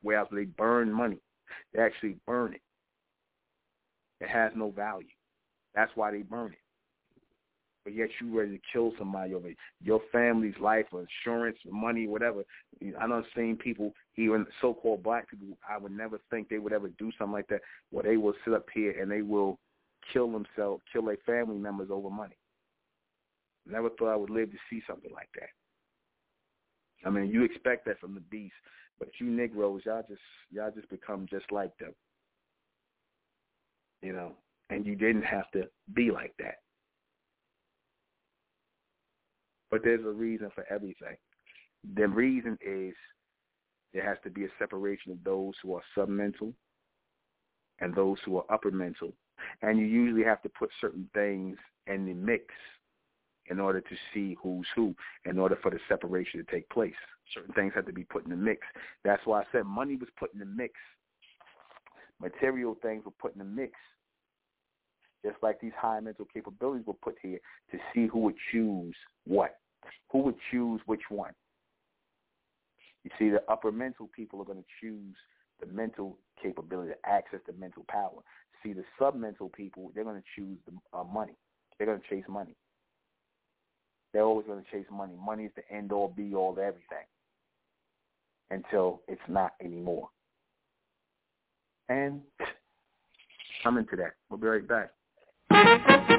warehouse 0.01 0.29
they 0.31 0.45
burn 0.45 0.91
money. 0.91 1.17
They 1.73 1.81
actually 1.81 2.15
burn 2.25 2.53
it. 2.53 2.61
It 4.21 4.29
has 4.29 4.51
no 4.55 4.71
value. 4.71 5.07
That's 5.75 5.91
why 5.95 6.11
they 6.11 6.21
burn 6.21 6.53
it. 6.53 6.59
But 7.89 7.95
yet 7.95 8.09
you 8.21 8.37
ready 8.37 8.51
to 8.51 8.61
kill 8.71 8.93
somebody 8.99 9.33
over 9.33 9.49
your 9.81 9.99
family's 10.11 10.53
life 10.61 10.85
or 10.91 11.07
insurance, 11.25 11.57
money, 11.65 12.05
whatever. 12.05 12.43
I 12.99 13.07
know 13.07 13.23
seen 13.35 13.55
people, 13.55 13.93
even 14.15 14.45
so-called 14.61 15.01
black 15.01 15.27
people, 15.27 15.57
I 15.67 15.79
would 15.79 15.91
never 15.91 16.19
think 16.29 16.49
they 16.49 16.59
would 16.59 16.71
ever 16.71 16.89
do 16.99 17.11
something 17.17 17.33
like 17.33 17.47
that, 17.47 17.61
where 17.89 18.03
they 18.03 18.15
will 18.15 18.35
sit 18.45 18.53
up 18.53 18.67
here 18.71 19.01
and 19.01 19.09
they 19.09 19.23
will 19.23 19.57
kill 20.13 20.31
themselves, 20.31 20.83
kill 20.93 21.05
their 21.05 21.17
family 21.25 21.57
members 21.57 21.89
over 21.91 22.11
money. 22.11 22.37
Never 23.65 23.89
thought 23.89 24.13
I 24.13 24.17
would 24.17 24.29
live 24.29 24.51
to 24.51 24.57
see 24.69 24.83
something 24.87 25.11
like 25.11 25.29
that. 25.39 25.49
I 27.07 27.09
mean, 27.09 27.31
you 27.31 27.43
expect 27.43 27.85
that 27.87 27.99
from 27.99 28.13
the 28.13 28.21
beast, 28.21 28.53
but 28.99 29.07
you 29.19 29.25
Negroes, 29.25 29.81
y'all 29.87 30.03
just 30.07 30.21
y'all 30.51 30.69
just 30.69 30.89
become 30.91 31.25
just 31.27 31.51
like 31.51 31.75
them. 31.79 31.95
You 34.03 34.13
know, 34.13 34.33
and 34.69 34.85
you 34.85 34.95
didn't 34.95 35.23
have 35.23 35.49
to 35.53 35.63
be 35.95 36.11
like 36.11 36.35
that. 36.37 36.57
But 39.71 39.83
there's 39.83 40.05
a 40.05 40.09
reason 40.09 40.49
for 40.53 40.65
everything. 40.69 41.17
The 41.95 42.07
reason 42.07 42.57
is 42.61 42.93
there 43.93 44.07
has 44.07 44.17
to 44.23 44.29
be 44.29 44.45
a 44.45 44.49
separation 44.57 45.11
of 45.11 45.23
those 45.23 45.53
who 45.61 45.75
are 45.75 45.81
submental 45.97 46.53
and 47.79 47.93
those 47.93 48.17
who 48.25 48.37
are 48.37 48.45
upper 48.49 48.71
mental. 48.71 49.13
And 49.61 49.79
you 49.79 49.85
usually 49.85 50.23
have 50.23 50.41
to 50.43 50.49
put 50.49 50.69
certain 50.81 51.09
things 51.13 51.57
in 51.87 52.05
the 52.05 52.13
mix 52.13 52.45
in 53.49 53.59
order 53.59 53.81
to 53.81 53.95
see 54.13 54.37
who's 54.41 54.67
who, 54.75 54.95
in 55.25 55.39
order 55.39 55.57
for 55.61 55.71
the 55.71 55.79
separation 55.87 56.43
to 56.43 56.51
take 56.51 56.69
place. 56.69 56.93
Certain 57.33 57.53
things 57.53 57.73
have 57.75 57.85
to 57.85 57.93
be 57.93 58.03
put 58.03 58.23
in 58.23 58.29
the 58.29 58.35
mix. 58.35 58.61
That's 59.03 59.25
why 59.25 59.41
I 59.41 59.45
said 59.51 59.65
money 59.65 59.95
was 59.95 60.09
put 60.17 60.33
in 60.33 60.39
the 60.39 60.45
mix. 60.45 60.73
Material 62.21 62.77
things 62.81 63.05
were 63.05 63.11
put 63.11 63.33
in 63.33 63.39
the 63.39 63.45
mix. 63.45 63.73
Just 65.25 65.37
like 65.41 65.59
these 65.59 65.73
high 65.77 65.99
mental 65.99 66.25
capabilities 66.33 66.85
were 66.85 66.93
put 66.93 67.15
here 67.21 67.39
to 67.71 67.77
see 67.93 68.07
who 68.07 68.19
would 68.19 68.35
choose 68.51 68.95
what. 69.25 69.55
Who 70.11 70.19
would 70.19 70.35
choose 70.51 70.81
which 70.85 71.01
one. 71.09 71.33
You 73.03 73.11
see, 73.17 73.29
the 73.29 73.41
upper 73.51 73.71
mental 73.71 74.09
people 74.15 74.41
are 74.41 74.45
going 74.45 74.59
to 74.59 74.69
choose 74.81 75.15
the 75.59 75.67
mental 75.67 76.17
capability 76.41 76.91
to 76.91 77.09
access 77.09 77.39
the 77.47 77.53
mental 77.53 77.85
power. 77.89 78.21
See, 78.63 78.73
the 78.73 78.83
submental 78.99 79.51
people, 79.51 79.91
they're 79.93 80.03
going 80.03 80.21
to 80.21 80.27
choose 80.35 80.57
the 80.65 80.97
uh, 80.97 81.03
money. 81.03 81.35
They're 81.77 81.87
going 81.87 82.01
to 82.01 82.07
chase 82.09 82.25
money. 82.27 82.55
They're 84.13 84.23
always 84.23 84.47
going 84.47 84.63
to 84.63 84.71
chase 84.71 84.87
money. 84.91 85.13
Money 85.23 85.45
is 85.45 85.51
the 85.55 85.69
end 85.73 85.91
all 85.91 86.09
be 86.09 86.33
all 86.33 86.55
to 86.55 86.61
everything 86.61 87.05
until 88.49 89.01
it's 89.07 89.21
not 89.27 89.53
anymore. 89.63 90.09
And 91.87 92.21
I'm 93.65 93.77
into 93.77 93.95
that. 93.97 94.13
We'll 94.29 94.39
be 94.39 94.47
right 94.47 94.67
back. 94.67 94.91
You 95.51 96.18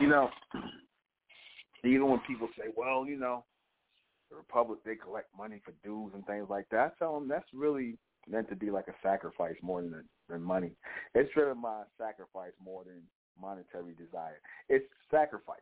know, 0.00 0.28
even 1.84 2.08
when 2.08 2.20
people 2.26 2.48
say, 2.58 2.64
well, 2.76 3.06
you 3.06 3.18
know, 3.18 3.44
the 4.30 4.36
Republic, 4.36 4.80
they 4.84 4.96
collect 4.96 5.28
money 5.36 5.60
for 5.64 5.72
dues 5.84 6.12
and 6.14 6.26
things 6.26 6.46
like 6.50 6.66
that, 6.70 6.78
I 6.78 6.98
tell 6.98 7.14
them 7.14 7.28
that's 7.28 7.48
really 7.54 7.96
meant 8.28 8.48
to 8.48 8.56
be 8.56 8.70
like 8.70 8.88
a 8.88 8.94
sacrifice 9.02 9.56
more 9.62 9.80
than 9.82 10.04
than 10.28 10.42
money. 10.42 10.72
It's 11.14 11.32
driven 11.32 11.62
by 11.62 11.82
sacrifice 11.98 12.52
more 12.62 12.84
than 12.84 13.02
monetary 13.40 13.94
desire. 13.94 14.40
It's 14.68 14.84
sacrifice. 15.10 15.60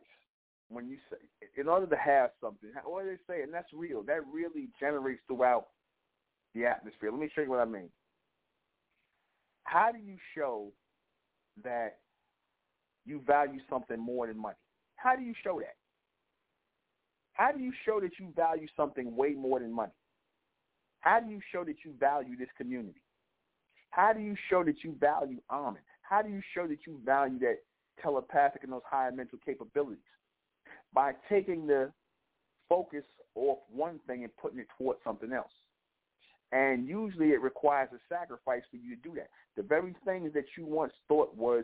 When 0.69 0.87
you 0.89 0.97
say, 1.11 1.17
in 1.61 1.67
order 1.67 1.85
to 1.85 1.95
have 1.95 2.31
something, 2.41 2.71
what 2.85 3.03
do 3.03 3.09
they 3.11 3.33
say? 3.33 3.43
And 3.43 3.53
that's 3.53 3.71
real. 3.71 4.01
That 4.01 4.21
really 4.31 4.69
generates 4.79 5.21
throughout 5.27 5.67
the 6.55 6.65
atmosphere. 6.65 7.11
Let 7.11 7.19
me 7.19 7.29
show 7.35 7.41
you 7.41 7.51
what 7.51 7.59
I 7.59 7.65
mean. 7.65 7.89
How 9.65 9.91
do 9.91 9.99
you 9.99 10.17
show 10.35 10.71
that 11.63 11.99
you 13.05 13.21
value 13.25 13.59
something 13.69 13.99
more 13.99 14.27
than 14.27 14.37
money? 14.37 14.55
How 14.95 15.15
do 15.15 15.23
you 15.23 15.33
show 15.43 15.59
that? 15.59 15.75
How 17.33 17.51
do 17.51 17.61
you 17.61 17.73
show 17.85 17.99
that 17.99 18.11
you 18.19 18.31
value 18.35 18.67
something 18.77 19.15
way 19.15 19.31
more 19.31 19.59
than 19.59 19.73
money? 19.73 19.91
How 21.01 21.19
do 21.19 21.29
you 21.29 21.39
show 21.51 21.63
that 21.65 21.75
you 21.83 21.93
value 21.99 22.35
this 22.37 22.49
community? 22.57 23.01
How 23.91 24.13
do 24.13 24.21
you 24.21 24.35
show 24.49 24.63
that 24.63 24.83
you 24.83 24.95
value 24.99 25.39
Amen? 25.51 25.81
How 26.01 26.21
do 26.21 26.29
you 26.29 26.41
show 26.53 26.67
that 26.67 26.79
you 26.87 26.99
value 27.05 27.39
that 27.39 27.57
telepathic 28.01 28.63
and 28.63 28.71
those 28.71 28.81
higher 28.89 29.11
mental 29.11 29.39
capabilities? 29.45 30.03
By 30.93 31.13
taking 31.29 31.67
the 31.67 31.91
focus 32.69 33.03
off 33.35 33.59
one 33.71 33.99
thing 34.07 34.23
and 34.23 34.35
putting 34.37 34.59
it 34.59 34.67
towards 34.77 34.99
something 35.03 35.31
else. 35.31 35.51
And 36.51 36.87
usually 36.87 37.29
it 37.29 37.41
requires 37.41 37.89
a 37.93 37.99
sacrifice 38.07 38.61
for 38.71 38.77
you 38.77 38.95
to 38.95 39.01
do 39.01 39.13
that. 39.15 39.29
The 39.57 39.63
very 39.63 39.93
things 40.05 40.31
that 40.33 40.45
you 40.57 40.65
once 40.65 40.93
thought 41.07 41.35
was 41.35 41.63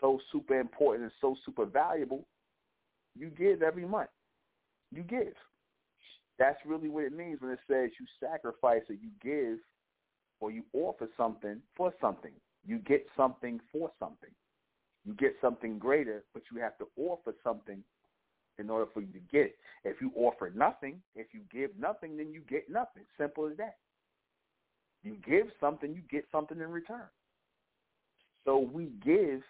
so 0.00 0.18
super 0.32 0.58
important 0.58 1.04
and 1.04 1.12
so 1.20 1.36
super 1.44 1.64
valuable, 1.64 2.26
you 3.18 3.30
give 3.30 3.62
every 3.62 3.86
month. 3.86 4.10
You 4.92 5.02
give. 5.02 5.34
That's 6.38 6.58
really 6.66 6.88
what 6.88 7.04
it 7.04 7.16
means 7.16 7.40
when 7.40 7.50
it 7.50 7.58
says 7.68 7.90
you 7.98 8.06
sacrifice 8.20 8.82
or 8.88 8.94
you 8.94 9.10
give 9.22 9.58
or 10.40 10.50
you 10.50 10.64
offer 10.72 11.08
something 11.16 11.60
for 11.76 11.92
something. 12.00 12.32
You 12.66 12.78
get 12.78 13.06
something 13.16 13.60
for 13.72 13.90
something. 13.98 14.30
You 15.04 15.14
get 15.14 15.36
something 15.40 15.78
greater, 15.78 16.24
but 16.34 16.42
you 16.52 16.60
have 16.60 16.76
to 16.78 16.86
offer 16.96 17.34
something 17.42 17.82
in 18.58 18.70
order 18.70 18.86
for 18.92 19.00
you 19.00 19.12
to 19.12 19.20
get 19.30 19.46
it. 19.46 19.56
If 19.84 20.00
you 20.00 20.10
offer 20.16 20.52
nothing, 20.54 21.00
if 21.14 21.28
you 21.32 21.40
give 21.52 21.70
nothing, 21.78 22.16
then 22.16 22.32
you 22.32 22.40
get 22.48 22.68
nothing. 22.68 23.04
Simple 23.18 23.46
as 23.46 23.56
that. 23.58 23.76
You 25.02 25.16
give 25.26 25.46
something, 25.60 25.94
you 25.94 26.02
get 26.10 26.24
something 26.32 26.60
in 26.60 26.70
return. 26.70 27.06
So 28.44 28.58
we 28.58 28.90
give 29.04 29.42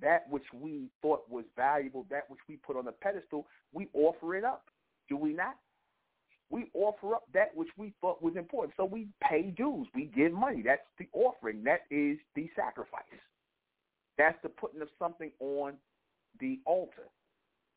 that 0.00 0.28
which 0.30 0.44
we 0.52 0.88
thought 1.02 1.22
was 1.28 1.44
valuable, 1.56 2.06
that 2.10 2.28
which 2.28 2.40
we 2.48 2.56
put 2.56 2.76
on 2.76 2.88
a 2.88 2.92
pedestal, 2.92 3.46
we 3.72 3.88
offer 3.94 4.36
it 4.36 4.44
up. 4.44 4.64
Do 5.08 5.16
we 5.16 5.32
not? 5.32 5.56
We 6.50 6.70
offer 6.74 7.14
up 7.14 7.24
that 7.34 7.54
which 7.54 7.68
we 7.76 7.92
thought 8.00 8.22
was 8.22 8.36
important. 8.36 8.74
So 8.76 8.84
we 8.84 9.08
pay 9.22 9.52
dues. 9.56 9.86
We 9.94 10.04
give 10.04 10.32
money. 10.32 10.62
That's 10.64 10.80
the 10.98 11.08
offering. 11.12 11.62
That 11.64 11.80
is 11.90 12.18
the 12.34 12.48
sacrifice. 12.56 13.02
That's 14.16 14.38
the 14.42 14.48
putting 14.48 14.80
of 14.80 14.88
something 14.98 15.30
on 15.40 15.74
the 16.40 16.58
altar. 16.64 17.08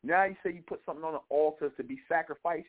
Now 0.02 0.24
you 0.24 0.36
say 0.44 0.52
you 0.52 0.62
put 0.66 0.80
something 0.84 1.04
on 1.04 1.12
the 1.12 1.20
altar 1.28 1.70
to 1.76 1.84
be 1.84 1.98
sacrificed 2.08 2.66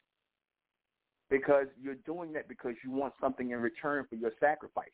because 1.30 1.66
you're 1.82 1.96
doing 2.06 2.34
that 2.34 2.48
because 2.48 2.76
you 2.84 2.92
want 2.92 3.14
something 3.20 3.52
in 3.52 3.60
return 3.60 4.06
for 4.10 4.16
your 4.16 4.32
sacrifice. 4.40 4.88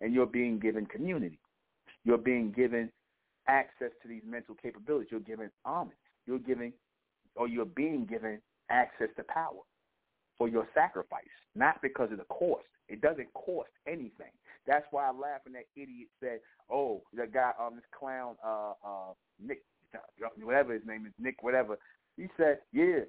And 0.00 0.12
you're 0.12 0.26
being 0.26 0.58
given 0.58 0.84
community. 0.86 1.38
You're 2.04 2.18
being 2.18 2.50
given 2.50 2.90
access 3.48 3.90
to 4.02 4.08
these 4.08 4.22
mental 4.24 4.54
capabilities. 4.54 5.08
You're 5.10 5.20
given 5.20 5.50
homage. 5.64 5.96
You're 6.26 6.38
giving 6.38 6.72
or 7.36 7.48
you're 7.48 7.64
being 7.64 8.04
given 8.04 8.40
access 8.70 9.08
to 9.16 9.24
power 9.24 9.60
for 10.38 10.48
your 10.48 10.66
sacrifice, 10.74 11.24
not 11.54 11.80
because 11.82 12.10
of 12.12 12.18
the 12.18 12.24
cost. 12.24 12.64
It 12.88 13.00
doesn't 13.00 13.32
cost 13.32 13.70
anything. 13.86 14.32
That's 14.66 14.86
why 14.90 15.06
I 15.06 15.12
laugh 15.12 15.40
when 15.44 15.54
that 15.54 15.66
idiot 15.76 16.08
said, 16.20 16.40
"Oh, 16.70 17.02
the 17.12 17.26
guy, 17.26 17.52
um, 17.58 17.76
this 17.76 17.84
clown, 17.90 18.36
uh, 18.44 18.74
uh, 18.84 19.12
Nick, 19.40 19.64
whatever 20.40 20.72
his 20.72 20.84
name 20.86 21.06
is, 21.06 21.12
Nick, 21.18 21.42
whatever." 21.42 21.78
He 22.16 22.28
said, 22.36 22.60
"Yeah, 22.72 23.00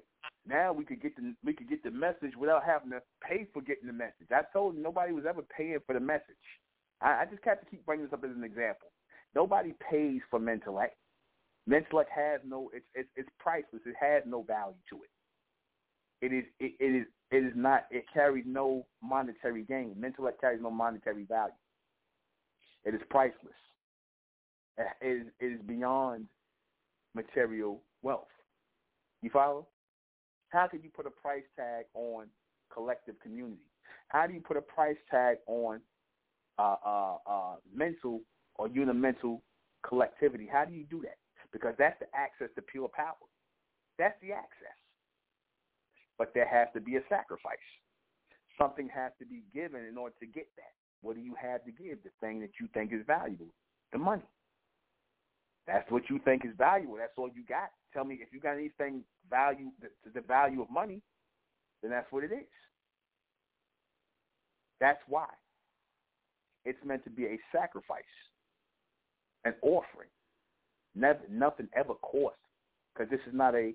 now 0.46 0.72
we 0.72 0.84
could 0.84 1.02
get 1.02 1.16
the 1.16 1.34
we 1.44 1.52
could 1.52 1.68
get 1.68 1.82
the 1.82 1.90
message 1.90 2.36
without 2.36 2.64
having 2.64 2.90
to 2.90 3.02
pay 3.20 3.44
for 3.52 3.62
getting 3.62 3.86
the 3.86 3.92
message." 3.92 4.30
I 4.30 4.42
told 4.52 4.74
him 4.74 4.82
nobody 4.82 5.12
was 5.12 5.26
ever 5.26 5.42
paying 5.42 5.78
for 5.86 5.92
the 5.92 6.00
message. 6.00 6.60
I, 7.00 7.22
I 7.22 7.24
just 7.26 7.44
have 7.44 7.60
to 7.60 7.66
keep 7.66 7.84
bringing 7.84 8.06
this 8.06 8.12
up 8.12 8.24
as 8.24 8.30
an 8.30 8.44
example. 8.44 8.88
Nobody 9.34 9.74
pays 9.90 10.20
for 10.30 10.38
Mentellect. 10.38 10.96
Mentellect 11.68 12.10
has 12.14 12.40
no 12.46 12.70
it's 12.74 12.86
it's, 12.94 13.08
it's 13.16 13.28
priceless. 13.38 13.82
It 13.86 13.96
has 13.98 14.22
no 14.26 14.42
value 14.42 14.74
to 14.90 15.00
it. 15.02 16.26
It 16.26 16.36
is 16.36 16.44
it, 16.60 16.74
it 16.78 16.96
is 17.00 17.06
it 17.30 17.44
is 17.44 17.52
not 17.56 17.86
it 17.90 18.04
carries 18.12 18.44
no 18.46 18.86
monetary 19.02 19.62
gain. 19.62 19.94
Mentellect 19.98 20.40
carries 20.40 20.62
no 20.62 20.70
monetary 20.70 21.24
value. 21.24 21.52
It 22.84 22.94
is 22.94 23.00
priceless. 23.08 23.54
It 24.76 25.06
is, 25.06 25.26
it 25.40 25.46
is 25.46 25.60
beyond 25.66 26.26
material 27.14 27.82
wealth. 28.02 28.26
You 29.22 29.30
follow? 29.30 29.66
How 30.50 30.68
can 30.68 30.80
you 30.82 30.90
put 30.94 31.06
a 31.06 31.10
price 31.10 31.44
tag 31.56 31.86
on 31.94 32.26
collective 32.72 33.14
community? 33.22 33.62
How 34.08 34.26
do 34.26 34.34
you 34.34 34.40
put 34.40 34.56
a 34.56 34.62
price 34.62 34.96
tag 35.10 35.38
on 35.46 35.80
uh, 36.58 36.76
uh, 36.84 37.16
uh, 37.26 37.54
mental 37.74 38.20
or 38.56 38.68
unimental 38.68 39.40
collectivity? 39.86 40.48
How 40.50 40.64
do 40.64 40.72
you 40.72 40.84
do 40.90 41.00
that? 41.02 41.18
Because 41.52 41.74
that's 41.78 41.98
the 42.00 42.06
access 42.14 42.48
to 42.56 42.62
pure 42.62 42.88
power. 42.88 43.14
That's 43.98 44.16
the 44.20 44.32
access. 44.32 44.76
But 46.18 46.32
there 46.34 46.46
has 46.46 46.68
to 46.74 46.80
be 46.80 46.96
a 46.96 47.02
sacrifice. 47.08 47.58
Something 48.58 48.88
has 48.94 49.12
to 49.18 49.26
be 49.26 49.42
given 49.52 49.84
in 49.84 49.98
order 49.98 50.14
to 50.20 50.26
get 50.26 50.46
that. 50.56 50.74
What 51.02 51.16
do 51.16 51.22
you 51.22 51.34
have 51.40 51.64
to 51.64 51.72
give? 51.72 51.98
The 52.02 52.10
thing 52.20 52.40
that 52.40 52.52
you 52.60 52.68
think 52.72 52.92
is 52.92 53.02
valuable, 53.06 53.52
the 53.92 53.98
money. 53.98 54.22
That's 55.66 55.90
what 55.90 56.08
you 56.08 56.20
think 56.24 56.44
is 56.44 56.52
valuable. 56.56 56.96
That's 56.96 57.12
all 57.16 57.30
you 57.34 57.42
got. 57.48 57.70
Tell 57.92 58.04
me 58.04 58.18
if 58.20 58.32
you 58.32 58.40
got 58.40 58.54
anything 58.54 59.02
value 59.30 59.70
the 60.14 60.20
value 60.20 60.62
of 60.62 60.70
money, 60.70 61.02
then 61.82 61.90
that's 61.90 62.10
what 62.10 62.24
it 62.24 62.32
is. 62.32 62.46
That's 64.80 65.00
why. 65.08 65.28
It's 66.64 66.78
meant 66.84 67.04
to 67.04 67.10
be 67.10 67.26
a 67.26 67.38
sacrifice, 67.52 68.02
an 69.44 69.54
offering. 69.62 70.08
Never, 70.94 71.20
nothing 71.30 71.68
ever 71.76 71.94
costs 71.94 72.38
because 72.92 73.10
this 73.10 73.20
is 73.26 73.34
not 73.34 73.54
a 73.54 73.72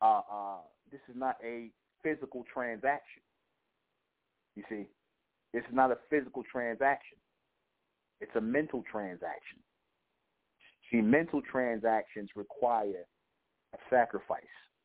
uh, 0.00 0.20
uh, 0.30 0.56
this 0.92 1.00
is 1.08 1.16
not 1.16 1.36
a 1.44 1.70
physical 2.02 2.44
transaction. 2.52 3.22
You 4.54 4.62
see, 4.68 4.86
this 5.52 5.62
is 5.68 5.74
not 5.74 5.90
a 5.90 5.98
physical 6.10 6.42
transaction. 6.50 7.18
It's 8.20 8.34
a 8.36 8.40
mental 8.40 8.82
transaction. 8.90 9.58
See, 10.90 11.00
mental 11.00 11.42
transactions 11.50 12.30
require 12.34 13.04
a 13.74 13.78
sacrifice. 13.90 14.42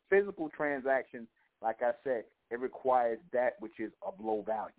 Physical 0.09 0.49
transactions, 0.55 1.27
like 1.61 1.77
I 1.81 1.91
said, 2.03 2.23
it 2.51 2.59
requires 2.59 3.19
that 3.31 3.53
which 3.59 3.79
is 3.79 3.91
of 4.05 4.13
low 4.21 4.43
value. 4.45 4.71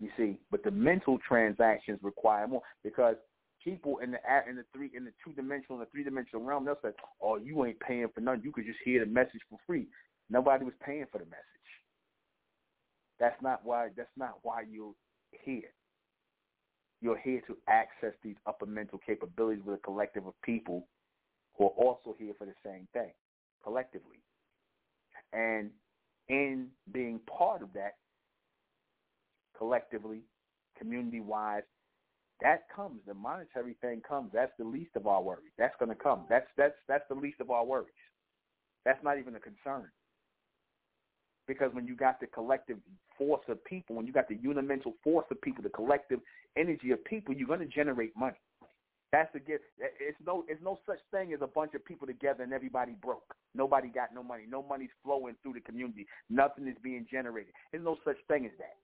You 0.00 0.10
see, 0.16 0.38
but 0.50 0.62
the 0.62 0.70
mental 0.70 1.18
transactions 1.26 1.98
require 2.02 2.46
more 2.46 2.62
because 2.84 3.16
people 3.66 3.98
in 3.98 4.12
the 4.12 4.18
in 4.48 4.54
the 4.54 4.64
three 4.72 4.90
in 4.94 5.04
the 5.04 5.12
two 5.24 5.32
dimensional 5.32 5.78
and 5.78 5.86
the 5.86 5.90
three 5.90 6.04
dimensional 6.04 6.44
realm 6.44 6.64
they'll 6.64 6.78
say, 6.82 6.92
"Oh, 7.20 7.36
you 7.36 7.64
ain't 7.66 7.80
paying 7.80 8.08
for 8.14 8.20
nothing. 8.20 8.42
You 8.44 8.52
could 8.52 8.64
just 8.64 8.78
hear 8.84 9.04
the 9.04 9.10
message 9.10 9.40
for 9.50 9.58
free." 9.66 9.88
Nobody 10.30 10.64
was 10.64 10.74
paying 10.80 11.06
for 11.10 11.18
the 11.18 11.24
message. 11.24 11.44
That's 13.18 13.40
not 13.42 13.64
why. 13.64 13.88
That's 13.96 14.16
not 14.16 14.38
why 14.42 14.62
you're 14.70 14.94
here. 15.32 15.72
You're 17.00 17.18
here 17.18 17.42
to 17.48 17.56
access 17.68 18.14
these 18.22 18.36
upper 18.46 18.66
mental 18.66 19.00
capabilities 19.04 19.64
with 19.64 19.78
a 19.78 19.82
collective 19.82 20.26
of 20.26 20.34
people 20.42 20.86
who 21.58 21.64
are 21.64 21.76
also 21.76 22.14
here 22.18 22.34
for 22.38 22.46
the 22.46 22.54
same 22.64 22.86
thing, 22.92 23.12
collectively. 23.62 24.22
And 25.32 25.70
in 26.28 26.68
being 26.92 27.20
part 27.26 27.62
of 27.62 27.72
that, 27.74 27.96
collectively, 29.56 30.22
community-wise, 30.78 31.62
that 32.42 32.64
comes. 32.74 33.00
The 33.06 33.14
monetary 33.14 33.76
thing 33.80 34.02
comes. 34.06 34.30
That's 34.32 34.52
the 34.58 34.64
least 34.64 34.90
of 34.96 35.06
our 35.06 35.22
worries. 35.22 35.52
That's 35.58 35.74
going 35.78 35.88
to 35.88 35.94
come. 35.94 36.24
That's 36.28 36.46
that's 36.56 36.74
that's 36.88 37.04
the 37.08 37.14
least 37.14 37.40
of 37.40 37.50
our 37.50 37.64
worries. 37.64 37.88
That's 38.84 39.02
not 39.02 39.18
even 39.18 39.34
a 39.36 39.40
concern. 39.40 39.90
Because 41.48 41.72
when 41.72 41.86
you 41.86 41.96
got 41.96 42.20
the 42.20 42.26
collective 42.26 42.78
force 43.16 43.44
of 43.48 43.64
people, 43.64 43.96
when 43.96 44.06
you 44.06 44.12
got 44.12 44.28
the 44.28 44.36
unimental 44.36 44.92
force 45.02 45.26
of 45.30 45.40
people, 45.40 45.62
the 45.62 45.70
collective 45.70 46.20
energy 46.56 46.90
of 46.90 47.04
people, 47.04 47.34
you're 47.34 47.46
going 47.46 47.60
to 47.60 47.66
generate 47.66 48.16
money. 48.16 48.36
That's 49.12 49.32
the 49.32 49.38
gift. 49.38 49.64
It's 49.78 50.18
no, 50.26 50.44
it's 50.48 50.62
no 50.62 50.78
such 50.84 50.98
thing 51.10 51.32
as 51.32 51.40
a 51.40 51.46
bunch 51.46 51.74
of 51.74 51.84
people 51.84 52.06
together 52.06 52.42
and 52.42 52.52
everybody 52.52 52.92
broke. 53.00 53.34
Nobody 53.54 53.88
got 53.88 54.12
no 54.12 54.22
money. 54.22 54.42
No 54.48 54.62
money's 54.62 54.90
flowing 55.04 55.36
through 55.42 55.54
the 55.54 55.60
community. 55.60 56.06
Nothing 56.28 56.66
is 56.66 56.76
being 56.82 57.06
generated. 57.10 57.52
There's 57.70 57.84
no 57.84 57.96
such 58.04 58.16
thing 58.28 58.44
as 58.46 58.52
that. 58.58 58.76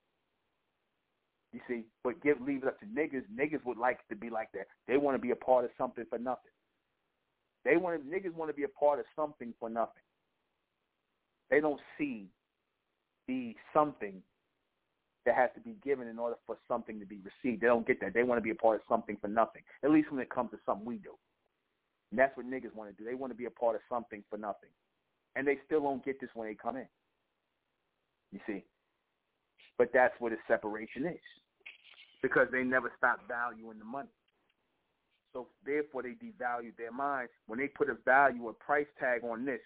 You 1.53 1.61
see, 1.69 1.83
but 2.03 2.23
give 2.23 2.41
leave 2.41 2.63
it 2.63 2.69
up 2.69 2.81
to 2.81 2.87
niggas. 2.87 3.25
Niggas 3.35 3.65
would 3.65 3.77
like 3.77 4.07
to 4.09 4.17
be 4.17 4.31
like 4.31 4.49
that. 4.55 4.67
They 4.89 4.97
want 4.97 5.17
to 5.17 5.21
be 5.21 5.33
a 5.33 5.37
part 5.37 5.65
of 5.65 5.71
something 5.77 6.05
for 6.09 6.19
nothing. 6.19 6.53
They 7.65 7.77
want 7.77 8.11
niggas 8.11 8.35
want 8.35 8.51
to 8.51 8.55
be 8.55 8.65
a 8.65 8.69
part 8.69 8.99
of 8.99 9.05
something 9.15 9.53
for 9.61 9.69
nothing. 9.69 10.03
They 11.51 11.61
don't 11.61 11.81
see 11.99 12.29
the 13.29 13.55
something 13.75 14.23
that 15.25 15.35
has 15.35 15.51
to 15.55 15.61
be 15.61 15.77
given 15.85 16.09
in 16.09 16.19
order 16.19 16.37
for 16.47 16.57
something 16.67 16.99
to 16.99 17.07
be 17.07 17.19
received. 17.19 17.63
They 17.63 17.67
don't 17.67 17.87
get 17.87 18.01
that. 18.01 18.15
They 18.15 18.23
want 18.23 18.39
to 18.39 18.43
be 18.43 18.51
a 18.51 18.55
part 18.55 18.77
of 18.77 18.83
something 18.89 19.17
for 19.21 19.29
nothing. 19.29 19.63
At 19.85 19.91
least 19.91 20.11
when 20.11 20.21
it 20.21 20.31
comes 20.31 20.51
to 20.51 20.59
something 20.67 20.85
we 20.85 20.97
do. 20.97 21.13
And 22.11 22.19
that's 22.19 22.37
what 22.37 22.47
niggas 22.47 22.75
want 22.75 22.91
to 22.91 22.97
do. 22.97 23.09
They 23.09 23.15
want 23.15 23.33
to 23.33 23.37
be 23.37 23.45
a 23.45 23.51
part 23.51 23.77
of 23.77 23.83
something 23.89 24.25
for 24.29 24.39
nothing. 24.39 24.71
And 25.37 25.47
they 25.47 25.59
still 25.65 25.81
don't 25.83 26.05
get 26.05 26.21
this 26.21 26.31
when 26.35 26.49
they 26.49 26.55
come 26.55 26.77
in. 26.77 26.89
You 28.33 28.41
see? 28.47 28.65
But 29.79 29.91
that's 29.95 30.15
what 30.19 30.33
the 30.33 30.39
separation 30.49 31.07
is. 31.07 31.42
Because 32.23 32.49
they 32.53 32.63
never 32.63 32.93
stop 32.97 33.21
valuing 33.27 33.79
the 33.79 33.85
money. 33.85 34.09
So 35.33 35.49
therefore 35.65 36.03
they 36.03 36.11
devalue 36.11 36.77
their 36.77 36.93
mind. 36.93 37.29
When 37.47 37.59
they 37.59 37.69
put 37.69 37.91
a 37.91 37.97
value, 38.05 38.49
a 38.49 38.53
price 38.53 38.87
tag 39.01 39.25
on 39.25 39.45
this, 39.45 39.61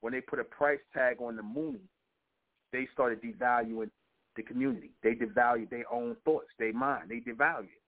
when 0.00 0.12
they 0.12 0.20
put 0.20 0.38
a 0.38 0.44
price 0.44 0.80
tag 0.92 1.16
on 1.20 1.36
the 1.36 1.42
moon, 1.42 1.80
they 2.72 2.86
started 2.92 3.22
devaluing 3.22 3.90
the 4.36 4.42
community. 4.42 4.90
They 5.02 5.14
devalue 5.14 5.68
their 5.70 5.90
own 5.90 6.16
thoughts, 6.24 6.48
their 6.58 6.72
mind. 6.72 7.08
They 7.08 7.20
devalue 7.20 7.64
it. 7.64 7.82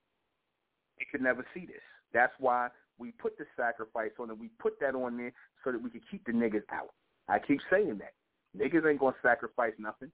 They 0.98 1.06
could 1.10 1.22
never 1.22 1.46
see 1.52 1.66
this. 1.66 1.82
That's 2.12 2.32
why 2.38 2.68
we 2.98 3.12
put 3.12 3.36
the 3.38 3.44
sacrifice 3.56 4.12
on 4.18 4.30
it. 4.30 4.38
We 4.38 4.48
put 4.58 4.80
that 4.80 4.94
on 4.94 5.16
there 5.16 5.32
so 5.64 5.72
that 5.72 5.82
we 5.82 5.90
could 5.90 6.02
keep 6.10 6.24
the 6.24 6.32
niggas 6.32 6.62
out. 6.72 6.94
I 7.28 7.38
keep 7.38 7.60
saying 7.70 7.98
that. 7.98 8.14
Niggas 8.56 8.88
ain't 8.88 9.00
gonna 9.00 9.14
sacrifice 9.22 9.74
nothing. 9.78 10.10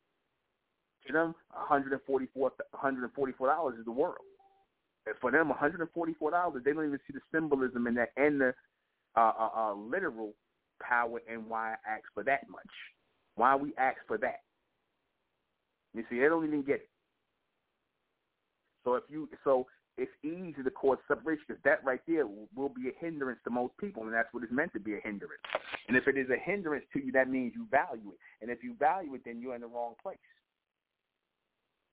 To 1.07 1.13
them, 1.13 1.35
$144, 1.71 2.29
$144 2.35 3.79
is 3.79 3.85
the 3.85 3.91
world. 3.91 4.17
And 5.07 5.15
for 5.21 5.31
them, 5.31 5.53
$144, 5.53 6.65
they 6.65 6.73
don't 6.73 6.87
even 6.87 6.99
see 7.07 7.13
the 7.13 7.21
symbolism 7.33 7.87
in 7.87 7.95
that 7.95 8.11
and 8.17 8.41
the 8.41 8.55
uh, 9.17 9.33
uh, 9.39 9.51
uh, 9.57 9.75
literal 9.75 10.33
power 10.83 11.21
and 11.31 11.47
why 11.49 11.73
I 11.73 11.97
ask 11.97 12.05
for 12.15 12.25
that 12.25 12.49
much. 12.49 12.63
Why 13.37 13.55
we 13.55 13.73
ask 13.79 13.99
for 14.07 14.19
that. 14.19 14.41
You 15.95 16.05
see, 16.11 16.19
they 16.19 16.27
don't 16.27 16.47
even 16.47 16.63
get 16.63 16.77
it. 16.77 16.89
So 18.85 18.95
if 18.95 19.05
you, 19.09 19.29
so 19.45 19.67
it's 19.97 20.11
easy 20.23 20.63
to 20.63 20.71
cause 20.71 20.99
separation 21.07 21.45
because 21.49 21.63
that 21.65 21.85
right 21.85 22.01
there 22.07 22.27
will 22.27 22.69
be 22.69 22.89
a 22.89 23.05
hindrance 23.05 23.39
to 23.45 23.51
most 23.51 23.77
people, 23.79 24.03
and 24.03 24.13
that's 24.13 24.29
what 24.33 24.43
it's 24.43 24.53
meant 24.53 24.73
to 24.73 24.81
be 24.81 24.95
a 24.95 25.01
hindrance. 25.03 25.41
And 25.89 25.97
if 25.97 26.09
it 26.09 26.19
is 26.19 26.29
a 26.31 26.39
hindrance 26.39 26.85
to 26.93 27.05
you, 27.05 27.13
that 27.13 27.31
means 27.31 27.53
you 27.55 27.67
value 27.71 28.11
it. 28.11 28.19
And 28.43 28.51
if 28.51 28.65
you 28.65 28.75
value 28.79 29.15
it, 29.15 29.23
then 29.25 29.41
you're 29.41 29.55
in 29.55 29.61
the 29.61 29.69
wrong 29.69 29.95
place. 30.03 30.19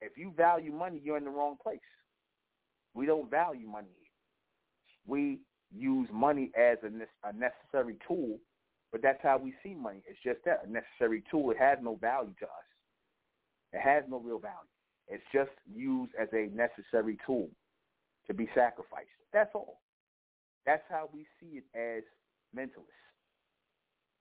If 0.02 0.18
you 0.18 0.34
value 0.36 0.72
money, 0.72 0.99
you're 1.03 1.18
in 1.18 1.26
the 1.26 1.30
wrong 1.30 1.57
place. 1.61 1.80
We 2.94 3.06
don't 3.06 3.30
value 3.30 3.68
money. 3.68 3.88
We 5.06 5.40
use 5.73 6.10
money 6.11 6.52
as 6.57 6.78
a, 6.84 7.28
a 7.28 7.34
necessary 7.34 7.98
tool, 8.07 8.38
but 8.91 9.02
that's 9.02 9.22
how 9.23 9.38
we 9.38 9.53
see 9.64 9.73
money. 9.73 10.03
It's 10.07 10.19
just 10.23 10.40
that, 10.45 10.64
a 10.68 10.69
necessary 10.69 11.23
tool. 11.32 11.52
It 11.52 11.57
has 11.57 11.78
no 11.82 11.95
value 11.95 12.34
to 12.40 12.45
us. 12.45 12.68
It 13.73 13.80
has 13.80 14.03
no 14.10 14.19
real 14.19 14.40
value. 14.40 14.56
It's 15.07 15.23
just 15.34 15.52
used 15.73 16.11
as 16.19 16.28
a 16.34 16.49
necessary 16.56 17.18
tool 17.26 17.49
to 18.28 18.34
be 18.34 18.49
sacrificed. 18.56 19.10
That's 19.34 19.52
all. 19.53 19.80
That's 20.65 20.84
how 20.90 21.10
we 21.14 21.26
see 21.40 21.60
it 21.60 21.64
as 21.76 22.03
mentalists. 22.56 22.86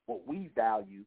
What 0.06 0.26
we 0.26 0.50
value 0.54 1.04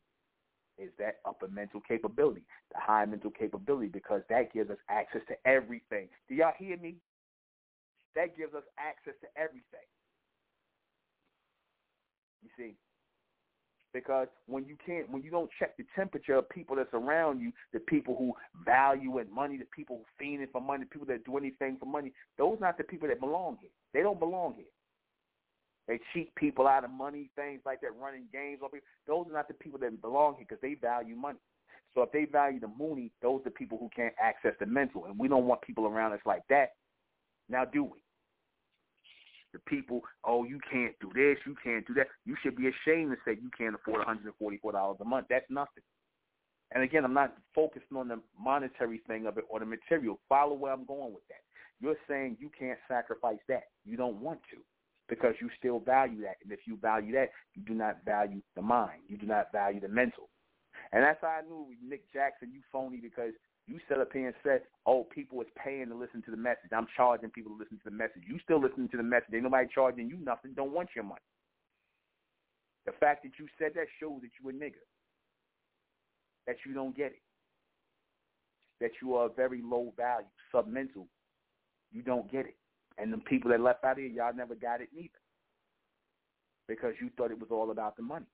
is 0.78 0.90
that 1.00 1.18
upper 1.26 1.48
mental 1.48 1.82
capability, 1.88 2.44
the 2.74 2.80
high 2.80 3.06
mental 3.06 3.32
capability, 3.32 3.88
because 3.88 4.22
that 4.30 4.54
gives 4.54 4.70
us 4.70 4.78
access 4.90 5.22
to 5.28 5.36
everything. 5.48 6.08
Do 6.28 6.36
y'all 6.36 6.54
hear 6.58 6.78
me? 6.78 6.96
That 8.16 8.38
gives 8.38 8.54
us 8.54 8.64
access 8.78 9.14
to 9.22 9.28
everything. 9.42 9.88
You 12.44 12.50
see, 12.58 12.76
because 13.94 14.28
when 14.48 14.66
you 14.66 14.76
can't, 14.86 15.10
when 15.10 15.24
you 15.24 15.32
don't 15.32 15.50
check 15.60 15.78
the 15.78 15.86
temperature 15.96 16.36
of 16.36 16.50
people 16.50 16.76
that's 16.76 16.94
around 16.94 17.40
you, 17.40 17.52
the 17.72 17.80
people 17.80 18.16
who 18.18 18.34
value 18.66 19.20
and 19.20 19.32
money, 19.32 19.58
the 19.58 19.68
people 19.76 20.02
who 20.02 20.26
fiending 20.26 20.52
for 20.52 20.62
money, 20.62 20.84
the 20.84 20.90
people 20.90 21.08
that 21.08 21.24
do 21.26 21.38
anything 21.38 21.78
for 21.80 21.86
money, 21.86 22.12
those 22.38 22.58
not 22.60 22.78
the 22.78 22.84
people 22.84 23.08
that 23.08 23.20
belong 23.20 23.58
here. 23.62 23.70
They 23.94 24.02
don't 24.02 24.20
belong 24.20 24.56
here. 24.56 24.66
They 25.88 26.00
cheat 26.14 26.34
people 26.36 26.68
out 26.68 26.86
of 26.86 26.92
money, 26.92 27.30
things 27.36 27.62
like 27.66 27.82
that, 27.82 27.90
running 28.00 28.26
games. 28.32 28.60
Those 29.08 29.28
are 29.30 29.34
not 29.34 29.48
the 29.48 29.54
people 29.54 29.80
that 29.80 30.02
belong 30.02 30.36
here 30.36 30.46
because 30.48 30.62
they 30.62 30.76
value 30.76 31.16
money. 31.16 31.40
So 31.94 32.02
if 32.02 32.12
they 32.12 32.26
value 32.26 32.60
the 32.60 32.70
money, 32.70 33.12
those 33.22 33.42
are 33.42 33.46
the 33.46 33.52
people 33.52 33.78
who 33.78 33.90
can't 33.96 34.14
access 34.22 34.54
the 34.60 34.66
mental, 34.66 35.06
and 35.06 35.20
we 35.20 35.28
don't 35.28 35.46
want 35.46 35.62
people 35.62 35.86
around 35.86 36.14
us 36.14 36.22
like 36.26 36.42
that. 36.50 36.70
Now, 37.50 37.66
do 37.66 37.84
we? 37.84 38.04
the 39.54 39.60
people, 39.60 40.02
oh, 40.26 40.44
you 40.44 40.60
can't 40.70 40.94
do 41.00 41.10
this, 41.14 41.38
you 41.46 41.56
can't 41.64 41.88
do 41.88 41.94
that. 41.94 42.08
You 42.26 42.36
should 42.42 42.56
be 42.56 42.68
ashamed 42.68 43.12
to 43.12 43.18
say 43.26 43.38
you 43.40 43.52
can't 43.56 43.76
afford 43.76 44.06
$144 44.06 45.00
a 45.00 45.06
month. 45.06 45.28
That's 45.30 45.46
nothing. 45.50 45.84
And 46.72 46.84
again, 46.84 47.06
I'm 47.06 47.14
not 47.14 47.36
focusing 47.54 47.96
on 47.96 48.08
the 48.08 48.20
monetary 48.38 49.02
thing 49.08 49.28
of 49.28 49.38
it 49.38 49.46
or 49.48 49.60
the 49.60 49.66
material. 49.66 50.20
Follow 50.28 50.56
where 50.56 50.74
I'm 50.74 50.86
going 50.86 51.14
with 51.14 51.26
that. 51.30 51.44
You're 51.80 51.96
saying 52.10 52.38
you 52.40 52.50
can't 52.58 52.80
sacrifice 52.88 53.38
that. 53.48 53.66
You 53.86 53.96
don't 53.96 54.18
want 54.18 54.40
to 54.52 54.58
because 55.10 55.36
you 55.42 55.50
still 55.58 55.80
value 55.80 56.22
that. 56.22 56.38
And 56.44 56.52
if 56.52 56.60
you 56.66 56.78
value 56.78 57.14
that, 57.14 57.30
you 57.56 57.62
do 57.64 57.74
not 57.74 57.98
value 58.06 58.42
the 58.56 58.62
mind. 58.62 59.02
You 59.08 59.18
do 59.18 59.26
not 59.26 59.52
value 59.52 59.80
the 59.80 59.88
mental. 59.90 60.30
And 60.92 61.04
that's 61.04 61.20
how 61.22 61.28
I 61.28 61.42
knew 61.42 61.68
Nick 61.86 62.12
Jackson, 62.14 62.52
you 62.54 62.62
phony 62.72 62.98
because 62.98 63.34
you 63.68 63.80
set 63.88 64.00
up 64.00 64.12
here 64.12 64.28
and 64.28 64.36
said, 64.44 64.62
oh, 64.86 65.04
people 65.04 65.42
is 65.42 65.48
paying 65.62 65.88
to 65.88 65.96
listen 65.96 66.22
to 66.24 66.32
the 66.32 66.38
message. 66.38 66.72
I'm 66.76 66.88
charging 66.96 67.30
people 67.30 67.54
to 67.54 67.58
listen 67.58 67.78
to 67.78 67.90
the 67.90 67.96
message. 67.96 68.24
You 68.28 68.38
still 68.44 68.62
listening 68.62 68.90
to 68.90 68.98
the 68.98 69.04
message. 69.04 69.34
Ain't 69.34 69.44
nobody 69.44 69.68
charging 69.74 70.10
you 70.10 70.18
nothing. 70.18 70.54
Don't 70.56 70.74
want 70.74 70.90
your 70.96 71.06
money. 71.06 71.22
The 72.86 72.92
fact 73.00 73.24
that 73.24 73.32
you 73.40 73.48
said 73.58 73.72
that 73.76 73.88
shows 74.00 74.22
that 74.22 74.32
you 74.42 74.50
a 74.50 74.54
nigga. 74.54 74.84
That 76.48 76.58
you 76.66 76.74
don't 76.74 76.96
get 76.96 77.14
it. 77.14 77.22
That 78.82 78.92
you 79.02 79.16
are 79.16 79.30
very 79.30 79.62
low 79.64 79.94
value, 79.96 80.28
submental. 80.54 81.08
You 81.94 82.02
don't 82.02 82.30
get 82.30 82.46
it. 82.46 82.58
And 82.98 83.12
the 83.12 83.18
people 83.18 83.52
that 83.52 83.60
left 83.60 83.84
out 83.84 83.98
here, 83.98 84.08
y'all 84.08 84.34
never 84.36 84.56
got 84.56 84.82
it 84.82 84.90
neither. 84.96 85.10
Because 86.68 86.94
you 87.02 87.10
thought 87.18 87.32
it 87.32 87.40
was 87.40 87.50
all 87.52 87.72
about 87.72 87.98
the 87.98 88.04
money. 88.04 88.26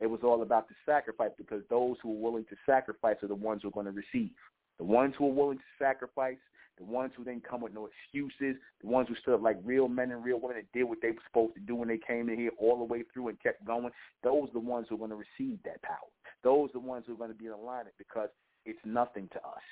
It 0.00 0.06
was 0.06 0.20
all 0.22 0.42
about 0.42 0.68
the 0.68 0.74
sacrifice 0.84 1.30
because 1.38 1.62
those 1.70 1.96
who 2.02 2.12
are 2.12 2.30
willing 2.30 2.44
to 2.50 2.56
sacrifice 2.66 3.16
are 3.22 3.28
the 3.28 3.34
ones 3.34 3.62
who 3.62 3.68
are 3.68 3.72
going 3.72 3.86
to 3.86 3.92
receive. 3.92 4.30
The 4.78 4.84
ones 4.84 5.14
who 5.16 5.26
are 5.26 5.32
willing 5.32 5.56
to 5.56 5.64
sacrifice, 5.78 6.36
the 6.76 6.84
ones 6.84 7.12
who 7.16 7.24
didn't 7.24 7.48
come 7.48 7.62
with 7.62 7.72
no 7.72 7.88
excuses, 7.88 8.60
the 8.82 8.86
ones 8.86 9.08
who 9.08 9.14
stood 9.16 9.34
up 9.34 9.42
like 9.42 9.56
real 9.64 9.88
men 9.88 10.10
and 10.10 10.22
real 10.22 10.38
women 10.38 10.58
and 10.58 10.66
did 10.74 10.84
what 10.84 10.98
they 11.00 11.12
were 11.12 11.22
supposed 11.26 11.54
to 11.54 11.60
do 11.60 11.74
when 11.76 11.88
they 11.88 11.98
came 11.98 12.28
in 12.28 12.36
here 12.38 12.50
all 12.58 12.76
the 12.76 12.84
way 12.84 13.04
through 13.12 13.28
and 13.28 13.42
kept 13.42 13.64
going, 13.64 13.90
those 14.22 14.50
are 14.50 14.52
the 14.52 14.58
ones 14.58 14.86
who 14.88 14.96
are 14.96 14.98
going 14.98 15.10
to 15.10 15.16
receive 15.16 15.58
that 15.64 15.80
power. 15.80 15.96
Those 16.44 16.68
are 16.70 16.74
the 16.74 16.80
ones 16.80 17.04
who 17.06 17.14
are 17.14 17.16
going 17.18 17.32
to 17.32 17.38
be 17.38 17.46
in 17.46 17.52
alignment 17.52 17.96
because 17.96 18.28
it's 18.66 18.78
nothing 18.84 19.28
to 19.32 19.38
us. 19.38 19.64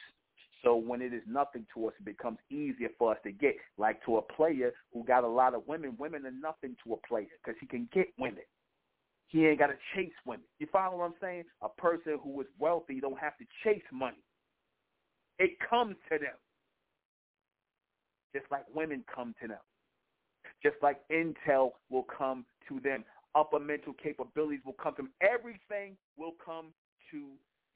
So 0.64 0.76
when 0.76 1.02
it 1.02 1.12
is 1.12 1.22
nothing 1.26 1.66
to 1.74 1.88
us, 1.88 1.94
it 2.00 2.06
becomes 2.06 2.38
easier 2.50 2.88
for 2.98 3.12
us 3.12 3.18
to 3.24 3.32
get. 3.32 3.54
Like 3.76 4.04
to 4.06 4.16
a 4.16 4.22
player 4.22 4.72
who 4.92 5.04
got 5.04 5.22
a 5.22 5.28
lot 5.28 5.54
of 5.54 5.62
women, 5.68 5.94
women 5.98 6.24
are 6.24 6.30
nothing 6.30 6.74
to 6.84 6.94
a 6.94 7.06
player 7.06 7.26
because 7.44 7.58
he 7.60 7.66
can 7.66 7.88
get 7.92 8.06
women. 8.18 8.44
He 9.28 9.46
ain't 9.46 9.58
got 9.58 9.66
to 9.66 9.76
chase 9.94 10.12
women. 10.24 10.46
You 10.58 10.66
follow 10.72 10.98
what 10.98 11.04
I'm 11.04 11.14
saying? 11.20 11.44
A 11.60 11.68
person 11.68 12.18
who 12.22 12.40
is 12.40 12.46
wealthy 12.58 13.00
don't 13.00 13.18
have 13.18 13.36
to 13.38 13.44
chase 13.62 13.82
money. 13.92 14.22
It 15.38 15.50
comes 15.68 15.96
to 16.10 16.18
them. 16.18 16.36
Just 18.34 18.46
like 18.50 18.64
women 18.74 19.04
come 19.12 19.34
to 19.42 19.48
them. 19.48 19.58
Just 20.62 20.76
like 20.82 21.00
intel 21.10 21.72
will 21.90 22.06
come 22.16 22.46
to 22.68 22.80
them. 22.80 23.04
Upper 23.34 23.58
mental 23.58 23.92
capabilities 23.92 24.60
will 24.64 24.76
come 24.80 24.94
to 24.94 25.02
them. 25.02 25.10
Everything 25.20 25.96
will 26.16 26.34
come 26.44 26.68
to 27.10 27.26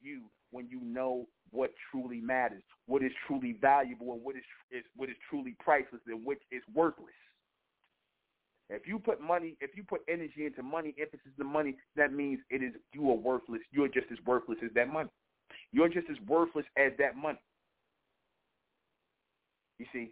you 0.01 0.23
when 0.51 0.67
you 0.69 0.79
know 0.81 1.27
what 1.51 1.71
truly 1.91 2.19
matters, 2.19 2.63
what 2.85 3.03
is 3.03 3.11
truly 3.27 3.57
valuable, 3.59 4.13
and 4.13 4.23
what 4.23 4.35
is, 4.35 4.43
is 4.71 4.83
what 4.95 5.09
is 5.09 5.15
truly 5.29 5.55
priceless, 5.59 6.01
and 6.07 6.25
which 6.25 6.41
is 6.51 6.61
worthless. 6.73 7.07
If 8.69 8.87
you 8.87 8.99
put 8.99 9.19
money, 9.19 9.55
if 9.61 9.71
you 9.75 9.83
put 9.83 10.01
energy 10.07 10.45
into 10.45 10.61
money, 10.61 10.93
emphasis 10.99 11.31
to 11.37 11.43
money, 11.43 11.75
that 11.95 12.13
means 12.13 12.39
it 12.51 12.61
is 12.61 12.73
you 12.93 13.09
are 13.09 13.15
worthless. 13.15 13.61
You're 13.71 13.87
just 13.87 14.07
as 14.11 14.19
worthless 14.25 14.59
as 14.63 14.69
that 14.75 14.91
money. 14.91 15.09
You're 15.71 15.89
just 15.89 16.07
as 16.09 16.17
worthless 16.27 16.65
as 16.77 16.91
that 16.99 17.15
money. 17.15 17.39
You 19.79 19.85
see, 19.91 20.11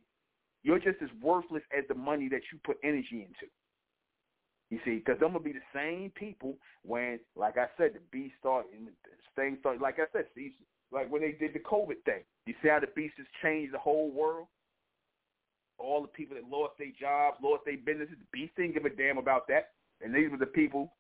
you're 0.64 0.80
just 0.80 1.02
as 1.04 1.10
worthless 1.22 1.64
as 1.78 1.84
the 1.88 1.94
money 1.94 2.30
that 2.30 2.42
you 2.52 2.60
put 2.64 2.78
energy 2.84 3.28
into. 3.28 3.52
You 4.70 4.80
see, 4.84 4.96
because 4.98 5.18
I'm 5.22 5.34
gonna 5.34 5.40
be 5.40 5.54
the 5.54 5.60
same 5.74 6.12
people 6.16 6.58
when, 6.84 7.20
like 7.36 7.58
I 7.58 7.68
said, 7.78 7.92
the 7.94 8.02
beast 8.12 8.36
started, 8.40 8.72
things 9.36 9.60
started. 9.60 9.82
Like 9.82 10.00
I 10.00 10.06
said, 10.12 10.26
see, 10.36 10.54
like 10.92 11.12
when 11.12 11.22
they 11.22 11.32
did 11.34 11.54
the 11.54 11.60
COVID 11.60 12.04
thing. 12.06 12.24
You 12.46 12.54
see 12.62 12.70
how 12.70 12.80
the 12.80 12.88
beast 12.96 13.16
has 13.18 13.28
changed 13.42 13.74
the 13.74 13.80
whole 13.80 14.12
world 14.12 14.48
all 15.80 16.02
the 16.02 16.08
people 16.08 16.36
that 16.36 16.50
lost 16.50 16.74
their 16.78 16.92
jobs, 17.00 17.38
lost 17.42 17.64
their 17.66 17.78
businesses. 17.78 18.16
The 18.20 18.38
beast 18.38 18.54
didn't 18.56 18.74
give 18.74 18.86
a 18.86 18.90
damn 18.90 19.18
about 19.18 19.48
that. 19.48 19.70
And 20.02 20.14
these 20.14 20.30
were 20.30 20.38
the 20.38 20.46
people 20.46 20.92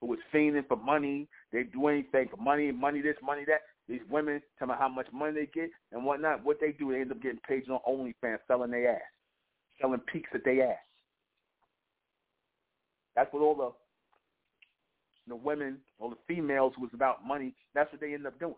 who 0.00 0.06
was 0.08 0.18
fiending 0.32 0.66
for 0.68 0.76
money. 0.76 1.28
They 1.52 1.64
do 1.64 1.86
anything 1.88 2.28
for 2.30 2.36
money, 2.36 2.70
money 2.72 3.00
this, 3.00 3.16
money 3.22 3.44
that. 3.46 3.62
These 3.88 4.00
women 4.10 4.42
tell 4.58 4.68
me 4.68 4.74
how 4.78 4.88
much 4.88 5.06
money 5.12 5.32
they 5.32 5.46
get 5.46 5.70
and 5.92 6.04
whatnot. 6.04 6.44
What 6.44 6.58
they 6.60 6.72
do, 6.72 6.92
they 6.92 7.00
end 7.00 7.12
up 7.12 7.22
getting 7.22 7.40
paid 7.48 7.68
on 7.70 7.78
OnlyFans, 7.88 8.38
selling 8.46 8.70
their 8.70 8.96
ass, 8.96 9.02
selling 9.80 10.00
peaks 10.12 10.30
at 10.34 10.44
their 10.44 10.72
ass. 10.72 10.78
That's 13.14 13.32
what 13.32 13.42
all 13.42 13.54
the 13.54 13.70
the 15.28 15.34
women 15.34 15.78
or 15.98 16.10
the 16.10 16.16
females 16.28 16.72
who 16.76 16.82
was 16.82 16.92
about 16.94 17.26
money. 17.26 17.52
That's 17.74 17.90
what 17.90 18.00
they 18.00 18.14
end 18.14 18.26
up 18.26 18.38
doing. 18.38 18.54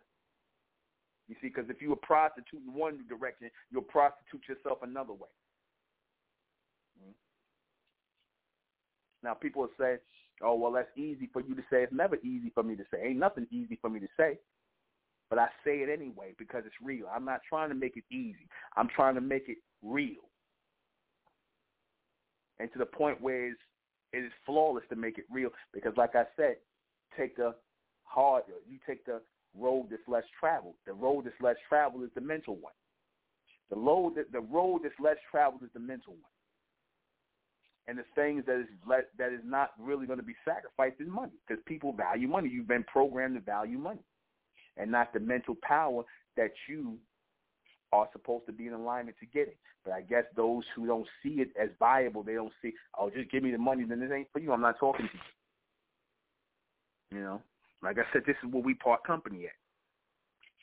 You 1.29 1.37
see, 1.43 1.49
because 1.49 1.69
if 1.69 1.83
you 1.83 1.91
were 1.91 1.97
prostituting 1.97 2.73
one 2.73 3.01
direction, 3.09 3.51
you'll 3.71 3.83
prostitute 3.83 4.43
yourself 4.49 4.79
another 4.83 5.13
way. 5.13 5.29
Mm-hmm. 7.01 7.13
Now, 9.23 9.35
people 9.35 9.63
will 9.63 9.71
say, 9.79 9.99
oh, 10.43 10.55
well, 10.55 10.73
that's 10.73 10.89
easy 10.97 11.29
for 11.33 11.43
you 11.43 11.55
to 11.55 11.63
say. 11.71 11.83
It's 11.83 11.93
never 11.93 12.17
easy 12.17 12.51
for 12.55 12.63
me 12.63 12.77
to 12.77 12.85
say. 12.91 13.09
Ain't 13.09 13.19
nothing 13.19 13.47
easy 13.51 13.79
for 13.81 13.91
me 13.91 14.01
to 14.01 14.09
say. 14.17 14.39
But 15.29 15.39
I 15.39 15.49
say 15.65 15.81
it 15.81 15.91
anyway 15.91 16.35
because 16.39 16.63
it's 16.65 16.75
real. 16.83 17.07
I'm 17.15 17.27
not 17.27 17.41
trying 17.47 17.69
to 17.69 17.75
make 17.75 17.99
it 17.99 18.05
easy. 18.11 18.49
I'm 18.77 18.89
trying 18.89 19.15
to 19.15 19.21
make 19.21 19.49
it 19.49 19.59
real. 19.83 20.23
And 22.59 22.73
to 22.73 22.79
the 22.79 22.87
point 22.87 23.21
where 23.21 23.49
it's, 23.49 23.61
it 24.15 24.25
is 24.25 24.33
flawless 24.47 24.85
to 24.89 24.97
make 24.97 25.19
it 25.19 25.27
real 25.31 25.51
because, 25.75 25.93
like 25.99 26.17
I 26.17 26.25
said, 26.35 26.57
take 27.17 27.37
the 27.37 27.55
hard, 28.05 28.45
you 28.67 28.79
take 28.87 29.05
the 29.05 29.21
road 29.59 29.87
that's 29.91 30.03
less 30.07 30.25
traveled. 30.39 30.75
The 30.87 30.93
road 30.93 31.25
that's 31.25 31.41
less 31.41 31.57
traveled 31.69 32.05
is 32.05 32.11
the 32.15 32.21
mental 32.21 32.57
one. 32.57 32.73
The 33.71 33.77
road 33.77 34.15
that 34.17 34.33
the 34.33 34.41
road 34.41 34.81
that's 34.83 34.99
less 35.01 35.17
traveled 35.31 35.63
is 35.63 35.71
the 35.75 35.81
mental 35.81 36.15
one. 36.15 36.23
And 37.87 37.99
the 37.99 38.05
things 38.15 38.45
that 38.47 38.61
is 38.61 38.67
let, 38.87 39.09
that 39.19 39.33
is 39.33 39.41
not 39.45 39.71
really 39.81 40.07
going 40.07 40.19
to 40.19 40.25
be 40.25 40.35
sacrificed 40.45 41.01
is 41.01 41.09
money 41.09 41.33
because 41.47 41.63
people 41.67 41.93
value 41.93 42.29
money. 42.29 42.51
You've 42.51 42.69
been 42.69 42.85
programmed 42.85 43.37
to 43.37 43.41
value 43.41 43.79
money, 43.79 44.05
and 44.77 44.91
not 44.91 45.13
the 45.13 45.21
mental 45.21 45.57
power 45.63 46.03
that 46.37 46.51
you 46.69 46.99
are 47.93 48.09
supposed 48.13 48.47
to 48.47 48.53
be 48.53 48.67
in 48.67 48.75
alignment 48.75 49.17
to 49.21 49.27
get 49.27 49.49
it. 49.49 49.57
But 49.85 49.95
I 49.95 50.03
guess 50.03 50.25
those 50.37 50.65
who 50.77 50.87
don't 50.87 51.07
see 51.23 51.41
it 51.41 51.49
as 51.61 51.71
viable, 51.79 52.23
they 52.23 52.35
don't 52.35 52.53
see, 52.61 52.75
oh, 52.99 53.09
just 53.09 53.31
give 53.31 53.43
me 53.43 53.53
the 53.53 53.59
money, 53.59 53.85
then 53.85 54.01
this 54.01 54.11
ain't 54.15 54.29
for 54.33 54.41
you. 54.41 54.53
I'm 54.53 54.61
not 54.61 54.79
talking 54.79 55.07
to 55.07 55.13
you. 55.13 57.19
You 57.19 57.25
know, 57.25 57.43
like 57.83 57.99
I 57.99 58.03
said, 58.13 58.23
this 58.27 58.37
is 58.45 58.53
where 58.53 58.63
we 58.63 58.75
part 58.75 59.05
company 59.05 59.47
at. 59.47 59.53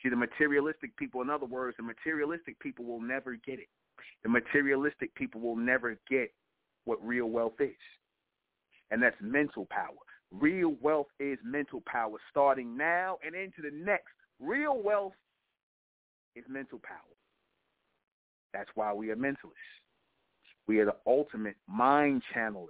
See, 0.02 0.10
the 0.10 0.16
materialistic 0.16 0.96
people, 0.96 1.22
in 1.22 1.30
other 1.30 1.46
words, 1.46 1.76
the 1.76 1.82
materialistic 1.82 2.58
people 2.60 2.84
will 2.84 3.00
never 3.00 3.36
get 3.46 3.58
it. 3.58 3.68
The 4.22 4.28
materialistic 4.28 5.14
people 5.14 5.40
will 5.40 5.56
never 5.56 5.98
get 6.08 6.32
what 6.84 7.04
real 7.04 7.26
wealth 7.26 7.60
is. 7.60 7.70
And 8.90 9.02
that's 9.02 9.16
mental 9.20 9.66
power. 9.70 9.96
Real 10.30 10.74
wealth 10.80 11.06
is 11.18 11.38
mental 11.44 11.82
power 11.86 12.18
starting 12.30 12.76
now 12.76 13.18
and 13.24 13.34
into 13.34 13.62
the 13.62 13.70
next. 13.72 14.12
Real 14.40 14.80
wealth 14.82 15.14
is 16.34 16.44
mental 16.48 16.80
power. 16.82 16.98
That's 18.52 18.70
why 18.74 18.92
we 18.92 19.10
are 19.10 19.16
mentalists. 19.16 19.76
We 20.66 20.80
are 20.80 20.84
the 20.84 20.96
ultimate 21.06 21.56
mind 21.68 22.22
channelers 22.34 22.68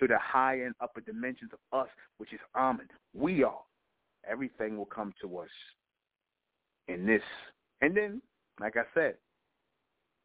to 0.00 0.06
the 0.06 0.18
high 0.18 0.60
and 0.62 0.74
upper 0.80 1.00
dimensions 1.00 1.50
of 1.52 1.80
us, 1.80 1.88
which 2.18 2.32
is 2.32 2.40
Amen. 2.54 2.88
We 3.14 3.44
are. 3.44 3.60
Everything 4.30 4.76
will 4.76 4.86
come 4.86 5.12
to 5.20 5.38
us 5.38 5.48
in 6.88 7.06
this. 7.06 7.22
And 7.80 7.96
then, 7.96 8.22
like 8.60 8.76
I 8.76 8.84
said, 8.94 9.14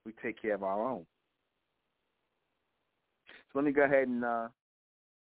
we 0.06 0.14
take 0.24 0.42
care 0.42 0.56
of 0.56 0.64
our 0.64 0.88
own. 0.88 1.06
So 3.28 3.60
let 3.60 3.66
me 3.66 3.72
go 3.72 3.84
ahead 3.84 4.08
and 4.08 4.24
uh, 4.24 4.48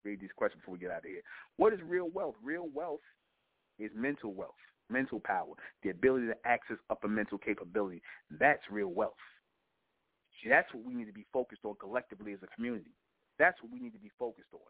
read 0.05 0.20
these 0.20 0.31
questions 0.36 0.61
before 0.61 0.74
we 0.74 0.78
get 0.78 0.91
out 0.91 0.99
of 0.99 1.05
here. 1.05 1.23
What 1.57 1.73
is 1.73 1.81
real 1.86 2.09
wealth? 2.12 2.36
Real 2.43 2.69
wealth 2.73 3.01
is 3.78 3.91
mental 3.95 4.32
wealth, 4.32 4.55
mental 4.89 5.20
power, 5.20 5.55
the 5.82 5.91
ability 5.91 6.27
to 6.28 6.36
access 6.45 6.77
upper 6.91 7.09
mental 7.09 7.39
capability. 7.39 8.03
That's 8.39 8.62
real 8.70 8.89
wealth. 8.89 9.15
See, 10.43 10.49
that's 10.49 10.73
what 10.73 10.85
we 10.85 10.95
need 10.95 11.07
to 11.07 11.12
be 11.12 11.27
focused 11.32 11.65
on 11.65 11.74
collectively 11.81 12.32
as 12.32 12.39
a 12.43 12.55
community. 12.55 12.93
That's 13.39 13.61
what 13.62 13.73
we 13.73 13.81
need 13.81 13.93
to 13.93 13.99
be 13.99 14.11
focused 14.19 14.53
on. 14.53 14.61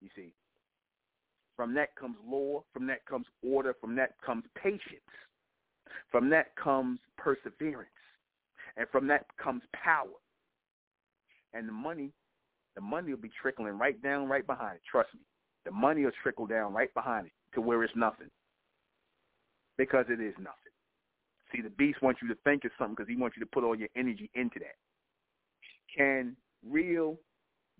You 0.00 0.08
see, 0.16 0.34
from 1.56 1.74
that 1.74 1.94
comes 1.96 2.16
law, 2.26 2.62
from 2.72 2.86
that 2.86 3.04
comes 3.06 3.26
order, 3.42 3.74
from 3.80 3.94
that 3.96 4.12
comes 4.24 4.44
patience, 4.60 5.00
from 6.10 6.30
that 6.30 6.54
comes 6.56 6.98
perseverance, 7.18 7.90
and 8.76 8.86
from 8.90 9.06
that 9.08 9.26
comes 9.42 9.62
power. 9.72 10.08
And 11.54 11.68
the 11.68 11.72
money, 11.72 12.10
the 12.74 12.80
money 12.80 13.10
will 13.10 13.20
be 13.20 13.30
trickling 13.40 13.78
right 13.78 14.00
down, 14.02 14.28
right 14.28 14.46
behind 14.46 14.76
it. 14.76 14.82
Trust 14.90 15.14
me, 15.14 15.20
the 15.64 15.70
money 15.70 16.04
will 16.04 16.12
trickle 16.22 16.46
down 16.46 16.72
right 16.72 16.92
behind 16.94 17.26
it 17.26 17.32
to 17.54 17.60
where 17.60 17.82
it's 17.84 17.94
nothing, 17.94 18.30
because 19.76 20.06
it 20.08 20.20
is 20.20 20.34
nothing. 20.38 20.56
See, 21.54 21.60
the 21.60 21.70
beast 21.70 22.00
wants 22.00 22.22
you 22.22 22.28
to 22.28 22.34
think 22.44 22.64
it's 22.64 22.74
something 22.78 22.94
because 22.94 23.10
he 23.10 23.16
wants 23.16 23.36
you 23.36 23.44
to 23.44 23.50
put 23.52 23.62
all 23.62 23.74
your 23.76 23.90
energy 23.94 24.30
into 24.34 24.58
that. 24.60 24.76
Can 25.94 26.34
real 26.66 27.18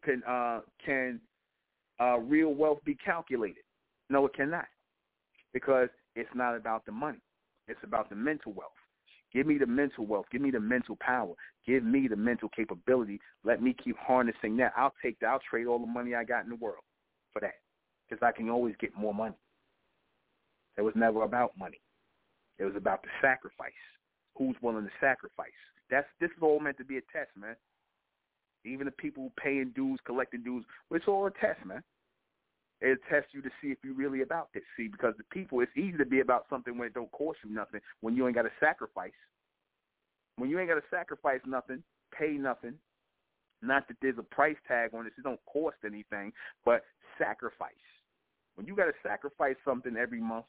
can 0.05 0.23
uh 0.29 0.61
can 0.85 1.21
uh 2.03 2.19
real 2.19 2.55
wealth 2.55 2.81
be 2.85 2.97
calculated? 2.97 3.63
No, 4.11 4.27
it 4.27 4.35
cannot. 4.35 4.67
Because 5.53 5.89
it's 6.17 6.31
not 6.35 6.57
about 6.57 6.85
the 6.87 6.93
money. 6.93 7.21
It's 7.69 7.81
about 7.85 8.09
the 8.09 8.17
mental 8.17 8.53
wealth. 8.53 8.73
Give 9.33 9.47
me 9.47 9.57
the 9.59 9.67
mental 9.67 10.07
wealth. 10.07 10.27
Give 10.31 10.43
me 10.43 10.51
the 10.51 10.61
mental 10.61 10.97
power. 11.01 11.35
Give 11.67 11.85
me 11.85 12.09
the 12.09 12.17
mental 12.17 12.49
capability. 12.49 13.21
Let 13.45 13.63
me 13.63 13.75
keep 13.83 13.97
harnessing 13.99 14.57
that. 14.59 14.73
I'll 14.77 14.95
take 15.03 15.19
that. 15.21 15.29
I'll 15.29 15.41
trade 15.49 15.67
all 15.67 15.79
the 15.79 15.87
money 15.87 16.15
I 16.15 16.25
got 16.25 16.45
in 16.45 16.51
the 16.51 16.57
world 16.57 16.83
for 17.33 17.41
that 17.41 17.55
because 18.09 18.23
I 18.23 18.37
can 18.37 18.51
always 18.51 18.75
get 18.81 18.95
more 18.97 19.15
money. 19.15 19.37
It 20.77 20.83
was 20.83 20.95
never 20.97 21.23
about 21.23 21.53
money. 21.59 21.81
It 22.59 22.65
was 22.65 22.77
about 22.77 23.03
the 23.03 23.09
sacrifice. 23.21 23.73
Who's 24.37 24.57
willing 24.63 24.85
to 24.85 24.91
sacrifice? 25.01 25.51
That's 25.91 26.07
this 26.21 26.31
is 26.31 26.43
all 26.43 26.61
meant 26.61 26.79
to 26.79 26.85
be 26.85 26.99
a 26.99 27.03
test, 27.13 27.31
man. 27.39 27.57
Even 28.65 28.87
the 28.87 28.93
people 28.93 29.33
paying 29.43 29.73
dues, 29.75 29.99
collecting 30.05 30.43
dues, 30.43 30.65
it's 30.91 31.09
all 31.09 31.27
a 31.27 31.31
test, 31.31 31.65
man. 31.65 31.83
It 32.81 32.99
tests 33.09 33.31
you 33.33 33.43
to 33.43 33.51
see 33.61 33.69
if 33.69 33.79
you're 33.85 33.95
really 33.95 34.23
about 34.23 34.49
this. 34.53 34.63
See, 34.77 34.89
because 34.89 35.15
the 35.17 35.25
people, 35.25 35.61
it's 35.61 35.77
easy 35.77 35.97
to 35.99 36.07
be 36.07 36.21
about 36.21 36.47
something 36.51 36.77
when 36.77 36.89
it 36.89 36.95
don't 36.95 37.11
cost 37.13 37.39
you 37.45 37.55
nothing, 37.55 37.81
when 38.01 38.17
you 38.17 38.27
ain't 38.27 38.35
got 38.35 38.43
to 38.43 38.51
sacrifice. 38.59 39.13
When 40.37 40.51
you 40.51 40.59
ain't 40.59 40.69
got 40.69 40.77
to 40.77 40.83
sacrifice 40.91 41.41
nothing, 41.47 41.83
pay 42.17 42.33
nothing. 42.33 42.75
Not 43.63 43.87
that 43.87 43.97
there's 44.03 44.19
a 44.19 44.25
price 44.25 44.57
tag 44.67 44.91
on 44.95 45.05
this; 45.05 45.13
it 45.17 45.23
don't 45.23 45.41
cost 45.47 45.77
anything, 45.87 46.33
but 46.65 46.83
sacrifice. 47.19 47.71
When 48.57 48.67
you 48.67 48.75
got 48.75 48.87
to 48.87 48.93
sacrifice 49.03 49.55
something 49.65 49.97
every 49.97 50.21
month, 50.21 50.47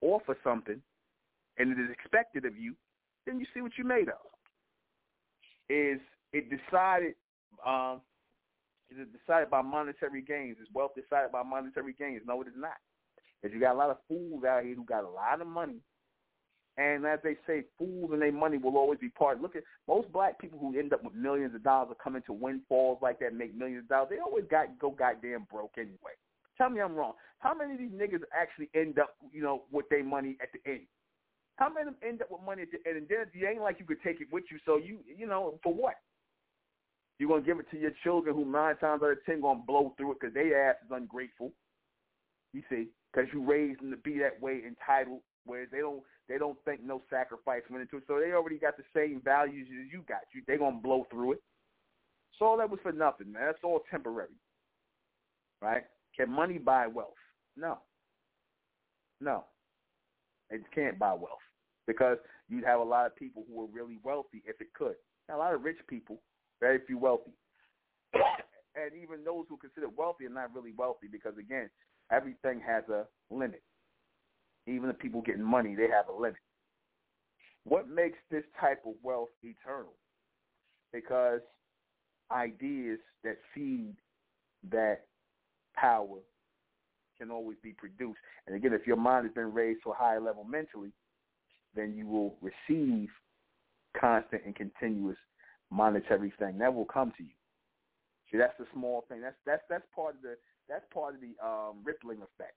offer 0.00 0.36
something, 0.44 0.80
and 1.58 1.72
it 1.72 1.82
is 1.82 1.90
expected 1.90 2.44
of 2.44 2.56
you, 2.56 2.74
then 3.26 3.40
you 3.40 3.46
see 3.52 3.60
what 3.60 3.72
you're 3.76 3.86
made 3.86 4.08
of. 4.08 4.14
Is 5.68 6.00
it 6.32 6.50
decided? 6.50 7.14
Um, 7.64 8.00
is 8.90 8.98
it 8.98 9.08
decided 9.12 9.50
by 9.50 9.62
monetary 9.62 10.22
gains? 10.22 10.58
Is 10.60 10.68
wealth 10.74 10.92
decided 10.94 11.32
by 11.32 11.42
monetary 11.42 11.94
gains? 11.98 12.22
No, 12.26 12.42
it 12.42 12.48
is 12.48 12.54
not. 12.56 12.76
Because 13.40 13.54
you 13.54 13.60
got 13.60 13.74
a 13.74 13.78
lot 13.78 13.90
of 13.90 13.96
fools 14.06 14.44
out 14.44 14.64
here 14.64 14.74
who 14.74 14.84
got 14.84 15.04
a 15.04 15.08
lot 15.08 15.40
of 15.40 15.46
money, 15.46 15.80
and 16.78 17.04
as 17.04 17.18
they 17.22 17.36
say, 17.46 17.64
fools 17.78 18.10
and 18.12 18.22
their 18.22 18.32
money 18.32 18.56
will 18.56 18.76
always 18.76 18.98
be 18.98 19.10
part. 19.10 19.42
Look 19.42 19.56
at 19.56 19.62
most 19.86 20.10
black 20.12 20.38
people 20.38 20.58
who 20.58 20.78
end 20.78 20.92
up 20.92 21.04
with 21.04 21.14
millions 21.14 21.54
of 21.54 21.62
dollars 21.62 21.88
or 21.90 21.96
come 22.02 22.16
into 22.16 22.32
windfalls 22.32 22.98
like 23.02 23.18
that, 23.20 23.34
make 23.34 23.54
millions 23.54 23.84
of 23.84 23.88
dollars. 23.88 24.08
They 24.10 24.18
always 24.18 24.44
got 24.50 24.78
go 24.78 24.90
goddamn 24.90 25.46
broke 25.50 25.74
anyway. 25.76 26.16
Tell 26.56 26.70
me 26.70 26.80
I'm 26.80 26.94
wrong. 26.94 27.12
How 27.40 27.54
many 27.54 27.74
of 27.74 27.78
these 27.78 27.90
niggas 27.90 28.22
actually 28.34 28.70
end 28.74 28.98
up, 28.98 29.16
you 29.32 29.42
know, 29.42 29.62
with 29.70 29.88
their 29.90 30.04
money 30.04 30.38
at 30.40 30.48
the 30.52 30.70
end? 30.70 30.82
How 31.56 31.68
many 31.68 31.88
of 31.88 31.94
them 31.94 32.08
end 32.08 32.22
up 32.22 32.30
with 32.30 32.40
money 32.40 32.62
at 32.62 32.68
the 32.70 32.78
end? 32.88 32.96
And 32.98 33.08
then 33.08 33.26
it 33.32 33.46
ain't 33.46 33.60
like 33.60 33.78
you 33.78 33.84
could 33.84 34.02
take 34.02 34.20
it 34.20 34.28
with 34.32 34.44
you. 34.50 34.58
So 34.64 34.76
you, 34.78 34.98
you 35.04 35.26
know, 35.26 35.58
for 35.62 35.74
what? 35.74 35.96
You're 37.18 37.28
gonna 37.28 37.42
give 37.42 37.58
it 37.60 37.70
to 37.70 37.78
your 37.78 37.92
children 38.02 38.34
who 38.34 38.44
nine 38.44 38.76
times 38.76 39.02
out 39.02 39.12
of 39.12 39.24
ten 39.24 39.40
gonna 39.40 39.62
blow 39.66 39.94
through 39.96 40.12
it 40.12 40.18
because 40.20 40.34
their 40.34 40.70
ass 40.70 40.76
is 40.84 40.90
ungrateful. 40.90 41.52
You 42.52 42.62
see, 42.68 42.88
because 43.12 43.28
you 43.32 43.44
raised 43.44 43.80
them 43.80 43.90
to 43.90 43.96
be 43.98 44.18
that 44.18 44.40
way, 44.40 44.62
entitled, 44.66 45.20
where 45.44 45.66
they 45.70 45.78
don't 45.78 46.02
they 46.28 46.38
don't 46.38 46.58
think 46.64 46.82
no 46.82 47.02
sacrifice 47.10 47.62
went 47.70 47.82
into 47.82 47.96
it. 47.96 48.04
So 48.06 48.18
they 48.18 48.32
already 48.32 48.58
got 48.58 48.76
the 48.76 48.84
same 48.94 49.20
values 49.24 49.68
as 49.70 49.92
you 49.92 50.02
got. 50.08 50.20
You 50.34 50.42
they 50.46 50.56
gonna 50.56 50.76
blow 50.76 51.06
through 51.10 51.32
it. 51.32 51.42
So 52.38 52.46
all 52.46 52.56
that 52.58 52.70
was 52.70 52.80
for 52.82 52.92
nothing, 52.92 53.32
man. 53.32 53.42
That's 53.46 53.64
all 53.64 53.82
temporary, 53.90 54.34
right? 55.60 55.84
Can 56.16 56.30
money 56.30 56.58
buy 56.58 56.86
wealth? 56.86 57.14
No. 57.56 57.78
No. 59.20 59.44
It 60.50 60.62
can't 60.74 60.98
buy 60.98 61.12
wealth 61.12 61.38
because 61.86 62.18
you'd 62.48 62.64
have 62.64 62.80
a 62.80 62.84
lot 62.84 63.06
of 63.06 63.16
people 63.16 63.44
who 63.48 63.62
are 63.62 63.68
really 63.72 63.98
wealthy 64.02 64.42
if 64.44 64.60
it 64.60 64.72
could. 64.74 64.94
Now, 65.28 65.36
a 65.36 65.38
lot 65.38 65.54
of 65.54 65.62
rich 65.62 65.78
people, 65.88 66.20
very 66.62 66.78
few 66.86 66.96
wealthy. 66.96 67.32
and 68.14 68.92
even 69.02 69.24
those 69.24 69.44
who 69.48 69.58
consider 69.58 69.88
wealthy 69.94 70.24
are 70.24 70.30
not 70.30 70.54
really 70.54 70.72
wealthy 70.78 71.08
because, 71.10 71.34
again, 71.38 71.68
everything 72.10 72.62
has 72.64 72.84
a 72.88 73.04
limit. 73.30 73.62
Even 74.68 74.86
the 74.86 74.94
people 74.94 75.20
getting 75.20 75.42
money, 75.42 75.74
they 75.74 75.88
have 75.88 76.08
a 76.08 76.18
limit. 76.18 76.38
What 77.64 77.88
makes 77.88 78.18
this 78.30 78.44
type 78.60 78.80
of 78.86 78.94
wealth 79.02 79.30
eternal? 79.42 79.94
Because 80.92 81.40
ideas 82.30 82.98
that 83.24 83.38
feed 83.54 83.94
that 84.70 85.06
power 85.74 86.18
can 87.18 87.30
always 87.30 87.58
be 87.62 87.72
produced. 87.72 88.20
And 88.46 88.54
again, 88.54 88.72
if 88.72 88.86
your 88.86 88.96
mind 88.96 89.26
has 89.26 89.34
been 89.34 89.52
raised 89.52 89.82
to 89.82 89.90
a 89.90 89.94
higher 89.94 90.20
level 90.20 90.44
mentally, 90.44 90.92
then 91.74 91.94
you 91.96 92.06
will 92.06 92.36
receive 92.40 93.08
constant 93.98 94.42
and 94.44 94.54
continuous 94.54 95.16
monetary 95.72 96.32
thing. 96.38 96.58
That 96.58 96.74
will 96.74 96.84
come 96.84 97.12
to 97.16 97.22
you. 97.22 97.34
See, 98.30 98.38
that's 98.38 98.56
the 98.58 98.66
small 98.72 99.04
thing. 99.08 99.20
That's 99.20 99.36
that's 99.44 99.62
that's 99.68 99.84
part 99.94 100.16
of 100.16 100.22
the 100.22 100.36
that's 100.68 100.84
part 100.92 101.14
of 101.14 101.20
the 101.20 101.34
um, 101.44 101.80
rippling 101.82 102.18
effect. 102.18 102.56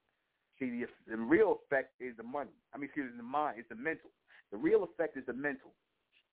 See, 0.58 0.70
the, 0.70 0.86
the 1.10 1.16
real 1.16 1.60
effect 1.64 1.92
is 2.00 2.16
the 2.16 2.22
money. 2.22 2.56
I 2.72 2.78
mean, 2.78 2.86
excuse 2.86 3.10
me, 3.10 3.16
the 3.16 3.22
mind. 3.22 3.56
It's 3.58 3.68
the 3.68 3.76
mental. 3.76 4.10
The 4.52 4.56
real 4.56 4.84
effect 4.84 5.16
is 5.16 5.24
the 5.26 5.34
mental. 5.34 5.72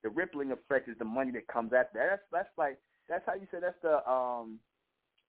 The 0.03 0.10
rippling 0.10 0.51
effect 0.51 0.88
is 0.88 0.97
the 0.99 1.05
money 1.05 1.31
that 1.31 1.47
comes 1.47 1.72
after. 1.73 1.99
That's 1.99 2.22
that's 2.31 2.53
like 2.57 2.77
that's 3.10 3.23
how 3.26 3.34
you 3.34 3.47
say 3.51 3.60
that's 3.60 3.80
the 3.81 3.99
um 4.10 4.60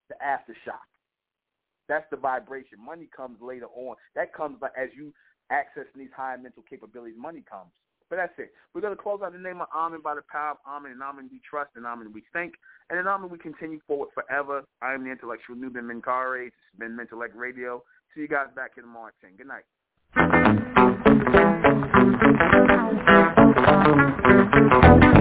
the 0.09 0.15
aftershock. 0.23 0.87
That's 1.87 2.05
the 2.09 2.17
vibration. 2.17 2.79
Money 2.83 3.09
comes 3.15 3.37
later 3.41 3.67
on. 3.75 3.95
That 4.15 4.33
comes 4.33 4.57
by 4.59 4.67
as 4.77 4.89
you 4.95 5.13
access 5.51 5.85
these 5.95 6.09
high 6.15 6.35
mental 6.37 6.63
capabilities. 6.67 7.15
Money 7.17 7.43
comes. 7.49 7.71
But 8.09 8.17
that's 8.17 8.33
it. 8.37 8.53
We're 8.73 8.81
going 8.81 8.95
to 8.95 9.01
close 9.01 9.21
out 9.23 9.33
the 9.33 9.39
name 9.39 9.61
of 9.61 9.67
Amen 9.75 10.01
by 10.03 10.15
the 10.15 10.21
power 10.31 10.51
of 10.51 10.57
Amen, 10.67 10.91
and 10.91 11.01
Amen 11.01 11.29
we 11.31 11.39
trust, 11.47 11.71
and 11.75 11.85
Amen 11.85 12.11
we 12.13 12.23
think, 12.33 12.53
and 12.89 12.99
in 12.99 13.07
Amen 13.07 13.29
we 13.29 13.37
continue 13.37 13.79
forward 13.87 14.09
forever. 14.13 14.63
I 14.81 14.93
am 14.93 15.03
the 15.03 15.11
intellectual 15.11 15.55
Nuben 15.55 15.89
Menkarayzz. 15.89 16.47
It's 16.47 16.79
been 16.79 16.97
Mentellect 16.97 17.35
Radio. 17.35 17.83
See 18.13 18.21
you 18.21 18.27
guys 18.27 18.47
back 18.55 18.71
in 18.77 18.87
March 18.87 19.15
10. 19.21 19.37
Good 19.37 19.47
night. 19.47 19.63
what 24.85 25.03
your 25.03 25.14